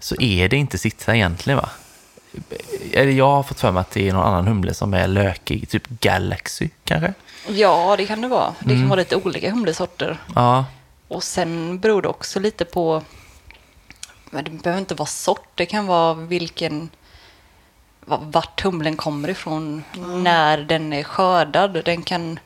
så 0.00 0.14
är 0.20 0.48
det 0.48 0.56
inte 0.56 0.78
citra 0.78 1.14
egentligen 1.14 1.56
va? 1.58 1.68
Eller 2.92 3.12
jag 3.12 3.26
har 3.30 3.42
fått 3.42 3.60
för 3.60 3.72
mig 3.72 3.80
att 3.80 3.90
det 3.90 4.08
är 4.08 4.12
någon 4.12 4.26
annan 4.26 4.46
humle 4.46 4.74
som 4.74 4.94
är 4.94 5.08
lökig, 5.08 5.68
typ 5.68 5.88
Galaxy 5.88 6.68
kanske? 6.84 7.14
Ja, 7.48 7.94
det 7.98 8.06
kan 8.06 8.20
det 8.20 8.28
vara. 8.28 8.54
Det 8.60 8.70
Mm. 8.70 8.82
kan 8.82 8.88
vara 8.88 8.98
lite 8.98 9.16
olika 9.16 9.50
humlesorter. 9.50 10.18
Ja, 10.34 10.64
Och 11.08 11.22
sen 11.24 11.78
beror 11.78 12.02
det 12.02 12.08
också 12.08 12.40
lite 12.40 12.64
på... 12.64 13.02
Men 14.34 14.44
det 14.44 14.50
behöver 14.50 14.80
inte 14.80 14.94
vara 14.94 15.06
sort. 15.06 15.48
Det 15.54 15.66
kan 15.66 15.86
vara 15.86 16.14
vilken... 16.14 16.90
va- 18.04 18.20
Vart 18.22 18.60
humlen 18.64 18.96
kommer 18.96 19.28
ifrån. 19.28 19.84
När 20.22 20.58
den 20.58 20.92
är 20.92 21.02
skördad. 21.02 21.84
Den 21.84 22.02
kan... 22.02 22.38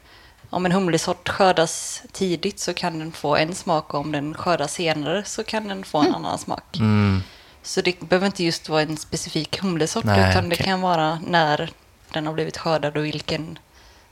Om 0.50 0.66
en 0.66 0.72
humlesort 0.72 1.28
skördas 1.28 2.02
tidigt 2.12 2.60
så 2.60 2.74
kan 2.74 2.98
den 2.98 3.12
få 3.12 3.36
en 3.36 3.54
smak. 3.54 3.94
Och 3.94 4.00
om 4.00 4.12
den 4.12 4.34
skördas 4.34 4.72
senare 4.72 5.24
så 5.24 5.44
kan 5.44 5.68
den 5.68 5.84
få 5.84 5.98
en 5.98 6.14
annan 6.14 6.38
smak. 6.38 6.76
mm, 6.78 7.22
Så 7.62 7.80
det 7.80 8.00
behöver 8.00 8.26
inte 8.26 8.44
just 8.44 8.68
vara 8.68 8.82
en 8.82 8.96
specifik 8.96 9.60
humlesort. 9.62 10.04
Nej, 10.04 10.30
utan 10.30 10.48
det 10.48 10.54
okej. 10.54 10.66
kan 10.66 10.80
vara 10.80 11.18
när 11.26 11.70
den 12.12 12.26
har 12.26 12.34
blivit 12.34 12.58
skördad 12.58 12.96
och 12.96 13.04
vilken 13.04 13.58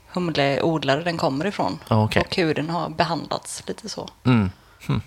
humleodlare 0.07 1.03
den 1.03 1.17
kommer 1.17 1.45
ifrån. 1.45 1.79
Okej. 1.89 2.21
Och 2.21 2.35
hur 2.35 2.53
den 2.53 2.69
har 2.69 2.89
behandlats 2.89 3.63
lite 3.67 3.89
så. 3.89 4.09
mm. 4.23 4.51
Hm. 4.87 5.01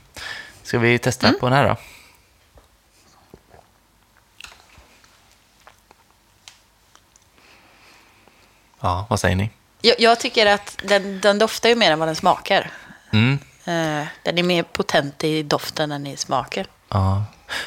Ska 0.62 0.78
vi 0.78 0.98
testa 0.98 1.32
på 1.40 1.46
den 1.48 1.52
här 1.58 1.68
då? 1.68 1.76
Ja, 8.80 9.06
vad 9.10 9.20
säger 9.20 9.36
ni? 9.36 9.50
Jag, 9.82 10.00
jag 10.00 10.20
tycker 10.20 10.46
att 10.46 10.78
den, 10.84 11.20
den 11.20 11.38
doftar 11.38 11.68
ju 11.68 11.74
mer 11.74 11.90
än 11.90 11.98
vad 11.98 12.08
den 12.08 12.16
smakar. 12.16 12.70
Mm. 13.12 13.38
Eh, 13.64 14.06
den 14.22 14.38
är 14.38 14.42
mer 14.42 14.62
potent 14.62 15.24
i 15.24 15.42
doften 15.42 15.92
än 15.92 16.06
i 16.06 16.16
smaken. 16.16 16.66
Ja, 16.88 17.24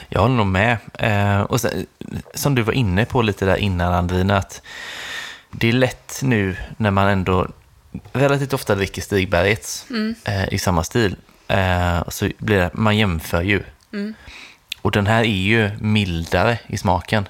jag 0.09 0.21
håller 0.21 0.35
nog 0.35 0.47
med. 0.47 0.77
Eh, 0.93 1.41
och 1.41 1.61
sen, 1.61 1.85
som 2.33 2.55
du 2.55 2.61
var 2.61 2.73
inne 2.73 3.05
på 3.05 3.21
lite 3.21 3.45
där 3.45 3.55
innan, 3.55 3.93
Andrina, 3.93 4.37
att 4.37 4.61
det 5.51 5.69
är 5.69 5.73
lätt 5.73 6.19
nu 6.21 6.55
när 6.77 6.91
man 6.91 7.07
ändå 7.07 7.47
relativt 8.13 8.53
ofta 8.53 8.75
dricker 8.75 9.01
Stigbergets 9.01 9.85
eh, 10.25 10.53
i 10.53 10.59
samma 10.59 10.83
stil. 10.83 11.15
Så 12.07 12.29
blir 12.37 12.57
det, 12.57 12.69
man 12.73 12.97
jämför 12.97 13.41
ju. 13.41 13.63
Och 14.81 14.91
den 14.91 15.07
här 15.07 15.19
är 15.19 15.27
ju 15.27 15.71
mildare 15.79 16.59
i 16.67 16.77
smaken. 16.77 17.27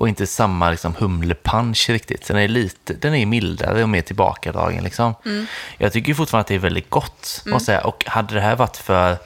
Och 0.00 0.08
inte 0.08 0.26
samma 0.26 0.70
liksom, 0.70 0.94
humlepunch 0.98 1.90
riktigt. 1.90 2.28
Den 2.28 2.36
är, 2.36 2.48
lite, 2.48 2.94
den 2.94 3.14
är 3.14 3.26
mildare 3.26 3.82
och 3.82 3.88
mer 3.88 4.02
tillbakadragen. 4.02 4.84
Liksom. 4.84 5.14
Jag 5.78 5.92
tycker 5.92 6.14
fortfarande 6.14 6.40
att 6.40 6.46
det 6.46 6.54
är 6.54 6.58
väldigt 6.58 6.90
gott. 6.90 7.44
Säga. 7.62 7.80
Och 7.80 8.04
hade 8.06 8.34
det 8.34 8.40
här 8.40 8.56
varit 8.56 8.76
för 8.76 9.16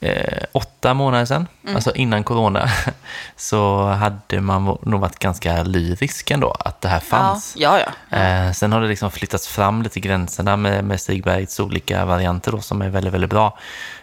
eh, 0.00 0.44
åtta 0.52 0.94
månader 0.94 1.24
sedan, 1.24 1.46
alltså 1.74 1.94
innan 1.94 2.24
corona, 2.24 2.70
så 3.36 3.86
hade 3.86 4.40
man 4.40 4.78
nog 4.82 5.00
varit 5.00 5.18
ganska 5.18 5.62
lyrisk 5.62 6.30
ändå 6.30 6.50
att 6.50 6.80
det 6.80 6.88
här 6.88 7.00
fanns. 7.00 7.54
Ja, 7.56 7.78
ja. 7.78 7.92
ja. 8.08 8.18
Eh, 8.18 8.52
sen 8.52 8.72
har 8.72 8.80
det 8.80 8.88
liksom 8.88 9.10
flyttats 9.10 9.48
fram 9.48 9.82
lite 9.82 10.00
gränserna 10.00 10.56
med, 10.56 10.84
med 10.84 11.00
Stigbergs 11.00 11.60
olika 11.60 12.04
varianter 12.04 12.52
då, 12.52 12.60
som 12.60 12.82
är 12.82 12.88
väldigt, 12.88 13.14
väldigt 13.14 13.30
bra. 13.30 13.58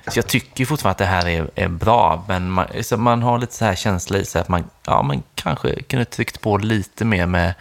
Så 0.07 0.19
jag 0.19 0.27
tycker 0.27 0.65
fortfarande 0.65 0.91
att 0.91 0.97
det 0.97 1.05
här 1.05 1.27
är, 1.27 1.49
är 1.55 1.67
bra, 1.67 2.25
men 2.27 2.51
man, 2.51 2.67
så 2.81 2.97
man 2.97 3.21
har 3.21 3.39
lite 3.39 3.53
så 3.53 3.65
här 3.65 3.75
känsla 3.75 4.17
i 4.17 4.25
sig 4.25 4.41
att 4.41 4.49
man, 4.49 4.63
ja, 4.85 5.01
man 5.01 5.23
kanske 5.35 5.83
kunde 5.83 6.05
tryckt 6.05 6.41
på 6.41 6.57
lite 6.57 7.05
mer 7.05 7.25
med, 7.25 7.53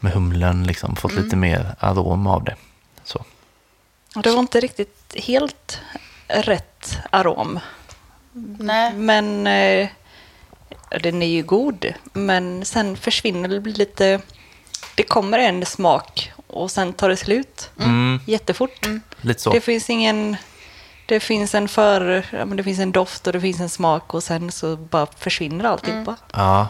med 0.00 0.12
humlen, 0.12 0.64
liksom, 0.64 0.96
fått 0.96 1.12
lite 1.12 1.36
mer 1.36 1.74
arom 1.78 2.26
av 2.26 2.44
det. 2.44 2.54
Så. 3.04 3.24
Och 4.16 4.22
det 4.22 4.30
var 4.30 4.38
inte 4.38 4.60
riktigt 4.60 5.14
helt 5.16 5.80
rätt 6.28 6.98
arom. 7.10 7.60
Nej. 8.58 8.92
Men 8.94 9.46
eh, 9.46 9.88
den 11.02 11.22
är 11.22 11.26
ju 11.26 11.42
god. 11.42 11.94
Men 12.12 12.64
sen 12.64 12.96
försvinner 12.96 13.48
det 13.48 13.60
blir 13.60 13.74
lite... 13.74 14.20
Det 14.94 15.02
kommer 15.02 15.38
en 15.38 15.66
smak 15.66 16.32
och 16.46 16.70
sen 16.70 16.92
tar 16.92 17.08
det 17.08 17.16
slut 17.16 17.70
Mm, 17.80 18.20
jättefort. 18.26 18.86
lite 19.20 19.40
så. 19.42 19.50
Det 19.52 19.60
finns 19.60 19.90
ingen... 19.90 20.36
Det 21.06 21.20
finns 21.20 21.54
en 21.54 21.68
för... 21.68 22.26
Ja, 22.32 22.44
men 22.44 22.56
det 22.56 22.64
finns 22.64 22.78
en 22.78 22.92
doft 22.92 23.26
och 23.26 23.32
det 23.32 23.40
finns 23.40 23.60
en 23.60 23.68
smak 23.68 24.14
och 24.14 24.22
sen 24.22 24.52
så 24.52 24.76
bara 24.76 25.06
försvinner 25.18 25.64
alltihopa. 25.64 26.16
Ja. 26.32 26.68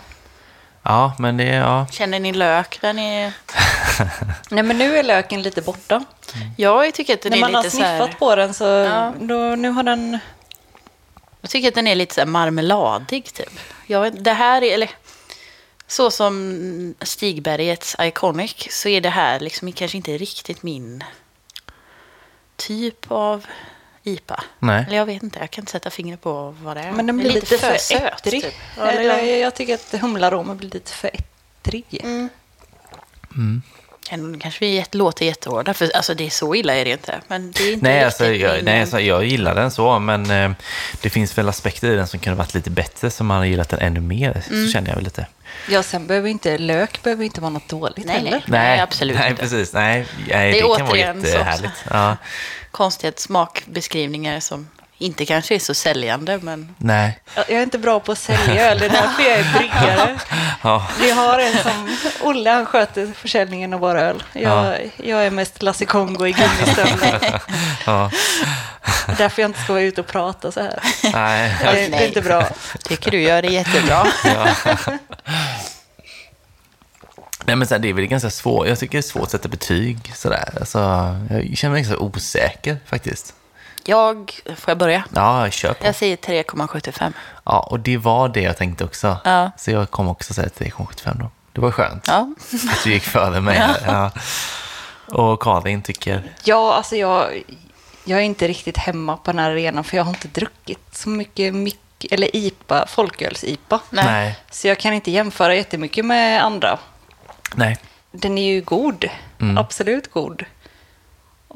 Ja, 0.89 1.15
men 1.19 1.37
det 1.37 1.45
är... 1.45 1.61
Ja. 1.61 1.87
Känner 1.91 2.21
ni 2.21 2.33
lök? 2.33 2.79
Den 2.81 2.99
är... 2.99 3.33
Nej 4.51 4.63
men 4.63 4.79
nu 4.79 4.99
är 4.99 5.03
löken 5.03 5.43
lite 5.43 5.63
borta. 5.63 6.05
Jag 6.57 6.95
tycker 6.95 7.15
att 7.15 7.23
den 7.23 7.31
När 7.31 7.37
är 7.37 7.41
man 7.41 7.55
har 7.55 7.63
lite 7.63 7.77
så 7.77 7.83
här... 7.83 7.99
sniffat 7.99 8.19
på 8.19 8.37
den 8.37 8.55
så 8.55 8.65
Ja. 8.65 9.13
då, 9.21 9.35
nu 9.57 9.69
har 9.69 9.83
den... 9.83 10.19
Jag 11.41 11.51
tycker 11.51 11.69
att 11.69 11.75
den 11.75 11.87
är 11.87 11.95
lite 11.95 12.15
så 12.15 12.21
här 12.21 12.27
marmeladig 12.27 13.25
typ. 13.35 13.61
Jag 13.87 14.23
det 14.23 14.33
här 14.33 14.63
är, 14.63 14.75
eller 14.75 14.91
så 15.87 16.11
som 16.11 16.95
Stigbergets 17.01 17.97
Iconic 18.01 18.67
så 18.71 18.89
är 18.89 19.01
det 19.01 19.11
här 19.11 19.41
liksom 19.41 19.73
kanske 19.73 19.97
inte 19.97 20.19
riktigt 20.19 20.63
min 20.63 21.05
typ 22.57 23.11
av 23.11 23.47
IPA. 24.07 24.45
Nej. 24.59 24.85
Eller 24.87 24.97
jag 24.97 25.07
vet 25.07 25.23
inte, 25.23 25.39
jag 25.39 25.51
kan 25.51 25.63
inte 25.63 25.73
sätta 25.73 25.91
fingret 25.91 26.21
på 26.21 26.55
vad 26.63 26.77
det 26.77 26.81
är. 26.81 26.93
Men 26.93 27.07
den 27.07 27.17
blir 27.17 27.31
är 27.31 27.35
lite, 27.35 27.59
för, 27.59 27.77
söt, 27.77 28.03
ettrig. 28.03 28.43
typ. 28.43 28.55
Eller, 28.79 29.37
jag 29.37 29.55
tycker 29.55 29.75
att 29.75 29.95
humlaromen 30.01 30.57
blir 30.57 30.71
lite 30.71 30.93
för 30.93 31.11
ettrig. 31.13 32.05
Ändå 34.11 34.39
kanske 34.39 34.65
vi 34.65 34.75
jätte- 34.75 34.99
låter 34.99 35.27
jättehårda, 35.27 35.75
för 35.75 35.91
alltså, 35.97 36.15
det 36.15 36.27
är 36.27 36.31
så 36.31 36.55
illa 36.55 36.75
är 36.75 36.85
det 36.85 36.91
inte. 36.91 37.21
Men 37.29 37.53
det 37.53 37.63
är 37.63 37.73
inte 37.73 37.89
Nej, 37.89 38.05
alltså, 38.05 38.27
jag, 38.27 38.57
min- 38.57 38.65
nej 38.65 38.81
alltså, 38.81 39.01
jag 39.01 39.25
gillar 39.25 39.55
den 39.55 39.71
så, 39.71 39.99
men 39.99 40.31
eh, 40.31 40.51
det 41.03 41.11
finns 41.11 41.39
väl 41.39 41.49
aspekter 41.49 41.91
i 41.91 41.97
den 41.97 42.07
som 42.07 42.21
kunde 42.21 42.37
varit 42.39 42.55
lite 42.55 42.71
bättre, 42.71 43.11
som 43.11 43.27
man 43.27 43.37
har 43.39 43.45
gillat 43.45 43.69
den 43.69 43.81
ännu 43.81 44.01
mer, 44.01 44.43
Mm. 44.51 44.67
så 44.67 44.73
känner 44.73 44.89
jag 44.89 44.95
väl 44.95 45.05
lite. 45.05 45.27
Ja, 45.69 45.83
sen 45.83 46.07
behöver 46.07 46.29
inte 46.29 46.59
lök 46.59 47.03
behöver 47.03 47.25
inte 47.25 47.41
vara 47.41 47.51
något 47.51 47.69
dåligt 47.69 48.07
Nej, 48.07 48.17
heller. 48.17 48.45
Nej, 48.47 48.81
absolut 48.81 49.19
Nej, 49.19 49.31
inte. 49.31 49.43
precis. 49.43 49.73
Nej, 49.73 50.07
nej 50.29 50.53
Det 50.53 50.59
det, 50.61 50.65
är 50.73 50.77
kan 50.77 50.87
vara 50.87 50.99
jättehärligt. 50.99 51.85
Ja, 51.91 52.17
Konstiga 52.71 53.13
smakbeskrivningar 53.17 54.41
som 54.41 54.69
inte 54.99 55.27
kanske 55.27 55.55
är 55.55 55.59
så 55.59 55.75
säljande, 55.75 56.39
men 56.43 56.75
Jag 56.79 56.87
nej. 56.87 57.19
jag 57.35 57.51
är 57.51 57.63
inte 57.63 57.79
bra 57.79 58.01
på 58.01 58.13
att 58.13 58.19
sälja 58.19 58.71
öl, 58.71 58.79
det 58.79 58.87
är 58.87 58.91
därför 58.91 59.23
jag 59.23 59.33
är 59.39 59.53
bryggare. 59.59 60.19
Ja, 60.63 60.87
Vi 61.01 61.11
har 61.11 61.39
en 61.39 61.59
som, 61.63 61.97
Olle 62.21 62.51
han 62.51 62.67
sköter 62.67 63.13
försäljningen 63.17 63.75
av 63.75 63.81
våra 63.81 64.01
öl. 64.01 64.23
Jag, 64.33 64.91
jag 64.97 65.27
är 65.27 65.31
mest 65.31 65.63
Lasse 65.63 65.85
Kongo 65.85 66.27
i 66.27 66.33
gummistövlar. 66.33 67.43
ja, 67.87 68.11
Därför 69.19 69.43
jag 69.43 69.49
inte 69.49 69.63
ska 69.63 69.73
vara 69.73 69.83
ute 69.83 70.01
och 70.01 70.07
prata 70.07 70.53
så 70.53 70.61
här. 70.61 70.81
nej. 71.13 71.57
Det, 71.63 71.67
är- 71.69 71.91
det 71.91 71.97
är 71.97 72.07
inte 72.09 72.23
bra. 72.23 72.49
tycker 72.85 73.11
du 73.11 73.23
gör 73.23 73.43
det 73.43 73.49
jättebra. 73.49 74.07
Nej, 77.45 77.57
men 77.57 77.67
så 77.69 77.75
här, 77.75 77.79
det 77.79 77.89
är 77.89 77.93
väl 77.93 78.07
ganska 78.07 78.31
svårt. 78.31 78.69
Jag 78.69 78.79
tycker 78.79 78.93
det 78.99 79.01
är 79.01 79.03
svårt 79.11 79.23
att 79.23 79.31
sätta 79.31 79.49
betyg 79.49 80.13
sådär. 80.15 80.49
Alltså, 80.61 80.79
jag 81.31 81.57
känner 81.59 81.73
mig 81.73 81.83
ganska 81.83 81.99
osäker 81.99 82.77
faktiskt. 82.87 83.35
Jag, 83.89 84.41
får 84.47 84.71
jag 84.71 84.79
börja? 84.79 85.05
Ja, 85.15 85.51
kör 85.51 85.73
på. 85.73 85.87
Jag 85.87 85.95
säger 85.95 86.17
3,75. 86.17 87.13
Ja, 87.45 87.61
och 87.71 87.81
det 87.81 87.97
var 87.97 88.29
det 88.29 88.41
jag 88.41 88.57
tänkte 88.57 88.85
också. 88.85 89.17
Ja. 89.25 89.51
Så 89.59 89.71
jag 89.71 89.91
kommer 89.91 90.11
också 90.11 90.35
säga 90.35 90.49
3,75 90.49 91.19
då. 91.19 91.31
Det 91.53 91.61
var 91.61 91.71
skönt 91.71 92.05
Ja. 92.09 92.29
att 92.73 92.85
du 92.85 92.93
gick 92.93 93.03
före 93.03 93.41
mig. 93.41 93.57
här. 93.59 93.77
Ja. 93.87 94.11
Och 95.17 95.43
Karin 95.43 95.83
tycker... 95.83 96.23
Ja, 96.45 96.75
alltså 96.75 96.97
jag, 96.97 97.43
jag 98.05 98.19
är 98.19 98.23
inte 98.23 98.49
riktigt 98.49 98.77
hemma 98.77 99.17
på 99.17 99.31
den 99.33 99.39
här 99.39 99.51
arenan 99.51 99.85
för 99.85 99.97
jag 99.97 100.05
har 100.05 100.11
inte 100.11 100.29
druckit 100.29 100.79
så 100.97 101.09
mycket 101.09 101.55
mick, 101.55 102.07
eller 102.11 102.37
IPA, 102.37 102.87
folköls-IPA. 102.89 103.81
Nej. 103.91 104.05
Nej. 104.05 104.37
Så 104.51 104.69
jag 104.69 104.79
kan 104.79 104.93
inte 104.95 105.11
jämföra 105.11 105.55
jättemycket 105.55 106.05
med 106.05 106.45
andra. 106.45 106.79
Nej. 107.55 107.79
Den 108.13 108.39
är 108.39 108.53
ju 108.55 108.61
god, 108.61 109.05
Mm. 109.41 109.59
absolut 109.59 110.11
god. 110.13 110.45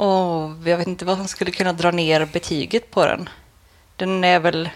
Och 0.00 0.50
jag 0.68 0.76
vet 0.76 0.86
inte 0.86 1.04
vad 1.04 1.16
som 1.16 1.28
skulle 1.28 1.50
kunna 1.50 1.72
dra 1.72 1.90
ner 1.90 2.24
betyget 2.32 2.90
på 2.90 3.06
den. 3.06 3.28
Den 3.96 4.24
är 4.24 4.38
väl... 4.38 4.68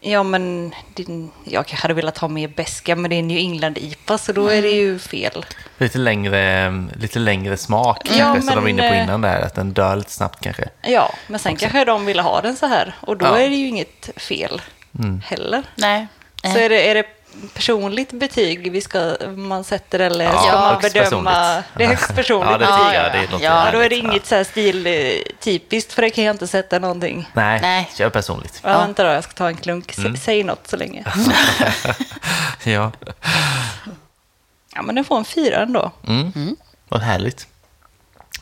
Ja, 0.00 0.22
men 0.22 0.74
din, 0.94 1.30
jag 1.44 1.66
kanske 1.66 1.84
hade 1.84 1.94
velat 1.94 2.18
ha 2.18 2.28
mer 2.28 2.48
beska, 2.48 2.96
men 2.96 3.10
det 3.10 3.16
är 3.16 3.18
en 3.18 3.28
New 3.28 3.38
England-IPA, 3.38 4.18
så 4.18 4.32
då 4.32 4.48
är 4.48 4.62
det 4.62 4.70
ju 4.70 4.98
fel. 4.98 5.46
Lite 5.78 5.98
längre, 5.98 6.70
lite 6.96 7.18
längre 7.18 7.56
smak 7.56 7.98
Ja, 8.04 8.12
kanske, 8.18 8.40
som 8.42 8.48
de 8.50 8.54
var 8.54 8.62
men, 8.62 8.70
inne 8.70 8.88
på 8.88 8.94
eh, 8.94 9.02
innan 9.02 9.20
där. 9.20 9.40
Att 9.40 9.54
den 9.54 9.72
dör 9.72 9.96
lite 9.96 10.12
snabbt 10.12 10.40
kanske. 10.40 10.68
Ja, 10.82 11.12
men 11.26 11.38
sen 11.40 11.56
kanske 11.56 11.84
de 11.84 12.06
ville 12.06 12.22
ha 12.22 12.40
den 12.40 12.56
så 12.56 12.66
här, 12.66 12.94
och 13.00 13.16
då 13.16 13.26
Ja. 13.26 13.38
är 13.38 13.48
det 13.48 13.56
ju 13.56 13.66
inget 13.68 14.10
fel 14.16 14.62
Mm. 14.98 15.20
heller. 15.26 15.62
Nej. 15.76 16.06
Så 16.42 16.58
är 16.58 16.68
det, 16.68 16.90
är 16.90 16.94
det 16.94 17.04
personligt 17.54 18.12
betyg 18.12 18.72
vi 18.72 18.80
ska, 18.80 19.16
man 19.36 19.64
sätter 19.64 19.98
eller 20.00 20.28
ska 20.30 20.46
Ja, 20.46 20.52
man 20.60 20.74
högst 20.74 20.92
bedöma? 20.92 21.04
personligt. 21.04 21.64
Det 21.76 21.84
är 21.84 21.88
högst 21.88 22.14
personligt 22.14 22.50
Ja, 22.50 22.58
det 22.58 22.66
betyg. 22.66 22.94
ja, 22.94 23.08
Det 23.12 23.32
låter 23.32 23.44
Ja, 23.44 23.68
då 23.72 23.78
är 23.78 23.88
det 23.88 23.96
inget 23.96 24.26
så 24.26 24.34
här 24.34 24.44
stiltypiskt, 24.44 25.92
för 25.92 26.02
det 26.02 26.10
kan 26.10 26.24
jag 26.24 26.34
inte 26.34 26.46
sätta 26.46 26.78
någonting. 26.78 27.28
Nej, 27.32 27.60
Nej. 27.60 27.90
kör 27.94 28.10
personligt. 28.10 28.60
Ja, 28.64 28.78
Vänta 28.78 29.04
då, 29.04 29.10
jag 29.10 29.24
ska 29.24 29.32
ta 29.32 29.48
en 29.48 29.56
klunk. 29.56 29.90
S- 29.92 29.98
Mm. 29.98 30.16
Säg 30.16 30.44
något 30.44 30.68
så 30.68 30.76
länge. 30.76 31.04
Ja. 32.64 32.92
Ja, 34.74 34.82
men 34.82 34.94
den 34.94 35.04
får 35.04 35.18
en 35.18 35.24
fyra 35.24 35.56
ändå. 35.62 35.90
Mm. 36.06 36.56
Vad 36.88 37.00
härligt. 37.00 37.46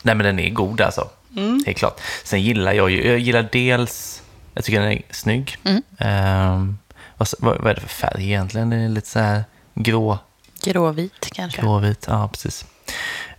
Nej, 0.01 0.15
men 0.15 0.25
den 0.25 0.39
är 0.39 0.49
god 0.49 0.81
alltså. 0.81 1.09
Mm. 1.37 1.63
Helt 1.65 1.77
klart. 1.77 2.01
Sen 2.23 2.41
gillar 2.41 2.73
jag 2.73 2.89
ju, 2.89 3.07
jag 3.07 3.19
gillar 3.19 3.47
dels, 3.51 4.21
jag 4.53 4.63
tycker 4.63 4.81
den 4.81 4.91
är 4.91 5.01
snygg. 5.11 5.57
Mm. 5.63 5.81
Ehm, 5.99 6.77
vad, 7.17 7.27
vad, 7.39 7.57
vad 7.61 7.71
är 7.71 7.75
det 7.75 7.81
för 7.81 7.87
färg 7.87 8.23
egentligen? 8.25 8.69
Den 8.69 8.79
är 8.81 8.89
lite 8.89 9.09
så 9.09 9.19
här 9.19 9.43
grå, 9.73 10.19
Gråvit 10.63 11.29
kanske. 11.31 11.61
gråvit. 11.61 12.05
Ja, 12.07 12.27
precis. 12.27 12.65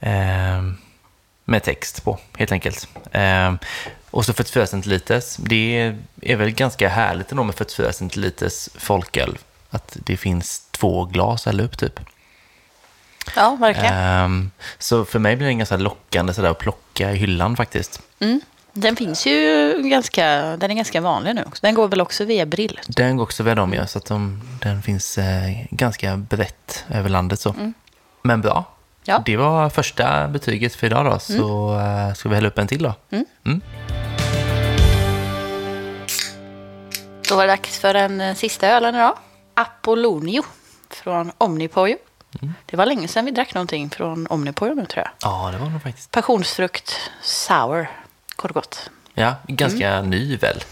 Ehm, 0.00 0.76
med 1.44 1.62
text 1.62 2.04
på, 2.04 2.18
helt 2.38 2.52
enkelt. 2.52 2.88
Ehm, 3.12 3.58
och 4.10 4.24
så 4.24 4.32
44 4.32 4.66
centiliters. 4.66 5.36
Det 5.36 5.94
är 6.22 6.36
väl 6.36 6.50
ganska 6.50 6.88
härligt 6.88 7.30
ändå 7.30 7.44
med 7.44 7.54
44 7.54 7.92
centiliters 7.92 8.68
folköl. 8.74 9.38
Att 9.70 9.96
det 10.06 10.16
finns 10.16 10.62
två 10.70 11.04
glas 11.04 11.46
eller 11.46 11.64
upp 11.64 11.78
typ. 11.78 12.00
Ja, 13.36 13.56
verkligen. 13.60 13.94
Ehm, 13.94 14.50
så 14.78 15.04
för 15.04 15.18
mig 15.18 15.36
blir 15.36 15.46
det 15.46 15.54
ganska 15.54 15.76
lockande 15.76 16.34
sådär 16.34 16.50
att 16.50 16.58
plocka 16.58 17.12
i 17.12 17.16
hyllan 17.16 17.56
faktiskt. 17.56 18.02
Mm. 18.20 18.40
Den 18.80 18.96
finns 18.96 19.26
ju 19.26 19.74
ganska, 19.82 20.26
den 20.56 20.70
är 20.70 20.74
ganska 20.74 21.00
vanlig 21.00 21.34
nu 21.34 21.44
också. 21.46 21.60
Den 21.62 21.74
går 21.74 21.88
väl 21.88 22.00
också 22.00 22.24
via 22.24 22.46
Brill. 22.46 22.80
Den 22.86 23.16
går 23.16 23.24
också 23.24 23.42
via 23.42 23.54
dem, 23.54 23.74
ja, 23.74 23.86
så 23.86 23.98
att 23.98 24.04
de, 24.04 24.42
den 24.62 24.82
finns 24.82 25.18
eh, 25.18 25.64
ganska 25.70 26.16
brett 26.16 26.84
över 26.88 27.08
landet. 27.08 27.40
så. 27.40 27.54
Men 28.22 28.40
bra. 28.40 28.64
Ja. 29.04 29.22
Det 29.26 29.36
var 29.36 29.70
första 29.70 30.28
betyget 30.28 30.74
för 30.74 30.86
idag 30.86 31.04
då, 31.04 31.18
så 31.18 31.78
eh, 31.78 32.14
ska 32.14 32.28
vi 32.28 32.34
hälla 32.34 32.48
upp 32.48 32.58
en 32.58 32.66
till 32.68 32.82
då. 32.82 32.94
Mm. 33.10 33.60
Då 37.28 37.36
var 37.36 37.46
det 37.46 37.52
dags 37.52 37.78
för 37.78 37.94
den 37.94 38.20
eh, 38.20 38.34
sista 38.34 38.68
ölen 38.68 38.94
idag. 38.94 39.18
Apollonio 39.54 40.42
från 40.90 41.32
Omnipojo. 41.38 41.96
Det 42.66 42.76
var 42.76 42.86
länge 42.86 43.08
sedan 43.08 43.24
vi 43.24 43.30
drack 43.30 43.54
någonting 43.54 43.90
från 43.90 44.26
Omnipojo 44.26 44.74
nu 44.74 44.86
tror 44.86 45.04
jag. 45.04 45.30
Ja, 45.30 45.50
det 45.52 45.58
var 45.58 45.70
nog 45.70 45.82
faktiskt. 45.82 46.10
Passionsfrukt 46.10 47.10
sour. 47.22 47.88
Kort 48.38 48.50
och 48.50 48.54
gott. 48.54 48.90
Ja, 49.14 49.34
ganska 49.46 50.02
ny 50.02 50.36
väl. 50.36 50.64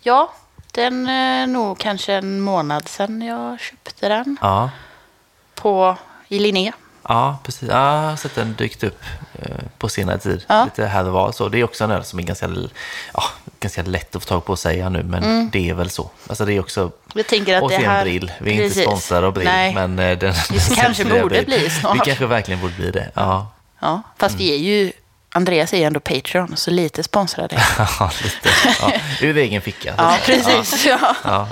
Ja, 0.00 0.32
den 0.72 1.08
är 1.08 1.46
nog 1.46 1.78
kanske 1.78 2.12
en 2.14 2.40
månad 2.40 2.88
sedan 2.88 3.22
jag 3.22 3.60
köpte 3.60 4.08
den. 4.08 4.36
Ja, 4.40 4.70
På, 5.54 5.96
I 6.28 6.38
Linné. 6.38 6.72
ja 7.08 7.38
precis. 7.44 7.68
Ja, 7.68 8.02
jag 8.02 8.10
har 8.10 8.16
sett 8.16 8.34
den 8.34 8.54
dykt 8.54 8.84
upp 8.84 9.02
eh, 9.34 9.56
på 9.78 9.88
senare 9.88 10.18
tid. 10.18 10.44
Ja. 10.48 10.64
Lite 10.64 10.86
här 10.86 11.06
och 11.06 11.12
var. 11.12 11.32
Så 11.32 11.48
det 11.48 11.60
är 11.60 11.64
också 11.64 11.84
en 11.84 11.90
öl 11.90 12.04
som 12.04 12.18
är 12.18 12.22
ganska, 12.22 12.48
ja, 13.14 13.22
ganska 13.60 13.82
lätt 13.82 14.16
att 14.16 14.22
få 14.22 14.28
tag 14.28 14.44
på 14.44 14.52
att 14.52 14.58
säga 14.58 14.88
nu, 14.88 15.02
men 15.02 15.50
det 15.50 15.70
är 15.70 15.74
väl 15.74 15.90
så. 15.90 16.10
Alltså 16.26 16.44
det 16.44 16.52
är 16.52 16.60
också 16.60 16.90
Jag 17.14 17.26
tänker 17.26 17.54
att 17.54 17.60
det 17.60 17.66
Återigen 17.66 17.90
här... 17.90 18.04
Brill. 18.04 18.32
Vi 18.40 18.50
är 18.50 18.54
inte 18.54 18.68
Precis. 18.68 18.82
sponsrade 18.84 19.26
av 19.26 19.32
Brill, 19.32 19.44
Nej. 19.46 19.74
men 19.74 19.98
eh, 19.98 20.18
den 20.18 20.34
Vi 20.50 20.74
kanske 20.76 21.04
borde 21.20 21.42
bli 21.42 21.70
snart. 21.70 21.94
Vi 21.96 22.00
kanske 22.00 22.26
verkligen 22.26 22.60
borde 22.60 22.74
bli 22.74 22.90
det. 22.90 23.10
Ja, 23.14 23.50
Ja, 23.84 24.02
fast 24.18 24.34
vi 24.36 24.52
är 24.54 24.58
ju... 24.58 24.92
Andreas 25.36 25.72
är 25.72 25.78
ju 25.78 25.84
ändå 25.84 26.00
Patreon, 26.00 26.56
så 26.56 26.70
lite 26.70 27.02
sponsrade. 27.02 27.62
ja 27.98 28.10
lite. 28.24 28.48
Ja. 28.80 28.92
Ur 29.20 29.36
egen 29.36 29.62
ficka. 29.62 29.94
Ja, 29.98 30.16
precis. 30.26 30.86
Ja. 30.86 31.16
Ja. 31.24 31.48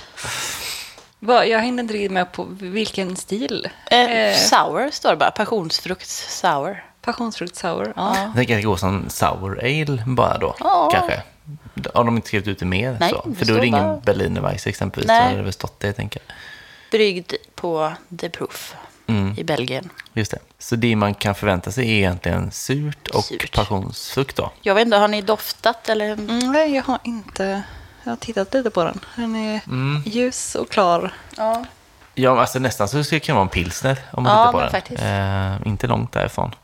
Vad- 1.19 1.49
Jag 1.49 1.59
hängde 1.59 1.81
inte 1.83 1.95
riktigt 1.95 2.13
med 2.13 2.33
på 2.33 2.47
vilken 2.61 3.17
stil. 3.17 3.69
Eh, 3.91 3.99
Eh, 4.01 4.37
sour 4.37 4.91
står 4.91 5.11
det 5.11 5.17
bara. 5.17 5.31
Passionsfrukt 5.31 6.09
sour. 6.09 6.85
Passionsfrukt 7.03 7.57
sour. 7.57 7.93
Ja. 7.97 8.33
Det 8.37 8.63
går 8.63 8.77
som 8.77 9.05
sour 9.11 9.61
ale 9.65 10.03
bara 10.07 10.39
då, 10.39 10.57
Ja. 10.61 10.91
kanske. 10.93 11.23
Har 11.95 12.05
de 12.05 12.17
inte 12.17 12.29
skrivit 12.29 12.49
ut 12.49 12.59
det 12.59 12.65
mer 12.67 12.97
Nej, 13.01 13.11
så? 13.11 13.35
För 13.39 13.45
då 13.47 13.55
är 13.55 13.61
det 13.61 13.67
ingen 13.67 13.85
bara- 13.85 13.97
Berlinerweisse 14.01 14.69
exempelvis. 14.69 15.09
Nej. 15.09 15.21
Så 15.21 15.25
hade 15.25 15.37
det 15.37 15.43
väl 15.43 15.53
stått 15.53 15.81
det, 15.81 15.87
jag 15.87 15.97
tänker. 15.97 16.23
Bryggd 16.91 17.33
på 17.55 17.93
The 18.21 18.29
Proof 18.29 18.75
Mm, 19.07 19.35
i 19.39 19.45
Belgien. 19.45 19.91
just 20.13 20.31
det. 20.31 20.39
Så 20.59 20.77
det 20.77 20.97
man 20.97 21.15
kan 21.15 21.35
förvänta 21.35 21.73
sig 21.73 21.85
är 21.91 21.93
egentligen 21.95 22.51
surt 22.51 23.09
och 23.09 23.25
Surt. 23.25 23.53
passionsfrukt 23.55 24.37
då. 24.37 24.53
Jag 24.63 24.75
vet 24.75 24.85
inte, 24.85 24.97
har 24.97 25.09
ni 25.09 25.23
doftat 25.23 25.89
eller? 25.89 26.09
Mm, 26.13 26.53
nej, 26.53 26.75
jag 26.75 26.83
har 26.83 26.99
inte... 27.05 27.63
Jag 28.05 28.13
har 28.13 28.17
tittat 28.17 28.55
lite 28.55 28.71
på 28.71 28.85
den. 28.85 29.01
Den 29.17 29.37
är 29.37 29.61
Mm. 29.67 30.03
ljus 30.07 30.55
och 30.55 30.71
klar. 30.71 31.15
Ja. 31.37 31.65
Ja, 32.15 32.41
alltså 32.41 32.59
nästan 32.59 32.89
så 32.89 33.05
skulle 33.05 33.19
det 33.19 33.25
kunna 33.27 33.35
vara 33.35 33.43
en 33.45 33.49
pilsner 33.49 33.99
om 34.11 34.23
man 34.23 34.33
Ja, 34.33 34.43
tittar 34.43 34.53
på 34.53 34.59
men 34.59 34.63
den. 34.65 34.71
faktiskt. 34.73 35.03
Eh, 35.03 35.69
inte 35.73 35.87
långt 35.87 36.13
därifrån. 36.13 36.55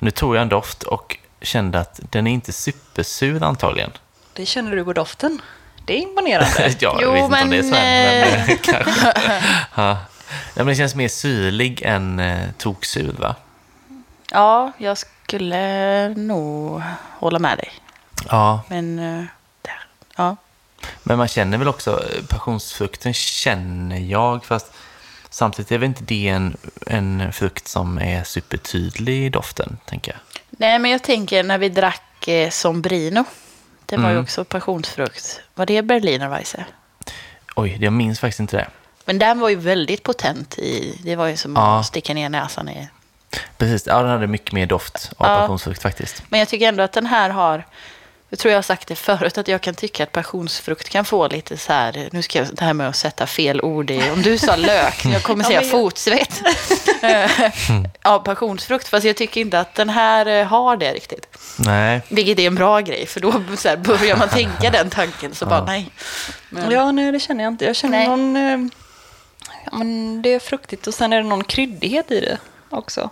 Nu 0.00 0.10
tog 0.10 0.36
jag 0.36 0.42
en 0.42 0.48
doft 0.48 0.82
och 0.82 1.16
kände 1.42 1.80
att 1.80 2.00
den 2.10 2.26
är 2.26 2.30
inte 2.32 2.52
supersur 2.52 3.42
antagligen. 3.42 3.90
Det 4.32 4.46
känner 4.46 4.76
du 4.76 4.84
på 4.84 4.92
doften. 4.92 5.40
Det 5.84 5.92
är 5.98 5.98
imponerande. 6.02 6.74
ja, 6.80 6.98
Jo, 7.02 7.08
jag 7.08 7.12
vet 7.12 7.22
inte 7.24 7.42
om 7.42 7.50
det 7.50 7.58
är 7.58 7.62
så 7.62 7.74
här, 7.74 8.30
men, 8.30 8.40
men 8.40 8.48
eh, 8.50 8.56
kanske. 8.62 9.12
Ja. 9.74 9.98
Men 10.54 10.66
det 10.66 10.74
känns 10.74 10.94
mer 10.94 11.08
syrlig 11.08 11.82
än 11.84 12.20
eh, 12.20 12.48
toksur, 12.58 13.12
va? 13.18 13.36
ja, 14.30 14.72
jag 14.78 14.98
skulle 14.98 16.08
nog 16.08 16.82
hålla 17.18 17.38
med 17.38 17.58
dig. 17.58 17.70
Ja, 18.28 18.60
Men, 18.68 18.98
eh, 18.98 19.24
där. 19.62 19.80
Ja. 20.16 20.36
Men 21.02 21.18
man 21.18 21.28
känner 21.28 21.58
väl 21.58 21.68
också, 21.68 21.90
eh, 21.90 22.24
passionsfrukten 22.24 23.14
känner 23.14 23.98
jag, 23.98 24.44
fast 24.44 24.72
samtidigt 25.30 25.72
är 25.72 25.78
väl 25.78 25.86
inte 25.88 26.04
det 26.04 26.28
en, 26.28 26.56
en 26.86 27.32
frukt 27.32 27.68
som 27.68 27.98
är 27.98 28.24
supertydlig 28.24 29.26
i 29.26 29.28
doften, 29.28 29.76
tänker 29.86 30.12
jag. 30.12 30.20
Nej, 30.50 30.78
men 30.78 30.90
jag 30.90 31.02
tänker 31.02 31.42
när 31.42 31.58
vi 31.58 31.68
drack 31.68 32.28
eh, 32.28 32.50
Sombrino. 32.50 33.24
Det 33.86 33.96
var 33.96 34.04
ju 34.08 34.10
Mm. 34.10 34.22
också 34.24 34.44
passionsfrukt. 34.44 35.40
Var 35.54 35.66
det 35.66 35.82
Berliner 35.82 36.28
Weisse? 36.28 36.64
Oj, 37.56 37.78
jag 37.80 37.92
minns 37.92 38.20
faktiskt 38.20 38.40
inte 38.40 38.56
det. 38.56 38.68
Men 39.08 39.18
den 39.18 39.40
var 39.40 39.48
ju 39.48 39.56
väldigt 39.56 40.02
potent 40.02 40.58
i. 40.58 40.98
Det 41.04 41.16
var 41.16 41.26
ju 41.26 41.36
som 41.36 41.56
Ja. 41.56 41.80
att 41.80 41.86
sticka 41.86 42.14
ner 42.14 42.28
näsan 42.28 42.68
i. 42.68 42.88
Precis, 43.58 43.86
ja, 43.86 44.02
den 44.02 44.10
hade 44.10 44.26
mycket 44.26 44.52
mer 44.52 44.66
doft 44.66 45.10
av 45.16 45.26
Ja. 45.30 45.38
passionsfrukt 45.38 45.82
faktiskt. 45.82 46.22
Men 46.28 46.38
jag 46.40 46.48
tycker 46.48 46.68
ändå 46.68 46.82
att 46.82 46.92
den 46.92 47.06
här 47.06 47.30
har. 47.30 47.66
Jag 48.30 48.38
tror 48.38 48.52
jag 48.52 48.56
har 48.58 48.62
sagt 48.62 48.88
det 48.88 48.94
förut, 48.94 49.38
att 49.38 49.48
jag 49.48 49.60
kan 49.60 49.74
tycka 49.74 50.02
att 50.02 50.12
passionsfrukt 50.12 50.88
kan 50.88 51.04
få 51.04 51.28
lite 51.28 51.56
så 51.56 51.72
här, 51.72 52.08
nu 52.12 52.22
ska 52.22 52.38
jag 52.38 52.48
det 52.52 52.64
här 52.64 52.72
med 52.72 52.88
att 52.88 52.96
sätta 52.96 53.26
fel 53.26 53.60
ord 53.60 53.90
i, 53.90 54.10
om 54.10 54.22
du 54.22 54.38
sa 54.38 54.56
lök, 54.56 55.04
jag 55.04 55.22
kommer 55.22 55.44
Ja, 55.50 55.60
säga 55.60 55.62
fotsvett. 55.70 56.42
Eh, 57.02 57.30
ja, 58.02 58.18
passionsfrukt, 58.18 58.88
fast 58.88 59.06
jag 59.06 59.16
tycker 59.16 59.40
inte 59.40 59.60
att 59.60 59.74
den 59.74 59.88
här 59.88 60.26
eh, 60.26 60.46
har 60.46 60.76
det 60.76 60.92
riktigt. 60.92 61.26
Nej, 61.58 62.00
Vilket 62.08 62.38
är 62.38 62.46
en 62.46 62.54
bra 62.54 62.80
grej, 62.80 63.06
för 63.06 63.20
då 63.20 63.32
så 63.56 63.68
här, 63.68 63.76
börjar 63.76 64.16
man 64.16 64.28
tänka 64.28 64.70
den 64.70 64.90
tanken, 64.90 65.34
så 65.34 65.46
bara 65.46 65.64
nej. 65.64 65.90
Men, 66.50 66.70
Ja, 66.70 66.92
nej 66.92 67.12
det 67.12 67.20
känner 67.20 67.44
jag 67.44 67.52
inte. 67.52 67.64
Jag 67.64 67.76
känner 67.76 67.98
Nej. 67.98 68.08
någon... 68.08 68.70
Ja, 69.72 69.78
men 69.78 70.22
det 70.22 70.34
är 70.34 70.38
fruktigt 70.38 70.86
och 70.86 70.94
sen 70.94 71.12
är 71.12 71.22
det 71.22 71.28
någon 71.28 71.44
kryddighet 71.44 72.10
i 72.10 72.20
det 72.20 72.38
också. 72.70 73.10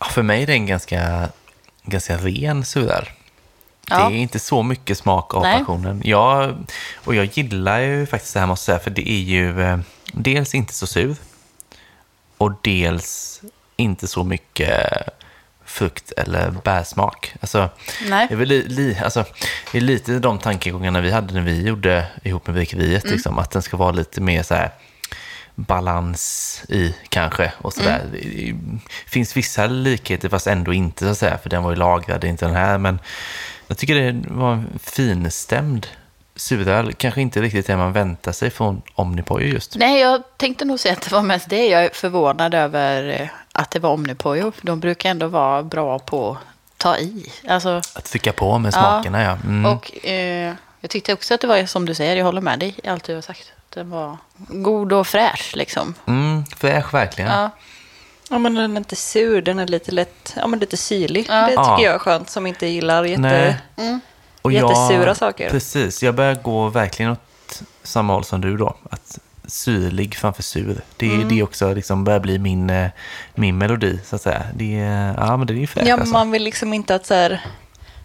ja, 0.00 0.06
för 0.06 0.22
mig 0.22 0.42
är 0.42 0.46
det 0.46 0.52
en 0.52 0.66
ganska, 0.66 1.28
ganska 1.82 2.16
ren. 2.16 2.64
Ja. 2.76 4.08
Det 4.08 4.16
är 4.16 4.18
inte 4.18 4.38
så 4.38 4.62
mycket 4.62 4.98
smak 4.98 5.34
av 5.34 5.42
Nej. 5.42 5.58
passionen. 5.58 6.02
Jag, 6.04 6.56
och 6.94 7.14
jag 7.14 7.24
gillar 7.24 7.80
ju 7.80 8.06
faktiskt 8.06 8.34
det 8.34 8.40
här 8.40 8.46
måste 8.46 8.72
jag 8.72 8.80
säga, 8.80 8.84
för 8.84 9.02
det 9.02 9.10
är 9.10 9.22
ju 9.22 9.62
eh, 9.62 9.78
dels 10.12 10.54
inte 10.54 10.74
så 10.74 10.86
sur 10.86 11.16
och 12.36 12.52
dels 12.62 13.40
inte 13.76 14.06
så 14.06 14.24
mycket 14.24 14.80
frukt 15.70 16.12
eller 16.16 16.50
bärsmak. 16.64 17.34
Alltså, 17.40 17.68
Nej. 18.08 18.26
Det 18.28 18.34
är, 18.34 18.38
väl 18.38 18.48
li, 18.48 18.62
li, 18.68 18.98
alltså, 19.04 19.24
det 19.72 19.78
är 19.78 19.82
lite 19.82 20.18
de 20.18 20.38
tankegångarna 20.38 21.00
vi 21.00 21.10
hade 21.10 21.34
när 21.34 21.40
vi 21.40 21.62
gjorde 21.62 22.06
ihop 22.22 22.46
med 22.46 22.54
Bryggeriet, 22.54 23.04
Mm. 23.04 23.14
liksom, 23.14 23.38
att 23.38 23.50
den 23.50 23.62
ska 23.62 23.76
vara 23.76 23.90
lite 23.92 24.20
mer 24.20 24.42
så 24.42 24.54
här 24.54 24.70
balans 25.54 26.62
i 26.68 26.94
kanske 27.08 27.52
och 27.58 27.72
sådär. 27.72 28.00
Mm. 28.04 28.80
Det 29.04 29.10
finns 29.10 29.36
vissa 29.36 29.66
likheter 29.66 30.28
fast 30.28 30.46
ändå 30.46 30.72
inte 30.72 31.04
så 31.04 31.10
att 31.10 31.18
säga, 31.18 31.38
för 31.38 31.50
den 31.50 31.62
var 31.62 31.70
ju 31.70 31.76
lagrad, 31.76 32.24
inte 32.24 32.46
den 32.46 32.54
här, 32.54 32.78
men 32.78 32.98
jag 33.66 33.78
tycker 33.78 33.94
det 33.94 34.24
var 34.28 34.52
en 34.52 34.78
finstämd 34.82 35.86
suröl, 36.40 36.92
kanske 36.92 37.20
inte 37.20 37.40
riktigt 37.42 37.66
det 37.66 37.76
man 37.76 37.92
väntar 37.92 38.32
sig 38.32 38.50
från 38.50 38.82
Omnipojo 38.94 39.46
just. 39.46 39.76
Nej, 39.76 40.00
jag 40.00 40.22
tänkte 40.36 40.64
nog 40.64 40.80
säga 40.80 40.92
att 40.92 41.02
det 41.02 41.12
var 41.12 41.22
mest 41.22 41.48
det. 41.50 41.66
Jag 41.68 41.84
är 41.84 41.90
förvånad 41.92 42.54
över 42.54 43.20
eh, 43.20 43.28
att 43.52 43.70
det 43.70 43.78
var 43.78 43.90
Omnipojo. 43.90 44.52
De 44.62 44.80
brukar 44.80 45.10
ändå 45.10 45.26
vara 45.26 45.62
bra 45.62 45.98
på 45.98 46.30
att 46.30 46.38
ta 46.76 46.96
i. 46.98 47.32
Alltså, 47.48 47.68
Att 47.94 48.04
trycka 48.04 48.32
på 48.32 48.58
med 48.58 48.68
Ja. 48.74 48.78
smakerna, 48.78 49.22
ja. 49.22 49.38
Mm. 49.44 49.72
Och 49.72 50.06
eh, 50.06 50.54
jag 50.80 50.90
tyckte 50.90 51.12
också 51.12 51.34
att 51.34 51.40
det 51.40 51.46
var 51.46 51.66
som 51.66 51.86
du 51.86 51.94
säger, 51.94 52.16
jag 52.16 52.24
håller 52.24 52.40
med 52.40 52.58
dig 52.58 52.74
i 52.84 52.88
allt 52.88 53.04
du 53.04 53.14
har 53.14 53.22
sagt. 53.22 53.52
Den 53.74 53.90
var 53.90 54.16
god 54.48 54.92
och 54.92 55.06
fräsch 55.06 55.52
liksom. 55.56 55.94
Mm, 56.06 56.44
fräsch 56.56 56.94
verkligen. 56.94 57.30
Ja. 57.30 57.50
Ja, 58.30 58.38
men 58.38 58.54
den 58.54 58.72
är 58.72 58.76
inte 58.76 58.96
sur, 58.96 59.42
den 59.42 59.58
är 59.58 59.66
lite 59.66 59.92
lätt, 59.92 60.34
ja 60.36 60.46
men 60.46 60.58
lite 60.58 60.76
syrlig. 60.76 61.26
Ja. 61.28 61.34
Det 61.34 61.46
tycker 61.48 61.60
Ja. 61.62 61.82
jag 61.82 61.94
är 61.94 61.98
skönt 61.98 62.30
som 62.30 62.46
inte 62.46 62.66
gillar 62.66 63.04
jätte... 63.04 63.20
Nej. 63.20 63.56
Mm. 63.76 64.00
Och 64.42 64.52
Jättesura 64.52 65.14
saker. 65.14 65.50
Precis, 65.50 66.02
jag 66.02 66.14
börjar 66.14 66.34
gå 66.34 66.68
verkligen 66.68 67.12
åt 67.12 67.62
samma 67.82 68.12
håll 68.12 68.24
som 68.24 68.40
du 68.40 68.56
då. 68.56 68.76
Att 68.90 69.18
syrlig 69.46 70.14
framför 70.14 70.42
sur. 70.42 70.80
Det, 70.96 71.06
Mm. 71.14 71.28
det 71.28 71.42
också 71.42 71.74
liksom 71.74 72.04
börjar 72.04 72.20
bli 72.20 72.38
min, 72.38 72.70
eh, 72.70 72.90
min 73.34 73.58
melodi, 73.58 74.00
så 74.04 74.16
att 74.16 74.22
säga. 74.22 74.42
Det, 74.54 74.72
ja, 75.16 75.36
men 75.36 75.46
det 75.46 75.52
är 75.52 75.56
ju 75.56 75.66
fräscht 75.66 75.88
Ja, 75.88 75.94
alltså. 75.94 76.12
man 76.12 76.30
vill 76.30 76.42
liksom 76.42 76.72
inte 76.72 76.94
att 76.94 77.06
så 77.06 77.14
här, 77.14 77.40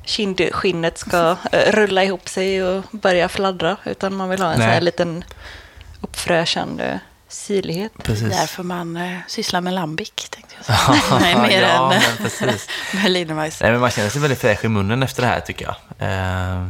kindskinnet 0.03 0.98
ska 0.98 1.36
eh, 1.52 1.72
rulla 1.72 2.03
ihop 2.03 2.30
sig 2.30 2.64
och 2.64 2.84
börja 2.91 3.30
fladdra, 3.30 3.78
utan 3.86 4.16
man 4.16 4.30
vill 4.30 4.41
ha 4.41 4.49
en 4.49 4.53
så 4.56 4.60
Nej. 4.60 4.68
här 4.70 4.82
liten 4.82 5.24
uppfräschande 6.02 6.99
syrlighet. 7.30 7.91
Precis. 8.03 8.30
Därför 8.30 8.64
man 8.64 8.98
eh, 8.98 9.18
sysslar 9.28 9.62
med 9.62 9.74
lambic, 9.74 10.12
jag. 10.16 10.45
Nej, 11.20 11.36
mer 11.36 11.62
ja, 11.62 11.94
än 11.94 12.02
precis. 12.18 12.70
Berlinerweisse. 12.92 13.64
Nej, 13.64 13.72
men 13.72 13.82
man 13.82 13.92
känner 13.92 14.10
sig 14.10 14.22
väldigt 14.22 14.40
fräsch 14.40 14.66
i 14.66 14.68
munnen 14.68 15.04
efter 15.04 15.22
det 15.22 15.28
här, 15.28 15.40
tycker 15.40 15.66
jag. 15.66 16.10
Eh, 16.10 16.68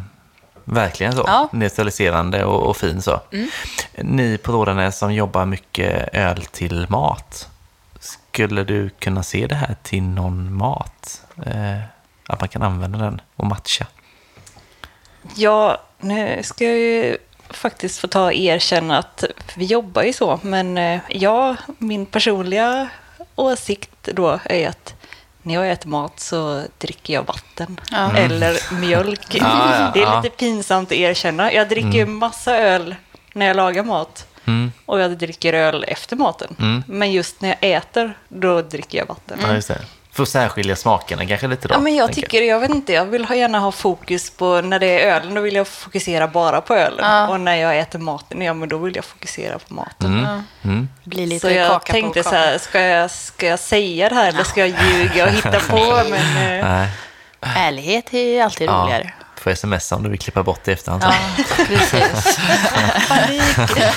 verkligen 0.64 1.14
så. 1.14 1.24
Ja. 1.28 1.50
Neutraliserande 1.52 2.46
och, 2.46 2.70
och 2.70 2.78
fin 2.78 3.02
så. 3.02 3.22
Mm. 3.32 3.50
Ni 3.98 4.38
på 4.38 4.52
Rådanäs 4.52 4.98
som 4.98 5.14
jobbar 5.14 5.46
mycket 5.46 6.10
öl 6.14 6.46
till 6.46 6.86
mat. 6.90 7.50
Skulle 8.00 8.64
du 8.64 8.90
kunna 8.90 9.24
se 9.24 9.48
det 9.48 9.56
här 9.56 9.76
till 9.84 10.04
någon 10.04 10.54
mat? 10.54 11.22
Eh, 11.46 11.80
att 12.28 12.40
man 12.40 12.50
kan 12.50 12.62
använda 12.62 12.98
den 12.98 13.22
och 13.36 13.46
matcha? 13.46 13.86
Ja, 15.36 15.82
nu 16.00 16.44
ska 16.44 16.66
jag 16.66 16.78
ju 16.78 17.18
faktiskt 17.50 18.00
få 18.00 18.08
ta 18.08 18.24
och 18.24 18.34
erkänna 18.34 18.98
att 18.98 19.24
vi 19.56 19.66
jobbar 19.66 20.04
ju 20.04 20.14
så, 20.14 20.40
men 20.42 20.78
eh, 20.78 21.00
ja, 21.10 21.56
min 21.78 22.06
personliga 22.06 22.90
åsikt 23.36 23.90
då 24.14 24.40
är 24.46 24.70
att 24.70 24.94
när 25.42 25.54
jag 25.54 25.72
äter 25.72 25.90
mat 25.90 26.20
så 26.20 26.64
dricker 26.78 27.14
jag 27.14 27.24
vatten 27.28 27.80
Ja. 27.92 28.18
eller 28.18 28.74
mjölk. 28.74 29.36
Mm. 29.36 29.52
Ja, 29.52 29.80
ja, 29.80 29.92
det 29.94 30.02
är 30.02 30.22
lite 30.22 30.36
pinsamt 30.36 30.88
att 30.92 30.98
erkänna. 30.98 31.54
Jag 31.54 31.70
dricker 31.70 32.06
massa 32.06 32.58
öl 32.58 32.96
när 33.34 33.46
jag 33.46 33.56
lagar 33.56 33.84
mat 33.84 34.28
Mm. 34.48 34.72
och 34.86 35.00
jag 35.00 35.18
dricker 35.18 35.54
öl 35.54 35.86
efter 35.88 36.16
maten. 36.16 36.56
Mm. 36.60 36.84
Men 36.88 37.12
just 37.12 37.42
när 37.42 37.50
jag 37.50 37.58
äter, 37.62 38.18
då 38.28 38.62
dricker 38.62 38.98
jag 38.98 39.06
vatten. 39.06 39.40
Ja, 39.42 39.54
just 39.54 39.68
det. 39.68 39.82
För 40.16 40.24
att 40.24 40.30
särskilja 40.30 40.76
smakerna 40.76 41.26
kanske 41.26 41.48
lite 41.48 41.68
då? 41.68 41.74
Ja, 41.74 41.80
men 41.80 41.96
jag 41.96 42.14
tycker, 42.14 42.42
jag 42.42 42.60
vet 42.60 42.70
inte, 42.70 42.94
jag 42.94 43.06
vill 43.06 43.28
gärna 43.30 43.60
ha 43.60 43.72
fokus 43.72 44.30
på, 44.30 44.62
när 44.62 44.80
det 44.80 45.04
är 45.04 45.16
ölen, 45.16 45.34
då 45.34 45.42
vill 45.42 45.56
jag 45.56 45.68
fokusera 45.68 46.28
bara 46.28 46.62
på 46.62 46.74
ölen. 46.74 47.00
Ja. 47.00 47.28
Och 47.28 47.40
när 47.40 47.56
jag 47.56 47.80
äter 47.80 48.00
maten, 48.00 48.42
ja 48.42 48.54
men 48.54 48.70
då 48.70 48.78
vill 48.78 48.96
jag 48.96 49.06
fokusera 49.06 49.60
på 49.60 49.74
maten. 49.74 50.20
Mm. 50.20 50.44
Mm. 50.64 50.90
Blir 51.04 51.28
lite 51.28 51.48
Så 51.48 51.54
jag 51.54 51.72
kaka 51.72 51.94
tänkte 51.94 52.24
på 52.24 52.30
så 52.30 52.36
här, 52.36 52.58
ska 52.58 52.82
jag, 52.82 53.12
ska 53.12 53.48
jag 53.48 53.60
säga 53.60 54.10
det 54.10 54.16
här 54.16 54.30
eller 54.30 54.44
ska 54.44 54.66
jag 54.66 54.70
ljuga 54.70 55.26
och 55.26 55.32
hitta 55.32 55.60
på? 55.60 56.02
Men, 56.10 56.60
eh, 56.60 56.66
Nej. 56.70 56.90
Ärlighet 57.42 58.14
är 58.14 58.44
alltid 58.44 58.70
Ja. 58.70 59.02
Får 59.46 59.56
smsa 59.56 59.96
om 59.96 60.04
du 60.04 60.10
vill 60.10 60.20
klippa 60.20 60.44
bort 60.44 60.60
det 60.64 60.72
i 60.72 60.74
efterhand. 60.74 61.04
Ja, 61.04 61.14
precis. 61.68 62.40
panik. 63.10 63.44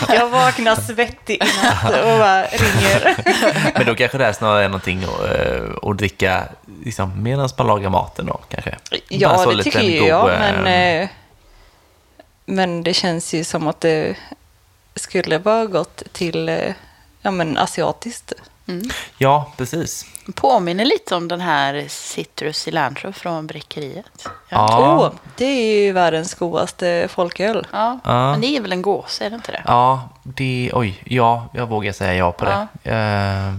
Jag 0.08 0.28
vaknar 0.28 0.76
svettig 0.76 1.34
i 1.34 1.64
natt 1.64 1.84
och 1.84 2.18
bara 2.18 2.42
ringer. 2.42 3.16
Men 3.74 3.86
då 3.86 3.94
kanske 3.94 4.18
det 4.18 4.24
här 4.24 4.32
snarare 4.32 4.64
är 4.64 4.68
någonting 4.68 5.04
att, 5.04 5.36
eh, 5.36 5.90
att 5.90 5.98
dricka 5.98 6.48
liksom, 6.84 7.22
medan 7.22 7.48
man 7.58 7.66
lagar 7.66 7.90
maten 7.90 8.26
då 8.26 8.40
kanske? 8.48 8.76
Ja, 9.08 9.46
det 9.56 9.62
tycker 9.62 9.80
god, 9.80 10.08
jag, 10.08 10.32
eh, 10.32 10.38
men, 10.38 10.66
eh, 11.02 11.08
men 12.44 12.82
det 12.82 12.94
känns 12.94 13.34
ju 13.34 13.44
som 13.44 13.66
att 13.66 13.80
det 13.80 14.16
skulle 14.94 15.38
vara 15.38 15.66
gott 15.66 16.02
till 16.12 16.72
ja, 17.22 17.30
men 17.30 17.58
asiatiskt. 17.58 18.32
Ja, 19.18 19.52
precis. 19.56 20.06
Påminner 20.34 20.84
lite 20.84 21.14
om 21.14 21.28
den 21.28 21.40
här 21.40 21.84
Citrus 21.88 22.56
Cilantro 22.58 23.12
från 23.12 23.46
Bräckeriet. 23.46 24.28
Ja. 24.48 24.96
Åh, 25.00 25.12
det 25.36 25.44
är 25.44 25.84
ju 25.84 25.92
världens 25.92 26.34
godaste 26.34 27.08
folköl. 27.10 27.66
Ja, 27.72 27.98
Ja. 28.04 28.30
men 28.30 28.40
det 28.40 28.46
är 28.56 28.60
väl 28.60 28.72
en 28.72 28.82
gås, 28.82 29.20
är 29.20 29.30
det 29.30 29.36
inte 29.36 29.52
det? 29.52 29.62
Ja, 29.66 30.08
det, 30.22 30.70
oj, 30.74 31.02
ja, 31.04 31.48
jag 31.54 31.66
vågar 31.66 31.92
säga 31.92 32.14
ja 32.14 32.32
på 32.32 32.44
Ja. 32.44 32.66
det. 32.82 32.90
Eh, 32.90 33.54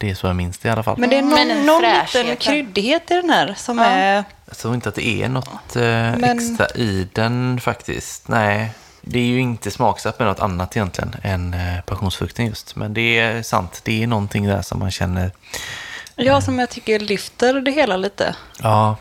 det 0.00 0.10
är 0.10 0.14
så 0.14 0.26
jag 0.26 0.36
minns 0.36 0.58
det 0.58 0.68
i 0.68 0.72
alla 0.72 0.82
fall. 0.82 0.98
Men 0.98 1.10
det 1.10 1.16
är 1.18 1.22
någon, 1.22 1.38
en 1.38 1.66
någon 1.66 1.82
liten 1.82 2.36
kryddighet 2.36 3.10
i 3.10 3.14
den 3.14 3.30
här 3.30 3.54
som 3.56 3.78
Ja. 3.78 3.84
är... 3.84 4.24
Jag 4.46 4.56
tror 4.58 4.74
inte 4.74 4.88
att 4.88 4.94
det 4.94 5.06
är 5.22 5.28
något 5.28 5.76
eh, 5.76 5.82
Men- 5.82 6.24
extra 6.24 6.66
i 6.74 7.08
den 7.12 7.60
faktiskt. 7.60 8.28
Nej, 8.28 8.70
det 9.08 9.18
är 9.18 9.24
ju 9.26 9.40
inte 9.40 9.70
smaksatt 9.70 10.18
med 10.18 10.28
något 10.28 10.40
annat 10.40 10.76
egentligen 10.76 11.14
än 11.22 11.54
eh, 11.54 11.80
passionsfrukten 11.86 12.46
just. 12.46 12.76
Men 12.76 12.94
det 12.94 13.18
är 13.18 13.42
sant, 13.42 13.80
det 13.84 14.02
är 14.02 14.06
någonting 14.06 14.46
där 14.46 14.62
som 14.62 14.78
man 14.78 14.90
känner, 14.90 15.30
Ja, 16.16 16.40
som 16.40 16.58
jag 16.58 16.70
tycker 16.70 16.98
lyfter 17.00 17.54
det 17.60 17.70
hela 17.70 17.96
lite. 17.96 18.36
ja, 18.62 18.96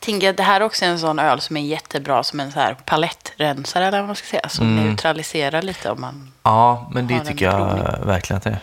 Tänker 0.00 0.30
att 0.30 0.36
det 0.36 0.42
här 0.42 0.60
också 0.62 0.84
är 0.84 0.88
en 0.88 0.98
sån 0.98 1.18
öl 1.18 1.40
som 1.40 1.56
är 1.56 1.60
jättebra 1.60 2.22
som 2.22 2.40
en 2.40 2.52
så 2.52 2.60
här 2.60 2.74
palettrensare 2.84 3.86
eller 3.86 3.98
vad 3.98 4.06
man 4.06 4.16
ska 4.16 4.26
säga. 4.26 4.48
Som 4.48 4.66
Mm. 4.78 4.86
neutraliserar 4.86 5.62
lite 5.62 5.90
om 5.90 6.00
man... 6.00 6.32
Ja, 6.42 6.90
men 6.92 7.06
det 7.06 7.20
tycker 7.20 7.44
jag 7.46 7.98
verkligen 8.06 8.36
att 8.36 8.42
det 8.44 8.58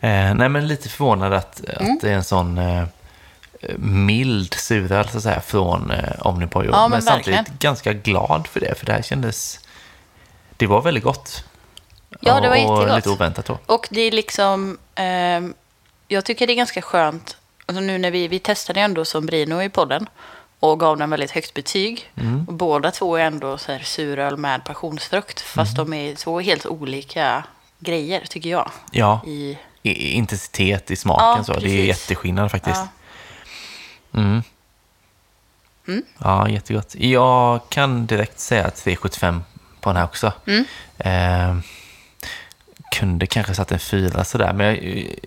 är. 0.00 0.28
Eh, 0.28 0.34
nej, 0.34 0.48
men 0.48 0.66
lite 0.68 0.88
förvånad 0.88 1.32
att, 1.34 1.60
Mm. 1.80 1.92
att 1.94 2.00
det 2.00 2.10
är 2.10 2.14
en 2.14 2.24
sån 2.24 2.58
eh, 2.58 2.84
mild 3.78 4.54
suröl 4.54 5.08
så 5.08 5.16
att 5.16 5.22
säga 5.22 5.40
från 5.40 5.90
eh, 5.90 6.12
Omnipojo. 6.26 6.70
Ja, 6.70 6.80
men 6.82 6.90
men 6.90 7.02
samtidigt 7.02 7.48
ganska 7.58 7.92
glad 7.92 8.46
för 8.46 8.60
det, 8.60 8.78
för 8.78 8.86
det 8.86 8.92
här 8.92 9.02
kändes... 9.02 9.60
Det 10.56 10.66
var 10.66 10.82
väldigt 10.82 11.04
gott. 11.04 11.44
Ja, 12.20 12.40
det 12.40 12.48
var 12.48 12.56
och, 12.56 12.72
och 12.72 12.78
jättegott. 12.78 12.96
lite 12.96 13.10
oväntat 13.10 13.44
då. 13.46 13.58
Och 13.66 13.88
det 13.90 14.00
är 14.00 14.10
liksom... 14.12 14.78
ehm, 14.94 15.54
jag 16.08 16.24
tycker 16.24 16.46
det 16.46 16.52
är 16.52 16.56
ganska 16.56 16.82
skönt 16.82 17.36
alltså 17.66 17.80
nu 17.80 17.98
när 17.98 18.10
vi, 18.10 18.28
vi 18.28 18.38
testade 18.38 18.80
ändå 18.80 19.04
Sombrino 19.04 19.62
i 19.62 19.68
podden 19.68 20.06
och 20.60 20.80
gav 20.80 20.96
den 20.96 21.10
väldigt 21.10 21.30
högt 21.30 21.54
betyg. 21.54 22.12
Och 22.46 22.54
båda 22.54 22.90
två 22.90 23.16
är 23.16 23.24
ändå 23.24 23.58
så 23.58 23.72
här 23.72 23.78
suröl 23.78 24.36
med 24.36 24.64
passionsfrukt. 24.64 25.40
Fast 25.40 25.76
de 25.76 25.92
är 25.92 26.14
två 26.14 26.40
helt 26.40 26.66
olika 26.66 27.44
grejer 27.78 28.24
tycker 28.28 28.50
jag. 28.50 28.70
Ja, 28.90 29.20
I, 29.26 29.58
i- 29.82 30.12
intensitet 30.12 30.90
i 30.90 30.96
smaken 30.96 31.26
Ja, 31.38 31.44
så. 31.44 31.52
Det 31.60 31.70
är 31.80 31.84
jätteskillnad 31.84 32.50
faktiskt. 32.50 32.76
Ja. 32.76 32.88
Mm. 34.14 34.42
Ja, 36.18 36.48
jättegott. 36.48 36.94
Jag 36.94 37.60
kan 37.68 38.06
direkt 38.06 38.40
säga 38.40 38.68
3,75 38.68 39.40
på 39.80 39.90
den 39.90 39.96
här 39.96 40.04
också. 40.04 40.32
Mm. 40.46 40.64
Eh, 40.98 41.56
kunde 42.92 43.26
kanske 43.26 43.54
satt 43.54 43.72
en 43.72 43.78
fyra 43.78 44.24
sådär, 44.24 44.52
men 44.52 44.66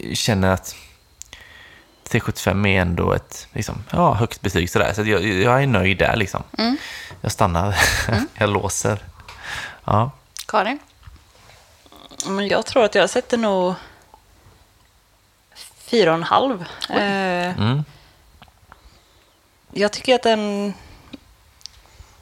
jag 0.09 0.17
känner 0.17 0.53
att 0.53 0.75
3,75 2.09 2.67
är 2.67 2.81
ändå 2.81 3.13
ett 3.13 3.47
liksom, 3.53 3.83
ja, 3.89 4.13
högt 4.13 4.41
betyg 4.41 4.69
sådär. 4.69 4.93
Så 4.93 5.01
jag, 5.01 5.23
jag 5.23 5.63
är 5.63 5.67
nöjd 5.67 5.97
där 5.97 6.15
liksom. 6.15 6.43
Mm. 6.57 6.77
Jag 7.21 7.31
stannar. 7.31 7.75
jag 8.37 8.49
låser. 8.49 8.99
Ja. 9.85 10.11
Karin? 10.47 10.79
Men 12.27 12.47
jag 12.47 12.65
tror 12.65 12.83
att 12.85 12.95
jag 12.95 13.09
sätter 13.09 13.37
nog 13.37 13.73
fyra 15.77 16.09
och 16.11 16.17
en 16.17 16.23
halv. 16.23 16.65
Eh, 16.89 17.31
Mm. 17.57 17.83
Jag 19.73 19.91
tycker 19.91 20.15
att 20.15 20.23
den... 20.23 20.73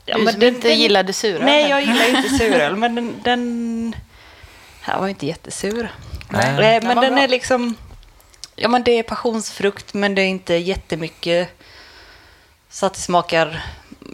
Ja, 0.06 0.18
du 0.18 0.24
men 0.24 0.34
som 0.34 0.40
den- 0.40 0.56
inte 0.56 0.68
den- 0.68 0.80
gillade 0.80 1.14
suröl. 1.14 1.42
Nej, 1.44 1.70
jag 1.70 1.82
gillar 1.82 2.10
inte 2.18 2.30
suröl, 2.38 2.76
men 2.76 2.96
den, 2.96 3.22
den 3.24 3.96
här 4.82 5.00
var 5.00 5.08
inte 5.08 5.26
jättesur. 5.26 5.92
Nej. 6.30 6.56
Den 6.56 6.88
Men 6.88 7.02
den 7.02 7.14
bra. 7.14 7.24
är 7.24 7.28
liksom... 7.28 7.76
Ja, 8.56 8.68
men 8.70 8.84
det 8.84 8.92
är 8.92 9.04
passionsfrukt, 9.04 9.94
men 9.94 10.16
det 10.16 10.22
är 10.22 10.28
inte 10.28 10.56
jättemycket 10.56 11.50
så 12.70 12.86
att 12.86 12.94
det 12.94 13.00
smakar 13.00 13.66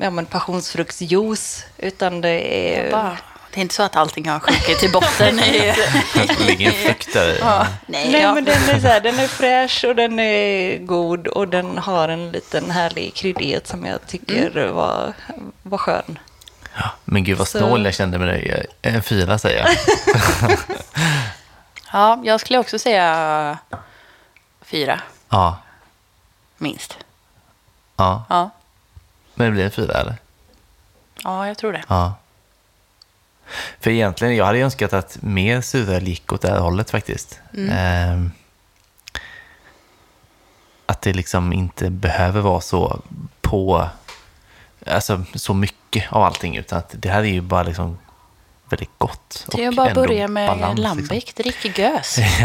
ja, 0.01 0.09
men 0.09 0.25
passionsfruktsjuice, 0.25 1.63
utan 1.77 2.21
det 2.21 2.29
är... 2.77 2.91
Bara, 2.91 3.17
det 3.55 3.59
är 3.59 3.61
inte 3.61 3.75
så 3.75 3.83
att 3.83 3.95
allting 3.95 4.29
har 4.29 4.39
sjunkit 4.39 4.79
till 4.79 4.91
botten. 4.91 5.35
ligger 6.39 6.67
en 6.67 6.73
frukt 6.73 7.13
där 7.13 7.37
ja, 7.39 7.67
nej, 7.85 8.11
Nej, 8.11 8.21
ja. 8.21 8.33
men 8.33 8.45
den 8.45 8.69
är, 8.69 8.79
så 8.79 8.87
här, 8.87 9.01
den 9.01 9.19
är 9.19 9.27
fräsch 9.27 9.85
och 9.87 9.95
den 9.95 10.19
är 10.19 10.77
god 10.77 11.27
och 11.27 11.47
den 11.47 11.77
har 11.77 12.09
en 12.09 12.31
liten 12.31 12.71
härlig 12.71 13.13
kryddighet 13.15 13.67
som 13.67 13.85
jag 13.85 14.07
tycker 14.07 14.67
var, 14.67 15.13
var 15.63 15.77
skön. 15.77 16.19
Men 17.05 17.23
gud 17.23 17.37
vad 17.37 17.47
Så- 17.47 17.57
snål 17.57 17.85
jag 17.85 17.93
kände 17.93 18.17
med 18.17 18.27
dig. 18.27 18.65
En 18.81 19.03
fyra 19.03 19.37
säger 19.37 19.59
jag. 19.67 19.77
ja, 21.93 22.21
jag 22.23 22.39
skulle 22.41 22.59
också 22.59 22.79
säga 22.79 23.57
fyra, 24.61 24.99
Ja. 25.29 25.57
minst. 26.57 26.97
ja. 27.97 28.23
Ja, 28.29 28.49
Men 29.33 29.45
det 29.47 29.51
blir 29.51 29.65
en 29.65 29.71
fyra 29.71 29.93
eller? 29.93 30.15
ja 31.23 31.47
jag 31.47 31.57
tror 31.57 31.73
det. 31.73 31.83
Ja. 31.87 32.13
För 33.79 33.91
egentligen, 33.91 34.35
jag 34.35 34.45
hade 34.45 34.59
önskat 34.59 34.93
att 34.93 35.17
mer 35.21 35.61
suröl 35.61 36.07
gick 36.07 36.33
åt 36.33 36.41
det 36.41 36.49
här 36.49 36.59
hållet 36.59 36.89
faktiskt. 36.91 37.39
Ehm, 37.71 38.31
att 40.85 41.01
det 41.01 41.13
liksom 41.13 41.53
inte 41.53 41.89
behöver 41.89 42.41
vara 42.41 42.61
så 42.61 43.01
på, 43.41 43.89
alltså 44.87 45.23
så 45.35 45.53
mycket 45.53 46.13
av 46.13 46.23
allting, 46.23 46.57
utan 46.57 46.79
att 46.79 46.95
det 46.97 47.09
här 47.09 47.19
är 47.19 47.23
ju 47.33 47.41
bara 47.41 47.63
liksom 47.63 47.97
väldigt 48.69 48.89
gott. 48.97 49.47
Det 49.51 49.63
är 49.63 49.71
bara 49.71 49.89
ändå 49.89 50.01
börja 50.01 50.27
med 50.27 50.49
balans, 50.49 50.79
Lambic, 50.79 51.33
drick 51.33 51.77
gös. 51.77 52.17
Liksom. 52.17 52.25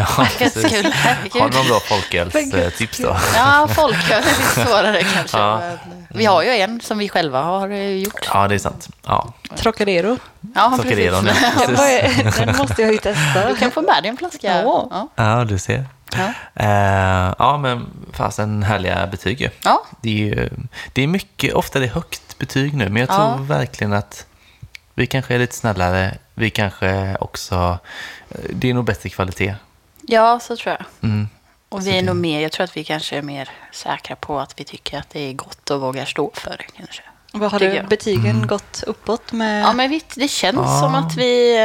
Ja. 1.34 1.40
Har 1.40 1.48
du 1.50 1.56
någon 1.56 1.66
bra 1.66 1.80
folkölstips 1.80 2.98
då? 3.02 3.16
Ja, 3.34 3.68
folköl 3.74 4.22
är 4.22 4.38
lite 4.38 4.66
svårare 4.66 5.02
kanske. 5.14 5.38
Ja. 5.38 5.60
men 5.88 5.99
Vi 6.14 6.24
har 6.26 6.42
ju 6.42 6.48
en 6.50 6.80
som 6.80 6.98
vi 6.98 7.08
själva 7.08 7.42
har 7.42 7.68
eh, 7.70 7.90
gjort. 7.90 8.28
Ja, 8.34 8.48
det 8.48 8.54
är 8.54 8.58
sant. 8.58 8.88
Ja, 9.06 9.32
Trocadero. 9.56 10.16
Ja, 10.54 10.72
Trocadero, 10.76 11.20
precis. 11.22 11.42
ja. 11.78 11.88
Är- 11.88 12.46
Den 12.46 12.56
måste 12.56 12.82
jag 12.82 12.92
ju 12.92 12.98
testa. 12.98 13.48
Du 13.48 13.56
kan 13.56 13.70
få 13.70 13.82
med 13.82 14.02
dig 14.02 14.08
en 14.10 14.16
flaska. 14.16 14.62
Ja. 14.62 14.88
Ja. 14.90 15.08
ja 15.14 15.44
du 15.44 15.58
ser. 15.58 15.84
Ja. 16.16 16.32
Eh, 16.54 17.34
ja, 17.38 17.58
men 17.58 17.86
fasen 18.12 18.62
härliga 18.62 19.06
betyg 19.06 19.40
ju. 19.40 19.50
Ja. 19.64 19.84
Det 20.00 20.10
är, 20.10 20.14
ju, 20.36 20.50
det 20.92 21.02
är 21.02 21.06
mycket, 21.06 21.54
ofta 21.54 21.78
det 21.78 21.84
är 21.84 21.90
högt 21.90 22.38
betyg 22.38 22.74
nu, 22.74 22.88
men 22.88 22.96
jag 23.00 23.10
Ja. 23.10 23.34
tror 23.36 23.44
verkligen 23.46 23.92
att 23.92 24.26
vi 24.94 25.06
kanske 25.06 25.34
är 25.34 25.38
lite 25.38 25.54
snällare. 25.54 26.18
Vi 26.34 26.50
kanske 26.50 27.16
också, 27.20 27.78
eh, 28.30 28.36
det 28.50 28.70
är 28.70 28.74
nog 28.74 28.84
bättre 28.84 29.08
kvalitet. 29.08 29.54
ja, 30.02 30.40
så 30.40 30.56
tror 30.56 30.76
jag. 30.78 31.10
Mm. 31.10 31.28
Och 31.70 31.86
vi 31.86 31.98
är 31.98 32.02
nog 32.02 32.16
mer, 32.16 32.40
jag 32.40 32.52
tror 32.52 32.64
att 32.64 32.76
vi 32.76 32.84
kanske 32.84 33.16
är 33.18 33.22
mer 33.22 33.48
säkra 33.72 34.16
på 34.16 34.40
att 34.40 34.60
vi 34.60 34.64
tycker 34.64 34.98
att 34.98 35.10
det 35.10 35.20
är 35.20 35.32
gott 35.32 35.70
och 35.70 35.80
vågar 35.80 36.04
stå 36.04 36.30
för 36.34 36.50
det 36.58 36.64
kanske. 36.76 37.02
Vad 37.32 37.52
har 37.52 37.58
du, 37.58 37.64
jag. 37.66 37.88
betygen 37.88 38.46
gått 38.46 38.82
uppåt 38.86 39.32
med? 39.32 39.62
Ja, 39.64 39.72
men 39.72 39.90
vi, 39.90 40.02
det 40.14 40.28
känns 40.28 40.56
Ja. 40.56 40.80
som 40.80 40.94
att 40.94 41.16
vi... 41.16 41.56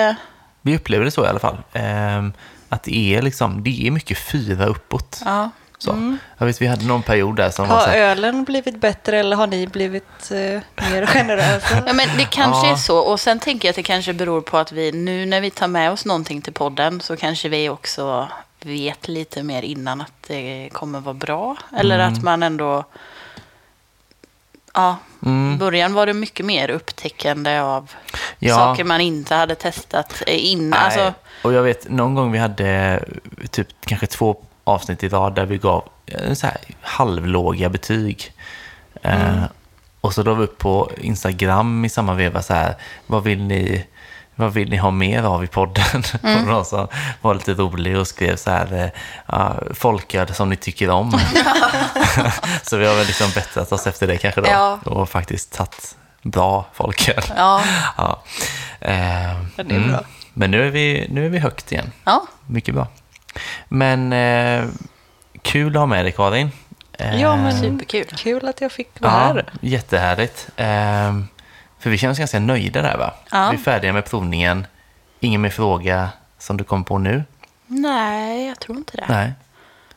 Vi 0.61 0.75
upplever 0.75 1.05
det 1.05 1.11
så 1.11 1.25
i 1.25 1.27
alla 1.27 1.39
fall. 1.39 1.57
Ehm, 1.73 2.33
att 2.69 2.83
det 2.83 3.15
är, 3.15 3.21
liksom, 3.21 3.63
det 3.63 3.87
är 3.87 3.91
mycket 3.91 4.17
fyra 4.17 4.65
uppåt. 4.65 5.21
Ja. 5.25 5.49
Så. 5.77 6.17
Jag 6.37 6.45
vet, 6.45 6.61
vi 6.61 6.67
hade 6.67 6.85
någon 6.85 7.03
period 7.03 7.35
där 7.35 7.49
som 7.49 7.67
var 7.67 7.75
Har 7.75 7.83
så 7.83 7.89
här, 7.89 7.97
ölen 7.97 8.43
blivit 8.43 8.81
bättre 8.81 9.19
eller 9.19 9.35
har 9.35 9.47
ni 9.47 9.67
blivit 9.67 10.31
eh, 10.31 10.37
mer 10.91 11.05
generösa? 11.05 11.83
Ja, 11.87 11.93
men 11.93 12.07
det 12.17 12.25
kanske 12.25 12.67
Ja. 12.67 12.73
är 12.73 12.75
så. 12.77 12.97
Och 12.99 13.19
sen 13.19 13.39
tänker 13.39 13.67
jag 13.67 13.71
att 13.71 13.75
det 13.75 13.83
kanske 13.83 14.13
beror 14.13 14.41
på 14.41 14.57
att 14.57 14.71
vi 14.71 14.91
nu 14.91 15.25
när 15.25 15.41
vi 15.41 15.49
tar 15.51 15.67
med 15.67 15.91
oss 15.91 16.05
någonting 16.05 16.41
till 16.41 16.53
podden 16.53 17.01
så 17.01 17.17
kanske 17.17 17.49
vi 17.49 17.69
också 17.69 18.27
vet 18.65 19.07
lite 19.07 19.43
mer 19.43 19.61
innan 19.61 20.01
att 20.01 20.13
det 20.27 20.69
kommer 20.73 20.99
vara 20.99 21.13
bra. 21.13 21.55
Eller 21.77 21.99
Mm. 21.99 22.13
att 22.13 22.23
man 22.23 22.43
ändå... 22.43 22.83
Ja, 24.73 24.97
Mm. 25.25 25.53
i 25.53 25.57
början 25.57 25.93
var 25.93 26.05
det 26.05 26.13
mycket 26.13 26.45
mer 26.45 26.69
upptäckande 26.69 27.59
av 27.59 27.91
Ja. 28.39 28.55
saker 28.55 28.83
man 28.83 29.01
inte 29.01 29.35
hade 29.35 29.55
testat 29.55 30.23
eh, 30.27 30.45
innan. 30.51 30.79
Alltså, 30.79 31.13
Och 31.43 31.53
jag 31.53 31.63
vet, 31.63 31.89
någon 31.89 32.15
gång 32.15 32.31
vi 32.31 32.37
hade 32.37 32.67
eh, 33.41 33.47
typ 33.47 33.67
kanske 33.85 34.07
två 34.07 34.37
avsnitt 34.63 35.03
i 35.03 35.09
rad 35.09 35.35
där 35.35 35.45
vi 35.45 35.57
gav 35.57 35.89
eh, 36.05 36.33
så 36.33 36.47
här 36.47 36.57
halvlåga 36.81 37.69
betyg. 37.69 38.31
Eh, 39.01 39.43
och 40.01 40.13
så 40.13 40.23
la 40.23 40.33
vi 40.33 40.43
upp 40.43 40.57
på 40.57 40.91
Instagram 41.01 41.85
i 41.85 41.89
samma 41.89 42.13
veva 42.13 42.41
så 42.41 42.53
här, 42.53 42.75
vad 43.07 43.23
vill 43.23 43.41
ni, 43.43 43.85
vad 44.35 44.53
vill 44.53 44.69
ni 44.69 44.77
ha 44.77 44.91
mer 44.91 45.23
av 45.23 45.43
i 45.43 45.47
podden? 45.47 46.03
Och 46.23 46.47
någon 46.47 46.65
som 46.65 46.87
var 47.21 47.33
lite 47.33 47.53
rolig 47.53 47.97
och 47.97 48.07
skrev 48.07 48.35
så 48.35 48.51
här, 48.51 48.91
ja, 49.27 49.55
folköl 49.73 50.33
som 50.33 50.49
ni 50.49 50.55
tycker 50.55 50.89
om. 50.89 51.11
så 52.63 52.77
vi 52.77 52.87
har 52.87 52.95
väl 52.95 53.05
liksom 53.07 53.31
bättrat 53.35 53.71
oss 53.71 53.87
efter 53.87 54.07
det 54.07 54.17
kanske 54.17 54.41
då. 54.41 54.47
Ja. 54.47 54.79
Och 54.85 55.09
faktiskt 55.09 55.53
tagit 55.53 55.95
bra 56.21 56.65
folköl. 56.73 57.23
ja, 57.37 57.61
Ja. 57.97 58.23
Eh, 58.79 59.45
Ja, 59.55 59.63
det 59.63 59.75
är 59.75 59.79
bra. 59.89 60.03
Men 60.33 60.51
nu 60.51 60.67
är, 60.67 60.71
vi, 60.71 61.07
nu 61.09 61.25
är 61.25 61.29
vi 61.29 61.39
högt 61.39 61.71
igen. 61.71 61.91
ja, 62.03 62.27
Mycket 62.47 62.75
bra. 62.75 62.87
Men 63.67 64.13
eh, 64.13 64.65
kul 65.41 65.75
att 65.75 65.79
ha 65.79 65.85
med 65.85 66.05
dig 66.05 66.11
Karin. 66.11 66.51
Ja, 66.97 67.35
men 67.35 67.59
superkul. 67.59 68.05
kul 68.05 68.47
att 68.47 68.61
jag 68.61 68.71
fick 68.71 69.01
vara 69.01 69.13
ja, 69.13 69.19
här. 69.19 69.45
Jättehärligt. 69.61 70.49
För 71.85 71.89
vi 71.89 71.97
känner 71.97 72.11
oss 72.11 72.17
ganska 72.17 72.39
nöjda 72.39 72.81
där 72.81 72.97
va? 72.97 73.13
Ja. 73.31 73.49
Vi 73.49 73.57
är 73.57 73.61
färdiga 73.61 73.93
med 73.93 74.05
provningen. 74.05 74.67
Ingen 75.19 75.41
mer 75.41 75.49
fråga 75.49 76.09
som 76.39 76.57
du 76.57 76.63
kom 76.63 76.83
på 76.83 76.97
nu? 76.97 77.23
Nej, 77.67 78.47
jag 78.47 78.59
tror 78.59 78.77
inte 78.77 78.97
det. 78.97 79.05
Nej. 79.09 79.33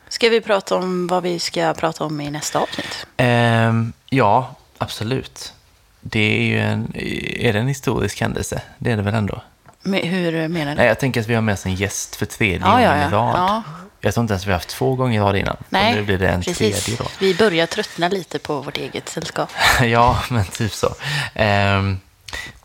Ska 0.09 0.29
vi 0.29 0.41
prata 0.41 0.75
om 0.75 1.07
vad 1.07 1.23
vi 1.23 1.39
ska 1.39 1.73
prata 1.73 2.03
om 2.05 2.21
i 2.21 2.31
nästa 2.31 2.59
avsnitt? 2.59 3.05
Ehm, 3.17 3.93
ja, 4.09 4.55
absolut. 4.77 5.53
Det 6.01 6.19
är 6.39 6.43
ju 6.43 6.59
en, 6.59 6.91
är 7.39 7.53
det 7.53 7.59
en 7.59 7.67
historisk 7.67 8.21
händelse? 8.21 8.61
Det 8.77 8.91
är 8.91 8.97
det 8.97 9.03
väl 9.03 9.13
ändå? 9.15 9.41
Men 9.81 10.07
hur 10.07 10.47
menar 10.47 10.71
du? 10.71 10.77
Nej, 10.77 10.87
jag 10.87 10.99
tänker 10.99 11.21
att 11.21 11.27
vi 11.27 11.35
har 11.35 11.41
med 11.41 11.53
oss 11.53 11.65
en 11.65 11.75
gäst 11.75 12.15
för 12.15 12.25
tredje 12.25 12.59
Ja, 12.67 12.81
ja, 12.81 12.89
gången 12.89 13.09
i 13.09 13.11
ja. 13.11 13.17
rad. 13.17 13.63
Ja. 14.01 14.07
Jag 14.07 14.13
tror 14.13 14.21
inte 14.23 14.33
ens 14.33 14.45
vi 14.45 14.51
har 14.51 14.57
haft 14.57 14.69
två 14.69 14.95
gånger 14.95 15.19
i 15.21 15.23
rad 15.23 15.35
innan. 15.37 15.57
Nej, 15.69 15.89
och 15.91 15.95
nu 15.95 16.03
blir 16.05 16.17
det 16.17 16.29
en 16.29 16.41
precis. 16.41 16.83
tredje 16.85 17.03
då. 17.03 17.09
Vi 17.19 17.35
börjar 17.35 17.65
tröttna 17.65 18.07
lite 18.07 18.39
på 18.39 18.61
vårt 18.61 18.77
eget 18.77 19.09
sällskap. 19.09 19.49
ja, 19.81 20.19
men 20.29 20.45
typ 20.45 20.71
så. 20.73 20.95
Ehm, 21.35 21.99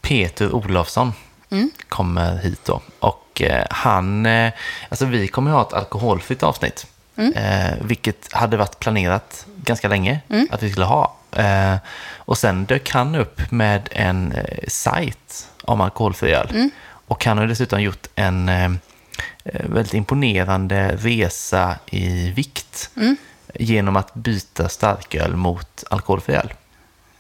Peter 0.01 0.52
Olofsson 0.55 1.12
Mm. 1.51 1.70
kommer 1.89 2.36
hit 2.36 2.61
då. 2.65 2.81
Och 2.98 3.43
eh, 3.43 3.66
han, 3.70 4.27
eh, 4.27 4.52
alltså 4.89 5.05
vi 5.05 5.28
kommer 5.28 5.51
ha 5.51 5.62
ett 5.62 5.73
alkoholfritt 5.73 6.43
avsnitt. 6.43 6.86
Mm. 7.16 7.32
Eh, 7.32 7.73
vilket 7.81 8.32
hade 8.32 8.56
varit 8.56 8.78
planerat 8.78 9.47
ganska 9.56 9.89
länge 9.89 10.20
att 10.51 10.62
vi 10.62 10.70
skulle 10.70 10.86
ha. 10.86 11.16
Och 12.16 12.39
sen 12.39 12.65
dök 12.65 12.90
han 12.90 13.15
upp 13.15 13.40
med 13.51 13.89
en 13.93 14.32
eh, 14.32 14.59
sajt 14.69 15.48
om 15.62 15.81
alkoholfri 15.81 16.32
öl. 16.32 16.48
Mm. 16.51 16.70
Och 17.06 17.24
han 17.24 17.39
har 17.39 17.47
dessutom 17.47 17.82
gjort 17.82 18.06
en 18.15 18.51
väldigt 19.44 19.94
imponerande 19.94 20.96
resa 20.96 21.76
i 21.86 22.30
vikt 22.30 22.90
Mm. 22.96 23.16
genom 23.54 23.96
att 23.96 24.14
byta 24.14 24.68
starköl 24.68 25.36
mot 25.36 25.84
alkoholfri 25.90 26.34
öl. 26.34 26.52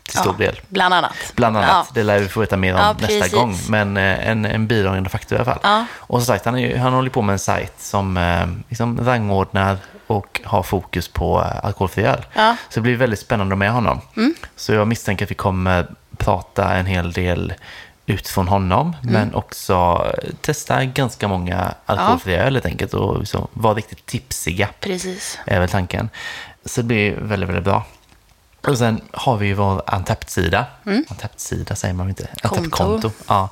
till 0.08 0.18
stor 0.18 0.34
del. 0.38 0.60
Bland 0.68 0.94
annat. 0.94 1.12
Bland 1.36 1.56
annat. 1.56 1.68
Ja. 1.70 1.86
Det 1.94 2.02
lär 2.02 2.18
vi 2.18 2.28
få 2.28 2.40
veta 2.40 2.56
mer 2.56 2.74
om 2.74 2.80
Ja, 2.80 2.92
nästa 2.92 3.06
precis. 3.06 3.32
gång. 3.34 3.56
Men 3.68 3.96
eh, 3.96 4.28
en, 4.28 4.44
en 4.44 4.66
bidragande 4.66 5.10
faktor 5.10 5.36
i 5.38 5.40
alla 5.40 5.44
fall. 5.52 5.60
Ja. 5.62 5.86
Och 5.96 6.18
som 6.18 6.26
sagt, 6.26 6.44
han, 6.44 6.58
är, 6.58 6.76
han 6.78 6.92
håller 6.92 7.10
på 7.10 7.22
med 7.22 7.32
en 7.32 7.38
sajt 7.38 7.72
som 7.78 8.16
eh, 8.16 8.46
liksom 8.68 9.04
rangordnar 9.04 9.76
och 10.06 10.40
har 10.44 10.62
fokus 10.62 11.08
på 11.08 11.40
eh, 11.40 11.64
alkoholfri 11.64 12.04
öl. 12.04 12.24
Ja. 12.34 12.56
Så 12.68 12.74
det 12.74 12.80
blir 12.80 12.96
väldigt 12.96 13.18
spännande 13.20 13.56
med 13.56 13.72
honom. 13.72 14.00
Mm. 14.16 14.34
Så 14.56 14.72
jag 14.72 14.88
misstänker 14.88 15.24
att 15.24 15.30
vi 15.30 15.34
kommer 15.34 15.86
prata 16.16 16.74
en 16.74 16.86
hel 16.86 17.12
del 17.12 17.54
utifrån 18.06 18.48
honom, 18.48 18.96
Mm. 19.02 19.12
men 19.12 19.34
också 19.34 19.74
eh, 20.22 20.30
testa 20.40 20.84
ganska 20.84 21.28
många 21.28 21.74
alkoholfria 21.86 22.42
öl 22.44 22.52
helt 22.54 22.66
enkelt 22.66 22.94
och 22.94 23.18
liksom 23.18 23.48
vara 23.52 23.74
riktigt 23.74 24.06
tipsiga 24.06 24.68
Precis. 24.80 25.38
är 25.46 25.60
väl 25.60 25.68
tanken. 25.68 26.08
Så 26.64 26.80
det 26.80 26.86
blir 26.86 27.14
väldigt, 27.16 27.48
väldigt 27.48 27.64
bra. 27.64 27.84
Och 28.66 28.78
sen 28.78 29.00
har 29.12 29.36
vi 29.36 29.46
ju 29.46 29.54
vår 29.54 29.82
Antapt-sida. 29.86 30.66
Antapt-sida 30.84 31.74
säger 31.76 31.94
man 31.94 32.08
inte? 32.08 32.26
Konto. 32.42 32.56
Antapt-konto. 32.56 33.10
Ja. 33.28 33.48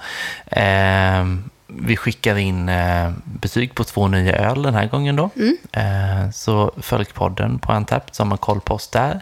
Ehm, 0.46 1.50
vi 1.66 1.96
skickar 1.96 2.36
in 2.36 2.68
eh, 2.68 3.12
betyg 3.24 3.74
på 3.74 3.84
två 3.84 4.08
nya 4.08 4.32
öl 4.36 4.62
den 4.62 4.74
här 4.74 4.86
gången 4.86 5.16
då. 5.16 5.30
Eh, 5.72 6.30
så 6.32 6.72
följ 6.82 7.04
podden 7.04 7.58
på 7.58 7.72
Antapt 7.72 8.14
så 8.14 8.22
har 8.22 8.28
man 8.28 8.38
koll 8.38 8.60
på 8.60 8.74
oss 8.74 8.88
där. 8.88 9.20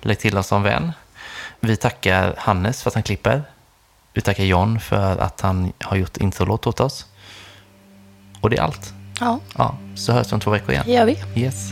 Lägg 0.00 0.18
till 0.18 0.38
oss 0.38 0.46
som 0.46 0.62
vän. 0.62 0.92
Vi 1.60 1.76
tackar 1.76 2.34
Hannes 2.38 2.82
för 2.82 2.90
att 2.90 2.94
han 2.94 3.02
klipper. 3.02 3.42
Vi 4.14 4.20
tackar 4.20 4.44
John 4.44 4.80
för 4.80 5.16
att 5.18 5.40
han 5.40 5.72
har 5.80 5.96
gjort 5.96 6.16
introlåt 6.16 6.66
åt 6.66 6.80
oss. 6.80 7.06
Och 8.40 8.50
det 8.50 8.56
är 8.56 8.62
allt. 8.62 8.92
Ja, 9.20 9.40
Ja, 9.58 9.74
så 9.94 10.12
hörs 10.12 10.32
vi 10.32 10.34
om 10.34 10.40
två 10.40 10.50
veckor 10.50 10.70
igen. 10.70 10.84
det 10.86 10.92
gör 10.92 11.06
vi. 11.06 11.40
Yes. 11.40 11.70